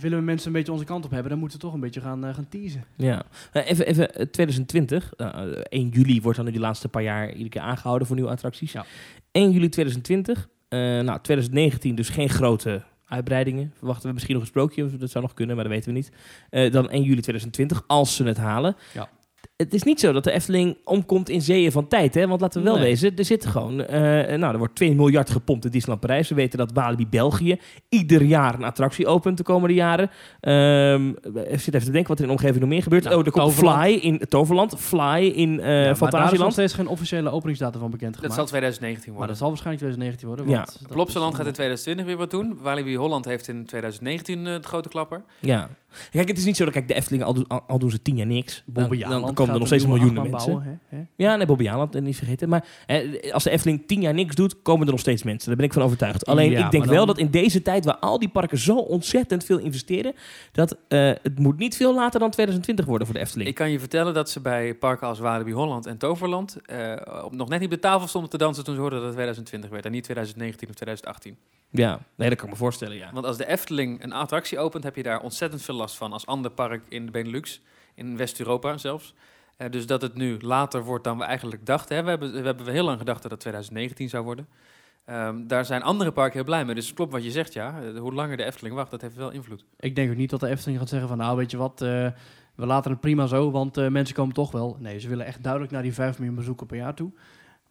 willen 0.00 0.18
we 0.18 0.24
mensen 0.24 0.46
een 0.46 0.52
beetje 0.52 0.72
onze 0.72 0.84
kant 0.84 1.04
op 1.04 1.10
hebben, 1.10 1.30
dan 1.30 1.38
moeten 1.38 1.58
we 1.58 1.64
toch 1.64 1.74
een 1.74 1.80
beetje 1.80 2.00
gaan, 2.00 2.24
eh, 2.24 2.34
gaan 2.34 2.48
teasen. 2.48 2.84
Ja, 2.96 3.22
Nou, 3.52 3.66
even, 3.66 3.86
even 3.86 4.14
eh, 4.14 4.26
2020. 4.26 5.12
eh, 5.16 5.40
1 5.68 5.88
juli 5.88 6.20
wordt 6.20 6.36
dan 6.36 6.46
nu 6.46 6.52
die 6.52 6.60
laatste 6.60 6.88
paar 6.88 7.02
jaar 7.02 7.30
iedere 7.30 7.48
keer 7.48 7.60
aangehouden 7.60 8.06
voor 8.06 8.16
nieuwe 8.16 8.30
attracties. 8.30 8.72
Ja. 8.72 8.84
1 9.32 9.50
juli 9.50 9.68
2020. 9.68 10.48
eh, 10.68 10.78
nou, 10.80 11.20
2019 11.20 11.94
dus 11.94 12.08
geen 12.08 12.28
grote 12.28 12.82
uitbreidingen. 13.06 13.72
Verwachten 13.76 14.06
we 14.06 14.12
misschien 14.12 14.34
nog 14.34 14.42
een 14.42 14.48
sprookje, 14.48 14.84
of 14.84 14.90
dat 14.90 15.10
zou 15.10 15.24
nog 15.24 15.34
kunnen, 15.34 15.54
maar 15.56 15.64
dat 15.64 15.72
weten 15.72 15.88
we 15.92 15.96
niet. 15.96 16.10
Eh, 16.50 16.72
dan 16.72 16.90
1 16.90 17.02
juli 17.02 17.20
2020, 17.20 17.84
als 17.86 18.16
ze 18.16 18.24
het 18.24 18.36
halen. 18.36 18.76
Ja. 18.94 19.08
Het 19.56 19.74
is 19.74 19.82
niet 19.82 20.00
zo 20.00 20.12
dat 20.12 20.24
de 20.24 20.30
Efteling 20.32 20.76
omkomt 20.84 21.28
in 21.28 21.42
zeeën 21.42 21.72
van 21.72 21.88
tijd, 21.88 22.14
hè? 22.14 22.26
Want 22.26 22.40
laten 22.40 22.60
we 22.62 22.66
wel 22.66 22.76
Nee. 22.76 22.84
wezen, 22.84 23.16
er 23.16 23.24
zit 23.24 23.46
gewoon... 23.46 23.84
eh, 23.84 24.00
nou, 24.38 24.52
er 24.52 24.58
wordt 24.58 24.74
2 24.74 24.94
miljard 24.94 25.30
gepompt 25.30 25.64
in 25.64 25.70
Disneyland 25.70 26.06
Parijs. 26.06 26.28
We 26.28 26.34
weten 26.34 26.58
dat 26.58 26.70
Walibi 26.72 27.06
België 27.06 27.56
ieder 27.88 28.22
jaar 28.22 28.54
een 28.54 28.64
attractie 28.64 29.06
opent 29.06 29.36
de 29.36 29.42
komende 29.42 29.74
jaren. 29.74 30.10
Ehm 30.40 31.08
ik 31.48 31.60
zit 31.60 31.74
even 31.74 31.86
te 31.86 31.92
denken 31.92 32.08
wat 32.08 32.18
er 32.18 32.24
in 32.24 32.30
de 32.30 32.36
omgeving 32.36 32.60
nog 32.60 32.68
meer 32.68 32.82
gebeurt. 32.82 33.04
Nou, 33.04 33.16
oh, 33.20 33.26
er 33.26 33.30
komt 33.32 33.44
Toverland. 33.44 33.78
Fly 33.82 33.92
in 33.94 34.18
Toverland, 34.28 34.74
Fly 34.78 35.32
in 35.34 35.60
eh 35.60 35.66
Ja, 35.66 35.72
maar 35.74 35.84
daar 35.84 35.90
is 35.92 35.98
nog 35.98 35.98
Fantasieland. 36.10 36.52
steeds 36.52 36.72
geen 36.72 36.86
officiële 36.88 37.30
openingsdatum 37.30 37.80
van 37.80 37.90
bekend 37.90 38.10
dat 38.12 38.20
gemaakt. 38.20 38.36
zal 38.38 38.46
2019 38.46 39.02
maar 39.08 39.12
worden. 39.18 39.28
dat 39.28 39.38
zal 39.38 39.48
waarschijnlijk 39.48 39.84
2019 39.86 40.28
worden. 40.28 40.48
Ja. 40.48 40.56
Want 40.56 40.78
dat 40.88 40.92
Plopsaland 40.96 41.32
is- 41.32 41.38
gaat 41.38 41.46
in 41.46 41.52
2020 41.52 42.06
weer 42.06 42.16
wat 42.16 42.30
doen. 42.30 42.58
Walibi 42.62 42.96
Holland 42.96 43.24
heeft 43.24 43.48
in 43.48 43.66
2019 43.66 44.46
eh, 44.46 44.52
het 44.52 44.66
grote 44.66 44.88
klapper. 44.88 45.22
Ja. 45.40 45.68
Kijk, 46.10 46.28
het 46.28 46.38
is 46.38 46.44
niet 46.44 46.56
zo 46.56 46.64
dat 46.64 46.72
kijk, 46.72 46.88
de 46.88 46.94
Efteling, 46.94 47.22
al, 47.24 47.34
doen- 47.34 47.46
al, 47.66 47.78
doen 47.78 47.90
ze 47.90 48.02
tien 48.02 48.16
jaar 48.16 48.26
niks. 48.26 48.62
Dan, 48.66 48.82
Bobby 48.88 49.04
dan 49.04 49.34
komen 49.34 49.52
er 49.52 49.58
nog 49.58 49.66
steeds 49.68 49.86
miljoenen 49.86 50.30
mensen. 50.30 50.52
bouwen, 50.52 50.80
hè? 50.88 50.96
Hè? 50.96 51.02
Ja, 51.16 51.36
nee, 51.36 51.46
Bobby 51.46 51.62
Jaland, 51.62 51.94
eh, 51.94 52.02
niet 52.02 52.16
vergeten. 52.16 52.48
Maar 52.48 52.66
eh, 52.86 53.32
als 53.32 53.44
de 53.44 53.50
Efteling 53.50 53.82
tien 53.86 54.00
jaar 54.00 54.14
niks 54.14 54.34
doet, 54.34 54.62
komen 54.62 54.86
er 54.86 54.92
nog 54.92 55.00
steeds 55.00 55.22
mensen. 55.22 55.46
Daar 55.48 55.56
ben 55.56 55.66
ik 55.66 55.72
van 55.72 55.82
overtuigd. 55.82 56.26
Alleen, 56.26 56.50
Ja, 56.50 56.64
ik 56.64 56.70
denk 56.70 56.84
wel 56.84 57.06
dat 57.06 57.18
in 57.18 57.30
deze 57.30 57.62
tijd, 57.62 57.84
waar 57.84 57.96
al 57.96 58.18
die 58.18 58.28
parken 58.28 58.58
zo 58.58 58.76
ontzettend 58.78 59.44
veel 59.44 59.58
investeren, 59.58 60.14
dat 60.52 60.76
eh, 60.88 61.10
het 61.22 61.38
moet 61.38 61.58
niet 61.58 61.76
veel 61.76 61.94
later 61.94 62.20
dan 62.20 62.30
2020 62.30 62.84
worden 62.84 63.06
voor 63.06 63.16
de 63.16 63.22
Efteling. 63.22 63.48
Ik 63.48 63.54
kan 63.54 63.70
je 63.70 63.78
vertellen 63.78 64.14
dat 64.14 64.30
ze 64.30 64.40
bij 64.40 64.74
parken 64.74 65.06
als 65.06 65.18
Walibi 65.18 65.52
Holland 65.52 65.86
en 65.86 65.96
Toverland 65.98 66.56
eh, 66.66 66.92
op, 67.24 67.32
nog 67.34 67.48
net 67.48 67.60
niet 67.60 67.68
op 67.68 67.74
de 67.74 67.80
tafel 67.80 68.08
stonden 68.08 68.30
te 68.30 68.38
dansen 68.38 68.64
toen 68.64 68.74
ze 68.74 68.80
hoorden 68.80 68.98
dat 68.98 69.06
het 69.08 69.16
2020 69.16 69.70
werd 69.70 69.84
en 69.84 69.92
niet 69.92 70.04
2019 70.04 70.68
of 70.68 70.74
2018. 70.74 71.36
Ja, 71.70 71.98
nee, 72.16 72.28
dat 72.28 72.38
kan 72.38 72.46
ik 72.46 72.52
me 72.52 72.58
voorstellen, 72.58 72.96
ja. 72.96 73.10
Want 73.12 73.26
als 73.26 73.36
de 73.36 73.46
Efteling 73.48 74.02
een 74.02 74.12
attractie 74.12 74.58
opent, 74.58 74.84
heb 74.84 74.96
je 74.96 75.02
daar 75.02 75.20
ontzettend 75.20 75.62
veel 75.62 75.74
last 75.76 75.96
van 75.96 76.12
als 76.12 76.26
ander 76.26 76.50
park 76.50 76.82
in 76.88 77.06
de 77.06 77.12
Benelux, 77.12 77.60
in 77.94 78.16
West-Europa 78.16 78.78
zelfs. 78.78 79.14
Eh, 79.56 79.70
dus 79.70 79.86
dat 79.86 80.02
het 80.02 80.14
nu 80.14 80.38
later 80.40 80.84
wordt 80.84 81.04
dan 81.04 81.18
we 81.18 81.24
eigenlijk 81.24 81.66
dachten. 81.66 81.96
Hè. 81.96 82.02
We, 82.02 82.08
hebben, 82.08 82.32
we 82.32 82.46
hebben 82.46 82.72
heel 82.72 82.84
lang 82.84 82.98
gedacht 82.98 83.22
dat 83.22 83.30
het 83.30 83.40
2019 83.40 84.08
zou 84.08 84.24
worden. 84.24 84.48
Ehm, 85.04 85.46
daar 85.46 85.64
zijn 85.64 85.82
andere 85.82 86.12
parken 86.12 86.34
heel 86.34 86.44
blij 86.44 86.64
mee. 86.64 86.74
Dus 86.74 86.92
klopt 86.92 87.12
wat 87.12 87.24
je 87.24 87.30
zegt, 87.30 87.52
ja. 87.52 87.80
Eh, 87.82 87.98
hoe 88.00 88.14
langer 88.14 88.36
de 88.36 88.44
Efteling 88.44 88.74
wacht, 88.74 88.90
dat 88.90 89.00
heeft 89.00 89.16
wel 89.16 89.30
invloed. 89.30 89.64
Ik 89.78 89.94
denk 89.94 90.10
ook 90.10 90.16
niet 90.16 90.30
dat 90.30 90.40
de 90.40 90.48
Efteling 90.48 90.78
gaat 90.78 90.88
zeggen 90.88 91.08
van, 91.08 91.18
nou 91.18 91.36
weet 91.36 91.50
je 91.50 91.56
wat, 91.56 91.82
eh, 91.82 92.08
we 92.54 92.66
laten 92.66 92.90
het 92.90 93.00
prima 93.00 93.26
zo, 93.26 93.50
want 93.50 93.90
mensen 93.90 94.14
komen 94.14 94.34
toch 94.34 94.50
wel. 94.50 94.76
Nee, 94.80 94.98
ze 94.98 95.08
willen 95.08 95.26
echt 95.26 95.42
duidelijk 95.42 95.72
naar 95.72 95.82
die 95.82 95.94
5 95.94 96.18
miljoen 96.18 96.36
bezoeken 96.36 96.66
per 96.66 96.76
jaar 96.76 96.94
toe. 96.94 97.12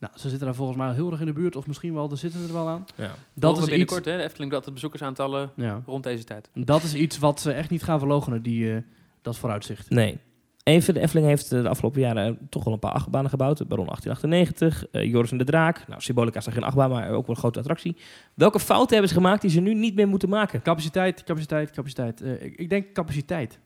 Nou, 0.05 0.17
ze 0.19 0.29
zitten 0.29 0.47
daar 0.47 0.55
volgens 0.55 0.77
mij 0.77 0.93
heel 0.93 1.11
erg 1.11 1.19
in 1.19 1.25
de 1.25 1.33
buurt, 1.33 1.55
of 1.55 1.67
misschien 1.67 1.93
wel, 1.93 2.07
daar 2.07 2.17
zitten 2.17 2.39
ze 2.41 2.47
er 2.47 2.53
wel 2.53 2.67
aan. 2.67 2.85
ja. 2.95 3.03
Dat 3.03 3.15
Dat 3.33 3.51
is 3.51 3.57
is 3.57 3.63
iets, 3.63 3.69
binnenkort, 3.69 4.05
hè. 4.05 4.17
De 4.17 4.23
Efteling 4.23 4.51
dat 4.51 4.65
de 4.65 4.71
bezoekersaantallen 4.71 5.51
ja, 5.55 5.81
rond 5.85 6.03
deze 6.03 6.23
tijd. 6.23 6.49
dat 6.53 6.83
is 6.83 6.93
iets 6.93 7.19
wat 7.19 7.39
ze 7.39 7.51
echt 7.51 7.69
niet 7.69 7.83
gaan 7.83 7.99
verloochenen, 7.99 8.41
die, 8.41 8.73
eh, 8.73 8.77
dat 9.21 9.37
vooruitzicht. 9.37 9.89
Nee. 9.89 10.17
Even, 10.63 10.93
de 10.93 10.99
Efteling 10.99 11.27
heeft 11.27 11.51
eh, 11.51 11.61
de 11.61 11.69
afgelopen 11.69 12.01
jaren 12.01 12.25
eh, 12.25 12.33
toch 12.49 12.63
wel 12.63 12.73
een 12.73 12.79
paar 12.79 12.91
achtbanen 12.91 13.29
gebouwd. 13.29 13.67
Baron 13.67 13.85
1898, 13.85 14.89
eh, 14.91 15.11
Joris 15.11 15.31
en 15.31 15.37
de 15.37 15.43
Draak. 15.43 15.87
Nou, 15.87 16.01
Symbolica 16.01 16.37
is 16.39 16.45
dan 16.45 16.53
geen 16.53 16.63
achtbaan, 16.63 16.89
maar 16.89 17.09
ook 17.09 17.25
wel 17.25 17.35
een 17.35 17.41
grote 17.41 17.59
attractie. 17.59 17.95
Welke 18.33 18.59
fouten 18.59 18.91
hebben 18.91 19.09
ze 19.09 19.15
gemaakt 19.15 19.41
die 19.41 19.49
ze 19.51 19.59
nu 19.59 19.73
niet 19.73 19.95
meer 19.95 20.07
moeten 20.07 20.29
maken? 20.29 20.61
Capaciteit, 20.61 21.23
capaciteit, 21.23 21.71
capaciteit. 21.71 22.21
Eh, 22.21 22.43
ik, 22.43 22.55
ik 22.55 22.69
denk 22.69 22.93
capaciteit. 22.93 23.59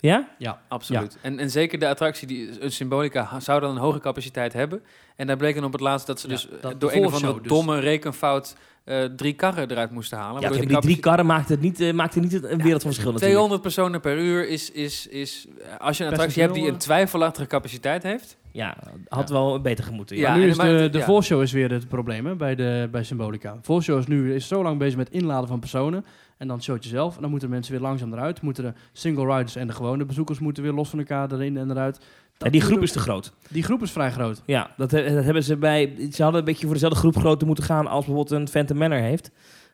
Ja? 0.00 0.28
Ja, 0.38 0.60
Absoluut. 0.68 1.18
En, 1.22 1.38
en 1.38 1.50
zeker 1.50 1.78
de 1.78 1.88
attractie, 1.88 2.26
die, 2.26 2.62
een 2.62 2.72
Symbolica, 2.72 3.40
zou 3.40 3.60
dan 3.60 3.70
een 3.70 3.76
hoge 3.76 3.98
capaciteit 4.00 4.52
hebben. 4.52 4.82
En 5.16 5.26
daar 5.26 5.36
bleek 5.36 5.54
dan 5.54 5.64
op 5.64 5.72
het 5.72 5.80
laatst 5.80 6.06
dat 6.06 6.20
ze 6.20 6.28
Ja, 6.28 6.32
dus 6.34 6.48
eh, 6.48 6.52
dat 6.60 6.80
door 6.80 6.90
de 6.90 6.96
een 6.96 7.04
of 7.04 7.14
andere 7.14 7.40
dus. 7.40 7.48
domme 7.48 7.78
rekenfout 7.80 8.56
eh, 8.84 9.04
drie 9.04 9.32
karren 9.32 9.70
eruit 9.70 9.90
moesten 9.90 10.18
halen. 10.18 10.42
Ja, 10.42 10.50
die, 10.50 10.78
drie 10.78 10.98
karren 10.98 11.26
maakten 11.26 11.54
het 11.54 11.62
niet, 11.62 11.80
eh, 11.80 11.92
maakten 11.92 12.20
niet 12.22 12.32
een 12.32 12.40
wereld 12.42 12.82
van 12.82 12.92
verschil 12.92 13.12
natuurlijk. 13.12 13.20
200 13.22 13.62
personen 13.62 14.00
per 14.00 14.18
uur 14.18 14.48
is, 14.48 14.70
is, 14.70 15.06
is 15.06 15.46
als 15.78 15.98
je 15.98 16.04
een 16.04 16.10
attractie 16.10 16.42
hebt 16.42 16.54
die 16.54 16.68
een 16.68 16.76
twijfelachtige 16.78 17.46
capaciteit 17.46 18.02
heeft. 18.02 18.36
Ja, 18.52 18.76
had 19.08 19.30
wel 19.30 19.60
beter 19.60 19.84
gemoeten. 19.84 20.16
Ja, 20.16 20.36
nu 20.36 20.46
is 20.48 20.56
de, 20.56 20.62
het- 20.66 20.92
de 20.92 20.98
ja. 20.98 21.04
voorshow 21.04 21.42
is 21.42 21.52
weer 21.52 21.70
het 21.70 21.88
probleem 21.88 22.26
hè, 22.26 22.34
bij, 22.36 22.54
de, 22.54 22.88
bij 22.90 23.04
Symbolica. 23.04 23.58
Voorshow 23.62 23.98
is 23.98 24.06
nu 24.06 24.34
is 24.34 24.48
zo 24.48 24.62
lang 24.62 24.78
bezig 24.78 24.96
met 24.96 25.10
inladen 25.10 25.48
van 25.48 25.60
personen. 25.60 26.04
En 26.36 26.48
dan 26.48 26.62
showtje 26.62 26.88
zelf. 26.90 27.14
En 27.16 27.20
dan 27.20 27.30
moeten 27.30 27.50
mensen 27.50 27.72
weer 27.72 27.80
langzaam 27.82 28.12
eruit. 28.12 28.40
Moeten 28.40 28.64
de 28.64 28.72
single 28.92 29.34
riders 29.36 29.56
en 29.56 29.66
de 29.66 29.72
gewone 29.72 30.04
bezoekers 30.04 30.38
moeten 30.38 30.62
weer 30.62 30.72
los 30.72 30.88
van 30.88 30.98
elkaar 30.98 31.32
erin 31.32 31.56
en 31.56 31.70
eruit. 31.70 32.00
Dat 32.38 32.52
die 32.52 32.60
groep 32.60 32.82
is 32.82 32.92
te 32.92 32.98
groot. 32.98 33.32
Die 33.50 33.62
groep 33.62 33.82
is 33.82 33.90
vrij 33.90 34.10
groot. 34.10 34.42
Ja, 34.46 34.70
dat, 34.76 34.90
dat 34.90 35.04
hebben 35.24 35.44
ze 35.44 35.56
bij... 35.56 35.94
Ze 36.12 36.22
hadden 36.22 36.40
een 36.40 36.46
beetje 36.46 36.64
voor 36.64 36.74
dezelfde 36.74 36.98
groep 36.98 37.16
groter 37.16 37.46
moeten 37.46 37.64
gaan 37.64 37.86
als 37.86 38.04
bijvoorbeeld 38.04 38.40
een 38.40 38.48
Phantom 38.48 38.76
Manor 38.76 38.98
heeft. 38.98 39.30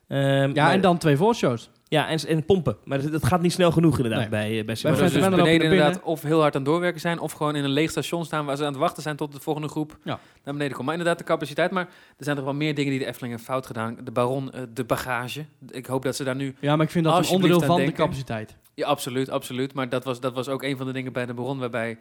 Ehm, 0.08 0.20
Ja, 0.54 0.64
maar- 0.64 0.72
en 0.72 0.80
dan 0.80 0.98
twee 0.98 1.16
voorshows. 1.16 1.70
Ja, 1.92 2.08
en, 2.08 2.18
en 2.18 2.44
pompen. 2.44 2.76
Maar 2.84 3.02
dat, 3.02 3.12
dat 3.12 3.24
gaat 3.24 3.40
niet 3.40 3.52
snel 3.52 3.70
genoeg 3.72 3.96
inderdaad 3.96 4.20
Nee. 4.20 4.28
bij, 4.28 4.58
eh, 4.58 4.64
bij 4.64 4.74
dus 4.74 5.12
beneden 5.12 5.62
inderdaad 5.62 6.02
of 6.02 6.22
heel 6.22 6.40
hard 6.40 6.54
aan 6.54 6.60
het 6.60 6.70
doorwerken 6.70 7.00
zijn... 7.00 7.18
of 7.18 7.32
gewoon 7.32 7.56
in 7.56 7.64
een 7.64 7.70
leeg 7.70 7.90
station 7.90 8.24
staan 8.24 8.44
waar 8.44 8.56
ze 8.56 8.62
aan 8.64 8.68
het 8.68 8.78
wachten 8.78 9.02
zijn... 9.02 9.16
tot 9.16 9.32
de 9.32 9.40
volgende 9.40 9.68
groep 9.68 9.98
Ja. 10.04 10.18
naar 10.44 10.54
beneden 10.54 10.72
komt. 10.72 10.84
Maar 10.86 10.96
inderdaad 10.96 11.18
de 11.18 11.24
capaciteit. 11.24 11.70
Maar 11.70 11.84
er 12.16 12.24
zijn 12.24 12.36
toch 12.36 12.44
wel 12.44 12.54
meer 12.54 12.74
dingen 12.74 12.90
die 12.90 13.00
de 13.00 13.06
Efteling 13.06 13.32
heeft 13.32 13.46
fout 13.46 13.66
gedaan. 13.66 13.96
De 14.04 14.10
Baron, 14.10 14.52
eh, 14.52 14.62
de 14.74 14.84
bagage. 14.84 15.44
Ik 15.70 15.86
hoop 15.86 16.02
dat 16.02 16.16
ze 16.16 16.24
daar 16.24 16.36
nu... 16.36 16.54
Ja, 16.60 16.76
maar 16.76 16.84
ik 16.86 16.92
vind 16.92 17.04
dat 17.04 17.18
een 17.18 17.34
onderdeel 17.34 17.60
van 17.60 17.76
de 17.84 17.92
capaciteit. 17.92 18.56
Ja, 18.74 18.86
absoluut, 18.86 19.30
absoluut. 19.30 19.74
Maar 19.74 19.88
dat 19.88 20.04
was, 20.04 20.20
dat 20.20 20.34
was 20.34 20.48
ook 20.48 20.62
een 20.62 20.76
van 20.76 20.86
de 20.86 20.92
dingen 20.92 21.12
bij 21.12 21.26
de 21.26 21.34
Baron... 21.34 21.58
waarbij 21.58 21.98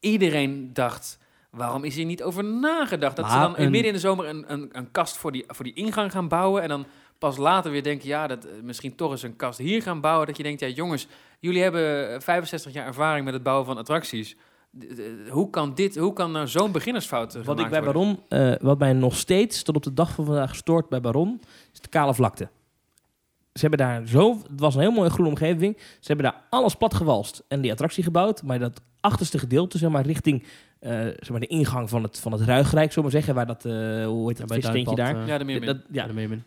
iedereen 0.00 0.70
dacht... 0.72 1.18
Waarom 1.50 1.84
is 1.84 1.94
hier 1.96 2.04
niet 2.04 2.22
over 2.22 2.44
nagedacht? 2.44 3.16
Dat 3.16 3.30
ze 3.30 3.38
dan 3.38 3.56
in 3.56 3.70
midden 3.70 3.88
in 3.88 3.92
de 3.92 4.00
zomer 4.00 4.28
een, 4.28 4.44
een, 4.52 4.68
een 4.72 4.90
kast 4.90 5.16
voor 5.16 5.32
die, 5.32 5.44
voor 5.46 5.64
die 5.64 5.74
ingang 5.74 6.12
gaan 6.12 6.28
bouwen... 6.28 6.62
en 6.62 6.68
dan 6.68 6.86
pas 7.20 7.36
later 7.36 7.70
weer 7.70 7.82
denken... 7.82 8.08
ja, 8.08 8.26
dat, 8.26 8.44
eh, 8.44 8.50
misschien 8.62 8.94
toch 8.94 9.10
eens 9.10 9.22
een 9.22 9.36
kast 9.36 9.58
hier 9.58 9.82
gaan 9.82 10.00
bouwen. 10.00 10.26
Dat 10.26 10.36
je 10.36 10.42
denkt, 10.42 10.60
ja 10.60 10.66
jongens, 10.66 11.06
jullie 11.38 11.62
hebben 11.62 12.12
eh, 12.14 12.20
65 12.20 12.72
jaar 12.72 12.86
ervaring 12.86 13.24
met 13.24 13.34
het 13.34 13.42
bouwen 13.42 13.66
van 13.66 13.78
attracties. 13.78 14.36
Hoe 15.28 15.50
kan, 15.50 15.74
dit, 15.74 15.96
hoe 15.96 16.12
kan 16.12 16.32
nou 16.32 16.46
zo'n 16.48 16.72
beginnersfout 16.72 17.34
eh, 17.34 17.42
Wat 17.44 17.60
ik 17.60 17.68
bij 17.68 17.82
worden? 17.82 18.02
Baron, 18.02 18.22
eh, 18.52 18.54
wat 18.60 18.78
mij 18.78 18.92
nog 18.92 19.16
steeds 19.16 19.62
tot 19.62 19.76
op 19.76 19.82
de 19.82 19.94
dag 19.94 20.14
van 20.14 20.24
vandaag 20.24 20.54
stoort 20.56 20.88
bij 20.88 21.00
Baron, 21.00 21.40
is 21.72 21.80
de 21.80 21.88
kale 21.88 22.14
vlakte. 22.14 22.48
Ze 23.52 23.60
hebben 23.60 23.78
daar 23.78 24.06
zo, 24.06 24.32
het 24.50 24.60
was 24.60 24.74
een 24.74 24.80
heel 24.80 24.90
mooie 24.90 25.10
groene 25.10 25.30
omgeving. 25.30 25.76
Ze 25.78 26.06
hebben 26.12 26.24
daar 26.24 26.42
alles 26.50 26.74
plat 26.74 26.94
gewalst 26.94 27.42
en 27.48 27.60
die 27.60 27.70
attractie 27.70 28.02
gebouwd. 28.02 28.42
Maar 28.42 28.58
dat 28.58 28.80
achterste 29.00 29.38
gedeelte, 29.38 29.78
zeg 29.78 29.90
maar, 29.90 30.06
richting 30.06 30.44
eh, 30.80 30.90
zeg 31.00 31.30
maar 31.30 31.40
de 31.40 31.46
ingang 31.46 31.88
van 31.88 32.02
het, 32.02 32.20
van 32.20 32.32
het 32.32 32.40
Ruigrijk, 32.40 32.92
zullen 32.92 33.08
we 33.10 33.14
maar 33.14 33.22
zeggen, 33.22 33.34
waar 33.34 33.46
dat, 33.46 33.64
eh, 33.64 34.06
hoe 34.06 34.28
heet 34.28 34.36
dat 34.38 34.46
bij 34.46 34.60
vissteentje 34.60 34.94
Duinpad, 34.94 35.14
daar. 35.14 35.22
eh, 35.22 35.28
Ja, 35.28 35.38
de 35.38 35.44
meer 35.44 35.64
dat, 35.64 35.76
ja, 35.76 36.02
ja, 36.02 36.06
de 36.06 36.12
Meermin. 36.12 36.42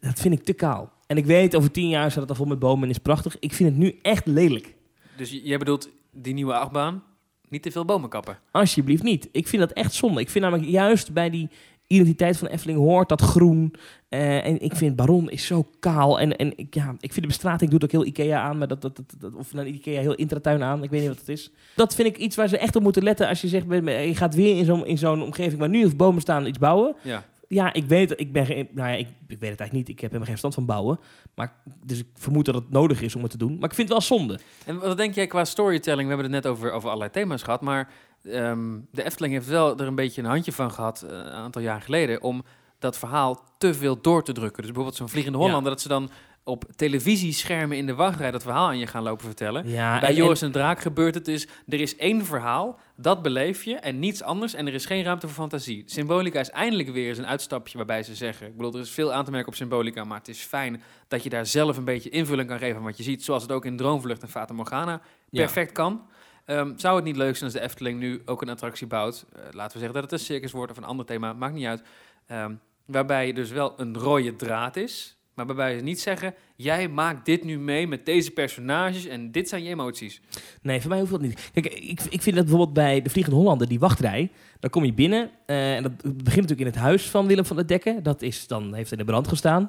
Dat 0.00 0.18
vind 0.20 0.34
ik 0.34 0.44
te 0.44 0.52
kaal. 0.52 0.92
En 1.06 1.16
ik 1.16 1.26
weet, 1.26 1.56
over 1.56 1.70
tien 1.70 1.88
jaar 1.88 2.10
staat 2.10 2.20
het 2.20 2.30
al 2.30 2.36
vol 2.36 2.46
met 2.46 2.58
bomen 2.58 2.84
en 2.84 2.90
is 2.90 2.98
prachtig. 2.98 3.36
Ik 3.38 3.52
vind 3.52 3.68
het 3.68 3.78
nu 3.78 3.98
echt 4.02 4.26
lelijk. 4.26 4.74
Dus 5.16 5.40
jij 5.44 5.58
bedoelt 5.58 5.88
die 6.12 6.34
nieuwe 6.34 6.54
achtbaan, 6.54 7.02
niet 7.48 7.62
te 7.62 7.70
veel 7.70 7.84
bomen 7.84 8.08
kappen. 8.08 8.38
Alsjeblieft 8.50 9.02
niet. 9.02 9.28
Ik 9.32 9.48
vind 9.48 9.62
dat 9.62 9.72
echt 9.72 9.92
zonde. 9.94 10.20
Ik 10.20 10.30
vind 10.30 10.44
namelijk 10.44 10.68
juist 10.70 11.12
bij 11.12 11.30
die 11.30 11.48
identiteit 11.86 12.36
van 12.36 12.48
de 12.48 12.54
Efteling 12.54 12.78
hoort, 12.78 13.08
dat 13.08 13.20
groen. 13.20 13.74
Eh, 14.08 14.46
en 14.46 14.60
ik 14.60 14.74
vind 14.76 14.96
Baron 14.96 15.30
is 15.30 15.46
zo 15.46 15.66
kaal. 15.80 16.20
En, 16.20 16.36
en 16.36 16.52
ik, 16.58 16.74
ja, 16.74 16.90
ik 17.00 17.12
vind 17.12 17.20
de 17.20 17.26
bestrating 17.26 17.70
doet 17.70 17.84
ook 17.84 17.90
heel 17.90 18.04
Ikea 18.06 18.40
aan. 18.40 18.58
Maar 18.58 18.68
dat, 18.68 18.82
dat, 18.82 18.96
dat, 18.96 19.14
dat- 19.18 19.34
of 19.34 19.52
nou, 19.52 19.66
Ikea 19.66 20.00
heel 20.00 20.14
intratuin 20.14 20.62
aan. 20.62 20.82
Ik 20.82 20.90
weet 20.90 21.00
niet 21.00 21.08
wat 21.08 21.18
het 21.18 21.28
is. 21.28 21.50
Dat 21.76 21.94
vind 21.94 22.08
ik 22.08 22.16
iets 22.18 22.36
waar 22.36 22.48
ze 22.48 22.58
echt 22.58 22.76
op 22.76 22.82
moeten 22.82 23.02
letten. 23.02 23.28
Als 23.28 23.40
je 23.40 23.48
zegt, 23.48 23.64
je 23.84 24.10
gaat 24.14 24.34
weer 24.34 24.56
in 24.56 24.64
zo'n, 24.64 24.86
in 24.86 24.98
zo'n 24.98 25.22
omgeving 25.22 25.58
waar 25.60 25.68
nu 25.68 25.84
of 25.84 25.96
bomen 25.96 26.20
staan 26.20 26.46
iets 26.46 26.58
bouwen. 26.58 26.94
Ja. 27.02 27.24
Ja, 27.48 27.72
ik 27.72 27.84
weet, 27.84 28.20
ik 28.20 28.32
ben 28.32 28.46
nou 28.46 28.88
ja, 28.88 28.94
ik, 28.94 29.08
ik 29.08 29.38
weet 29.38 29.50
het 29.50 29.60
eigenlijk 29.60 29.72
niet. 29.72 29.88
Ik 29.88 30.00
heb 30.00 30.10
helemaal 30.10 30.20
geen 30.20 30.38
verstand 30.38 30.54
van 30.54 30.66
bouwen. 30.66 31.00
Maar, 31.34 31.52
dus 31.84 31.98
ik 31.98 32.06
vermoed 32.14 32.44
dat 32.44 32.54
het 32.54 32.70
nodig 32.70 33.02
is 33.02 33.14
om 33.14 33.22
het 33.22 33.30
te 33.30 33.38
doen. 33.38 33.58
Maar 33.58 33.68
ik 33.68 33.74
vind 33.74 33.88
het 33.88 33.98
wel 33.98 34.18
zonde. 34.18 34.38
En 34.64 34.78
wat 34.78 34.96
denk 34.96 35.14
jij 35.14 35.26
qua 35.26 35.44
storytelling? 35.44 36.08
We 36.08 36.14
hebben 36.14 36.32
het 36.32 36.44
net 36.44 36.52
over, 36.52 36.72
over 36.72 36.88
allerlei 36.88 37.10
thema's 37.10 37.42
gehad, 37.42 37.60
maar 37.60 37.90
ehm, 38.22 38.78
de 38.90 39.04
Efteling 39.04 39.34
heeft 39.34 39.46
wel 39.46 39.78
er 39.78 39.86
een 39.86 39.94
beetje 39.94 40.22
een 40.22 40.28
handje 40.28 40.52
van 40.52 40.70
gehad 40.70 41.02
eh, 41.02 41.10
een 41.10 41.32
aantal 41.32 41.62
jaar 41.62 41.82
geleden 41.82 42.22
om 42.22 42.44
dat 42.78 42.98
verhaal 42.98 43.44
te 43.58 43.74
veel 43.74 44.00
door 44.00 44.24
te 44.24 44.32
drukken. 44.32 44.56
Dus 44.56 44.66
bijvoorbeeld 44.66 44.96
zo'n 44.96 45.08
Vliegende 45.08 45.38
Ja. 45.38 45.44
Hollander, 45.44 45.72
dat 45.72 45.80
ze 45.80 45.88
dan 45.88 46.10
op 46.44 46.64
televisieschermen 46.76 47.76
in 47.76 47.86
de 47.86 47.94
wachtrij 47.94 48.30
dat 48.30 48.42
verhaal 48.42 48.66
aan 48.66 48.78
je 48.78 48.86
gaan 48.86 49.02
lopen 49.02 49.24
vertellen. 49.26 49.68
Ja, 49.68 50.00
Bij 50.00 50.08
en- 50.08 50.14
Joris 50.14 50.42
en 50.42 50.52
Draak 50.52 50.80
gebeurt 50.80 51.14
het 51.14 51.24
dus, 51.24 51.46
er 51.68 51.80
is 51.80 51.96
één 51.96 52.24
verhaal, 52.24 52.78
dat 52.96 53.22
beleef 53.22 53.64
je 53.64 53.74
en 53.76 53.98
niets 53.98 54.22
anders 54.22 54.54
en 54.54 54.66
er 54.66 54.74
is 54.74 54.86
geen 54.86 55.02
ruimte 55.04 55.26
voor 55.26 55.36
fantasie. 55.36 55.82
Symbolica 55.86 56.40
is 56.40 56.50
eindelijk 56.50 56.88
weer 56.88 57.08
eens 57.08 57.18
een 57.18 57.26
uitstapje 57.26 57.76
waarbij 57.76 58.02
ze 58.02 58.14
zeggen, 58.14 58.46
ik 58.46 58.56
bedoel, 58.56 58.74
er 58.74 58.80
is 58.80 58.90
veel 58.90 59.12
aan 59.12 59.24
te 59.24 59.30
merken 59.30 59.48
op 59.48 59.54
Symbolica, 59.54 60.04
maar 60.04 60.18
het 60.18 60.28
is 60.28 60.40
fijn 60.42 60.82
dat 61.08 61.22
je 61.22 61.28
daar 61.28 61.46
zelf 61.46 61.76
een 61.76 61.84
beetje 61.84 62.10
invulling 62.10 62.48
kan 62.48 62.58
geven 62.58 62.76
aan 62.76 62.82
wat 62.84 62.96
je 62.96 63.02
ziet, 63.02 63.24
zoals 63.24 63.42
het 63.42 63.52
ook 63.52 63.64
in 63.64 63.76
Droomvlucht 63.76 64.22
en 64.22 64.28
Fata 64.28 64.54
Morgana 64.54 65.00
Ja. 65.30 65.42
perfect 65.42 65.72
kan. 65.72 66.06
Ehm, 66.44 66.72
zou 66.76 66.96
het 66.96 67.04
niet 67.04 67.16
leuk 67.16 67.36
zijn 67.36 67.44
als 67.50 67.60
de 67.60 67.64
Efteling 67.66 67.98
nu 68.00 68.22
ook 68.24 68.42
een 68.42 68.48
attractie 68.48 68.86
bouwt, 68.86 69.24
eh, 69.32 69.40
laten 69.50 69.72
we 69.72 69.78
zeggen 69.84 69.92
dat 70.00 70.02
het 70.10 70.12
een 70.20 70.26
circus 70.26 70.52
wordt 70.52 70.70
of 70.70 70.76
een 70.78 70.84
ander 70.84 71.06
thema, 71.06 71.32
maakt 71.32 71.54
niet 71.54 71.66
uit, 71.66 71.82
ehm, 72.26 72.54
waarbij 72.88 73.32
dus 73.32 73.50
wel 73.50 73.72
een 73.76 73.96
rode 73.96 74.36
draad 74.36 74.76
is, 74.76 75.16
maar 75.34 75.46
waarbij 75.46 75.76
ze 75.76 75.84
niet 75.84 76.00
zeggen, 76.00 76.34
jij 76.56 76.88
maakt 76.88 77.26
dit 77.26 77.44
nu 77.44 77.58
mee 77.58 77.86
met 77.86 78.06
deze 78.06 78.30
personages 78.30 79.06
en 79.06 79.32
dit 79.32 79.48
zijn 79.48 79.62
je 79.62 79.70
emoties. 79.70 80.20
Nee, 80.62 80.80
voor 80.80 80.90
mij 80.90 80.98
hoeft 80.98 81.10
dat 81.10 81.20
niet. 81.20 81.50
Kijk, 81.52 81.66
ik, 81.66 82.00
ik 82.10 82.22
vind 82.22 82.36
dat 82.36 82.44
bijvoorbeeld 82.44 82.72
bij 82.72 83.02
de 83.02 83.10
Vliegende 83.10 83.38
Hollander, 83.38 83.68
die 83.68 83.78
wachtrij, 83.78 84.30
dan 84.60 84.70
kom 84.70 84.84
je 84.84 84.92
binnen 84.92 85.30
eh, 85.46 85.76
en 85.76 85.82
dat 85.82 85.96
begint 86.02 86.24
natuurlijk 86.24 86.60
in 86.60 86.66
het 86.66 86.76
huis 86.76 87.10
van 87.10 87.26
Willem 87.26 87.44
van 87.44 87.56
der 87.56 87.66
Dekken. 87.66 88.02
Dat 88.02 88.22
is 88.22 88.46
dan, 88.46 88.74
heeft 88.74 88.92
in 88.92 88.98
de 88.98 89.04
brand 89.04 89.28
gestaan, 89.28 89.62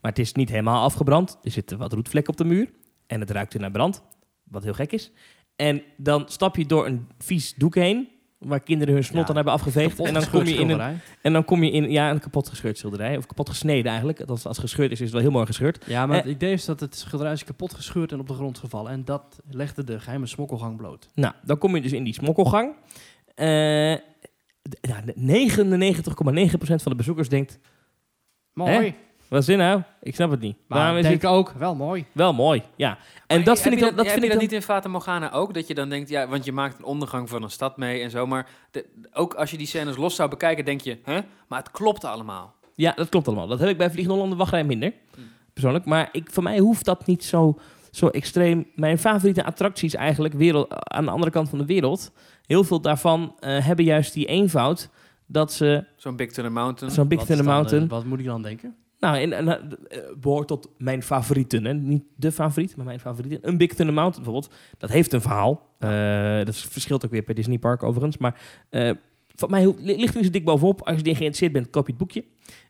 maar 0.00 0.10
het 0.10 0.18
is 0.18 0.32
niet 0.32 0.48
helemaal 0.48 0.82
afgebrand. 0.82 1.38
Er 1.42 1.50
zitten 1.50 1.78
wat 1.78 1.92
roetvlekken 1.92 2.32
op 2.32 2.38
de 2.38 2.44
muur 2.44 2.70
en 3.06 3.20
het 3.20 3.30
ruikt 3.30 3.52
weer 3.52 3.62
naar 3.62 3.70
brand, 3.70 4.02
wat 4.44 4.64
heel 4.64 4.74
gek 4.74 4.92
is. 4.92 5.12
En 5.56 5.82
dan 5.96 6.24
stap 6.28 6.56
je 6.56 6.66
door 6.66 6.86
een 6.86 7.08
vies 7.18 7.54
doek 7.54 7.74
heen, 7.74 8.08
waar 8.38 8.60
kinderen 8.60 8.94
hun 8.94 9.04
snot 9.04 9.20
Ja, 9.20 9.26
dan 9.26 9.34
hebben 9.36 9.52
afgeveegd. 9.52 9.98
En 10.00 10.14
dan, 10.14 10.30
kom 10.30 10.44
je 10.44 10.54
in 10.54 10.70
een, 10.70 11.00
en 11.22 11.32
dan 11.32 11.44
kom 11.44 11.62
je 11.62 11.70
in 11.70 11.90
ja, 11.90 12.10
een 12.10 12.18
kapot 12.20 12.48
gescheurd 12.48 12.78
schilderij, 12.78 13.16
of 13.16 13.26
kapot 13.26 13.48
gesneden 13.48 13.86
eigenlijk. 13.86 14.20
Als, 14.20 14.28
als 14.46 14.56
het 14.56 14.58
gescheurd 14.66 14.90
is, 14.90 14.98
is 14.98 15.04
het 15.04 15.12
wel 15.12 15.20
heel 15.22 15.30
mooi 15.30 15.46
gescheurd. 15.46 15.84
Ja, 15.86 16.06
maar 16.06 16.16
Eh, 16.16 16.22
het 16.22 16.32
idee 16.32 16.52
is 16.52 16.64
dat 16.64 16.80
het 16.80 16.96
schilderij 16.96 17.32
is 17.32 17.44
kapot 17.44 17.74
gescheurd 17.74 18.12
en 18.12 18.20
op 18.20 18.28
de 18.28 18.34
grond 18.34 18.58
gevallen. 18.58 18.92
En 18.92 19.04
dat 19.04 19.40
legde 19.50 19.84
de 19.84 20.00
geheime 20.00 20.26
smokkelgang 20.26 20.76
bloot. 20.76 21.08
Nou, 21.14 21.34
dan 21.42 21.58
kom 21.58 21.74
je 21.76 21.82
dus 21.82 21.92
in 21.92 22.04
die 22.04 22.14
smokkelgang. 22.14 22.74
Eh, 23.34 23.94
d- 24.62 24.78
ja, 24.80 25.02
99,9% 25.14 26.82
van 26.82 26.92
de 26.92 26.94
bezoekers 26.96 27.28
denkt... 27.28 27.58
Mooi. 28.52 28.94
Wat 29.28 29.44
dit 29.46 29.56
nou? 29.56 29.82
Ik 30.02 30.14
snap 30.14 30.30
het 30.30 30.40
niet. 30.40 30.56
Maar 30.68 30.78
Waarom 30.78 30.96
is 30.96 31.02
denk 31.02 31.22
het 31.22 31.30
ook, 31.30 31.52
wel 31.58 31.74
mooi. 31.74 32.04
wel 32.12 32.32
mooi? 32.32 32.62
Ja. 32.76 32.98
En 33.26 33.36
Maar 33.36 33.44
dat 33.44 33.60
vind 33.60 33.74
ik 33.74 33.80
dan... 33.80 33.88
Dat 33.88 33.98
heb 34.04 34.06
vind 34.12 34.24
ik 34.24 34.30
dat 34.30 34.38
dan 34.40 34.48
niet 34.48 34.56
in 34.56 34.62
Fata 34.62 34.88
Morgana 34.88 35.32
ook? 35.32 35.54
Dat 35.54 35.66
je 35.66 35.74
dan 35.74 35.88
denkt, 35.88 36.08
ja, 36.08 36.28
want 36.28 36.44
je 36.44 36.52
maakt 36.52 36.78
een 36.78 36.84
ondergang 36.84 37.28
van 37.28 37.42
een 37.42 37.50
stad 37.50 37.76
mee 37.76 38.02
en 38.02 38.10
zo. 38.10 38.26
Maar 38.26 38.48
de- 38.70 38.86
ook 39.12 39.34
als 39.34 39.50
je 39.50 39.56
die 39.56 39.66
scènes 39.66 39.96
los 39.96 40.14
zou 40.14 40.28
bekijken, 40.30 40.64
denk 40.64 40.80
je, 40.80 40.98
hè? 41.02 41.20
Maar 41.48 41.58
het 41.58 41.70
klopt 41.70 42.04
allemaal. 42.04 42.54
Ja, 42.74 42.92
dat 42.96 43.08
klopt 43.08 43.26
allemaal. 43.26 43.46
Dat 43.46 43.58
heb 43.58 43.68
ik 43.68 43.76
bij 43.78 43.86
Vliegende 43.90 44.12
Hollander 44.12 44.38
wachtrij 44.38 44.64
minder. 44.64 44.92
Hm. 45.14 45.20
Persoonlijk. 45.52 45.84
Maar 45.84 46.08
ik, 46.12 46.30
voor 46.30 46.42
mij 46.42 46.58
hoeft 46.58 46.84
dat 46.84 47.06
niet 47.06 47.24
zo, 47.24 47.58
zo 47.90 48.08
extreem. 48.08 48.66
Mijn 48.74 48.98
favoriete 48.98 49.44
attracties 49.44 49.94
eigenlijk 49.94 50.34
wereld, 50.34 50.66
aan 50.92 51.04
de 51.04 51.10
andere 51.10 51.30
kant 51.32 51.48
van 51.48 51.58
de 51.58 51.66
wereld... 51.66 52.12
Heel 52.46 52.64
veel 52.64 52.80
daarvan 52.80 53.34
eh, 53.40 53.64
hebben 53.66 53.84
juist 53.84 54.12
die 54.12 54.26
eenvoud... 54.26 54.88
dat 55.26 55.52
ze 55.52 55.84
Zo'n 55.96 56.16
Big 56.16 56.30
Thunder 56.32 56.52
Mountain. 56.52 56.94
zo'n 56.94 57.08
Big 57.08 57.24
Thunder 57.24 57.44
Mountain... 57.44 57.84
eh, 57.84 57.90
wat 57.90 58.04
moet 58.04 58.18
ik 58.18 58.24
dan 58.24 58.42
denken? 58.42 58.76
Nou, 59.06 59.18
en, 59.18 59.32
en, 59.32 59.48
eh, 59.88 59.98
behoort 60.20 60.48
tot 60.48 60.68
mijn 60.78 61.02
favorieten. 61.02 61.64
Hè? 61.64 61.74
Niet 61.74 62.04
de 62.16 62.32
favoriet, 62.32 62.76
maar 62.76 62.86
mijn 62.86 63.00
favorieten. 63.00 63.48
Een 63.48 63.56
Big 63.56 63.74
Thunder 63.74 63.94
Mountain 63.94 64.24
bijvoorbeeld. 64.24 64.54
Dat 64.78 64.90
heeft 64.90 65.12
een 65.12 65.20
verhaal. 65.20 65.74
Eh, 65.78 66.44
dat 66.44 66.56
verschilt 66.56 67.04
ook 67.04 67.10
weer 67.10 67.22
per 67.22 67.34
Disney 67.34 67.58
Park 67.58 67.82
overigens. 67.82 68.18
Maar 68.18 68.40
eh 68.70 68.90
van 69.36 69.50
mij 69.50 69.74
ligt 69.78 70.10
er 70.10 70.16
niet 70.16 70.24
zo 70.24 70.30
dik 70.30 70.44
bovenop. 70.44 70.82
Als 70.82 70.96
je 70.96 71.02
erin 71.02 71.16
geïnteresseerd 71.16 71.52
bent, 71.52 71.70
koop 71.70 71.86
je 71.86 71.92
het 71.92 72.00
boekje. 72.00 72.24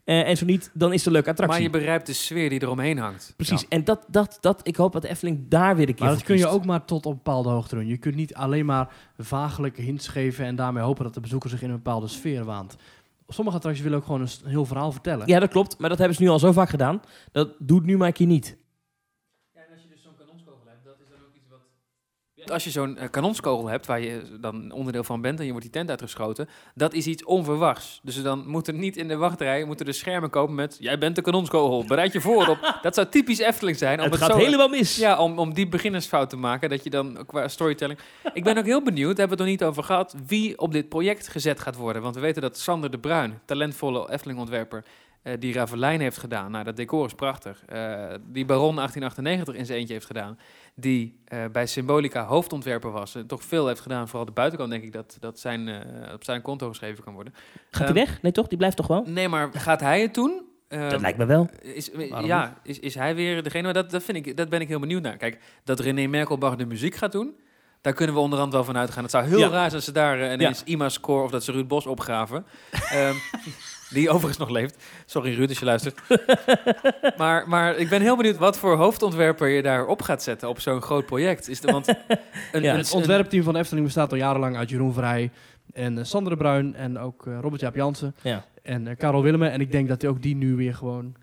Eh, 0.05 0.29
en 0.29 0.37
zo 0.37 0.45
niet, 0.45 0.71
dan 0.75 0.93
is 0.93 0.97
het 0.97 1.07
een 1.07 1.13
leuke 1.13 1.27
maar 1.27 1.37
attractie. 1.39 1.63
je 1.63 1.71
begrijpt 1.71 2.07
de 2.07 2.13
sfeer 2.13 2.49
die 2.49 2.63
eromheen 2.63 2.99
hangt. 2.99 3.33
Precies. 3.37 3.69
En 3.69 3.85
dat, 3.85 4.07
dat, 4.09 4.39
dat, 4.41 4.61
ik 4.63 4.77
hoop 4.77 4.93
dat 4.93 5.03
de 5.03 5.09
Efteling 5.09 5.49
daar 5.49 5.77
weer 5.77 5.89
een 5.89 5.95
keer 5.95 6.05
Maar 6.05 6.15
dat 6.15 6.25
kun 6.25 6.37
je 6.37 6.47
ook 6.47 6.65
maar 6.65 6.85
tot 6.85 7.07
op 7.07 7.13
een 7.13 7.17
bepaalde 7.17 7.49
hoogte 7.49 7.75
doen. 7.75 7.87
Je 7.87 7.97
kunt 7.97 8.15
niet 8.15 8.35
alleen 8.35 8.67
maar 8.67 8.95
vagelijke 9.19 9.83
hints 9.83 10.09
geven 10.09 10.45
en 10.45 10.57
daarmee 10.57 10.83
hopen 10.83 11.05
dat 11.05 11.15
de 11.15 11.21
bezoeker 11.21 11.51
zich 11.51 11.63
in 11.63 11.69
een 11.69 11.77
bepaalde 11.77 12.09
sfeer 12.09 12.45
waant. 12.45 12.77
Sommige 13.29 13.57
attracties 13.57 13.85
willen 13.85 13.99
ook 13.99 14.05
gewoon 14.05 14.21
een, 14.21 14.29
heel 14.45 14.65
verhaal 14.65 14.93
vertellen. 14.93 15.27
Ja, 15.27 15.41
dat 15.41 15.51
klopt. 15.51 15.79
Maar 15.79 15.89
dat 15.89 15.99
hebben 15.99 16.17
ze 16.17 16.23
nu 16.23 16.29
al 16.29 16.39
zo 16.39 16.53
vaak 16.53 16.69
gedaan. 16.69 17.03
Dat 17.33 17.55
doet 17.59 17.85
nu 17.85 17.97
maar 17.97 18.13
keer 18.13 18.27
niet. 18.27 18.57
Ja, 19.53 19.61
en 19.61 19.73
als 19.73 19.83
je 19.83 19.89
dus 19.89 20.03
zo'n 20.03 20.17
kanonskogel 20.19 20.67
hebt, 20.67 20.85
dat 20.85 21.01
is 21.01 21.09
dan 21.09 21.19
ook 21.19 21.35
iets 21.35 21.49
wat... 21.49 21.61
Als 22.51 22.65
je 22.65 22.71
zo'n 22.71 22.99
eh, 22.99 23.11
kanonskogel 23.11 23.69
hebt, 23.69 23.87
waar 23.87 24.01
je 24.01 24.23
dan 24.41 24.73
onderdeel 24.73 25.05
van 25.05 25.21
bent 25.21 25.39
en 25.39 25.45
je 25.45 25.51
wordt 25.51 25.65
die 25.65 25.75
tent 25.75 25.91
uitgeschoten, 25.91 26.49
dat 26.75 26.95
is 26.95 27.07
iets 27.07 27.25
onverwachts. 27.25 28.01
Dus 28.03 28.23
dan 28.23 28.49
moeten 28.49 28.79
niet 28.79 28.97
in 28.97 29.09
de 29.09 29.17
wachtrij 29.17 29.65
moeten 29.65 29.87
de 29.87 29.93
schermen 29.93 30.31
kopen 30.31 30.55
met, 30.55 30.77
jij 30.81 30.99
bent 30.99 31.17
de 31.17 31.23
kanonskogel, 31.23 31.85
bereid 31.87 32.13
je 32.13 32.21
voor 32.21 32.47
op. 32.47 32.75
Dat 32.83 32.95
zou 32.95 33.07
typisch 33.09 33.39
Efteling 33.39 33.77
zijn. 33.77 33.99
Om 33.99 34.05
het 34.05 34.13
het 34.13 34.23
gaat 34.23 34.31
zo, 34.31 34.45
helemaal 34.45 34.69
mis. 34.69 34.97
Ja, 34.97 35.19
om, 35.19 35.39
om 35.39 35.55
die 35.55 35.69
beginnersfout 35.69 36.31
te 36.31 36.37
maken, 36.37 36.71
dat 36.71 36.85
je 36.85 36.91
dan 36.91 37.19
qua 37.27 37.49
storytelling... 37.49 37.99
Ik 38.33 38.45
ben 38.45 38.59
ook 38.59 38.65
heel 38.65 38.83
benieuwd, 38.83 39.17
daar 39.17 39.29
hebben 39.29 39.37
we 39.39 39.43
het 39.43 39.53
nog 39.53 39.61
niet 39.61 39.71
over 39.71 39.85
gehad, 39.85 40.15
wie 40.27 40.59
op 40.59 40.73
dit 40.73 40.89
project 40.89 41.29
gezet 41.29 41.61
gaat 41.61 41.77
worden. 41.77 42.03
Want 42.03 42.15
we 42.15 42.21
weten 42.21 42.43
dat 42.43 42.59
Sander 42.59 42.91
de 42.91 42.99
Bruin, 42.99 43.41
talentvolle 43.45 44.11
Efteling-ontwerper, 44.11 44.85
eh, 45.27 45.33
die 45.39 45.53
Ravelijn 45.53 46.01
heeft 46.01 46.19
gedaan. 46.19 46.51
Nou, 46.51 46.65
dat 46.65 46.77
decor 46.77 47.07
is 47.07 47.15
prachtig. 47.15 47.63
Eh, 47.67 48.15
die 48.27 48.45
Baron 48.45 48.75
1898 48.75 49.55
in 49.55 49.67
zijn 49.67 49.79
eentje 49.79 49.93
heeft 49.93 50.07
gedaan. 50.07 50.39
Die 50.79 51.21
eh, 51.25 51.45
bij 51.53 51.67
Symbolica 51.67 52.25
hoofdontwerper 52.25 52.91
was. 52.91 53.15
En 53.15 53.27
toch 53.27 53.45
veel 53.45 53.67
heeft 53.67 53.81
gedaan, 53.81 54.07
vooral 54.09 54.25
de 54.27 54.33
buitenkant 54.33 54.71
denk 54.71 54.83
ik, 54.85 54.93
dat, 54.93 55.17
dat 55.21 55.39
zijn, 55.39 55.69
eh, 55.69 56.13
op 56.15 56.25
zijn 56.25 56.43
konto 56.43 56.69
geschreven 56.69 57.05
kan 57.05 57.15
worden. 57.15 57.35
Gaat 57.71 57.87
Ehm, 57.89 57.95
hij 57.97 58.05
weg? 58.07 58.23
Nee 58.23 58.33
toch? 58.33 58.47
Die 58.47 58.59
blijft 58.59 58.77
toch 58.77 58.87
gewoon? 58.87 59.13
Nee, 59.13 59.29
maar 59.29 59.49
gaat 59.53 59.81
hij 59.81 60.01
het 60.01 60.15
doen? 60.15 60.43
Ehm, 60.69 60.89
dat 60.89 61.01
lijkt 61.01 61.19
me 61.19 61.25
wel. 61.27 61.49
is, 61.63 61.91
Waarom 62.11 62.27
ja, 62.29 62.59
is, 62.63 62.79
is 62.81 62.95
hij 62.95 63.15
weer 63.15 63.43
degene? 63.43 63.73
Dat, 63.73 63.91
dat, 63.91 64.03
vind 64.03 64.27
ik, 64.27 64.37
dat 64.37 64.49
ben 64.49 64.61
ik 64.61 64.69
heel 64.69 64.81
benieuwd 64.81 65.03
naar. 65.03 65.17
Kijk, 65.17 65.39
dat 65.65 65.81
René 65.81 66.07
Merkelbach 66.07 66.57
de 66.57 66.67
muziek 66.67 66.95
gaat 66.95 67.13
doen, 67.13 67.37
daar 67.81 67.93
kunnen 67.93 68.15
we 68.15 68.21
onderhand 68.21 68.53
wel 68.53 68.65
van 68.65 68.77
uitgaan. 68.77 69.03
Het 69.03 69.13
zou 69.13 69.25
heel 69.27 69.39
Ja. 69.39 69.49
raar 69.49 69.61
zijn 69.63 69.75
als 69.75 69.85
ze 69.85 69.93
daar 69.93 70.21
eh, 70.21 70.33
ineens 70.33 70.63
IMA 70.65 70.89
score 70.89 71.23
of 71.25 71.31
dat 71.31 71.45
ze 71.45 71.53
Ruud 71.53 71.67
Bos 71.69 71.87
opgraven. 71.87 72.47
Ehm, 72.91 73.15
die 73.91 74.09
overigens 74.11 74.39
nog 74.39 74.49
leeft. 74.51 74.85
Sorry 75.07 75.35
Ruud, 75.35 75.49
als 75.49 75.59
je 75.59 75.65
luistert. 75.65 76.01
maar, 77.17 77.49
maar 77.49 77.77
ik 77.77 77.89
ben 77.89 78.01
heel 78.03 78.17
benieuwd 78.17 78.37
wat 78.37 78.59
voor 78.59 78.77
hoofdontwerper 78.77 79.49
je 79.49 79.63
daar 79.63 79.87
op 79.87 80.03
gaat 80.03 80.23
zetten 80.23 80.49
op 80.49 80.61
zo'n 80.61 80.83
groot 80.83 81.07
project. 81.07 81.49
Is 81.49 81.61
de, 81.61 81.73
want 81.73 81.89
een, 82.53 82.63
Ja, 82.63 82.73
een- 82.73 82.79
Het 82.79 82.93
ontwerpteam 82.93 83.43
van 83.43 83.57
Efteling 83.57 83.87
bestaat 83.87 84.11
al 84.11 84.19
jarenlang 84.19 84.57
uit 84.57 84.71
Jeroen 84.71 84.93
Vrij 84.93 85.31
en 85.73 85.97
uh, 85.99 86.05
Sander 86.05 86.33
de 86.33 86.39
Bruin 86.39 86.75
en 86.75 86.99
ook 86.99 87.27
eh, 87.27 87.39
Robert 87.41 87.61
Jaap 87.61 87.75
Jansen 87.75 88.15
Ja. 88.23 88.45
en 88.63 88.87
eh, 88.89 88.97
Karel 88.97 89.23
Willemen. 89.23 89.51
En 89.53 89.61
ik 89.61 89.73
denk 89.73 89.89
dat 89.89 90.05
ook 90.07 90.23
die 90.23 90.37
nu 90.37 90.55
weer 90.57 90.75
gewoon... 90.75 91.15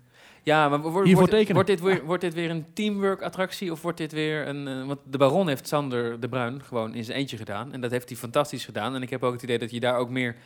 Ja, 0.42 0.68
maar 0.68 0.80
wordt, 0.80 1.12
wordt, 1.12 1.30
tekenen. 1.30 1.54
wordt, 1.54 1.68
dit 1.68 1.80
weer, 1.80 2.04
wordt 2.04 2.22
dit 2.22 2.34
weer 2.34 2.50
een 2.50 2.66
teamwork-attractie 2.72 3.72
of 3.72 3.82
wordt 3.82 3.98
dit 3.98 4.12
weer 4.12 4.48
een... 4.48 4.68
eh, 4.68 4.86
want 4.86 4.98
de 5.10 5.18
Baron 5.18 5.48
heeft 5.48 5.68
Sander 5.68 6.20
de 6.20 6.28
Bruin 6.28 6.62
gewoon 6.62 6.94
in 6.94 7.04
zijn 7.04 7.18
eentje 7.18 7.36
gedaan. 7.36 7.72
En 7.72 7.80
dat 7.80 7.90
heeft 7.90 8.08
hij 8.08 8.18
fantastisch 8.18 8.64
gedaan. 8.64 8.94
En 8.94 9.02
ik 9.02 9.10
heb 9.10 9.22
ook 9.22 9.32
het 9.32 9.42
idee 9.42 9.58
dat 9.58 9.70
hij 9.70 9.78
daar 9.78 9.96
ook 9.96 10.10
meer 10.10 10.36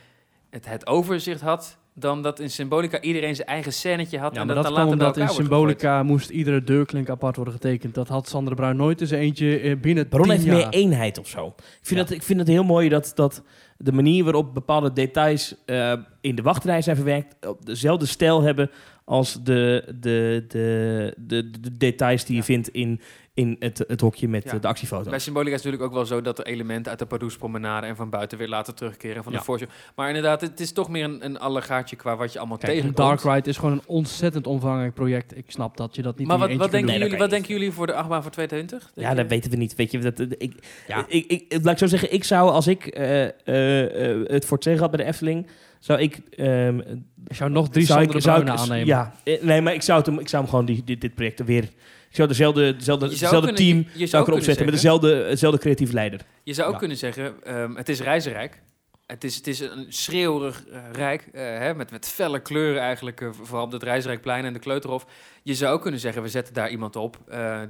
het, 0.51 0.67
het 0.69 0.87
overzicht 0.87 1.41
had... 1.41 1.77
dan 2.01 2.23
dat 2.23 2.41
in 2.41 2.51
Symbolica 2.51 3.01
iedereen 3.01 3.35
zijn 3.37 3.49
eigen 3.49 3.73
scènetje 3.73 4.19
had. 4.19 4.35
Ja, 4.35 4.41
en 4.41 4.47
maar 4.47 4.55
dat, 4.55 4.65
dat 4.65 4.75
dan 4.75 4.85
kwam 4.87 4.99
later 4.99 5.23
omdat 5.23 5.37
in. 5.39 5.43
Symbolica 5.45 6.03
moest 6.03 6.31
iedere 6.31 6.65
deurklink 6.65 7.11
apart 7.11 7.37
worden 7.37 7.55
getekend. 7.55 7.95
Dat 7.95 8.09
had 8.09 8.29
Sander 8.29 8.55
de 8.55 8.61
Bruin 8.61 8.77
nooit 8.77 9.01
zijn 9.05 9.21
eentje 9.21 9.59
eh, 9.59 9.77
binnen 9.81 10.09
tien 10.09 10.31
heeft 10.31 10.45
jaar. 10.45 10.55
meer 10.57 10.69
eenheid 10.69 11.19
of 11.19 11.29
zo. 11.29 11.47
Ik 11.47 11.63
vind, 11.83 12.01
Ja. 12.01 12.07
dat, 12.07 12.15
ik 12.17 12.23
vind 12.23 12.39
het 12.39 12.49
heel 12.49 12.65
mooi 12.65 12.89
dat, 12.89 13.13
dat 13.15 13.43
de 13.77 13.93
manier 13.93 14.25
waarop 14.25 14.55
bepaalde 14.55 14.93
details 14.93 15.55
eh, 15.67 15.93
in 16.21 16.35
de 16.35 16.43
wachtrij 16.43 16.83
zijn 16.83 16.97
verwerkt... 16.97 17.47
op 17.47 17.67
dezelfde 17.67 18.07
stijl 18.07 18.43
hebben 18.43 18.71
als 19.05 19.43
de, 19.43 19.95
de, 20.01 20.45
de, 20.49 21.15
de, 21.17 21.51
de 21.61 21.77
details 21.77 22.25
die 22.25 22.35
je 22.35 22.41
Ja. 22.41 22.47
vindt 22.47 22.69
in, 22.69 23.01
in 23.39 23.57
het, 23.59 23.85
het 23.87 24.01
hokje 24.01 24.29
met 24.29 24.45
Ja. 24.45 24.53
eh, 24.53 24.61
de 24.61 24.69
actiefoto. 24.69 25.11
Bij 25.11 25.19
Symbolica 25.19 25.55
is 25.55 25.63
natuurlijk 25.63 25.83
ook 25.83 25.93
wel 25.93 26.07
zo 26.07 26.21
dat 26.21 26.39
er 26.39 26.47
elementen 26.47 26.91
uit 26.91 26.99
de 26.99 27.07
Pardoespromenade 27.07 27.87
en 27.87 27.97
van 27.97 28.11
buiten 28.11 28.39
weer 28.39 28.49
laten 28.49 28.75
terugkeren 28.75 29.23
van 29.23 29.33
Ja. 29.33 29.39
de 29.39 29.45
voorshow. 29.45 29.69
Maar 29.97 30.07
inderdaad, 30.09 30.41
het 30.41 30.61
is 30.61 30.73
toch 30.73 30.89
meer 30.89 31.05
een, 31.05 31.25
een 31.25 31.39
allegaartje 31.39 31.97
qua 31.97 32.17
wat 32.17 32.33
je 32.33 32.39
allemaal 32.39 32.59
Kijk, 32.59 32.73
tegenkomt. 32.73 32.97
Dark 32.97 33.21
Ride 33.35 33.49
is 33.49 33.57
gewoon 33.57 33.73
een 33.73 33.83
ontzettend 33.87 34.47
omvangrijk 34.47 34.95
project. 34.95 35.37
Ik 35.37 35.45
snap 35.49 35.77
dat 35.77 35.97
je 35.97 36.03
dat 36.03 36.19
niet 36.19 36.29
maar 36.29 36.39
wat, 36.39 36.53
wat, 36.53 36.71
denken 36.71 36.81
Nee, 36.89 36.95
jullie, 36.97 37.11
dat 37.11 37.21
wat 37.21 37.31
denken 37.31 37.53
jullie 37.55 37.73
voor 37.73 37.87
de 37.87 37.95
achtbaan 37.95 38.23
voor 38.23 38.31
2020? 38.31 38.93
Ja, 39.05 39.15
dat 39.15 39.27
weten 39.27 39.51
we 39.51 39.57
niet. 39.57 39.75
Weet 39.75 39.91
je, 39.91 39.99
dat, 39.99 40.21
ik, 40.39 40.55
Ja. 40.89 41.05
ik, 41.09 41.27
ik, 41.27 41.59
laat 41.63 41.73
ik 41.73 41.79
zo 41.79 41.87
zeggen, 41.87 42.13
ik 42.13 42.25
zou 42.25 42.51
als 42.51 42.67
ik 42.67 42.87
eh, 42.87 43.25
eh, 43.25 44.29
het 44.29 44.45
voor 44.45 44.57
het 44.57 44.65
zeggen 44.65 44.83
had 44.83 44.91
bij 44.91 45.05
de 45.05 45.11
Efteling, 45.11 45.47
zou 45.79 46.01
ik... 46.01 46.21
ehm, 46.37 46.79
Ik 47.29 47.35
zou 47.37 47.51
nog 47.51 47.69
drie 47.69 47.85
zou 47.87 48.03
ik, 48.03 48.21
zou 48.21 48.41
ik, 48.43 48.49
aannemen. 48.49 48.87
Ja, 48.87 49.15
nee, 49.41 49.61
maar 49.61 49.75
ik 49.75 49.83
zou, 49.83 49.99
het 49.99 50.07
hem, 50.07 50.19
ik 50.19 50.29
zou 50.29 50.43
hem 50.43 50.51
gewoon 50.51 50.67
die, 50.67 50.85
dit, 50.85 51.01
dit 51.01 51.15
project 51.15 51.45
weer... 51.45 51.69
Ik 52.09 52.15
zou 52.17 52.29
dezelfde, 52.29 52.77
dezelfde, 52.77 53.07
Je 53.09 53.17
zou 53.17 53.31
dezelfde 53.33 53.53
kunnen- 53.55 53.85
team 53.85 53.93
je- 53.93 53.99
je 53.99 54.07
zou 54.07 54.23
ik 54.23 54.29
erop 54.29 54.47
met 54.65 54.71
dezelfde, 54.75 55.27
dezelfde 55.29 55.59
creatief 55.61 55.93
leider. 55.93 56.21
Je 56.45 56.53
zou 56.55 56.67
ook 56.67 56.73
Ja. 56.73 56.79
kunnen 56.79 56.97
zeggen, 56.97 57.43
ehm, 57.45 57.75
het 57.75 57.89
is 57.89 58.01
reizenrijk. 58.01 58.63
Het 59.07 59.25
is, 59.25 59.37
het 59.37 59.47
is 59.47 59.61
een 59.61 59.87
schreeuwerig 59.89 60.65
eh, 60.67 60.81
rijk, 60.93 61.29
eh, 61.33 61.43
hè, 61.43 61.75
met, 61.75 61.91
met 61.91 62.07
felle 62.09 62.41
kleuren 62.41 62.81
eigenlijk, 62.83 63.21
eh, 63.21 63.29
vooral 63.43 63.65
op 63.65 63.73
het 63.73 63.83
Reisrijkplein 63.83 64.45
en 64.45 64.53
de 64.53 64.59
Kleuterhof. 64.59 65.07
Je 65.43 65.55
zou 65.55 65.73
ook 65.75 65.83
kunnen 65.83 66.01
zeggen, 66.01 66.23
we 66.23 66.29
zetten 66.29 66.55
daar 66.55 66.71
iemand 66.71 66.97
op 66.97 67.17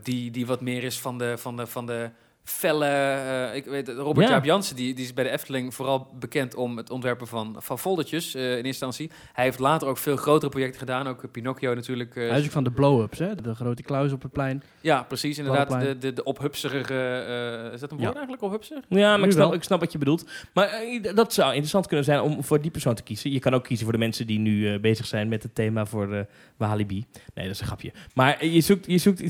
die, 0.03 0.31
die 0.31 0.47
wat 0.47 0.61
meer 0.61 0.85
is 0.85 1.01
van 1.01 1.19
de, 1.19 1.39
van 1.39 1.57
de, 1.57 1.67
van 1.67 1.87
de 1.87 2.11
felle... 2.49 2.85
eh, 2.87 3.55
ik 3.57 3.65
weet, 3.65 3.89
Robert 3.89 4.27
Ja. 4.27 4.33
Jaap 4.33 4.45
Jansen, 4.45 4.77
die, 4.77 4.95
die 4.95 5.05
is 5.05 5.13
bij 5.15 5.25
de 5.25 5.31
Efteling 5.31 5.75
vooral 5.75 6.09
bekend 6.19 6.55
om 6.55 6.77
het 6.77 6.91
ontwerpen 6.91 7.27
van, 7.27 7.57
van 7.59 7.79
foldertjes 7.79 8.35
eh, 8.35 8.43
in 8.43 8.49
eerste 8.49 8.67
instantie. 8.67 9.11
Hij 9.33 9.45
heeft 9.45 9.59
later 9.59 9.89
ook 9.89 9.99
veel 9.99 10.17
grotere 10.17 10.51
projecten 10.51 10.79
gedaan, 10.79 11.07
ook 11.09 11.23
eh, 11.23 11.31
Pinocchio 11.31 11.75
natuurlijk. 11.75 12.17
eh, 12.17 12.29
Hij 12.29 12.39
is 12.39 12.45
ook 12.45 12.51
van 12.51 12.65
de 12.65 12.71
blow-ups, 12.71 13.19
hè? 13.19 13.35
De 13.35 13.55
grote 13.55 13.83
kluis 13.83 14.13
op 14.13 14.23
het 14.23 14.33
plein. 14.33 14.63
ja, 14.81 15.03
precies, 15.03 15.39
inderdaad. 15.39 15.81
De, 15.81 15.99
de, 15.99 16.13
de 16.13 16.25
ophupserige... 16.25 16.95
eh, 17.67 17.73
is 17.73 17.81
dat 17.81 17.91
een 17.91 17.97
woord 17.97 18.09
Ja. 18.09 18.15
eigenlijk, 18.15 18.43
ophupser? 18.43 18.81
Ja, 18.89 19.17
maar 19.17 19.27
ik 19.27 19.33
snap, 19.35 19.55
ik 19.55 19.63
snap 19.63 19.81
wat 19.81 19.93
je 19.93 19.99
bedoelt. 19.99 20.29
Maar 20.55 20.81
dat 21.15 21.33
zou 21.33 21.49
interessant 21.49 21.87
kunnen 21.87 22.05
zijn 22.05 22.21
om 22.21 22.45
voor 22.45 22.61
die 22.61 22.71
persoon 22.71 22.95
te 22.95 23.03
kiezen. 23.03 23.33
Je 23.33 23.39
kan 23.39 23.55
ook 23.55 23.65
kiezen 23.65 23.85
voor 23.85 23.93
de 23.95 24.01
mensen 24.03 24.27
die 24.27 24.39
nu 24.39 24.79
bezig 24.81 25.07
zijn 25.07 25.29
met 25.29 25.43
het 25.43 25.55
thema 25.55 25.87
voor 25.87 26.13
eh 26.15 26.21
Walibi. 26.57 27.05
Nee, 27.35 27.45
dat 27.47 27.55
is 27.55 27.61
een 27.61 27.67
grapje. 27.67 27.93
Maar 28.15 28.45
je 28.47 28.61
zoekt... 28.61 28.87
Je 28.87 28.99
zoekt 28.99 29.19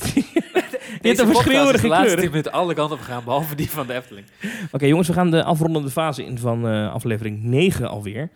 je 1.02 1.08
hebt 1.08 1.18
een 1.18 1.26
podcast 1.26 1.30
is 1.30 1.36
verschreeuwerige 1.36 1.82
de 1.82 1.88
laatste 1.88 2.14
kleuren. 2.14 2.18
tien 2.20 2.30
minuten 2.30 2.52
alle 2.52 2.74
kanten 2.74 2.96
op 2.96 3.02
gegaan, 3.08 3.24
behalve 3.24 3.54
die 3.54 3.70
van 3.70 3.86
de 3.86 3.94
Efteling. 3.94 4.26
Oké, 4.72 4.86
jongens, 4.86 5.08
we 5.08 5.14
gaan 5.14 5.30
de 5.30 5.44
afrondende 5.44 5.90
fase 5.90 6.24
in 6.24 6.38
van 6.38 6.68
eh, 6.68 6.92
aflevering 6.92 7.42
9 7.42 7.88
alweer. 7.88 8.30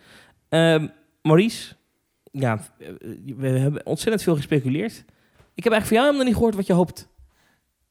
Ehm, 0.49 0.87
Maurice, 1.23 1.75
ja, 2.31 2.61
eh, 2.79 2.89
we 3.37 3.49
hebben 3.49 3.87
ontzettend 3.87 4.23
veel 4.23 4.37
gespeculeerd. 4.37 5.05
Ik 5.55 5.65
heb 5.65 5.73
eigenlijk 5.73 5.87
van 5.87 5.97
jou 5.97 6.05
helemaal 6.05 6.25
niet 6.25 6.35
gehoord 6.35 6.55
wat 6.55 6.67
je 6.67 6.73
hoopt. 6.73 7.09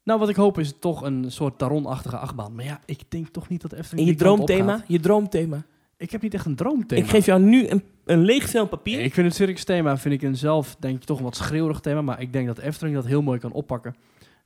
Nou, 0.04 0.20
wat 0.20 0.30
ik 0.30 0.36
hoop 0.36 0.60
is 0.60 0.74
toch 0.80 1.02
een 1.02 1.32
soort 1.32 1.58
Taron-achtige 1.58 2.18
achtbaan. 2.18 2.56
Maar 2.56 2.66
ja, 2.66 2.80
ik 2.86 3.02
denk 3.10 3.28
toch 3.28 3.50
niet 3.50 3.62
dat 3.62 3.72
de 3.72 3.78
Efteling 3.78 4.08
In 4.08 4.14
je 4.14 4.20
droomthema, 4.20 4.84
je 4.88 5.00
droomthema. 5.00 5.64
Ik 5.98 6.12
heb 6.12 6.22
niet 6.22 6.34
echt 6.34 6.46
een 6.46 6.56
droomthema. 6.56 7.02
Ik 7.02 7.10
geef 7.10 7.26
jou 7.26 7.42
nu 7.42 7.68
een, 7.68 7.84
een 8.06 8.22
leeg 8.22 8.50
vel 8.50 8.68
papier. 8.68 8.96
Nee, 8.96 9.06
ik 9.06 9.14
vind 9.14 9.28
het 9.28 9.36
circus 9.36 9.64
thema 9.64 9.98
vind 9.98 10.14
ik 10.14 10.22
een 10.22 10.36
zelf 10.36 10.76
denk 10.80 10.96
ik 10.96 11.04
toch 11.04 11.18
een 11.18 11.24
wat 11.24 11.36
schreeuwerig 11.36 11.80
thema, 11.80 12.02
maar 12.02 12.22
ik 12.22 12.34
denk 12.34 12.48
dat 12.48 12.58
Efteling 12.58 12.96
dat 12.96 13.06
heel 13.06 13.22
mooi 13.22 13.40
kan 13.40 13.52
oppakken. 13.52 13.96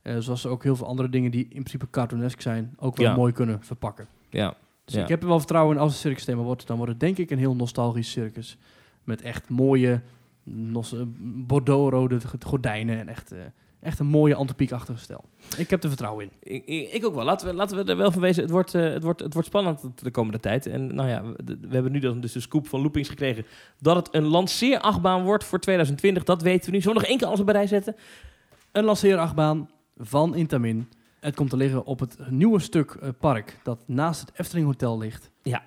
Eh, 0.06 0.16
zoals 0.18 0.40
ze 0.40 0.48
ook 0.48 0.62
heel 0.62 0.76
veel 0.76 0.86
andere 0.86 1.08
dingen 1.08 1.30
die 1.30 1.42
in 1.42 1.48
principe 1.48 1.90
cartoonesk 1.90 2.40
zijn, 2.40 2.74
ook 2.78 2.96
wel 2.96 3.06
Ja. 3.06 3.14
mooi 3.16 3.32
kunnen 3.32 3.62
verpakken. 3.62 4.06
Ja. 4.30 4.54
Dus 4.84 4.94
Ja. 4.94 5.02
ik 5.02 5.08
heb 5.08 5.22
er 5.22 5.28
wel 5.28 5.38
vertrouwen 5.38 5.76
in 5.76 5.82
als 5.82 5.92
het 5.92 6.00
circus 6.00 6.24
thema 6.24 6.42
wordt, 6.42 6.66
dan 6.66 6.76
wordt 6.76 6.92
het 6.92 7.00
denk 7.00 7.18
ik 7.18 7.30
een 7.30 7.38
heel 7.38 7.54
nostalgisch 7.54 8.10
circus. 8.10 8.56
Met 9.04 9.22
echt 9.22 9.48
mooie 9.48 10.00
eh, 10.46 11.00
bordeaux-rode 11.46 12.18
gordijnen 12.46 12.98
en 12.98 13.08
echt, 13.08 13.32
eh, 13.32 13.38
echt 13.80 13.98
een 13.98 14.06
mooie 14.06 14.34
antipiekachtige 14.34 14.98
stijl. 14.98 15.24
Ik 15.56 15.70
heb 15.70 15.82
er 15.82 15.88
vertrouwen 15.88 16.24
in. 16.24 16.30
Ik, 16.54 16.64
ik, 16.66 16.92
ik 16.92 17.06
ook 17.06 17.14
wel. 17.14 17.24
Laten 17.24 17.48
we, 17.48 17.54
laten 17.54 17.76
we 17.84 17.90
er 17.90 17.96
wel 17.96 18.10
van 18.12 18.20
wezen. 18.20 18.42
Het 18.42 18.50
wordt, 18.52 18.72
het, 18.72 19.02
wordt, 19.02 19.20
het 19.20 19.32
wordt 19.32 19.48
spannend 19.48 19.80
de 20.02 20.10
komende 20.10 20.40
tijd. 20.40 20.66
En 20.66 20.94
nou 20.94 21.08
ja, 21.08 21.22
we, 21.22 21.58
we 21.60 21.74
hebben 21.74 21.92
nu 21.92 21.98
dan 21.98 22.20
dus 22.20 22.32
de 22.32 22.40
scoop 22.40 22.68
van 22.68 22.80
Loopings 22.80 23.08
gekregen 23.08 23.44
dat 23.80 23.96
het 23.96 24.08
een 24.14 24.24
lanceerachtbaan 24.24 25.22
wordt 25.24 25.44
voor 25.44 25.58
2020. 25.60 26.24
Dat 26.24 26.42
weten 26.42 26.64
we 26.70 26.76
nu. 26.76 26.80
Zullen 26.82 26.94
we 26.96 27.00
nog 27.00 27.08
één 27.10 27.18
keer 27.18 27.26
alles 27.28 27.40
op 27.40 27.48
rij 27.48 27.66
zetten? 27.66 27.96
Een 28.72 28.84
lanceerachtbaan 28.84 29.68
van 29.96 30.34
Intamin. 30.34 30.88
Het 31.20 31.34
komt 31.34 31.50
te 31.50 31.56
liggen 31.56 31.84
op 31.84 32.00
het 32.00 32.30
nieuwe 32.30 32.58
stuk 32.58 32.90
eh, 32.90 33.08
park 33.20 33.58
dat 33.62 33.82
naast 33.86 34.20
het 34.20 34.30
Efteling 34.38 34.66
Hotel 34.66 34.98
ligt. 34.98 35.30
Ja. 35.42 35.62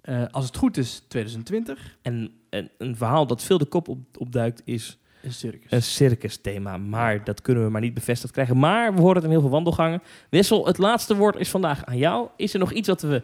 Eh, 0.00 0.24
als 0.30 0.46
het 0.46 0.56
goed 0.56 0.76
is, 0.76 1.04
2020 1.08 1.98
En, 2.02 2.32
en 2.50 2.70
een 2.78 2.96
verhaal 2.96 3.26
dat 3.26 3.42
veel 3.42 3.58
de 3.58 3.64
kop 3.64 3.88
op, 3.88 3.98
opduikt 4.18 4.62
is 4.64 4.98
is 5.22 5.38
circus. 5.38 5.70
een 5.70 5.82
circus 5.82 6.36
thema. 6.36 6.76
Maar 6.76 7.24
dat 7.24 7.42
kunnen 7.42 7.64
we 7.64 7.70
maar 7.70 7.80
niet 7.80 7.94
bevestigd 7.94 8.32
krijgen. 8.32 8.58
Maar 8.58 8.94
we 8.94 9.00
horen 9.00 9.14
het 9.14 9.24
in 9.24 9.30
heel 9.30 9.40
veel 9.40 9.50
wandelgangen. 9.50 10.02
Wessel, 10.30 10.66
het 10.66 10.78
laatste 10.78 11.16
woord 11.16 11.36
is 11.36 11.50
vandaag 11.50 11.84
aan 11.84 11.96
jou. 11.96 12.28
Is 12.36 12.52
er 12.52 12.58
nog 12.58 12.72
iets 12.72 12.88
wat 12.88 13.02
we 13.02 13.22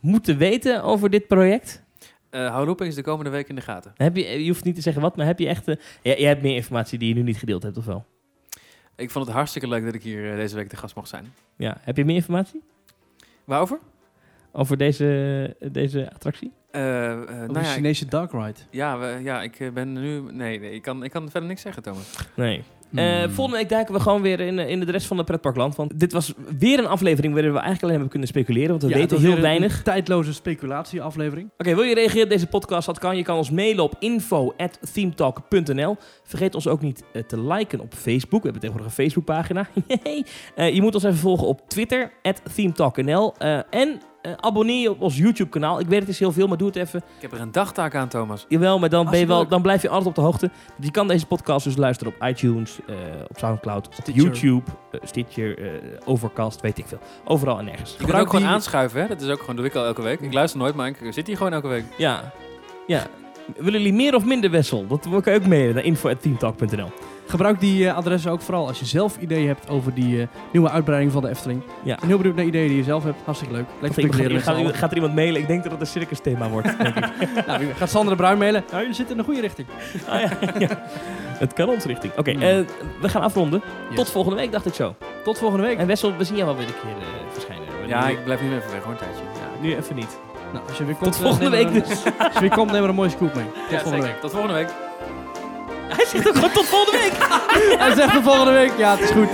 moeten 0.00 0.36
weten 0.38 0.82
over 0.82 1.10
dit 1.10 1.26
project? 1.26 1.82
Eh 2.30 2.50
hou 2.50 2.66
Loopings 2.66 2.94
de 2.94 3.02
komende 3.02 3.30
week 3.30 3.48
in 3.48 3.54
de 3.54 3.60
gaten. 3.60 3.92
Heb 3.96 4.16
je, 4.16 4.44
je 4.44 4.48
hoeft 4.48 4.64
niet 4.64 4.74
te 4.74 4.80
zeggen 4.80 5.02
wat, 5.02 5.16
maar 5.16 5.26
heb 5.26 5.38
je 5.38 5.48
echt... 5.48 5.68
eh, 5.68 5.76
ja, 6.02 6.14
jij 6.16 6.28
hebt 6.28 6.42
meer 6.42 6.54
informatie 6.54 6.98
die 6.98 7.08
je 7.08 7.14
nu 7.14 7.22
niet 7.22 7.36
gedeeld 7.38 7.62
hebt, 7.62 7.76
of 7.76 7.84
wel? 7.84 8.04
Ik 8.98 9.10
vond 9.10 9.26
het 9.26 9.34
hartstikke 9.34 9.68
leuk 9.68 9.84
dat 9.84 9.94
ik 9.94 10.02
hier 10.02 10.30
eh, 10.30 10.36
deze 10.36 10.56
week 10.56 10.68
te 10.68 10.76
gast 10.76 10.94
mocht 10.94 11.08
zijn. 11.08 11.32
Ja. 11.56 11.76
Heb 11.80 11.96
je 11.96 12.04
meer 12.04 12.14
informatie 12.14 12.62
Waarover? 13.44 13.78
over 14.52 14.76
deze, 14.76 15.56
deze 15.72 16.12
attractie? 16.14 16.52
Eh, 16.70 17.10
eh, 17.12 17.18
nou 17.28 17.52
ja, 17.52 17.60
ik, 17.60 17.66
Chinese 17.66 18.06
dark 18.06 18.32
ride. 18.32 18.60
ja, 18.70 18.98
we- 18.98 19.20
ja, 19.22 19.42
ik 19.42 19.70
ben 19.74 19.92
nu... 19.92 20.20
Nee, 20.20 20.60
nee 20.60 20.72
ik, 20.72 20.82
kan, 20.82 21.04
ik 21.04 21.10
kan 21.10 21.30
verder 21.30 21.48
niks 21.48 21.62
zeggen, 21.62 21.82
Thomas. 21.82 22.16
Nee. 22.36 22.62
Eh, 22.94 23.18
Hmm. 23.22 23.30
volgende 23.30 23.58
week 23.60 23.68
duiken 23.68 23.94
we 23.94 24.00
gewoon 24.00 24.22
weer 24.22 24.40
in, 24.40 24.58
in 24.58 24.80
de 24.80 24.90
rest 24.92 25.06
van 25.06 25.16
de 25.16 25.24
pretparkland. 25.24 25.76
Want 25.76 26.00
dit 26.00 26.12
was 26.12 26.32
weer 26.58 26.78
een 26.78 26.86
aflevering 26.86 27.32
waarin 27.32 27.52
we 27.52 27.58
eigenlijk 27.58 27.82
alleen 27.82 27.94
hebben 27.94 28.10
kunnen 28.10 28.28
speculeren. 28.28 28.68
Want 28.70 28.82
we 28.82 28.88
Ja, 28.88 28.94
weten 28.94 29.10
het 29.10 29.18
heel 29.18 29.28
weer 29.28 29.36
een 29.36 29.42
weinig. 29.48 29.82
tijdloze 29.82 30.32
speculatieaflevering. 30.32 31.50
Oké, 31.58 31.74
wil 31.74 31.84
je 31.84 31.94
reageren 31.94 32.22
op 32.24 32.30
deze 32.30 32.46
podcast? 32.46 32.86
Dat 32.86 32.98
kan. 32.98 33.16
Je 33.16 33.22
kan 33.22 33.36
ons 33.36 33.50
mailen 33.50 33.84
op 33.84 33.94
info.themetalk.nl. 33.98 35.96
Vergeet 36.24 36.54
ons 36.54 36.66
ook 36.68 36.80
niet 36.80 37.02
eh, 37.12 37.22
te 37.22 37.40
liken 37.40 37.80
op 37.80 37.94
Facebook. 37.94 38.42
We 38.42 38.48
hebben 38.50 38.60
tegenwoordig 38.60 38.96
een 38.96 39.02
Facebookpagina. 39.04 39.66
Eh, 40.54 40.74
je 40.74 40.82
moet 40.82 40.94
ons 40.94 41.04
even 41.04 41.18
volgen 41.18 41.46
op 41.46 41.68
Twitter, 41.68 42.12
themetalk.nl. 42.54 43.34
Eh, 43.38 43.58
en 43.70 44.00
eh, 44.22 44.32
abonneer 44.36 44.80
je 44.80 44.90
op 44.90 45.00
ons 45.00 45.16
YouTube-kanaal. 45.16 45.80
Ik 45.80 45.86
weet 45.86 46.00
het 46.00 46.08
is 46.08 46.18
heel 46.18 46.32
veel, 46.32 46.46
maar 46.46 46.56
doe 46.56 46.66
het 46.66 46.76
even. 46.76 46.98
Ik 47.16 47.22
heb 47.22 47.32
er 47.32 47.40
een 47.40 47.52
dagtaak 47.52 47.94
aan, 47.94 48.08
Thomas. 48.08 48.44
Jawel, 48.48 48.78
maar 48.78 48.88
dan, 48.88 49.10
ben 49.10 49.18
je 49.18 49.26
wel, 49.26 49.48
dan 49.48 49.62
blijf 49.62 49.82
je 49.82 49.88
altijd 49.88 50.06
op 50.08 50.14
de 50.14 50.20
hoogte. 50.20 50.50
Je 50.80 50.90
kan 50.90 51.08
deze 51.08 51.26
podcast 51.26 51.64
dus 51.64 51.76
luisteren 51.76 52.12
op 52.18 52.28
iTunes, 52.28 52.78
eh, 52.86 52.94
op 53.28 53.38
Soundcloud, 53.38 53.86
op 53.86 53.92
Stitcher. 53.92 54.14
YouTube, 54.24 54.70
eh, 54.90 55.00
Stitcher, 55.04 55.58
eh, 55.58 55.70
Overcast, 56.04 56.60
weet 56.60 56.78
ik 56.78 56.86
veel. 56.86 56.98
Overal 57.24 57.58
en 57.58 57.64
nergens. 57.64 57.90
Je 57.90 57.96
kan 57.96 58.04
Gebruik 58.04 58.24
ook 58.24 58.30
gewoon 58.30 58.44
die- 58.46 58.54
aanschuiven, 58.54 59.00
hè? 59.00 59.08
Dat 59.08 59.20
is 59.20 59.28
ook 59.28 59.40
gewoon, 59.40 59.56
doe 59.56 59.64
ik 59.64 59.74
al 59.74 59.84
elke 59.84 60.02
week. 60.02 60.20
Ik 60.20 60.32
luister 60.32 60.60
nooit, 60.60 60.74
maar 60.74 60.88
ik 60.88 60.96
zit 61.10 61.26
hier 61.26 61.36
gewoon 61.36 61.52
elke 61.52 61.68
week. 61.68 61.84
Ja, 61.98 62.32
ja. 62.86 63.06
Willen 63.56 63.72
jullie 63.80 63.92
meer 63.96 64.14
of 64.14 64.24
minder 64.24 64.50
Wessel? 64.50 64.86
Dat 64.86 65.00
kan 65.22 65.32
je 65.32 65.40
ook 65.40 65.46
mailen 65.46 65.74
naar 65.74 65.84
info.teamtalk.nl. 65.84 66.88
Gebruik 67.28 67.60
die 67.60 67.88
eh, 67.88 67.96
adressen 67.96 68.30
ook 68.30 68.40
vooral 68.40 68.66
als 68.66 68.78
je 68.78 68.84
zelf 68.84 69.16
ideeën 69.16 69.46
hebt 69.46 69.68
over 69.68 69.94
die 69.94 70.20
eh, 70.20 70.26
nieuwe 70.52 70.70
uitbreiding 70.70 71.12
van 71.12 71.22
de 71.22 71.28
Efteling. 71.28 71.62
Ja. 71.82 71.94
Ik 71.94 71.98
ben 72.00 72.08
heel 72.08 72.16
benieuwd 72.16 72.36
naar 72.36 72.44
ideeën 72.44 72.68
die 72.68 72.76
je 72.76 72.82
zelf 72.82 73.04
hebt. 73.04 73.16
Hartstikke 73.24 73.54
leuk. 73.54 73.64
Lekker 73.80 73.86
Gaat, 74.02 74.10
speculeren 74.12 74.32
met 74.32 74.44
z'n 74.44 74.78
gaat, 74.78 74.90
er 74.90 74.96
iemand 74.96 75.14
mailen? 75.14 75.40
Ik 75.40 75.46
denk 75.46 75.62
dat 75.62 75.72
het 75.72 75.80
een 75.80 75.86
circus 75.86 76.20
thema 76.20 76.48
wordt. 76.48 76.78
denk 76.82 76.96
ik. 76.96 77.06
Nou, 77.46 77.62
gaat 77.76 77.90
Sander 77.90 78.10
de 78.16 78.22
Bruin 78.22 78.38
mailen? 78.38 78.64
Nou, 78.72 78.86
je 78.86 78.92
zit 78.92 79.10
in 79.10 79.16
de 79.16 79.24
goede 79.24 79.40
richting. 79.40 79.66
Ah, 80.08 80.20
ja, 80.20 80.30
ja. 80.58 80.68
Het 81.38 81.52
kan 81.52 81.68
ons 81.68 81.84
richting. 81.84 82.12
Oké, 82.16 82.30
Hmm. 82.32 82.42
eh, 82.42 82.58
we 83.00 83.08
gaan 83.08 83.22
afronden. 83.22 83.62
Yes. 83.88 83.96
Tot 83.96 84.10
volgende 84.10 84.36
week, 84.38 84.52
dacht 84.52 84.66
ik 84.66 84.74
zo. 84.74 84.94
Tot 85.24 85.38
volgende 85.38 85.66
week. 85.66 85.78
En 85.78 85.86
Wessel, 85.86 86.16
we 86.16 86.24
zien 86.24 86.36
jou 86.36 86.46
wel 86.48 86.56
weer 86.56 86.66
een 86.66 86.80
keer 86.82 86.90
eh, 86.90 87.32
verschijnen. 87.32 87.66
Ja, 87.86 88.06
nu, 88.06 88.12
ik 88.12 88.24
blijf 88.24 88.40
nu 88.42 88.46
even 88.56 88.70
weg, 88.70 88.82
hoor, 88.82 88.92
een 88.92 88.98
tijdje. 88.98 89.22
ja, 89.34 89.60
nu 89.62 89.76
even 89.76 89.96
niet. 89.96 90.18
Nou, 90.52 90.64
als 90.68 90.78
je 90.78 90.84
weer 90.84 90.94
komt, 90.94 91.12
Tot 91.12 91.20
volgende 91.22 91.50
week 91.50 91.72
dus. 91.72 91.88
Als 92.18 92.34
je 92.34 92.40
weer 92.40 92.50
komt, 92.50 92.72
neem 92.72 92.82
er 92.82 92.88
een 92.88 92.94
mooie 92.94 93.10
scoop 93.10 93.34
mee. 93.34 93.44
Tot 93.44 93.70
Ja, 93.70 93.78
volgende 93.78 94.06
zeker. 94.06 94.20
Tot 94.20 94.30
volgende 94.30 94.54
week. 94.54 94.68
Hij 95.88 96.06
zegt 96.06 96.28
ook 96.28 96.34
gewoon 96.34 96.52
tot 96.52 96.66
volgende 96.66 96.98
week. 96.98 97.12
Hij 97.82 97.94
zegt 97.94 98.12
tot 98.12 98.22
volgende 98.22 98.52
week. 98.52 98.72
Ja, 98.76 98.90
het 98.90 99.00
is 99.00 99.10
goed. 99.10 99.28